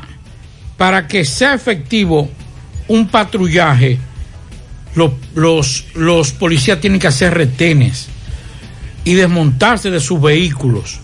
para 0.78 1.08
que 1.08 1.26
sea 1.26 1.56
efectivo 1.56 2.30
un 2.88 3.08
patrullaje, 3.08 3.98
los, 4.94 5.14
los, 5.34 5.86
los 5.96 6.34
policías 6.34 6.80
tienen 6.80 7.00
que 7.00 7.08
hacer 7.08 7.34
retenes 7.34 8.10
y 9.04 9.16
desmontarse 9.16 9.90
de 9.90 10.00
sus 10.00 10.22
vehículos. 10.22 11.00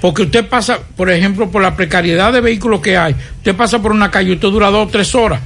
Porque 0.00 0.22
usted 0.22 0.48
pasa, 0.48 0.80
por 0.96 1.08
ejemplo, 1.12 1.48
por 1.48 1.62
la 1.62 1.76
precariedad 1.76 2.32
de 2.32 2.40
vehículos 2.40 2.80
que 2.80 2.96
hay, 2.96 3.14
usted 3.36 3.54
pasa 3.54 3.80
por 3.80 3.92
una 3.92 4.10
calle, 4.10 4.32
usted 4.32 4.48
dura 4.48 4.68
dos 4.70 4.88
o 4.88 4.90
tres 4.90 5.14
horas. 5.14 5.40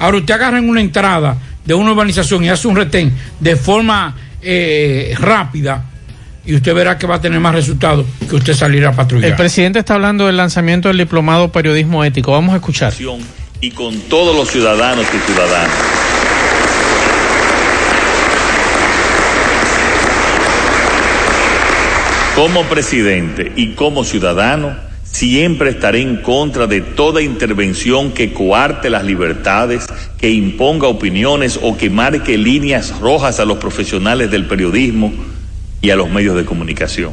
Ahora 0.00 0.18
usted 0.18 0.34
agarra 0.34 0.58
en 0.58 0.68
una 0.68 0.82
entrada 0.82 1.38
de 1.64 1.74
una 1.74 1.92
urbanización 1.92 2.44
y 2.44 2.48
hace 2.48 2.68
un 2.68 2.76
retén 2.76 3.12
de 3.40 3.56
forma 3.56 4.16
eh, 4.40 5.14
rápida 5.18 5.84
y 6.44 6.54
usted 6.54 6.74
verá 6.74 6.98
que 6.98 7.06
va 7.06 7.16
a 7.16 7.20
tener 7.20 7.38
más 7.40 7.54
resultados 7.54 8.06
que 8.28 8.34
usted 8.34 8.54
salir 8.54 8.84
a 8.84 8.92
patrullar. 8.92 9.30
El 9.30 9.36
presidente 9.36 9.78
está 9.78 9.94
hablando 9.94 10.26
del 10.26 10.36
lanzamiento 10.36 10.88
del 10.88 10.98
diplomado 10.98 11.52
periodismo 11.52 12.04
ético. 12.04 12.32
Vamos 12.32 12.54
a 12.54 12.56
escuchar. 12.56 12.92
y 13.60 13.70
con 13.70 13.96
todos 14.02 14.34
los 14.34 14.50
ciudadanos 14.50 15.06
y 15.14 15.18
ciudadanas. 15.26 15.70
Como 22.34 22.64
presidente 22.64 23.52
y 23.54 23.74
como 23.74 24.04
ciudadano, 24.04 24.74
siempre 25.22 25.70
estaré 25.70 26.00
en 26.00 26.16
contra 26.16 26.66
de 26.66 26.80
toda 26.80 27.22
intervención 27.22 28.10
que 28.10 28.32
coarte 28.32 28.90
las 28.90 29.04
libertades, 29.04 29.86
que 30.18 30.30
imponga 30.30 30.88
opiniones 30.88 31.60
o 31.62 31.76
que 31.76 31.90
marque 31.90 32.36
líneas 32.36 32.98
rojas 32.98 33.38
a 33.38 33.44
los 33.44 33.58
profesionales 33.58 34.32
del 34.32 34.46
periodismo 34.46 35.12
y 35.80 35.90
a 35.90 35.96
los 35.96 36.10
medios 36.10 36.34
de 36.34 36.44
comunicación. 36.44 37.12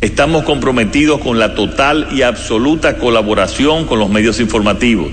Estamos 0.00 0.44
comprometidos 0.44 1.20
con 1.20 1.40
la 1.40 1.56
total 1.56 2.06
y 2.12 2.22
absoluta 2.22 2.98
colaboración 2.98 3.86
con 3.86 3.98
los 3.98 4.08
medios 4.08 4.38
informativos 4.38 5.10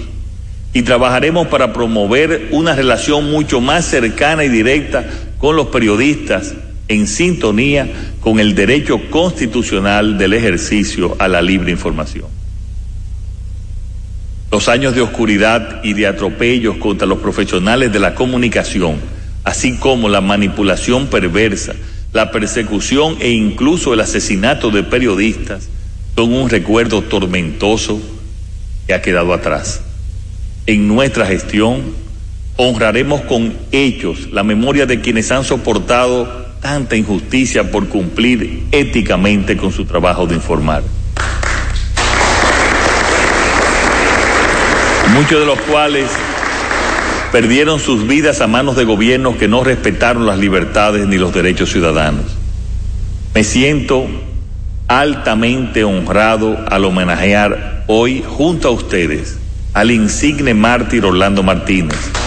y 0.73 0.83
trabajaremos 0.83 1.47
para 1.47 1.73
promover 1.73 2.49
una 2.51 2.75
relación 2.75 3.31
mucho 3.31 3.61
más 3.61 3.83
cercana 3.83 4.43
y 4.43 4.49
directa 4.49 5.09
con 5.39 5.55
los 5.55 5.69
periodistas 5.69 6.53
en 6.93 7.07
sintonía 7.07 7.87
con 8.19 8.39
el 8.39 8.55
derecho 8.55 9.09
constitucional 9.09 10.17
del 10.17 10.33
ejercicio 10.33 11.15
a 11.19 11.27
la 11.27 11.41
libre 11.41 11.71
información. 11.71 12.25
Los 14.51 14.69
años 14.69 14.93
de 14.93 15.01
oscuridad 15.01 15.83
y 15.83 15.93
de 15.93 16.07
atropellos 16.07 16.77
contra 16.77 17.07
los 17.07 17.17
profesionales 17.19 17.91
de 17.91 17.99
la 17.99 18.13
comunicación, 18.13 18.97
así 19.43 19.77
como 19.77 20.09
la 20.09 20.21
manipulación 20.21 21.07
perversa, 21.07 21.73
la 22.13 22.29
persecución 22.29 23.17
e 23.19 23.31
incluso 23.31 23.93
el 23.93 23.99
asesinato 23.99 24.69
de 24.69 24.83
periodistas, 24.83 25.69
son 26.15 26.33
un 26.33 26.49
recuerdo 26.49 27.01
tormentoso 27.01 27.99
que 28.85 28.93
ha 28.93 29.01
quedado 29.01 29.33
atrás. 29.33 29.81
En 30.67 30.87
nuestra 30.87 31.25
gestión 31.25 31.81
honraremos 32.55 33.21
con 33.21 33.53
hechos 33.71 34.31
la 34.31 34.43
memoria 34.43 34.85
de 34.85 35.01
quienes 35.01 35.31
han 35.31 35.43
soportado 35.43 36.42
tanta 36.63 36.95
injusticia 36.95 37.69
por 37.69 37.89
cumplir 37.89 38.63
éticamente 38.71 39.57
con 39.57 39.71
su 39.71 39.85
trabajo 39.85 40.25
de 40.25 40.35
informar. 40.35 40.81
Muchos 45.13 45.41
de 45.41 45.45
los 45.45 45.59
cuales 45.59 46.09
perdieron 47.31 47.79
sus 47.79 48.07
vidas 48.07 48.41
a 48.41 48.47
manos 48.47 48.77
de 48.77 48.85
gobiernos 48.85 49.35
que 49.35 49.47
no 49.47 49.63
respetaron 49.63 50.25
las 50.25 50.39
libertades 50.39 51.05
ni 51.05 51.17
los 51.17 51.33
derechos 51.33 51.69
ciudadanos. 51.69 52.25
Me 53.35 53.43
siento 53.43 54.07
altamente 54.87 55.83
honrado 55.83 56.57
al 56.69 56.85
homenajear 56.85 57.83
hoy 57.87 58.23
junto 58.25 58.69
a 58.69 58.71
ustedes 58.71 59.37
al 59.73 59.91
insigne 59.91 60.53
mártir 60.53 61.03
Orlando 61.03 61.43
Martínez. 61.43 62.22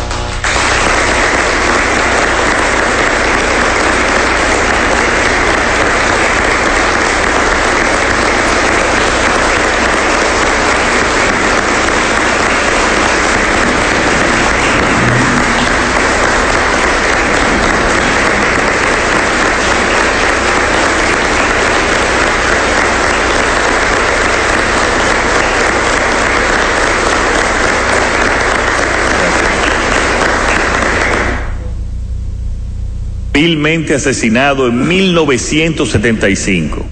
Vilmente 33.37 33.95
asesinado 33.95 34.67
en 34.67 34.89
1975 34.89 36.87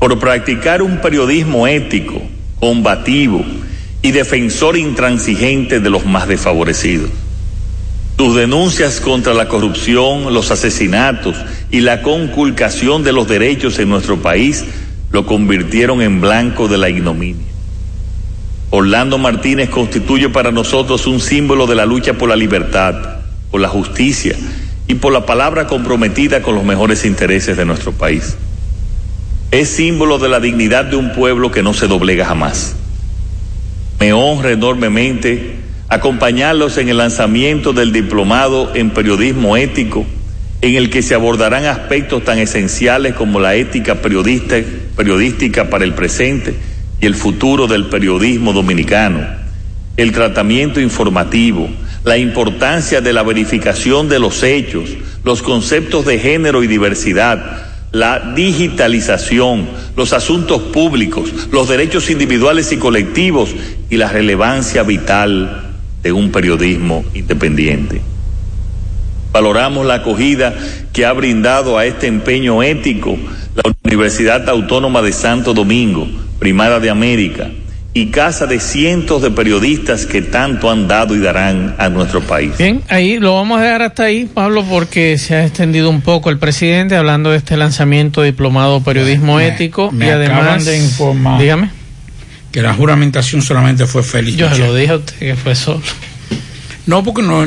por 0.00 0.18
practicar 0.18 0.82
un 0.82 1.00
periodismo 1.00 1.68
ético, 1.68 2.20
combativo 2.58 3.44
y 4.02 4.10
defensor 4.10 4.76
intransigente 4.76 5.78
de 5.78 5.88
los 5.88 6.04
más 6.04 6.26
desfavorecidos. 6.26 7.08
Sus 8.18 8.34
denuncias 8.34 8.98
contra 8.98 9.32
la 9.32 9.46
corrupción, 9.46 10.34
los 10.34 10.50
asesinatos 10.50 11.36
y 11.70 11.82
la 11.82 12.02
conculcación 12.02 13.04
de 13.04 13.12
los 13.12 13.28
derechos 13.28 13.78
en 13.78 13.88
nuestro 13.88 14.20
país 14.20 14.64
lo 15.12 15.24
convirtieron 15.24 16.02
en 16.02 16.20
blanco 16.20 16.66
de 16.66 16.78
la 16.78 16.90
ignominia. 16.90 17.46
Orlando 18.70 19.18
Martínez 19.18 19.70
constituye 19.70 20.30
para 20.30 20.50
nosotros 20.50 21.06
un 21.06 21.20
símbolo 21.20 21.68
de 21.68 21.76
la 21.76 21.86
lucha 21.86 22.14
por 22.14 22.28
la 22.28 22.34
libertad, 22.34 23.20
por 23.52 23.60
la 23.60 23.68
justicia 23.68 24.34
y 24.88 24.94
por 24.94 25.12
la 25.12 25.26
palabra 25.26 25.66
comprometida 25.66 26.42
con 26.42 26.54
los 26.54 26.64
mejores 26.64 27.04
intereses 27.04 27.56
de 27.56 27.64
nuestro 27.64 27.92
país. 27.92 28.36
Es 29.50 29.68
símbolo 29.68 30.18
de 30.18 30.28
la 30.28 30.40
dignidad 30.40 30.84
de 30.84 30.96
un 30.96 31.12
pueblo 31.12 31.50
que 31.50 31.62
no 31.62 31.74
se 31.74 31.86
doblega 31.86 32.26
jamás. 32.26 32.76
Me 33.98 34.12
honra 34.12 34.52
enormemente 34.52 35.56
acompañarlos 35.88 36.78
en 36.78 36.88
el 36.88 36.98
lanzamiento 36.98 37.72
del 37.72 37.92
diplomado 37.92 38.74
en 38.74 38.90
periodismo 38.90 39.56
ético, 39.56 40.04
en 40.62 40.74
el 40.74 40.90
que 40.90 41.02
se 41.02 41.14
abordarán 41.14 41.64
aspectos 41.64 42.24
tan 42.24 42.38
esenciales 42.38 43.14
como 43.14 43.40
la 43.40 43.54
ética 43.54 43.96
periodística 43.96 45.70
para 45.70 45.84
el 45.84 45.94
presente 45.94 46.54
y 47.00 47.06
el 47.06 47.14
futuro 47.14 47.66
del 47.66 47.86
periodismo 47.86 48.52
dominicano, 48.52 49.20
el 49.96 50.12
tratamiento 50.12 50.80
informativo, 50.80 51.68
la 52.06 52.16
importancia 52.16 53.00
de 53.00 53.12
la 53.12 53.24
verificación 53.24 54.08
de 54.08 54.20
los 54.20 54.44
hechos, 54.44 54.90
los 55.24 55.42
conceptos 55.42 56.06
de 56.06 56.20
género 56.20 56.62
y 56.62 56.68
diversidad, 56.68 57.64
la 57.90 58.32
digitalización, 58.32 59.68
los 59.96 60.12
asuntos 60.12 60.62
públicos, 60.62 61.48
los 61.50 61.68
derechos 61.68 62.08
individuales 62.08 62.70
y 62.70 62.76
colectivos 62.76 63.50
y 63.90 63.96
la 63.96 64.08
relevancia 64.08 64.84
vital 64.84 65.74
de 66.04 66.12
un 66.12 66.30
periodismo 66.30 67.04
independiente. 67.12 68.00
Valoramos 69.32 69.84
la 69.84 69.94
acogida 69.94 70.54
que 70.92 71.04
ha 71.04 71.12
brindado 71.12 71.76
a 71.76 71.86
este 71.86 72.06
empeño 72.06 72.62
ético 72.62 73.18
la 73.56 73.62
Universidad 73.82 74.48
Autónoma 74.48 75.02
de 75.02 75.12
Santo 75.12 75.54
Domingo, 75.54 76.06
Primada 76.38 76.78
de 76.78 76.88
América, 76.88 77.50
y 77.98 78.10
casa 78.10 78.44
de 78.46 78.60
cientos 78.60 79.22
de 79.22 79.30
periodistas 79.30 80.04
que 80.04 80.20
tanto 80.20 80.70
han 80.70 80.86
dado 80.86 81.16
y 81.16 81.18
darán 81.20 81.74
a 81.78 81.88
nuestro 81.88 82.20
país. 82.20 82.52
Bien, 82.58 82.82
ahí 82.88 83.18
lo 83.18 83.34
vamos 83.36 83.58
a 83.58 83.62
dejar 83.62 83.80
hasta 83.82 84.02
ahí, 84.04 84.26
Pablo, 84.26 84.64
porque 84.68 85.16
se 85.16 85.34
ha 85.34 85.46
extendido 85.46 85.88
un 85.88 86.02
poco 86.02 86.28
el 86.28 86.38
presidente 86.38 86.94
hablando 86.94 87.30
de 87.30 87.38
este 87.38 87.56
lanzamiento 87.56 88.20
diplomado 88.22 88.82
periodismo 88.82 89.36
Me- 89.36 89.48
ético 89.48 89.90
me 89.92 90.06
y 90.06 90.10
además 90.10 90.40
acaban 90.42 90.64
de 90.66 90.76
informar 90.78 91.40
dígame 91.40 91.70
que 92.52 92.60
la 92.62 92.74
juramentación 92.74 93.40
solamente 93.42 93.86
fue 93.86 94.02
Félix. 94.02 94.36
yo 94.36 94.50
se 94.54 94.58
lo 94.58 94.74
dije 94.74 94.92
a 94.92 94.96
usted 94.96 95.18
que 95.18 95.34
fue 95.36 95.54
solo 95.54 95.80
No, 96.86 97.02
porque 97.02 97.22
no, 97.22 97.46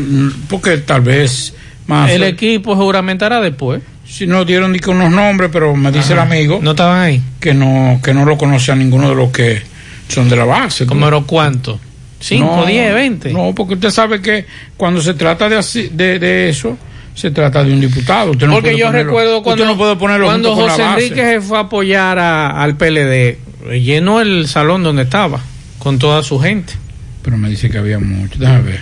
porque 0.50 0.78
tal 0.78 1.02
vez 1.02 1.54
más. 1.88 2.10
el 2.12 2.24
equipo 2.24 2.76
juramentará 2.76 3.40
después 3.40 3.82
Si 4.08 4.26
no 4.28 4.46
dieron 4.46 4.72
ni 4.72 4.80
con 4.80 4.98
unos 4.98 5.12
nombres, 5.12 5.50
pero 5.54 5.76
me 5.76 5.92
dice 5.92 6.14
el 6.14 6.20
amigo. 6.20 6.60
no 6.62 6.72
estaban 6.72 7.02
ahí 7.02 7.22
Que 7.40 7.54
no, 7.54 8.00
que 8.04 8.14
no 8.16 8.26
lo 8.26 8.38
conoce 8.38 8.72
a 8.72 8.76
ninguno 8.76 9.10
de 9.10 9.16
los 9.16 9.30
que 9.32 9.62
son 10.10 10.28
de 10.28 10.36
la 10.36 10.44
base. 10.46 10.86
¿Cómo 10.86 11.08
era 11.08 11.22
cuánto? 11.22 11.80
¿Cinco, 12.20 12.58
No, 12.58 12.66
diez, 12.66 12.94
veinte? 12.94 13.32
No, 13.32 13.54
porque 13.56 13.76
usted 13.76 13.92
sabe 13.92 14.22
que 14.22 14.46
cuando 14.76 15.02
se 15.02 15.14
trata 15.14 15.48
de, 15.48 15.56
así- 15.58 15.90
de, 15.90 16.20
de 16.20 16.50
eso, 16.50 16.78
se 17.16 17.32
trata 17.32 17.64
de 17.64 17.72
un 17.72 17.80
diputado. 17.80 18.32
Usted 18.32 18.46
no 18.48 18.54
Porque 18.56 18.72
puede 18.72 18.80
yo 18.80 18.88
ponerlo- 18.88 19.06
recuerdo 19.06 19.44
cuando, 19.44 19.66
no 19.66 19.78
puede 19.78 19.96
ponerlo 19.96 20.26
cuando 20.26 20.54
José. 20.56 20.82
Enrique 20.84 21.16
se 21.16 21.42
fue 21.42 21.58
a 21.58 21.62
apoyar 21.62 22.20
a- 22.20 22.62
al 22.62 22.76
PLD, 22.76 23.38
llenó 23.82 24.20
el 24.20 24.48
salón 24.50 24.84
donde 24.84 25.04
estaba, 25.04 25.40
con 25.78 25.98
toda 25.98 26.22
su 26.24 26.40
gente. 26.40 26.74
Pero 27.22 27.38
me 27.38 27.50
dice 27.50 27.70
que 27.70 27.78
había 27.78 28.00
mucho. 28.00 28.38
Déjame 28.38 28.62
ver. 28.64 28.82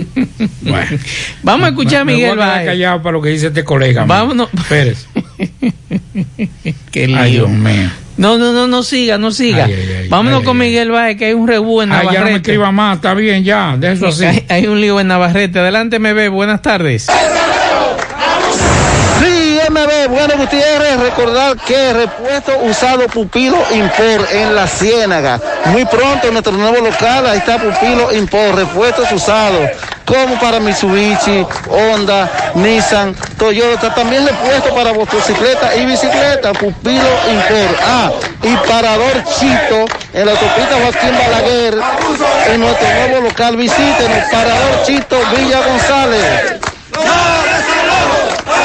Bueno. 0.62 0.98
Vamos 1.42 1.66
a 1.66 1.68
escuchar 1.70 2.00
a 2.02 2.04
Me- 2.06 2.12
me 2.12 2.18
Miguel 2.18 2.36
voy 2.36 2.44
a 2.46 2.64
callado 2.64 3.02
para 3.02 3.12
lo 3.12 3.22
que 3.22 3.28
dice 3.30 3.48
este 3.48 3.64
colega. 3.64 4.04
Vámonos. 4.06 4.48
Pérez. 4.68 5.06
Qué 6.90 7.06
lío. 7.06 7.18
Ay, 7.18 7.32
Dios 7.32 7.50
mío. 7.50 7.90
No, 8.20 8.36
no, 8.36 8.52
no, 8.52 8.66
no 8.68 8.82
siga, 8.82 9.16
no 9.16 9.30
siga. 9.30 9.64
Ay, 9.64 9.72
ay, 9.72 9.96
ay, 10.02 10.08
Vámonos 10.08 10.40
ay, 10.40 10.44
con. 10.44 10.58
Miguel 10.58 10.90
Báez, 10.90 11.16
que 11.16 11.24
hay 11.24 11.32
un 11.32 11.48
rebú 11.48 11.80
en 11.80 11.90
Ay, 11.90 11.98
ya 11.98 12.04
no 12.04 12.08
me 12.10 12.14
Navarrete. 12.16 12.36
escriba 12.36 12.70
más, 12.70 12.96
está 12.96 13.14
bien, 13.14 13.42
ya, 13.44 13.76
de 13.78 13.92
eso 13.92 14.08
así. 14.08 14.26
hay, 14.26 14.44
hay 14.48 14.66
un 14.66 14.78
lío 14.78 15.00
en 15.00 15.08
Navarrete. 15.08 15.58
Adelante, 15.58 15.98
ve. 15.98 16.28
Buenas 16.28 16.60
tardes. 16.60 17.06
Sí, 19.20 19.58
MB, 19.70 20.08
bueno 20.10 20.34
Gutiérrez, 20.38 20.98
recordar 21.00 21.56
que 21.58 21.92
repuesto 21.92 22.52
usado 22.62 23.06
Pupilo 23.08 23.56
Import 23.74 24.30
en 24.32 24.54
la 24.54 24.66
Ciénaga. 24.66 25.40
Muy 25.66 25.84
pronto 25.84 26.26
en 26.26 26.32
nuestro 26.34 26.52
nuevo 26.52 26.76
local, 26.84 27.26
ahí 27.26 27.38
está 27.38 27.58
Pupilo 27.58 28.12
Import, 28.14 28.54
repuestos 28.56 29.10
usados, 29.12 29.68
como 30.10 30.34
para 30.40 30.58
Mitsubishi, 30.58 31.46
Honda, 31.68 32.28
Nissan, 32.54 33.14
Toyota, 33.38 33.94
también 33.94 34.26
repuesto 34.26 34.74
para 34.74 34.92
motocicleta 34.92 35.76
y 35.76 35.86
bicicleta, 35.86 36.52
Pupilo 36.52 37.10
Import. 37.30 37.80
Ah, 37.86 38.10
y 38.42 38.56
Parador 38.68 39.22
Chito 39.24 39.86
en 40.12 40.26
la 40.26 40.32
autopista 40.32 40.74
Joaquín 40.82 41.16
Balaguer, 41.16 41.78
en 42.52 42.60
nuestro 42.60 42.88
nuevo 42.88 43.20
local, 43.28 43.56
visítenos, 43.56 44.24
Parador 44.32 44.82
Chito 44.84 45.16
Villa 45.36 45.60
González. 45.64 46.60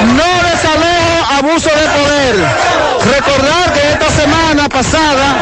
No 0.01 0.49
desalojo, 0.49 0.94
abuso 1.37 1.69
de 1.69 1.87
poder. 1.99 2.35
Recordar 3.13 3.73
que 3.73 3.89
esta 3.91 4.09
semana 4.09 4.69
pasada 4.69 5.35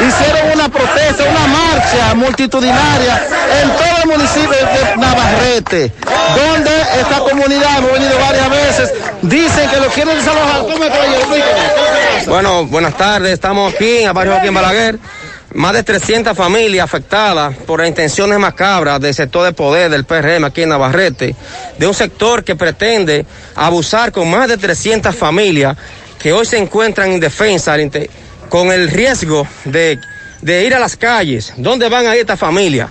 hicieron 0.00 0.52
una 0.54 0.68
protesta, 0.68 1.24
una 1.24 1.46
marcha 1.46 2.14
multitudinaria 2.14 3.22
en 3.62 3.70
todo 3.70 4.02
el 4.02 4.08
municipio 4.08 4.50
de 4.50 4.96
Navarrete, 4.96 5.92
donde 6.36 6.70
esta 7.00 7.18
comunidad, 7.20 7.78
hemos 7.78 7.92
venido 7.92 8.18
varias 8.18 8.50
veces, 8.50 8.92
dicen 9.22 9.68
que 9.70 9.76
lo 9.78 9.86
quieren 9.88 10.16
desalojar. 10.16 10.60
¿Cómo 10.62 10.84
es. 10.84 12.26
Bueno, 12.26 12.66
buenas 12.66 12.96
tardes. 12.96 13.32
Estamos 13.32 13.74
aquí 13.74 13.98
en 13.98 14.08
el 14.08 14.12
barrio 14.12 14.34
Joaquín 14.34 14.54
Balaguer. 14.54 14.98
Más 15.52 15.72
de 15.72 15.82
300 15.82 16.36
familias 16.36 16.84
afectadas 16.84 17.56
por 17.66 17.84
intenciones 17.84 18.38
macabras 18.38 19.00
del 19.00 19.12
sector 19.12 19.44
de 19.44 19.52
poder 19.52 19.90
del 19.90 20.04
PRM 20.04 20.44
aquí 20.44 20.62
en 20.62 20.68
Navarrete, 20.68 21.34
de 21.76 21.86
un 21.88 21.94
sector 21.94 22.44
que 22.44 22.54
pretende 22.54 23.26
abusar 23.56 24.12
con 24.12 24.30
más 24.30 24.46
de 24.46 24.56
300 24.56 25.12
familias 25.14 25.76
que 26.20 26.32
hoy 26.32 26.46
se 26.46 26.56
encuentran 26.56 27.10
indefensas 27.12 27.74
al 27.74 27.80
inte- 27.80 28.08
con 28.48 28.70
el 28.70 28.88
riesgo 28.90 29.44
de, 29.64 29.98
de 30.40 30.64
ir 30.66 30.72
a 30.74 30.78
las 30.78 30.96
calles. 30.96 31.52
¿Dónde 31.56 31.88
van 31.88 32.06
a 32.06 32.14
ir 32.14 32.20
estas 32.20 32.38
familias? 32.38 32.88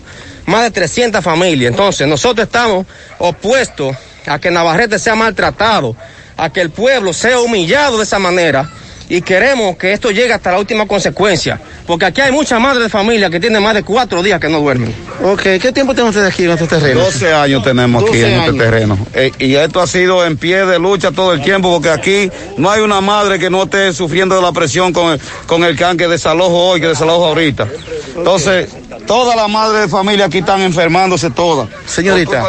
Más 0.49 0.63
de 0.63 0.71
300 0.71 1.23
familias. 1.23 1.69
Entonces, 1.69 2.07
nosotros 2.07 2.47
estamos 2.47 2.87
opuestos 3.19 3.95
a 4.25 4.39
que 4.39 4.49
Navarrete 4.49 4.97
sea 4.97 5.13
maltratado, 5.13 5.95
a 6.35 6.49
que 6.49 6.61
el 6.61 6.71
pueblo 6.71 7.13
sea 7.13 7.39
humillado 7.39 7.97
de 7.97 8.03
esa 8.03 8.17
manera 8.17 8.67
y 9.09 9.21
queremos 9.21 9.77
que 9.77 9.91
esto 9.91 10.09
llegue 10.09 10.33
hasta 10.33 10.51
la 10.51 10.59
última 10.59 10.87
consecuencia, 10.87 11.59
porque 11.85 12.05
aquí 12.05 12.21
hay 12.21 12.31
muchas 12.31 12.59
madres 12.59 12.83
de 12.83 12.89
familia 12.89 13.29
que 13.29 13.39
tienen 13.39 13.61
más 13.61 13.73
de 13.75 13.83
cuatro 13.83 14.21
días 14.21 14.39
que 14.39 14.49
no 14.49 14.59
duermen. 14.59 14.93
Ok, 15.23 15.41
¿qué 15.59 15.71
tiempo 15.71 15.93
tienen 15.93 16.09
ustedes 16.09 16.31
aquí 16.31 16.45
en 16.45 16.51
estos 16.51 16.67
terrenos? 16.67 17.05
12 17.05 17.33
años 17.33 17.63
tenemos 17.63 18.03
aquí 18.03 18.19
12 18.19 18.33
en 18.33 18.39
este 18.39 18.53
terreno. 18.53 18.97
Eh, 19.13 19.31
y 19.39 19.55
esto 19.55 19.81
ha 19.81 19.87
sido 19.87 20.25
en 20.25 20.37
pie 20.37 20.65
de 20.65 20.79
lucha 20.79 21.11
todo 21.11 21.33
el 21.33 21.41
tiempo, 21.43 21.71
porque 21.71 21.89
aquí 21.89 22.31
no 22.57 22.71
hay 22.71 22.81
una 22.81 23.01
madre 23.01 23.37
que 23.37 23.49
no 23.49 23.63
esté 23.63 23.93
sufriendo 23.93 24.35
de 24.35 24.41
la 24.41 24.51
presión 24.51 24.93
con 24.93 25.13
el, 25.13 25.21
con 25.47 25.63
el 25.63 25.75
can 25.75 25.97
que 25.97 26.07
desalojo 26.07 26.69
hoy, 26.69 26.79
que 26.79 26.87
desalojo 26.87 27.25
ahorita. 27.25 27.67
Entonces, 28.15 28.69
Todas 29.07 29.35
las 29.35 29.49
madres 29.49 29.81
de 29.81 29.87
familia 29.87 30.25
aquí 30.25 30.37
están 30.39 30.61
enfermándose 30.61 31.31
todas. 31.31 31.67
Señorita. 31.87 32.43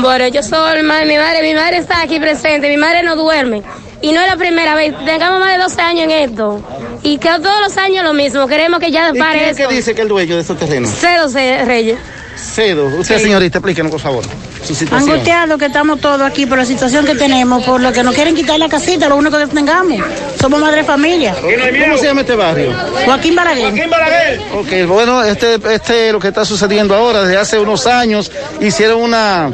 Bueno, 0.00 0.28
yo 0.28 0.42
soy 0.42 0.82
ma- 0.82 1.04
mi 1.04 1.16
madre, 1.16 1.42
mi 1.42 1.54
madre 1.54 1.76
está 1.78 2.00
aquí 2.00 2.18
presente, 2.18 2.68
mi 2.70 2.78
madre 2.78 3.02
no 3.02 3.16
duerme. 3.16 3.62
Y 4.00 4.12
no 4.12 4.20
es 4.22 4.28
la 4.28 4.36
primera 4.36 4.74
vez, 4.74 4.94
tengamos 5.04 5.40
más 5.40 5.52
de 5.56 5.58
12 5.62 5.80
años 5.82 6.04
en 6.04 6.10
esto. 6.12 6.62
Y 7.02 7.18
que 7.18 7.28
todos 7.28 7.60
los 7.60 7.76
años 7.76 8.02
lo 8.04 8.14
mismo, 8.14 8.46
queremos 8.46 8.78
que 8.80 8.90
ya 8.90 9.10
¿Y 9.12 9.18
pare 9.18 9.50
esto. 9.50 9.68
que 9.68 9.74
dice 9.74 9.94
que 9.94 10.00
es 10.00 10.04
el 10.04 10.08
dueño 10.08 10.36
de 10.36 10.40
estos 10.42 10.58
terrenos? 10.58 10.90
Cero 10.98 11.24
Reyes. 11.66 11.98
Cedo. 12.38 12.86
Usted, 12.86 13.16
Sí. 13.18 13.24
señorita, 13.24 13.58
explíquenos, 13.58 13.90
por 13.90 14.00
favor, 14.00 14.24
su 14.64 14.74
situación. 14.74 15.10
Angustiados 15.10 15.58
que 15.58 15.66
estamos 15.66 16.00
todos 16.00 16.20
aquí 16.22 16.46
por 16.46 16.58
la 16.58 16.64
situación 16.64 17.04
que 17.04 17.14
tenemos, 17.14 17.64
por 17.64 17.80
lo 17.80 17.92
que 17.92 18.02
nos 18.02 18.14
quieren 18.14 18.34
quitar 18.34 18.58
la 18.58 18.68
casita, 18.68 19.08
lo 19.08 19.16
único 19.16 19.38
que 19.38 19.46
tengamos. 19.48 20.00
Somos 20.40 20.60
madre 20.60 20.78
de 20.78 20.84
familia. 20.84 21.34
¿Cómo 21.40 21.98
se 21.98 22.04
llama 22.06 22.20
este 22.22 22.34
barrio? 22.34 22.72
Joaquín 23.04 23.34
Balaguer. 23.34 24.40
Ok, 24.54 24.88
bueno, 24.88 25.22
este, 25.24 25.58
este 25.72 26.12
lo 26.12 26.20
que 26.20 26.28
está 26.28 26.44
sucediendo 26.44 26.94
ahora, 26.94 27.22
desde 27.22 27.36
hace 27.38 27.58
unos 27.58 27.86
años, 27.86 28.30
hicieron 28.60 29.02
una... 29.02 29.50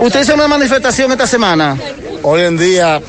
¿Usted 0.00 0.22
hizo 0.22 0.34
una 0.34 0.48
manifestación 0.48 1.12
esta 1.12 1.26
semana? 1.26 1.76
Hoy 2.22 2.42
en 2.42 2.56
día 2.56 3.00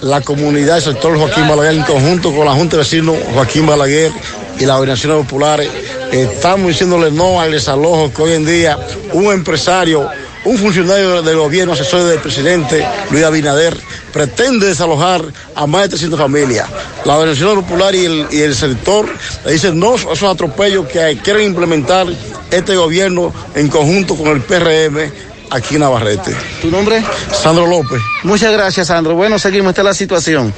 la 0.00 0.20
comunidad, 0.20 0.76
el 0.78 0.82
sector 0.82 1.16
Joaquín 1.18 1.48
Balaguer, 1.48 1.74
en 1.74 1.82
conjunto 1.82 2.32
con 2.34 2.44
la 2.44 2.52
Junta 2.52 2.76
de 2.76 2.82
Vecinos 2.82 3.16
Joaquín 3.34 3.66
Balaguer 3.66 4.10
y 4.58 4.64
las 4.64 4.76
organizaciones 4.76 5.24
populares, 5.24 5.70
estamos 6.12 6.68
diciéndole 6.68 7.10
no 7.10 7.40
al 7.40 7.52
desalojo 7.52 8.12
que 8.12 8.22
hoy 8.22 8.32
en 8.32 8.46
día 8.46 8.78
un 9.12 9.32
empresario, 9.32 10.08
un 10.44 10.58
funcionario 10.58 11.22
del 11.22 11.36
gobierno, 11.36 11.72
asesor 11.72 12.04
del 12.04 12.18
presidente 12.20 12.86
Luis 13.10 13.24
Abinader, 13.24 13.76
pretende 14.12 14.66
desalojar 14.66 15.24
a 15.54 15.66
más 15.66 15.82
de 15.82 15.88
300 15.90 16.18
familias. 16.18 16.68
La 17.04 17.16
organización 17.16 17.62
popular 17.62 17.94
y 17.94 18.04
el, 18.04 18.26
y 18.30 18.40
el 18.40 18.54
sector 18.54 19.08
le 19.44 19.52
dicen 19.52 19.78
no 19.78 19.94
a 19.94 19.96
esos 19.96 20.22
atropellos 20.22 20.86
que 20.86 21.18
quieren 21.22 21.44
implementar 21.46 22.06
este 22.50 22.76
gobierno 22.76 23.32
en 23.54 23.68
conjunto 23.68 24.14
con 24.14 24.28
el 24.28 24.42
PRM 24.42 25.12
aquí 25.50 25.74
en 25.74 25.80
Navarrete. 25.80 26.34
¿Tu 26.60 26.70
nombre? 26.70 27.02
Sandro 27.32 27.66
López. 27.66 28.00
Muchas 28.22 28.52
gracias, 28.52 28.88
Sandro. 28.88 29.14
Bueno, 29.14 29.38
seguimos, 29.38 29.70
esta 29.70 29.82
es 29.82 29.86
la 29.86 29.94
situación. 29.94 30.52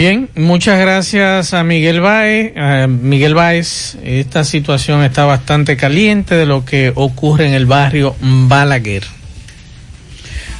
Bien, 0.00 0.30
muchas 0.34 0.80
gracias 0.80 1.52
a 1.52 1.62
Miguel 1.62 2.00
Baez. 2.00 2.54
Miguel 2.88 3.34
Baez, 3.34 3.98
esta 4.02 4.44
situación 4.44 5.02
está 5.04 5.26
bastante 5.26 5.76
caliente 5.76 6.36
de 6.36 6.46
lo 6.46 6.64
que 6.64 6.90
ocurre 6.94 7.46
en 7.46 7.52
el 7.52 7.66
barrio 7.66 8.16
Balaguer. 8.22 9.02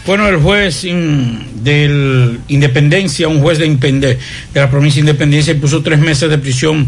Bueno, 0.07 0.29
el 0.29 0.37
juez 0.37 0.83
del 0.83 2.41
Independencia, 2.49 3.29
un 3.29 3.41
juez 3.41 3.59
de, 3.59 3.69
de 3.75 4.19
la 4.61 4.69
provincia 4.69 5.03
de 5.03 5.09
Independencia, 5.09 5.55
impuso 5.55 5.83
tres 5.83 6.01
meses 6.01 6.29
de 6.29 6.37
prisión 6.37 6.87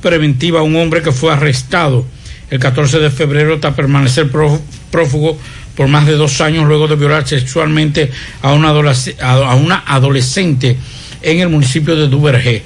preventiva 0.00 0.60
a 0.60 0.62
un 0.62 0.76
hombre 0.76 1.02
que 1.02 1.12
fue 1.12 1.30
arrestado 1.30 2.06
el 2.48 2.58
14 2.58 2.98
de 2.98 3.10
febrero 3.10 3.60
tras 3.60 3.74
permanecer 3.74 4.32
pró- 4.32 4.58
prófugo 4.90 5.38
por 5.76 5.86
más 5.88 6.06
de 6.06 6.14
dos 6.14 6.40
años 6.40 6.64
luego 6.66 6.88
de 6.88 6.96
violar 6.96 7.28
sexualmente 7.28 8.10
a 8.40 8.54
una 8.54 9.84
adolescente 9.86 10.78
en 11.22 11.40
el 11.40 11.48
municipio 11.48 11.96
de 11.96 12.08
Duvergé. 12.08 12.62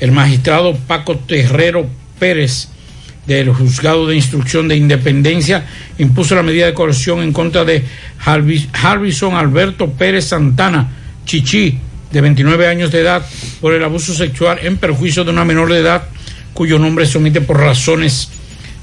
El 0.00 0.12
magistrado 0.12 0.76
Paco 0.76 1.16
Terrero 1.16 1.88
Pérez 2.18 2.68
del 3.26 3.52
juzgado 3.52 4.06
de 4.06 4.16
instrucción 4.16 4.68
de 4.68 4.76
Independencia 4.76 5.66
impuso 5.98 6.34
la 6.34 6.42
medida 6.42 6.66
de 6.66 6.74
coerción 6.74 7.20
en 7.20 7.32
contra 7.32 7.64
de 7.64 7.84
Harrison 8.24 9.34
Alberto 9.34 9.90
Pérez 9.90 10.26
Santana 10.26 10.88
Chichi, 11.26 11.78
de 12.10 12.20
29 12.22 12.66
años 12.66 12.90
de 12.90 13.00
edad, 13.00 13.26
por 13.60 13.74
el 13.74 13.84
abuso 13.84 14.14
sexual 14.14 14.60
en 14.62 14.78
perjuicio 14.78 15.24
de 15.24 15.30
una 15.30 15.44
menor 15.44 15.70
de 15.70 15.80
edad 15.80 16.04
cuyo 16.54 16.78
nombre 16.78 17.06
se 17.06 17.18
omite 17.18 17.40
por 17.40 17.60
razones 17.60 18.30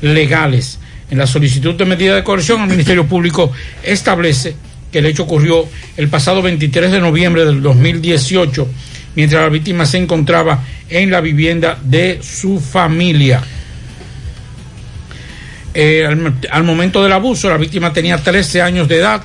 legales. 0.01 0.79
En 1.09 1.17
la 1.17 1.27
solicitud 1.27 1.73
de 1.73 1.85
medida 1.85 2.15
de 2.15 2.23
coerción, 2.23 2.61
el 2.61 2.69
Ministerio 2.69 3.05
Público 3.05 3.51
establece 3.83 4.55
que 4.91 4.99
el 4.99 5.07
hecho 5.07 5.23
ocurrió 5.23 5.65
el 5.97 6.07
pasado 6.07 6.41
23 6.41 6.91
de 6.91 7.01
noviembre 7.01 7.45
del 7.45 7.61
2018, 7.61 8.67
mientras 9.15 9.41
la 9.43 9.49
víctima 9.49 9.85
se 9.85 9.97
encontraba 9.97 10.63
en 10.89 11.11
la 11.11 11.21
vivienda 11.21 11.77
de 11.83 12.19
su 12.23 12.59
familia. 12.59 13.41
Eh, 15.73 16.05
al, 16.05 16.33
al 16.51 16.63
momento 16.63 17.03
del 17.03 17.11
abuso, 17.11 17.49
la 17.49 17.57
víctima 17.57 17.91
tenía 17.91 18.17
13 18.17 18.61
años 18.61 18.87
de 18.87 18.97
edad. 18.97 19.23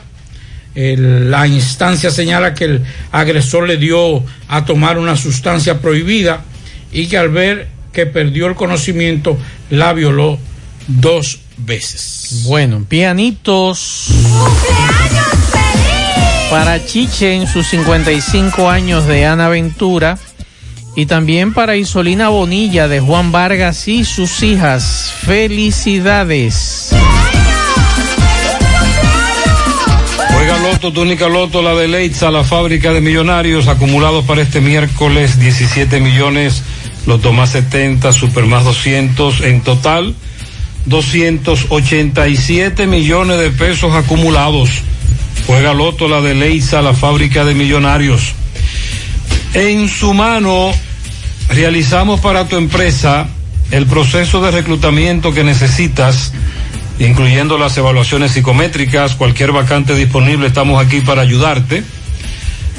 El- 0.74 1.30
la 1.30 1.46
instancia 1.46 2.10
señala 2.10 2.54
que 2.54 2.64
el 2.64 2.82
agresor 3.12 3.66
le 3.68 3.76
dio 3.76 4.24
a 4.48 4.64
tomar 4.64 4.98
una 4.98 5.16
sustancia 5.16 5.80
prohibida 5.80 6.42
y 6.92 7.06
que 7.06 7.18
al 7.18 7.28
ver 7.28 7.68
que 7.92 8.06
perdió 8.06 8.46
el 8.46 8.54
conocimiento, 8.54 9.36
la 9.70 9.92
violó 9.92 10.38
dos 10.86 11.40
veces. 11.56 12.42
Bueno, 12.44 12.84
pianitos. 12.88 14.06
Para 16.50 16.84
Chiche 16.84 17.34
en 17.34 17.46
sus 17.46 17.68
55 17.68 18.68
años 18.68 19.06
de 19.06 19.24
Ana 19.24 19.48
Ventura. 19.48 20.18
Y 20.96 21.06
también 21.06 21.54
para 21.54 21.76
Isolina 21.76 22.28
Bonilla 22.28 22.88
de 22.88 22.98
Juan 22.98 23.30
Vargas 23.30 23.86
y 23.86 24.04
sus 24.04 24.42
hijas. 24.42 25.14
Felicidades. 25.24 26.90
Juega 30.32 30.58
Loto, 30.58 30.92
túnica 30.92 31.28
Loto, 31.28 31.62
la 31.62 31.76
de 31.76 31.86
Leitza, 31.86 32.32
la 32.32 32.42
fábrica 32.42 32.92
de 32.92 33.00
millonarios, 33.00 33.68
acumulados 33.68 34.24
para 34.24 34.42
este 34.42 34.60
miércoles 34.60 35.38
17 35.38 36.00
millones, 36.00 36.64
Loto 37.06 37.32
más 37.32 37.50
70, 37.50 38.12
Super 38.12 38.46
más 38.46 38.64
200, 38.64 39.42
en 39.42 39.60
total 39.60 40.16
287 40.86 42.88
millones 42.88 43.38
de 43.38 43.50
pesos 43.50 43.94
acumulados. 43.94 44.82
Juega 45.50 45.74
Loto, 45.74 46.06
la 46.06 46.20
de 46.20 46.36
Leitza, 46.36 46.80
la 46.80 46.94
fábrica 46.94 47.44
de 47.44 47.56
millonarios. 47.56 48.34
En 49.52 49.88
su 49.88 50.14
mano 50.14 50.70
realizamos 51.48 52.20
para 52.20 52.46
tu 52.46 52.56
empresa 52.56 53.26
el 53.72 53.86
proceso 53.86 54.40
de 54.42 54.52
reclutamiento 54.52 55.34
que 55.34 55.42
necesitas, 55.42 56.32
incluyendo 57.00 57.58
las 57.58 57.76
evaluaciones 57.76 58.30
psicométricas, 58.30 59.16
cualquier 59.16 59.50
vacante 59.50 59.96
disponible, 59.96 60.46
estamos 60.46 60.80
aquí 60.80 61.00
para 61.00 61.22
ayudarte. 61.22 61.82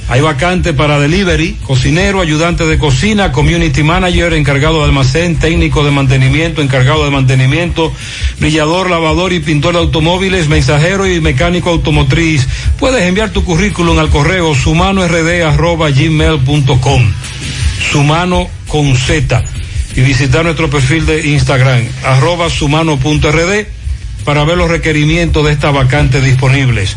hay 0.08 0.20
vacante 0.20 0.74
para 0.74 1.00
delivery, 1.00 1.56
cocinero, 1.66 2.20
ayudante 2.20 2.66
de 2.66 2.78
cocina, 2.78 3.32
community 3.32 3.82
manager, 3.82 4.34
encargado 4.34 4.80
de 4.80 4.84
almacén, 4.84 5.38
técnico 5.38 5.82
de 5.82 5.90
mantenimiento, 5.90 6.60
encargado 6.60 7.02
de 7.04 7.10
mantenimiento, 7.10 7.90
brillador, 8.38 8.90
lavador 8.90 9.32
y 9.32 9.40
pintor 9.40 9.72
de 9.74 9.80
automóviles, 9.80 10.48
mensajero 10.48 11.10
y 11.10 11.22
mecánico 11.22 11.70
automotriz. 11.70 12.46
Puedes 12.78 13.02
enviar 13.04 13.30
tu 13.30 13.44
currículum 13.44 13.98
al 13.98 14.10
correo 14.10 14.54
sumanord@gmail.com. 14.54 17.12
Sumano 17.90 18.46
con 18.68 18.94
Z 18.96 19.42
y 19.96 20.02
visitar 20.02 20.44
nuestro 20.44 20.68
perfil 20.68 21.06
de 21.06 21.28
Instagram 21.28 21.82
arroba 22.04 22.50
sumano.rd 22.50 23.66
para 24.24 24.44
ver 24.44 24.58
los 24.58 24.70
requerimientos 24.70 25.46
de 25.46 25.52
esta 25.52 25.70
vacante 25.70 26.20
disponibles. 26.20 26.96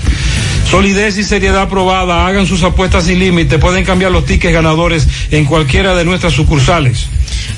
Solidez 0.71 1.17
y 1.17 1.25
seriedad 1.25 1.67
probada. 1.67 2.25
Hagan 2.25 2.47
sus 2.47 2.63
apuestas 2.63 3.03
sin 3.03 3.19
límite. 3.19 3.59
Pueden 3.59 3.83
cambiar 3.83 4.09
los 4.09 4.25
tickets 4.25 4.53
ganadores 4.53 5.05
en 5.29 5.43
cualquiera 5.43 5.95
de 5.95 6.05
nuestras 6.05 6.31
sucursales. 6.31 7.07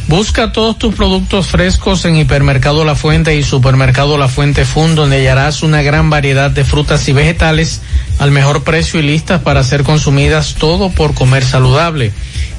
Busca 0.07 0.51
todos 0.51 0.79
tus 0.79 0.95
productos 0.95 1.45
frescos 1.45 2.05
en 2.05 2.17
Hipermercado 2.17 2.83
La 2.83 2.95
Fuente 2.95 3.35
y 3.35 3.43
Supermercado 3.43 4.17
La 4.17 4.29
Fuente 4.29 4.65
Fund, 4.65 4.95
donde 4.95 5.17
hallarás 5.17 5.61
una 5.61 5.83
gran 5.83 6.09
variedad 6.09 6.49
de 6.49 6.65
frutas 6.65 7.07
y 7.07 7.13
vegetales 7.13 7.81
al 8.17 8.31
mejor 8.31 8.63
precio 8.63 8.99
y 8.99 9.03
listas 9.03 9.43
para 9.43 9.63
ser 9.63 9.83
consumidas 9.83 10.55
todo 10.55 10.89
por 10.89 11.13
comer 11.13 11.45
saludable. 11.45 12.11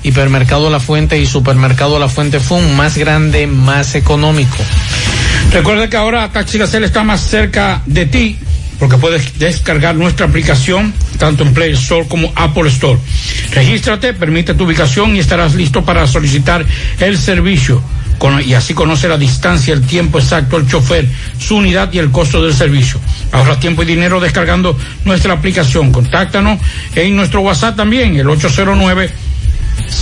Hipermercado 0.05 0.71
La 0.71 0.79
Fuente 0.79 1.19
y 1.19 1.27
Supermercado 1.27 1.99
La 1.99 2.09
Fuente 2.09 2.39
Fund, 2.39 2.77
más 2.77 2.97
grande, 2.97 3.49
más 3.49 3.97
económico. 3.97 4.59
Recuerda 5.51 5.91
que 5.91 5.97
ahora 5.97 6.31
Taxi 6.31 6.59
Gacel 6.59 6.85
está 6.85 7.03
más 7.03 7.23
cerca 7.23 7.83
de 7.87 8.07
ti 8.07 8.39
porque 8.85 8.99
puedes 8.99 9.39
descargar 9.39 9.95
nuestra 9.95 10.27
aplicación 10.27 10.93
tanto 11.19 11.43
en 11.43 11.55
Play 11.55 11.73
Store 11.73 12.07
como 12.07 12.31
Apple 12.37 12.69
Store. 12.69 12.99
Regístrate, 13.53 14.13
permite 14.13 14.53
tu 14.53 14.65
ubicación 14.65 15.17
y 15.17 15.21
estarás 15.21 15.55
listo 15.55 15.83
para 15.83 16.07
solicitar 16.07 16.67
el 17.01 17.17
servicio. 17.17 17.81
Y 18.45 18.53
así 18.53 18.75
conoce 18.75 19.09
la 19.09 19.17
distancia, 19.17 19.73
el 19.73 19.87
tiempo 19.87 20.19
exacto, 20.19 20.59
el 20.59 20.67
chofer, 20.67 21.09
su 21.39 21.57
unidad 21.57 21.91
y 21.95 21.99
el 21.99 22.11
costo 22.11 22.45
del 22.45 22.53
servicio. 22.53 23.01
Ahorra 23.33 23.59
tiempo 23.59 23.85
y 23.85 23.87
dinero 23.87 24.21
descargando 24.21 24.79
nuestra 25.07 25.33
aplicación. 25.33 25.91
Contáctanos 25.91 26.61
en 26.95 27.17
nuestro 27.17 27.41
WhatsApp 27.41 27.77
también, 27.77 28.17
el 28.17 28.29
809 28.29 29.11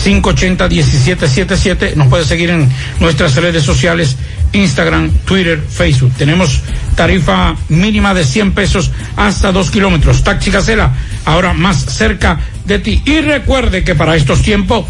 580-1777. 0.05 1.95
Nos 1.95 2.09
puede 2.09 2.25
seguir 2.25 2.51
en 2.51 2.69
nuestras 2.99 3.37
redes 3.37 3.63
sociales, 3.63 4.17
Instagram, 4.53 5.11
Twitter, 5.25 5.61
Facebook. 5.69 6.13
Tenemos 6.17 6.61
tarifa 6.95 7.55
mínima 7.69 8.15
de 8.15 8.25
100 8.25 8.53
pesos 8.53 8.91
hasta 9.17 9.53
2 9.53 9.71
kilómetros. 9.71 10.23
Taxi 10.23 10.51
Gacela, 10.51 10.93
ahora 11.25 11.53
más 11.53 11.85
cerca 11.85 12.39
de 12.65 12.79
ti. 12.79 13.03
Y 13.05 13.21
recuerde 13.21 13.85
que 13.85 13.95
para 13.95 14.17
estos 14.17 14.43
tiempos 14.43 14.85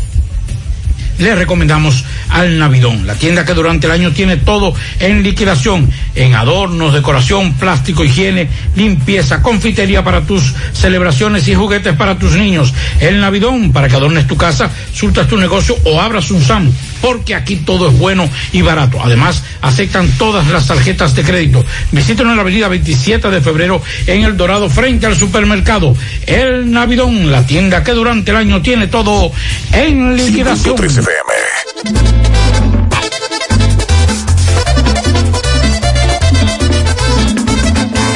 le 1.18 1.34
recomendamos 1.34 2.04
al 2.30 2.58
Navidón, 2.58 3.06
la 3.06 3.14
tienda 3.14 3.44
que 3.44 3.54
durante 3.54 3.86
el 3.86 3.92
año 3.92 4.12
tiene 4.12 4.38
todo 4.38 4.74
en 4.98 5.22
liquidación, 5.22 5.90
en 6.14 6.34
adornos, 6.34 6.92
decoración, 6.92 7.54
plástico, 7.54 8.04
higiene, 8.04 8.48
limpieza, 8.74 9.42
confitería 9.42 10.02
para 10.02 10.22
tus 10.22 10.54
celebraciones 10.72 11.46
y 11.48 11.54
juguetes 11.54 11.94
para 11.96 12.18
tus 12.18 12.32
niños. 12.32 12.72
El 13.00 13.20
Navidón, 13.20 13.72
para 13.72 13.88
que 13.88 13.96
adornes 13.96 14.26
tu 14.26 14.36
casa, 14.36 14.70
surtas 14.92 15.28
tu 15.28 15.36
negocio 15.36 15.76
o 15.84 16.00
abras 16.00 16.30
un 16.30 16.42
SAM, 16.42 16.72
porque 17.02 17.34
aquí 17.34 17.56
todo 17.56 17.88
es 17.88 17.98
bueno 17.98 18.28
y 18.52 18.62
barato. 18.62 18.98
Además, 19.02 19.42
aceptan 19.60 20.08
todas 20.12 20.46
las 20.48 20.66
tarjetas 20.66 21.14
de 21.14 21.22
crédito. 21.22 21.64
Visítanos 21.90 22.30
en 22.30 22.36
la 22.36 22.42
avenida 22.42 22.68
27 22.68 23.28
de 23.28 23.40
febrero 23.42 23.82
en 24.06 24.22
El 24.22 24.36
Dorado, 24.36 24.70
frente 24.70 25.06
al 25.06 25.16
supermercado. 25.16 25.94
El 26.26 26.70
Navidón, 26.70 27.30
la 27.30 27.44
tienda 27.44 27.82
que 27.82 27.92
durante 27.92 28.30
el 28.30 28.36
año 28.38 28.62
tiene 28.62 28.86
todo 28.86 29.32
en 29.72 30.16
liquidación. 30.16 30.76
103 30.78 30.98
FM. 30.98 32.32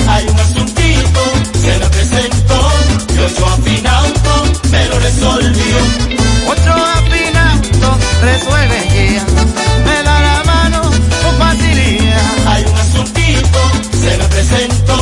Hay 0.09 0.25
un 0.29 0.39
asuntito, 0.39 1.33
se 1.61 1.79
me 1.79 1.87
presentó, 1.87 2.73
y 3.15 3.19
ocho 3.19 3.47
afinauto, 3.47 4.45
me 4.71 4.87
lo 4.87 4.99
resolvió. 5.01 5.77
Ocho 6.49 6.73
afinauto, 6.73 7.99
resuelve 8.23 8.66
se 14.37 14.43
me 14.43 14.47
presentó, 14.69 14.99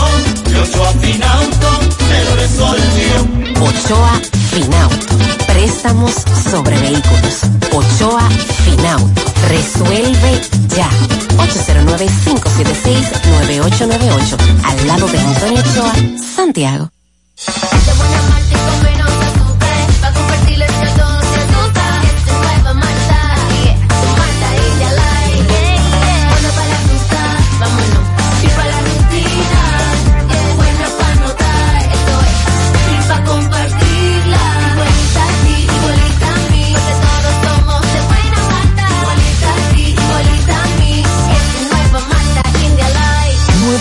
y 0.51 0.55
ocho 0.55 0.85
afinauto, 0.85 1.81
me 2.09 2.24
lo 2.24 2.36
resolvió. 2.36 3.27
Ochoa 3.62 4.20
Finauto. 4.51 5.16
Préstamos 5.47 6.12
sobre 6.51 6.78
vehículos. 6.78 7.40
Ochoa 7.73 8.28
Finauto. 8.65 9.23
Resuelve 9.48 10.40
ya. 10.77 10.89
809-576-9898. 11.36 14.36
Al 14.65 14.86
lado 14.86 15.09
de 15.09 15.19
Antonio 15.19 15.61
Ochoa, 15.61 15.93
Santiago. 16.36 16.90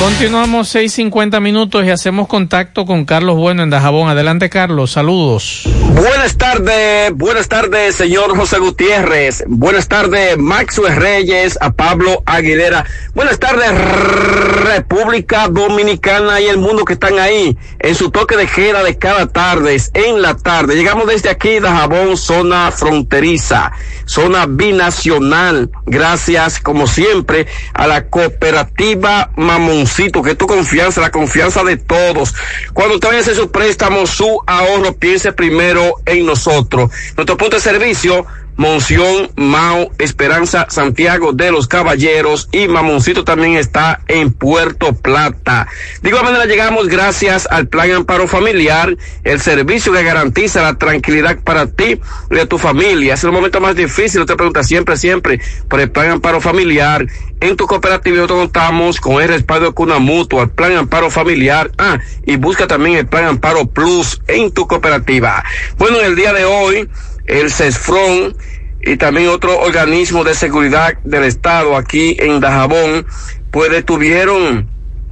Continuamos 0.00 0.74
6.50 0.74 1.42
minutos 1.42 1.84
y 1.84 1.90
hacemos 1.90 2.26
contacto 2.26 2.86
con 2.86 3.04
Carlos 3.04 3.36
Bueno 3.36 3.62
en 3.62 3.68
Dajabón. 3.68 4.08
Adelante, 4.08 4.48
Carlos. 4.48 4.92
Saludos. 4.92 5.68
Buenas 5.94 6.38
tardes, 6.38 7.12
buenas 7.14 7.48
tardes, 7.48 7.96
señor 7.96 8.34
José 8.34 8.58
Gutiérrez. 8.58 9.44
Buenas 9.46 9.88
tardes, 9.88 10.38
Maxwell 10.38 10.96
Reyes, 10.96 11.58
a 11.60 11.72
Pablo 11.72 12.22
Aguilera. 12.24 12.86
Buenas 13.12 13.38
tardes, 13.38 13.70
República 14.64 15.48
Dominicana 15.48 16.40
y 16.40 16.46
el 16.46 16.56
mundo 16.56 16.86
que 16.86 16.94
están 16.94 17.18
ahí 17.18 17.58
en 17.80 17.94
su 17.94 18.10
toque 18.10 18.38
de 18.38 18.46
queda 18.46 18.82
de 18.82 18.96
cada 18.96 19.26
tarde, 19.26 19.76
en 19.92 20.22
la 20.22 20.34
tarde. 20.36 20.76
Llegamos 20.76 21.06
desde 21.06 21.28
aquí, 21.28 21.60
Dajabón, 21.60 22.16
zona 22.16 22.70
fronteriza, 22.70 23.72
zona 24.06 24.46
binacional. 24.46 25.70
Gracias, 25.84 26.60
como 26.60 26.86
siempre, 26.86 27.46
a 27.74 27.86
la 27.86 28.08
cooperativa 28.08 29.32
Mamoncito, 29.90 30.22
que 30.22 30.36
tu 30.36 30.46
confianza, 30.46 31.00
la 31.00 31.10
confianza 31.10 31.64
de 31.64 31.76
todos. 31.76 32.32
Cuando 32.72 32.94
usted 32.94 33.08
vaya 33.08 33.18
a 33.18 33.22
hacer 33.22 33.34
su 33.34 33.50
préstamo, 33.50 34.06
su 34.06 34.40
ahorro, 34.46 34.94
piense 34.94 35.32
primero 35.32 35.94
en 36.06 36.26
nosotros. 36.26 36.90
Nuestro 37.16 37.36
punto 37.36 37.56
de 37.56 37.62
servicio, 37.62 38.24
Monción, 38.56 39.30
Mao, 39.36 39.90
Esperanza, 39.98 40.66
Santiago 40.68 41.32
de 41.32 41.50
los 41.50 41.66
Caballeros 41.66 42.48
y 42.52 42.68
Mamoncito 42.68 43.24
también 43.24 43.56
está 43.56 44.00
en 44.08 44.32
Puerto 44.32 44.92
Plata. 44.92 45.66
De 46.02 46.10
igual 46.10 46.24
manera 46.24 46.44
llegamos 46.44 46.88
gracias 46.88 47.48
al 47.50 47.68
Plan 47.68 47.90
Amparo 47.92 48.28
Familiar, 48.28 48.96
el 49.24 49.40
servicio 49.40 49.92
que 49.92 50.02
garantiza 50.02 50.62
la 50.62 50.74
tranquilidad 50.74 51.38
para 51.42 51.66
ti 51.66 52.00
y 52.30 52.34
de 52.34 52.46
tu 52.46 52.58
familia. 52.58 53.14
Es 53.14 53.24
el 53.24 53.32
momento 53.32 53.60
más 53.60 53.76
difícil, 53.76 54.26
te 54.26 54.36
pregunta 54.36 54.62
siempre, 54.62 54.96
siempre, 54.96 55.40
por 55.68 55.80
el 55.80 55.90
Plan 55.90 56.10
Amparo 56.10 56.40
Familiar. 56.40 57.06
En 57.40 57.56
tu 57.56 57.66
cooperativa 57.66 58.16
nosotros 58.16 58.40
contamos 58.40 59.00
con 59.00 59.22
el 59.22 59.28
respaldo 59.28 59.68
de 59.68 59.72
Cuna 59.72 59.98
Mutua, 59.98 60.42
el 60.42 60.50
Plan 60.50 60.76
Amparo 60.76 61.10
Familiar. 61.10 61.70
Ah, 61.78 61.98
y 62.26 62.36
busca 62.36 62.66
también 62.66 62.96
el 62.98 63.06
Plan 63.06 63.24
Amparo 63.24 63.66
Plus 63.66 64.20
en 64.28 64.52
tu 64.52 64.66
cooperativa. 64.66 65.42
Bueno, 65.78 65.98
en 66.00 66.06
el 66.06 66.16
día 66.16 66.34
de 66.34 66.44
hoy, 66.44 66.88
el 67.26 67.50
CESFRON 67.50 68.36
y 68.82 68.96
también 68.96 69.28
otro 69.28 69.60
organismo 69.60 70.24
de 70.24 70.34
seguridad 70.34 70.94
del 71.04 71.24
Estado 71.24 71.76
aquí 71.76 72.16
en 72.18 72.40
Dajabón, 72.40 73.06
pues 73.50 73.70
detuvieron 73.70 74.68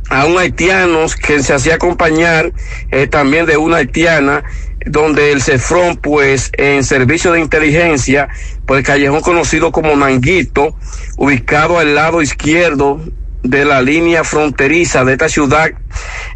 a 0.09 0.24
un 0.24 0.39
haitiano 0.39 1.06
que 1.22 1.43
se 1.43 1.52
hacía 1.52 1.74
acompañar 1.74 2.52
eh, 2.90 3.06
también 3.06 3.44
de 3.47 3.56
una 3.56 3.78
haitiana 3.78 4.43
donde 4.86 5.32
el 5.32 5.43
CEFRON, 5.43 5.97
pues, 5.97 6.51
en 6.56 6.85
servicio 6.85 7.32
de 7.32 7.40
inteligencia, 7.40 8.28
pues, 8.66 8.85
callejón 8.85 9.20
conocido 9.20 9.72
como 9.72 9.97
Manguito, 9.97 10.76
ubicado 11.16 11.78
al 11.78 11.94
lado 11.94 12.22
izquierdo 12.22 13.01
de 13.43 13.64
la 13.64 13.82
línea 13.82 14.24
fronteriza 14.24 15.05
de 15.05 15.12
esta 15.12 15.28
ciudad, 15.28 15.70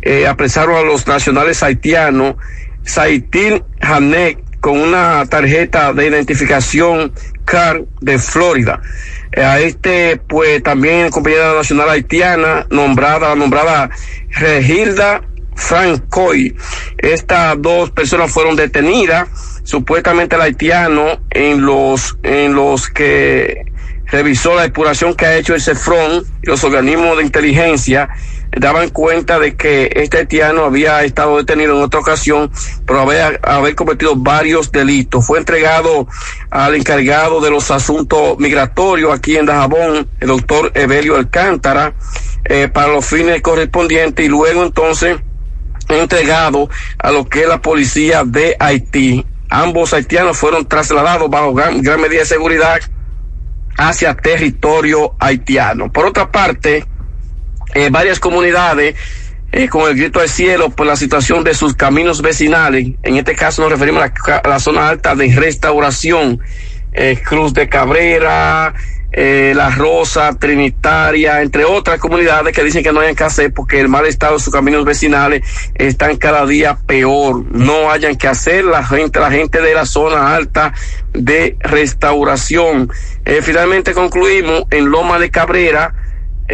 eh, 0.03 0.27
apresaron 0.27 0.77
a 0.77 0.83
los 0.83 1.07
nacionales 1.07 1.63
haitianos, 1.63 2.37
Saitin 2.85 3.63
Hanek, 3.81 4.39
con 4.63 4.81
una 4.81 5.27
tarjeta 5.27 5.93
de 5.93 6.07
identificación 6.07 7.13
CAR 7.45 7.83
de 8.01 8.17
Florida. 8.17 8.81
Eh, 9.33 9.43
a 9.43 9.59
este, 9.59 10.19
pues 10.29 10.63
también 10.63 11.11
compañera 11.11 11.53
nacional 11.53 11.91
haitiana, 11.91 12.65
nombrada, 12.71 13.35
nombrada 13.35 13.91
Regilda 14.31 15.23
Francoy. 15.57 16.57
Estas 16.97 17.61
dos 17.61 17.91
personas 17.91 18.31
fueron 18.31 18.55
detenidas, 18.55 19.29
supuestamente 19.65 20.37
el 20.37 20.43
haitiano, 20.43 21.19
en 21.31 21.67
los, 21.67 22.17
en 22.23 22.55
los 22.55 22.89
que 22.89 23.65
revisó 24.07 24.55
la 24.55 24.63
depuración 24.63 25.17
que 25.17 25.27
ha 25.27 25.37
hecho 25.37 25.57
el 25.57 25.61
CEFRON 25.61 26.25
los 26.43 26.63
organismos 26.63 27.17
de 27.17 27.25
inteligencia 27.25 28.11
daban 28.57 28.91
cuenta 28.91 29.39
de 29.39 29.57
que 29.57 29.91
este 29.95 30.19
haitiano 30.19 30.65
había 30.65 31.03
estado 31.05 31.39
detenido 31.39 31.77
en 31.77 31.83
otra 31.83 32.01
ocasión 32.01 32.51
por 32.87 32.99
haber, 32.99 33.41
haber 33.43 33.75
cometido 33.75 34.15
varios 34.17 34.71
delitos. 34.71 35.27
Fue 35.27 35.39
entregado 35.39 36.07
al 36.51 36.75
encargado 36.75 37.41
de 37.41 37.51
los 37.51 37.71
asuntos 37.71 38.39
migratorios 38.39 39.13
aquí 39.13 39.37
en 39.37 39.47
Dajabón, 39.47 40.09
el 40.21 40.29
doctor 40.29 40.71
Evelio 40.75 41.17
Alcántara, 41.17 41.95
eh, 42.45 42.69
para 42.69 42.89
los 42.89 43.07
fines 43.07 43.41
correspondientes 43.41 44.25
y 44.25 44.29
luego 44.29 44.63
entonces 44.63 45.19
entregado 45.89 46.69
a 46.99 47.11
lo 47.11 47.29
que 47.29 47.43
es 47.43 47.49
la 47.49 47.61
policía 47.61 48.23
de 48.25 48.57
Haití. 48.59 49.25
Ambos 49.49 49.93
haitianos 49.93 50.39
fueron 50.39 50.67
trasladados 50.67 51.29
bajo 51.29 51.53
gran, 51.53 51.83
gran 51.83 52.01
medida 52.01 52.21
de 52.21 52.27
seguridad 52.27 52.81
hacia 53.77 54.15
territorio 54.15 55.15
haitiano. 55.19 55.93
Por 55.93 56.07
otra 56.07 56.31
parte, 56.31 56.87
eh, 57.75 57.89
varias 57.91 58.21
comunidades 58.21 58.95
eh, 59.55 59.69
con 59.69 59.87
el 59.87 59.95
grito 59.95 60.21
del 60.21 60.31
cielo 60.31 60.71
por 60.71 60.87
la 60.87 60.97
situación 60.97 61.45
de 61.45 61.53
sus 61.53 61.75
caminos 61.75 62.23
vecinales. 62.23 62.93
En 63.03 63.17
este 63.17 63.35
caso 63.35 63.61
nos 63.61 63.71
referimos 63.71 64.03
a 64.03 64.49
la, 64.49 64.59
zona 64.59 64.89
alta 64.89 65.15
de 65.15 65.31
restauración, 65.35 66.41
eh, 66.95 67.21
Cruz 67.23 67.53
de 67.53 67.69
Cabrera, 67.69 68.73
eh, 69.13 69.53
La 69.55 69.69
Rosa, 69.69 70.33
Trinitaria, 70.39 71.43
entre 71.43 71.67
otras 71.67 72.01
comunidades 72.01 72.57
que 72.57 72.65
dicen 72.65 72.83
que 72.83 72.95
no 72.95 73.01
hayan 73.01 73.15
que 73.15 73.25
hacer 73.25 73.53
porque 73.53 73.79
el 73.79 73.91
mal 73.91 74.07
estado 74.07 74.39
de 74.39 74.41
sus 74.41 74.55
caminos 74.55 74.87
vecinales 74.87 75.43
están 75.75 76.17
cada 76.17 76.47
día 76.47 76.79
peor. 76.87 77.45
No 77.53 77.91
hayan 77.91 78.17
que 78.17 78.29
hacer 78.29 78.65
la 78.65 78.83
gente, 78.83 79.21
la 79.21 79.31
gente 79.31 79.61
de 79.61 79.75
la 79.75 79.85
zona 79.85 80.35
alta 80.35 80.73
de 81.13 81.59
restauración. 81.61 82.91
Finalmente 83.43 83.93
concluimos 83.93 84.65
en 84.71 84.89
Loma 84.89 85.19
de 85.19 85.31
Cabrera, 85.31 85.95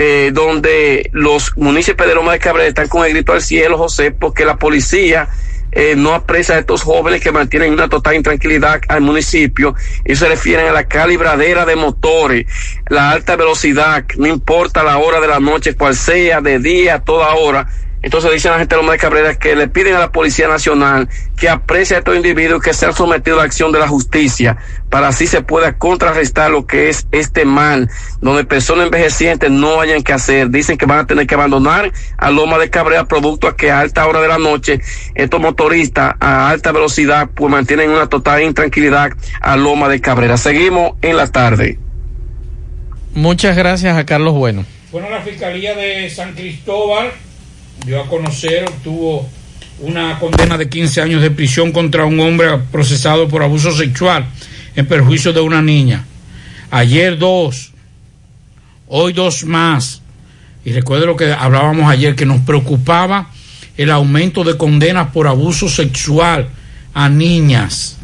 eh, 0.00 0.30
donde 0.32 1.10
los 1.12 1.56
municipios 1.56 2.08
de 2.08 2.14
Loma 2.14 2.30
de 2.30 2.38
Cabrera 2.38 2.68
están 2.68 2.86
con 2.86 3.04
el 3.04 3.12
grito 3.12 3.32
al 3.32 3.42
cielo, 3.42 3.76
José, 3.76 4.12
porque 4.12 4.44
la 4.44 4.56
policía 4.56 5.28
eh, 5.72 5.94
no 5.96 6.14
aprecia 6.14 6.54
a 6.54 6.60
estos 6.60 6.82
jóvenes 6.82 7.20
que 7.20 7.32
mantienen 7.32 7.72
una 7.72 7.88
total 7.88 8.14
intranquilidad 8.14 8.80
al 8.86 9.00
municipio 9.00 9.74
y 10.04 10.14
se 10.14 10.28
refieren 10.28 10.68
a 10.68 10.72
la 10.72 10.86
calibradera 10.86 11.66
de 11.66 11.74
motores, 11.74 12.46
la 12.88 13.10
alta 13.10 13.34
velocidad, 13.34 14.04
no 14.16 14.28
importa 14.28 14.84
la 14.84 14.98
hora 14.98 15.20
de 15.20 15.26
la 15.26 15.40
noche, 15.40 15.74
cual 15.74 15.96
sea, 15.96 16.40
de 16.40 16.60
día, 16.60 17.00
toda 17.00 17.34
hora. 17.34 17.66
Entonces 18.02 18.32
dicen 18.32 18.52
la 18.52 18.58
gente 18.58 18.74
de 18.74 18.80
Loma 18.80 18.92
de 18.92 18.98
Cabrera 18.98 19.34
que 19.34 19.56
le 19.56 19.68
piden 19.68 19.94
a 19.94 19.98
la 19.98 20.12
Policía 20.12 20.48
Nacional 20.48 21.08
que 21.36 21.48
aprecie 21.48 21.96
a 21.96 21.98
estos 22.00 22.16
individuos 22.16 22.62
que 22.62 22.72
sean 22.72 22.94
sometidos 22.94 23.38
a 23.38 23.42
la 23.42 23.46
acción 23.46 23.72
de 23.72 23.78
la 23.78 23.88
justicia 23.88 24.56
para 24.90 25.08
así 25.08 25.26
se 25.26 25.42
pueda 25.42 25.76
contrarrestar 25.76 26.50
lo 26.50 26.66
que 26.66 26.88
es 26.88 27.06
este 27.12 27.44
mal, 27.44 27.90
donde 28.20 28.44
personas 28.44 28.86
envejecientes 28.86 29.50
no 29.50 29.80
hayan 29.80 30.02
que 30.02 30.12
hacer. 30.12 30.50
Dicen 30.50 30.78
que 30.78 30.86
van 30.86 31.00
a 31.00 31.06
tener 31.06 31.26
que 31.26 31.34
abandonar 31.34 31.92
a 32.16 32.30
Loma 32.30 32.58
de 32.58 32.70
Cabrera 32.70 33.04
producto 33.04 33.48
a 33.48 33.56
que 33.56 33.70
a 33.70 33.80
alta 33.80 34.06
hora 34.06 34.20
de 34.20 34.28
la 34.28 34.38
noche 34.38 34.80
estos 35.14 35.40
motoristas 35.40 36.14
a 36.20 36.48
alta 36.48 36.72
velocidad 36.72 37.28
pues 37.34 37.50
mantienen 37.50 37.90
una 37.90 38.08
total 38.08 38.42
intranquilidad 38.42 39.10
a 39.40 39.56
Loma 39.56 39.88
de 39.88 40.00
Cabrera. 40.00 40.36
Seguimos 40.36 40.92
en 41.02 41.16
la 41.16 41.26
tarde. 41.26 41.78
Muchas 43.14 43.56
gracias 43.56 43.96
a 43.96 44.06
Carlos 44.06 44.34
Bueno. 44.34 44.64
Bueno, 44.90 45.10
la 45.10 45.20
Fiscalía 45.20 45.74
de 45.74 46.08
San 46.08 46.32
Cristóbal 46.32 47.10
dio 47.84 48.00
a 48.02 48.06
conocer, 48.06 48.64
obtuvo 48.68 49.28
una 49.80 50.18
condena 50.18 50.58
de 50.58 50.68
15 50.68 51.00
años 51.00 51.22
de 51.22 51.30
prisión 51.30 51.72
contra 51.72 52.04
un 52.04 52.18
hombre 52.20 52.58
procesado 52.72 53.28
por 53.28 53.42
abuso 53.42 53.72
sexual 53.72 54.26
en 54.74 54.86
perjuicio 54.86 55.32
de 55.32 55.40
una 55.40 55.62
niña. 55.62 56.04
Ayer 56.70 57.18
dos, 57.18 57.72
hoy 58.88 59.12
dos 59.12 59.44
más. 59.44 60.02
Y 60.64 60.72
recuerde 60.72 61.06
lo 61.06 61.16
que 61.16 61.32
hablábamos 61.32 61.90
ayer, 61.90 62.14
que 62.14 62.26
nos 62.26 62.40
preocupaba 62.40 63.30
el 63.76 63.90
aumento 63.90 64.44
de 64.44 64.56
condenas 64.56 65.08
por 65.12 65.28
abuso 65.28 65.68
sexual 65.68 66.48
a 66.94 67.08
niñas. 67.08 67.96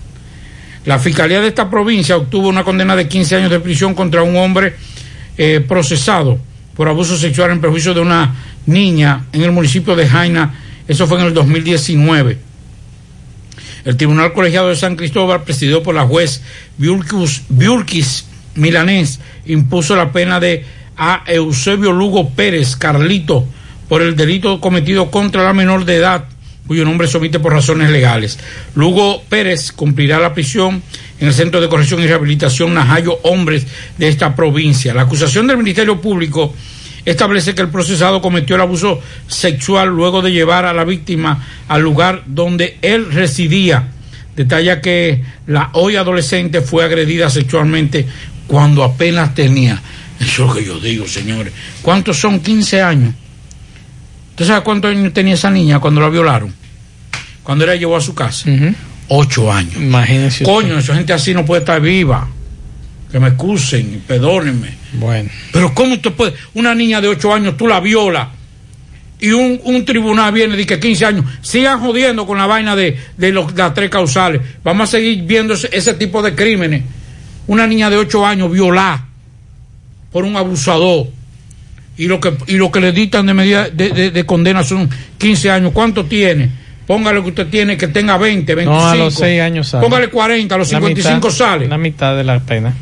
La 0.86 0.98
Fiscalía 0.98 1.40
de 1.40 1.48
esta 1.48 1.68
provincia 1.68 2.16
obtuvo 2.16 2.48
una 2.48 2.62
condena 2.62 2.94
de 2.94 3.08
15 3.08 3.36
años 3.36 3.50
de 3.50 3.60
prisión 3.60 3.94
contra 3.94 4.22
un 4.22 4.36
hombre 4.36 4.76
eh, 5.36 5.64
procesado 5.66 6.38
por 6.76 6.88
abuso 6.88 7.16
sexual 7.16 7.50
en 7.50 7.60
perjuicio 7.60 7.94
de 7.94 8.00
una 8.00 8.34
niña 8.66 9.26
en 9.32 9.42
el 9.42 9.52
municipio 9.52 9.96
de 9.96 10.08
Jaina. 10.08 10.60
Eso 10.88 11.06
fue 11.06 11.20
en 11.20 11.26
el 11.26 11.34
2019. 11.34 12.38
El 13.84 13.96
Tribunal 13.96 14.32
Colegiado 14.32 14.68
de 14.68 14.76
San 14.76 14.96
Cristóbal, 14.96 15.42
presidido 15.42 15.82
por 15.82 15.94
la 15.94 16.06
juez 16.06 16.42
Biurkis, 16.78 17.42
Biurkis 17.48 18.26
Milanés, 18.54 19.20
impuso 19.46 19.94
la 19.96 20.12
pena 20.12 20.40
de 20.40 20.64
a 20.96 21.24
Eusebio 21.26 21.92
Lugo 21.92 22.30
Pérez 22.30 22.76
Carlito 22.76 23.44
por 23.88 24.00
el 24.00 24.16
delito 24.16 24.60
cometido 24.60 25.10
contra 25.10 25.42
la 25.42 25.52
menor 25.52 25.84
de 25.84 25.96
edad, 25.96 26.24
cuyo 26.66 26.84
nombre 26.84 27.08
se 27.08 27.18
omite 27.18 27.40
por 27.40 27.52
razones 27.52 27.90
legales. 27.90 28.38
Lugo 28.74 29.22
Pérez 29.28 29.72
cumplirá 29.72 30.18
la 30.18 30.32
prisión 30.32 30.82
en 31.20 31.28
el 31.28 31.34
Centro 31.34 31.60
de 31.60 31.68
Corrección 31.68 32.02
y 32.02 32.06
Rehabilitación 32.06 32.74
Najayo 32.74 33.18
Hombres 33.24 33.66
de 33.98 34.08
esta 34.08 34.34
provincia. 34.34 34.94
La 34.94 35.02
acusación 35.02 35.46
del 35.46 35.58
Ministerio 35.58 36.00
Público 36.00 36.54
establece 37.04 37.54
que 37.54 37.62
el 37.62 37.68
procesado 37.68 38.20
cometió 38.20 38.56
el 38.56 38.62
abuso 38.62 39.00
sexual 39.26 39.88
luego 39.88 40.22
de 40.22 40.32
llevar 40.32 40.66
a 40.66 40.72
la 40.72 40.84
víctima 40.84 41.46
al 41.68 41.82
lugar 41.82 42.22
donde 42.26 42.78
él 42.82 43.12
residía. 43.12 43.88
Detalla 44.36 44.80
que 44.80 45.22
la 45.46 45.70
hoy 45.74 45.96
adolescente 45.96 46.60
fue 46.60 46.84
agredida 46.84 47.30
sexualmente 47.30 48.06
cuando 48.46 48.82
apenas 48.82 49.34
tenía. 49.34 49.80
Eso 50.20 50.42
es 50.42 50.48
lo 50.48 50.54
que 50.54 50.64
yo 50.64 50.80
digo, 50.80 51.06
señores. 51.06 51.52
¿Cuántos 51.82 52.18
son 52.18 52.40
15 52.40 52.82
años? 52.82 53.14
¿Usted 54.30 54.46
sabe 54.46 54.64
cuántos 54.64 54.90
años 54.90 55.12
tenía 55.12 55.34
esa 55.34 55.50
niña 55.50 55.78
cuando 55.78 56.00
la 56.00 56.08
violaron? 56.08 56.52
Cuando 57.44 57.64
ella 57.64 57.76
llegó 57.76 57.96
a 57.96 58.00
su 58.00 58.14
casa. 58.14 58.50
Ocho 59.08 59.52
años. 59.52 59.76
Imagínese. 59.76 60.44
Coño, 60.44 60.78
esa 60.78 60.94
gente 60.94 61.12
así 61.12 61.34
no 61.34 61.44
puede 61.44 61.60
estar 61.60 61.80
viva. 61.80 62.26
Que 63.14 63.20
me 63.20 63.28
excusen, 63.28 64.02
perdónenme. 64.08 64.70
Bueno. 64.94 65.30
Pero 65.52 65.72
¿cómo 65.72 65.94
usted 65.94 66.10
puede? 66.10 66.32
Una 66.54 66.74
niña 66.74 67.00
de 67.00 67.06
8 67.06 67.32
años, 67.32 67.56
tú 67.56 67.68
la 67.68 67.78
viola 67.78 68.30
y 69.20 69.30
un, 69.30 69.60
un 69.62 69.84
tribunal 69.84 70.34
viene 70.34 70.56
de 70.56 70.66
que 70.66 70.80
15 70.80 71.06
años. 71.06 71.24
Sigan 71.40 71.78
jodiendo 71.78 72.26
con 72.26 72.38
la 72.38 72.46
vaina 72.46 72.74
de, 72.74 72.98
de 73.16 73.30
los- 73.30 73.54
las 73.54 73.72
tres 73.72 73.88
causales. 73.88 74.40
Vamos 74.64 74.88
a 74.88 74.90
seguir 74.90 75.22
viendo 75.22 75.54
ese, 75.54 75.68
ese 75.70 75.94
tipo 75.94 76.22
de 76.22 76.34
crímenes. 76.34 76.82
Una 77.46 77.68
niña 77.68 77.88
de 77.88 77.98
8 77.98 78.26
años 78.26 78.50
violada 78.50 79.06
por 80.10 80.24
un 80.24 80.34
abusador. 80.34 81.06
Y 81.96 82.08
lo 82.08 82.18
que, 82.18 82.34
y 82.48 82.56
lo 82.56 82.72
que 82.72 82.80
le 82.80 82.90
dictan 82.90 83.26
de 83.26 83.34
medida 83.34 83.68
de, 83.70 83.90
de- 83.90 84.10
de 84.10 84.26
condena 84.26 84.64
son 84.64 84.90
15 85.18 85.50
años. 85.52 85.70
¿Cuánto 85.72 86.04
tiene? 86.06 86.50
Póngale 86.88 87.22
que 87.22 87.28
usted 87.28 87.46
tiene 87.46 87.76
que 87.76 87.86
tenga 87.86 88.18
20, 88.18 88.56
25. 88.56 88.74
No, 88.84 88.88
a 88.90 88.96
los 88.96 89.14
6 89.14 89.40
años 89.40 89.68
sale. 89.68 89.84
Póngale 89.86 90.08
40, 90.08 90.52
a 90.52 90.58
los 90.58 90.72
La 90.72 90.78
55 90.80 91.28
mitad- 91.28 91.30
sale. 91.30 91.68
La 91.68 91.78
mitad 91.78 92.16
de 92.16 92.24
la 92.24 92.40
pena. 92.40 92.74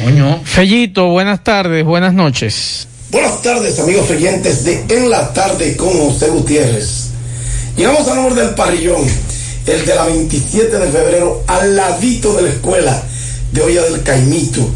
Coño. 0.00 0.40
Fellito, 0.44 1.08
buenas 1.08 1.44
tardes, 1.44 1.84
buenas 1.84 2.14
noches. 2.14 2.88
Buenas 3.10 3.42
tardes, 3.42 3.78
amigos 3.78 4.08
oyentes 4.10 4.64
de 4.64 4.84
En 4.88 5.10
la 5.10 5.32
Tarde 5.34 5.76
con 5.76 5.90
José 5.90 6.28
Gutiérrez. 6.28 7.10
Llegamos 7.76 8.08
al 8.08 8.16
nombre 8.16 8.42
del 8.42 8.54
parrillón, 8.54 9.02
el 9.66 9.84
de 9.84 9.94
la 9.94 10.06
27 10.06 10.78
de 10.78 10.90
febrero, 10.90 11.42
al 11.46 11.76
ladito 11.76 12.34
de 12.34 12.42
la 12.42 12.48
escuela 12.48 13.02
de 13.52 13.60
Olla 13.60 13.82
del 13.82 14.02
Caimito. 14.02 14.66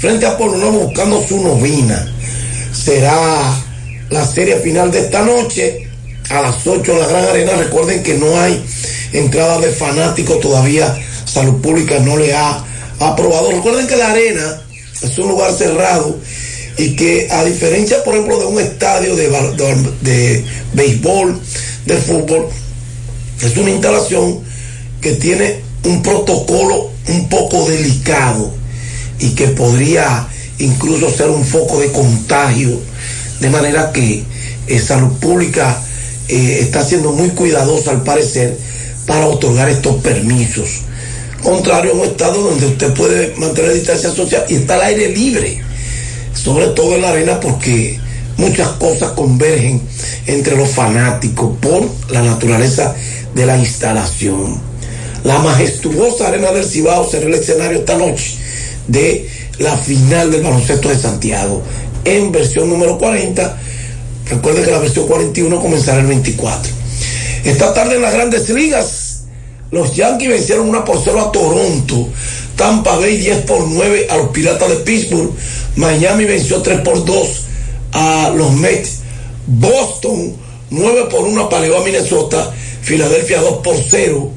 frente 0.00 0.26
a 0.26 0.36
Polo 0.36 0.72
buscando 0.72 1.24
su 1.26 1.40
novena. 1.42 2.10
Será 2.72 3.54
la 4.08 4.26
serie 4.26 4.56
final 4.56 4.90
de 4.90 5.00
esta 5.00 5.22
noche 5.22 5.88
a 6.30 6.40
las 6.42 6.66
8 6.66 6.92
en 6.92 6.98
la 7.00 7.06
Gran 7.06 7.24
Arena. 7.26 7.52
Recuerden 7.52 8.02
que 8.02 8.14
no 8.14 8.40
hay 8.40 8.62
entrada 9.12 9.58
de 9.58 9.70
fanáticos 9.70 10.40
todavía. 10.40 10.96
Salud 11.26 11.60
Pública 11.60 11.98
no 12.00 12.16
le 12.16 12.34
ha 12.34 12.64
aprobado. 12.98 13.50
Recuerden 13.52 13.86
que 13.86 13.96
la 13.96 14.10
arena 14.10 14.60
es 15.02 15.16
un 15.18 15.28
lugar 15.28 15.52
cerrado 15.52 16.16
y 16.78 16.96
que 16.96 17.28
a 17.30 17.44
diferencia, 17.44 18.02
por 18.04 18.14
ejemplo, 18.14 18.38
de 18.38 18.46
un 18.46 18.60
estadio 18.60 19.14
de, 19.16 19.28
de- 19.28 19.90
de 20.00 20.44
béisbol, 20.72 21.38
de 21.86 21.96
fútbol, 21.98 22.46
es 23.42 23.56
una 23.56 23.70
instalación 23.70 24.40
que 25.00 25.12
tiene 25.12 25.60
un 25.84 26.02
protocolo 26.02 26.90
un 27.08 27.28
poco 27.28 27.66
delicado 27.68 28.52
y 29.20 29.30
que 29.30 29.48
podría 29.48 30.26
incluso 30.58 31.10
ser 31.10 31.30
un 31.30 31.44
foco 31.44 31.80
de 31.80 31.92
contagio, 31.92 32.80
de 33.40 33.50
manera 33.50 33.92
que 33.92 34.24
eh, 34.66 34.78
Salud 34.78 35.12
Pública 35.18 35.82
eh, 36.28 36.58
está 36.60 36.84
siendo 36.84 37.12
muy 37.12 37.30
cuidadosa 37.30 37.90
al 37.90 38.02
parecer 38.02 38.56
para 39.06 39.26
otorgar 39.26 39.68
estos 39.68 39.96
permisos. 39.96 40.82
Contrario 41.42 41.92
a 41.92 41.94
un 41.94 42.04
estado 42.04 42.42
donde 42.42 42.66
usted 42.66 42.92
puede 42.94 43.34
mantener 43.36 43.72
distancia 43.72 44.10
social 44.10 44.44
y 44.48 44.56
está 44.56 44.74
al 44.74 44.82
aire 44.82 45.08
libre, 45.08 45.60
sobre 46.34 46.68
todo 46.68 46.94
en 46.94 47.02
la 47.02 47.10
arena 47.10 47.40
porque 47.40 47.98
muchas 48.36 48.68
cosas 48.70 49.12
convergen 49.12 49.80
entre 50.26 50.56
los 50.56 50.68
fanáticos 50.68 51.56
por 51.60 51.88
la 52.10 52.22
naturaleza 52.22 52.94
de 53.34 53.46
la 53.46 53.56
instalación. 53.56 54.60
La 55.24 55.38
majestuosa 55.38 56.28
arena 56.28 56.50
del 56.52 56.64
Cibao 56.64 57.08
será 57.08 57.26
el 57.26 57.34
escenario 57.34 57.78
esta 57.78 57.96
noche 57.96 58.39
de 58.90 59.28
la 59.58 59.76
final 59.76 60.30
del 60.30 60.42
baloncesto 60.42 60.88
de 60.88 60.98
Santiago 60.98 61.62
en 62.04 62.32
versión 62.32 62.68
número 62.68 62.98
40. 62.98 63.58
Recuerden 64.26 64.64
que 64.64 64.70
la 64.70 64.78
versión 64.78 65.06
41 65.06 65.60
comenzará 65.60 66.00
el 66.00 66.06
24. 66.06 66.72
Esta 67.44 67.72
tarde 67.72 67.96
en 67.96 68.02
las 68.02 68.12
grandes 68.12 68.48
ligas, 68.50 69.22
los 69.70 69.94
Yankees 69.94 70.28
vencieron 70.28 70.68
una 70.68 70.84
por 70.84 71.00
cero 71.02 71.20
a 71.20 71.32
Toronto. 71.32 72.08
Tampa 72.56 72.96
Bay 72.96 73.16
10 73.16 73.38
por 73.42 73.66
9 73.66 74.08
a 74.10 74.16
los 74.16 74.28
Piratas 74.28 74.68
de 74.68 74.76
Pittsburgh. 74.76 75.32
Miami 75.76 76.24
venció 76.24 76.60
3 76.60 76.80
por 76.80 77.04
2 77.04 77.28
a 77.92 78.32
los 78.36 78.52
Mets. 78.52 78.98
Boston 79.46 80.34
9 80.70 81.06
por 81.10 81.22
1 81.22 81.44
apaleó 81.44 81.78
a 81.78 81.84
Minnesota. 81.84 82.52
Filadelfia 82.82 83.40
2 83.40 83.58
por 83.62 83.76
0 83.88 84.30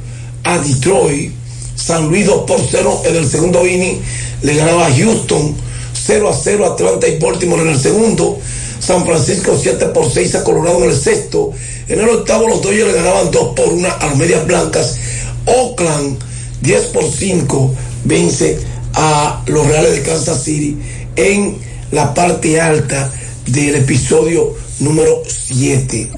a 0.43 0.57
Detroit. 0.59 1.33
San 1.75 2.07
Luis 2.07 2.25
2 2.25 2.43
por 2.45 2.59
0 2.69 3.01
en 3.05 3.15
el 3.15 3.29
segundo 3.29 3.65
inning. 3.67 3.99
Le 4.43 4.55
ganaba 4.55 4.87
a 4.87 4.93
Houston 4.93 5.55
0 6.05 6.29
a 6.29 6.33
0 6.33 6.65
a 6.65 6.73
Atlanta 6.73 7.07
y 7.07 7.17
Baltimore 7.17 7.61
en 7.61 7.69
el 7.69 7.79
segundo. 7.79 8.39
San 8.79 9.05
Francisco 9.05 9.57
7 9.59 9.87
por 9.87 10.11
6 10.11 10.35
a 10.35 10.43
Colorado 10.43 10.83
en 10.83 10.89
el 10.89 10.97
sexto. 10.97 11.51
En 11.87 11.99
el 11.99 12.09
octavo 12.09 12.47
los 12.47 12.61
Dodgers 12.61 12.91
le 12.91 12.93
ganaban 12.93 13.31
2 13.31 13.55
por 13.55 13.69
1 13.69 13.87
a 13.87 14.05
las 14.05 14.17
Medias 14.17 14.45
Blancas. 14.45 14.97
Oakland 15.45 16.19
10 16.61 16.85
por 16.87 17.03
5 17.09 17.75
vence 18.03 18.59
a 18.93 19.41
los 19.47 19.65
Reales 19.65 19.95
de 19.95 20.01
Kansas 20.01 20.43
City 20.43 20.77
en 21.15 21.57
la 21.91 22.13
parte 22.13 22.59
alta 22.59 23.11
del 23.47 23.75
episodio 23.75 24.55
número 24.79 25.23
7. 25.27 26.09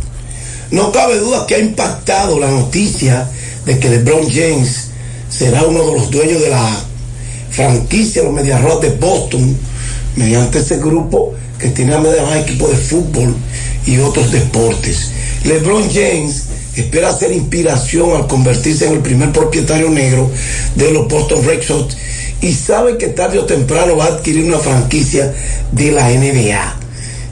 No 0.72 0.92
cabe 0.92 1.20
duda 1.20 1.46
que 1.46 1.56
ha 1.56 1.60
impactado 1.60 2.40
la 2.40 2.50
noticia 2.50 3.30
de 3.66 3.78
que 3.78 3.90
LeBron 3.90 4.28
James 4.30 4.90
será 5.30 5.64
uno 5.64 5.86
de 5.86 5.94
los 5.94 6.12
dueños 6.12 6.42
de 6.42 6.50
la 6.50 6.84
franquicia 7.56 8.24
Los 8.24 8.34
Medias 8.34 8.62
Rojas 8.62 8.82
de 8.82 8.90
Boston 8.98 9.58
mediante 10.16 10.60
ese 10.60 10.78
grupo 10.78 11.34
que 11.60 11.70
tiene 11.70 11.94
además 11.94 12.38
equipos 12.38 12.70
de 12.70 12.78
fútbol 12.78 13.36
y 13.86 13.98
otros 14.00 14.32
deportes. 14.32 15.12
LeBron 15.46 15.90
James 15.90 16.46
espera 16.76 17.18
ser 17.18 17.32
inspiración 17.32 18.12
al 18.16 18.28
convertirse 18.28 18.88
en 18.88 18.94
el 18.94 19.00
primer 19.00 19.32
propietario 19.32 19.90
negro 19.90 20.30
de 20.76 20.92
los 20.92 21.08
Boston 21.08 21.46
Red 21.46 21.64
Sox 21.64 21.96
y 22.42 22.54
sabe 22.54 22.98
que 22.98 23.08
tarde 23.08 23.40
o 23.40 23.46
temprano 23.46 23.96
va 23.96 24.06
a 24.06 24.08
adquirir 24.10 24.46
una 24.46 24.60
franquicia 24.60 25.34
de 25.72 25.92
la 25.92 26.10
NBA. 26.10 26.76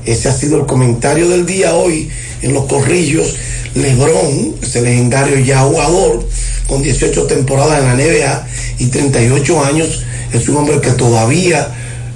Ese 0.06 0.30
ha 0.30 0.34
sido 0.34 0.58
el 0.58 0.66
comentario 0.66 1.30
del 1.30 1.46
día 1.46 1.76
hoy 1.76 2.10
en 2.42 2.54
los 2.54 2.66
corrillos. 2.66 3.36
LeBron, 3.76 4.56
ese 4.62 4.82
legendario 4.82 5.40
ya 5.40 5.62
jugador, 5.62 6.26
con 6.68 6.82
18 6.82 7.24
temporadas 7.24 7.80
en 7.80 7.86
la 7.86 7.96
NBA 7.96 8.48
y 8.80 8.86
38 8.88 9.66
años, 9.66 10.04
es 10.34 10.50
un 10.50 10.58
hombre 10.58 10.82
que 10.82 10.92
todavía 10.92 11.68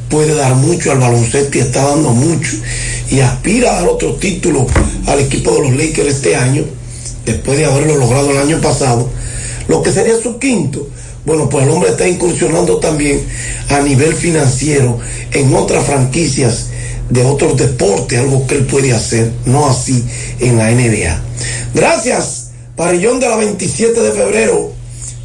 puede 0.10 0.34
dar 0.36 0.56
mucho 0.56 0.92
al 0.92 1.00
baloncesto 1.00 1.58
y 1.58 1.62
está 1.62 1.84
dando 1.84 2.12
mucho 2.12 2.52
y 3.10 3.20
aspira 3.20 3.72
a 3.72 3.82
dar 3.82 3.90
otro 3.90 4.16
título 4.16 4.66
al 5.06 5.20
equipo 5.20 5.52
de 5.52 5.62
los 5.62 5.76
Lakers 5.76 6.16
este 6.16 6.36
año, 6.36 6.64
después 7.26 7.58
de 7.58 7.66
haberlo 7.66 7.96
logrado 7.98 8.32
el 8.32 8.38
año 8.38 8.60
pasado, 8.60 9.10
lo 9.68 9.82
que 9.82 9.92
sería 9.92 10.20
su 10.22 10.38
quinto. 10.40 10.90
Bueno, 11.26 11.50
pues 11.50 11.66
el 11.66 11.72
hombre 11.72 11.90
está 11.90 12.08
incursionando 12.08 12.78
también 12.78 13.22
a 13.70 13.82
nivel 13.82 14.14
financiero 14.14 14.98
en 15.34 15.54
otras 15.54 15.86
franquicias 15.86 16.68
de 17.10 17.24
otros 17.24 17.58
deportes, 17.58 18.20
algo 18.20 18.48
que 18.48 18.56
él 18.56 18.66
puede 18.66 18.94
hacer, 18.94 19.32
no 19.46 19.68
así 19.68 20.04
en 20.40 20.58
la 20.58 20.72
NBA. 20.72 21.22
Gracias, 21.74 22.52
Parillón 22.76 23.20
de 23.20 23.30
la 23.30 23.38
27 23.38 24.02
de 24.02 24.12
febrero, 24.12 24.72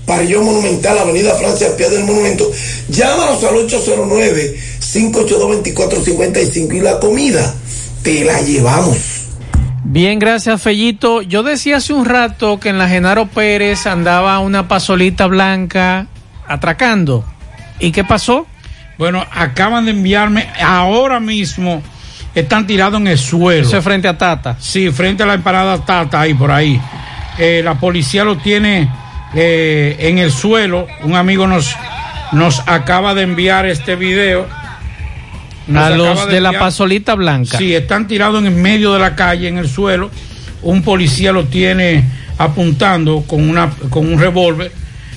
Parillón 0.07 0.45
Monumental, 0.45 0.99
Avenida 0.99 1.35
Francia, 1.35 1.69
pie 1.77 1.89
del 1.91 2.05
Monumento. 2.05 2.51
Llámanos 2.89 3.43
al 3.45 3.55
809-582-2455 4.81 6.77
y 6.77 6.81
la 6.81 6.99
comida 6.99 7.55
te 8.03 8.25
la 8.25 8.41
llevamos. 8.41 8.99
Bien, 9.85 10.19
gracias 10.19 10.63
Fellito. 10.63 11.23
Yo 11.23 11.43
decía 11.43 11.77
hace 11.77 11.93
un 11.93 12.05
rato 12.05 12.59
que 12.61 12.69
en 12.69 12.79
la 12.79 12.89
Genaro 12.89 13.27
Pérez 13.27 13.87
andaba 13.87 14.39
una 14.39 14.69
pasolita 14.69 15.27
blanca 15.27 16.07
atracando. 16.47 17.25
¿Y 17.79 17.93
qué 17.93 18.05
pasó? 18.05 18.47
Bueno, 18.99 19.25
acaban 19.33 19.87
de 19.87 19.91
enviarme 19.91 20.49
ahora 20.61 21.21
mismo. 21.21 21.83
Están 22.35 22.67
tirados 22.67 23.01
en 23.01 23.09
el 23.09 23.19
suelo. 23.19 23.67
Eso 23.67 23.77
es 23.77 23.85
frente 23.85 24.09
a 24.09 24.17
Tata. 24.17 24.57
Sí, 24.59 24.91
frente 24.91 25.25
a 25.25 25.27
la 25.27 25.35
emparada 25.35 25.85
Tata, 25.85 26.21
ahí 26.21 26.35
por 26.35 26.51
ahí. 26.51 26.81
Eh, 27.39 27.61
la 27.65 27.79
policía 27.79 28.25
lo 28.25 28.39
tiene 28.39 28.89
eh, 29.35 29.97
en 30.01 30.19
el 30.19 30.31
suelo. 30.31 30.87
Un 31.03 31.17
amigo 31.17 31.47
nos, 31.47 31.75
nos 32.33 32.63
acaba 32.67 33.15
de 33.15 33.23
enviar 33.23 33.67
este 33.67 33.97
video. 33.97 34.47
Nos 35.67 35.85
A 35.85 35.91
los 35.91 36.29
de 36.29 36.41
la 36.41 36.59
pasolita 36.59 37.15
blanca. 37.15 37.59
Sí, 37.59 37.75
están 37.75 38.09
tirados 38.09 38.41
en 38.41 38.47
el 38.47 38.55
medio 38.55 38.93
de 38.93 38.99
la 38.99 39.15
calle, 39.15 39.49
en 39.49 39.59
el 39.59 39.69
suelo. 39.69 40.11
Un 40.63 40.83
policía 40.83 41.33
lo 41.33 41.45
tiene 41.45 42.05
apuntando 42.39 43.25
con, 43.27 43.49
una, 43.49 43.71
con 43.91 44.13
un 44.13 44.19
revólver. 44.19 44.73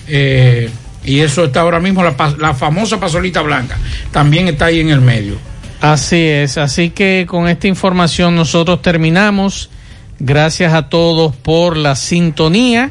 eh, 0.07 0.69
y 1.03 1.19
eso 1.19 1.45
está 1.45 1.61
ahora 1.61 1.79
mismo, 1.79 2.03
la 2.03 2.53
famosa 2.55 2.99
pasolita 2.99 3.43
blanca. 3.43 3.77
También 4.11 4.47
está 4.47 4.65
ahí 4.65 4.79
en 4.79 4.89
el 4.89 5.01
medio. 5.01 5.35
Así 5.81 6.17
es, 6.17 6.57
así 6.57 6.89
que 6.89 7.25
con 7.27 7.47
esta 7.47 7.67
información 7.67 8.35
nosotros 8.35 8.81
terminamos. 8.81 9.69
Gracias 10.17 10.73
a 10.73 10.89
todos 10.89 11.35
por 11.35 11.77
la 11.77 11.95
sintonía. 11.95 12.89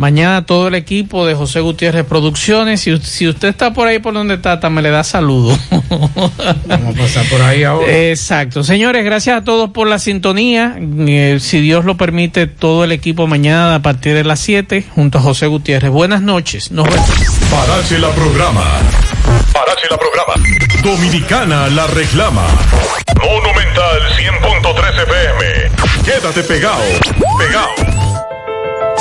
Mañana 0.00 0.46
todo 0.46 0.68
el 0.68 0.76
equipo 0.76 1.26
de 1.26 1.34
José 1.34 1.60
Gutiérrez 1.60 2.06
Producciones. 2.06 2.80
Si, 2.80 2.96
si 3.00 3.28
usted 3.28 3.48
está 3.48 3.74
por 3.74 3.86
ahí 3.86 3.98
por 3.98 4.14
donde 4.14 4.38
Tata, 4.38 4.70
me 4.70 4.80
le 4.80 4.88
da 4.88 5.04
saludo. 5.04 5.54
Vamos 5.90 6.96
a 6.96 6.98
pasar 6.98 7.28
por 7.28 7.42
ahí 7.42 7.64
ahora. 7.64 7.86
Exacto. 8.08 8.64
Señores, 8.64 9.04
gracias 9.04 9.36
a 9.36 9.44
todos 9.44 9.68
por 9.72 9.86
la 9.86 9.98
sintonía. 9.98 10.78
Eh, 10.80 11.36
si 11.38 11.60
Dios 11.60 11.84
lo 11.84 11.98
permite, 11.98 12.46
todo 12.46 12.84
el 12.84 12.92
equipo 12.92 13.26
mañana 13.26 13.74
a 13.74 13.82
partir 13.82 14.14
de 14.14 14.24
las 14.24 14.40
7 14.40 14.86
junto 14.94 15.18
a 15.18 15.20
José 15.20 15.48
Gutiérrez. 15.48 15.90
Buenas 15.90 16.22
noches. 16.22 16.70
Nos 16.70 16.88
vemos. 16.88 17.06
Parache 17.50 17.98
la 17.98 18.08
programa. 18.12 18.64
Parache 19.52 19.86
la 19.90 19.98
programa. 19.98 20.32
Dominicana 20.82 21.68
la 21.68 21.86
reclama. 21.88 22.46
Monumental 23.16 24.00
100.13 24.16 25.02
FM. 25.02 26.06
Quédate 26.06 26.42
pegado. 26.44 26.80
Pegado. 27.38 28.09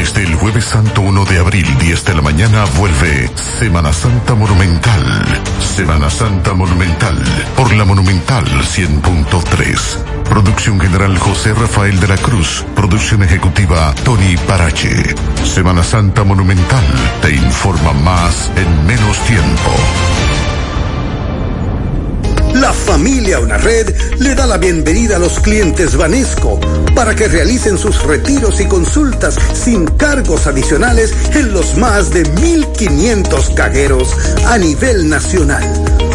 Desde 0.00 0.22
el 0.22 0.34
jueves 0.34 0.64
santo 0.64 1.02
1 1.02 1.26
de 1.26 1.38
abril, 1.40 1.66
10 1.78 2.06
de 2.06 2.14
la 2.14 2.22
mañana, 2.22 2.64
vuelve 2.78 3.30
Semana 3.34 3.92
Santa 3.92 4.34
Monumental. 4.34 5.26
Semana 5.60 6.08
Santa 6.08 6.54
Monumental 6.54 7.22
por 7.54 7.70
la 7.76 7.84
Monumental 7.84 8.46
100.3. 8.46 10.24
Producción 10.24 10.80
general 10.80 11.18
José 11.18 11.52
Rafael 11.52 12.00
de 12.00 12.08
la 12.08 12.16
Cruz. 12.16 12.64
Producción 12.74 13.22
ejecutiva 13.24 13.94
Tony 14.02 14.38
Parache. 14.48 15.14
Semana 15.44 15.82
Santa 15.82 16.24
Monumental 16.24 16.86
te 17.20 17.34
informa 17.34 17.92
más 17.92 18.50
en 18.56 18.86
menos 18.86 19.18
tiempo. 19.26 20.29
La 22.60 22.74
Familia 22.74 23.40
Una 23.40 23.56
Red 23.56 24.18
le 24.18 24.34
da 24.34 24.46
la 24.46 24.58
bienvenida 24.58 25.16
a 25.16 25.18
los 25.18 25.40
clientes 25.40 25.96
Banesco 25.96 26.60
para 26.94 27.14
que 27.14 27.26
realicen 27.26 27.78
sus 27.78 28.02
retiros 28.02 28.60
y 28.60 28.66
consultas 28.66 29.38
sin 29.54 29.86
cargos 29.86 30.46
adicionales 30.46 31.14
en 31.34 31.54
los 31.54 31.78
más 31.78 32.10
de 32.10 32.22
1.500 32.22 33.54
cajeros 33.54 34.14
a 34.46 34.58
nivel 34.58 35.08
nacional. 35.08 35.62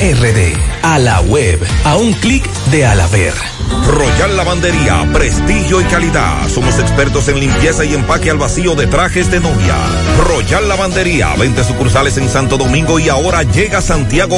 RD. 0.00 0.56
A 0.82 0.98
la 0.98 1.20
web. 1.20 1.60
A 1.84 1.96
un 1.96 2.14
clic 2.14 2.50
de 2.70 2.86
Alaber. 2.86 3.34
Royal 3.86 4.36
Lavandería, 4.36 5.06
prestigio 5.12 5.80
y 5.80 5.84
calidad. 5.84 6.48
Somos 6.48 6.78
expertos 6.78 7.28
en 7.28 7.38
limpieza 7.38 7.84
y 7.84 7.94
empaque 7.94 8.30
al 8.30 8.38
vacío 8.38 8.74
de 8.74 8.86
trajes 8.86 9.30
de 9.30 9.40
novia. 9.40 9.76
Royal 10.26 10.68
Lavandería, 10.68 11.34
20 11.36 11.64
sucursales 11.64 12.16
en 12.16 12.30
Santo 12.30 12.56
Domingo 12.56 12.98
y 12.98 13.10
ahora 13.10 13.42
llega 13.42 13.82
Santiago 13.82 14.20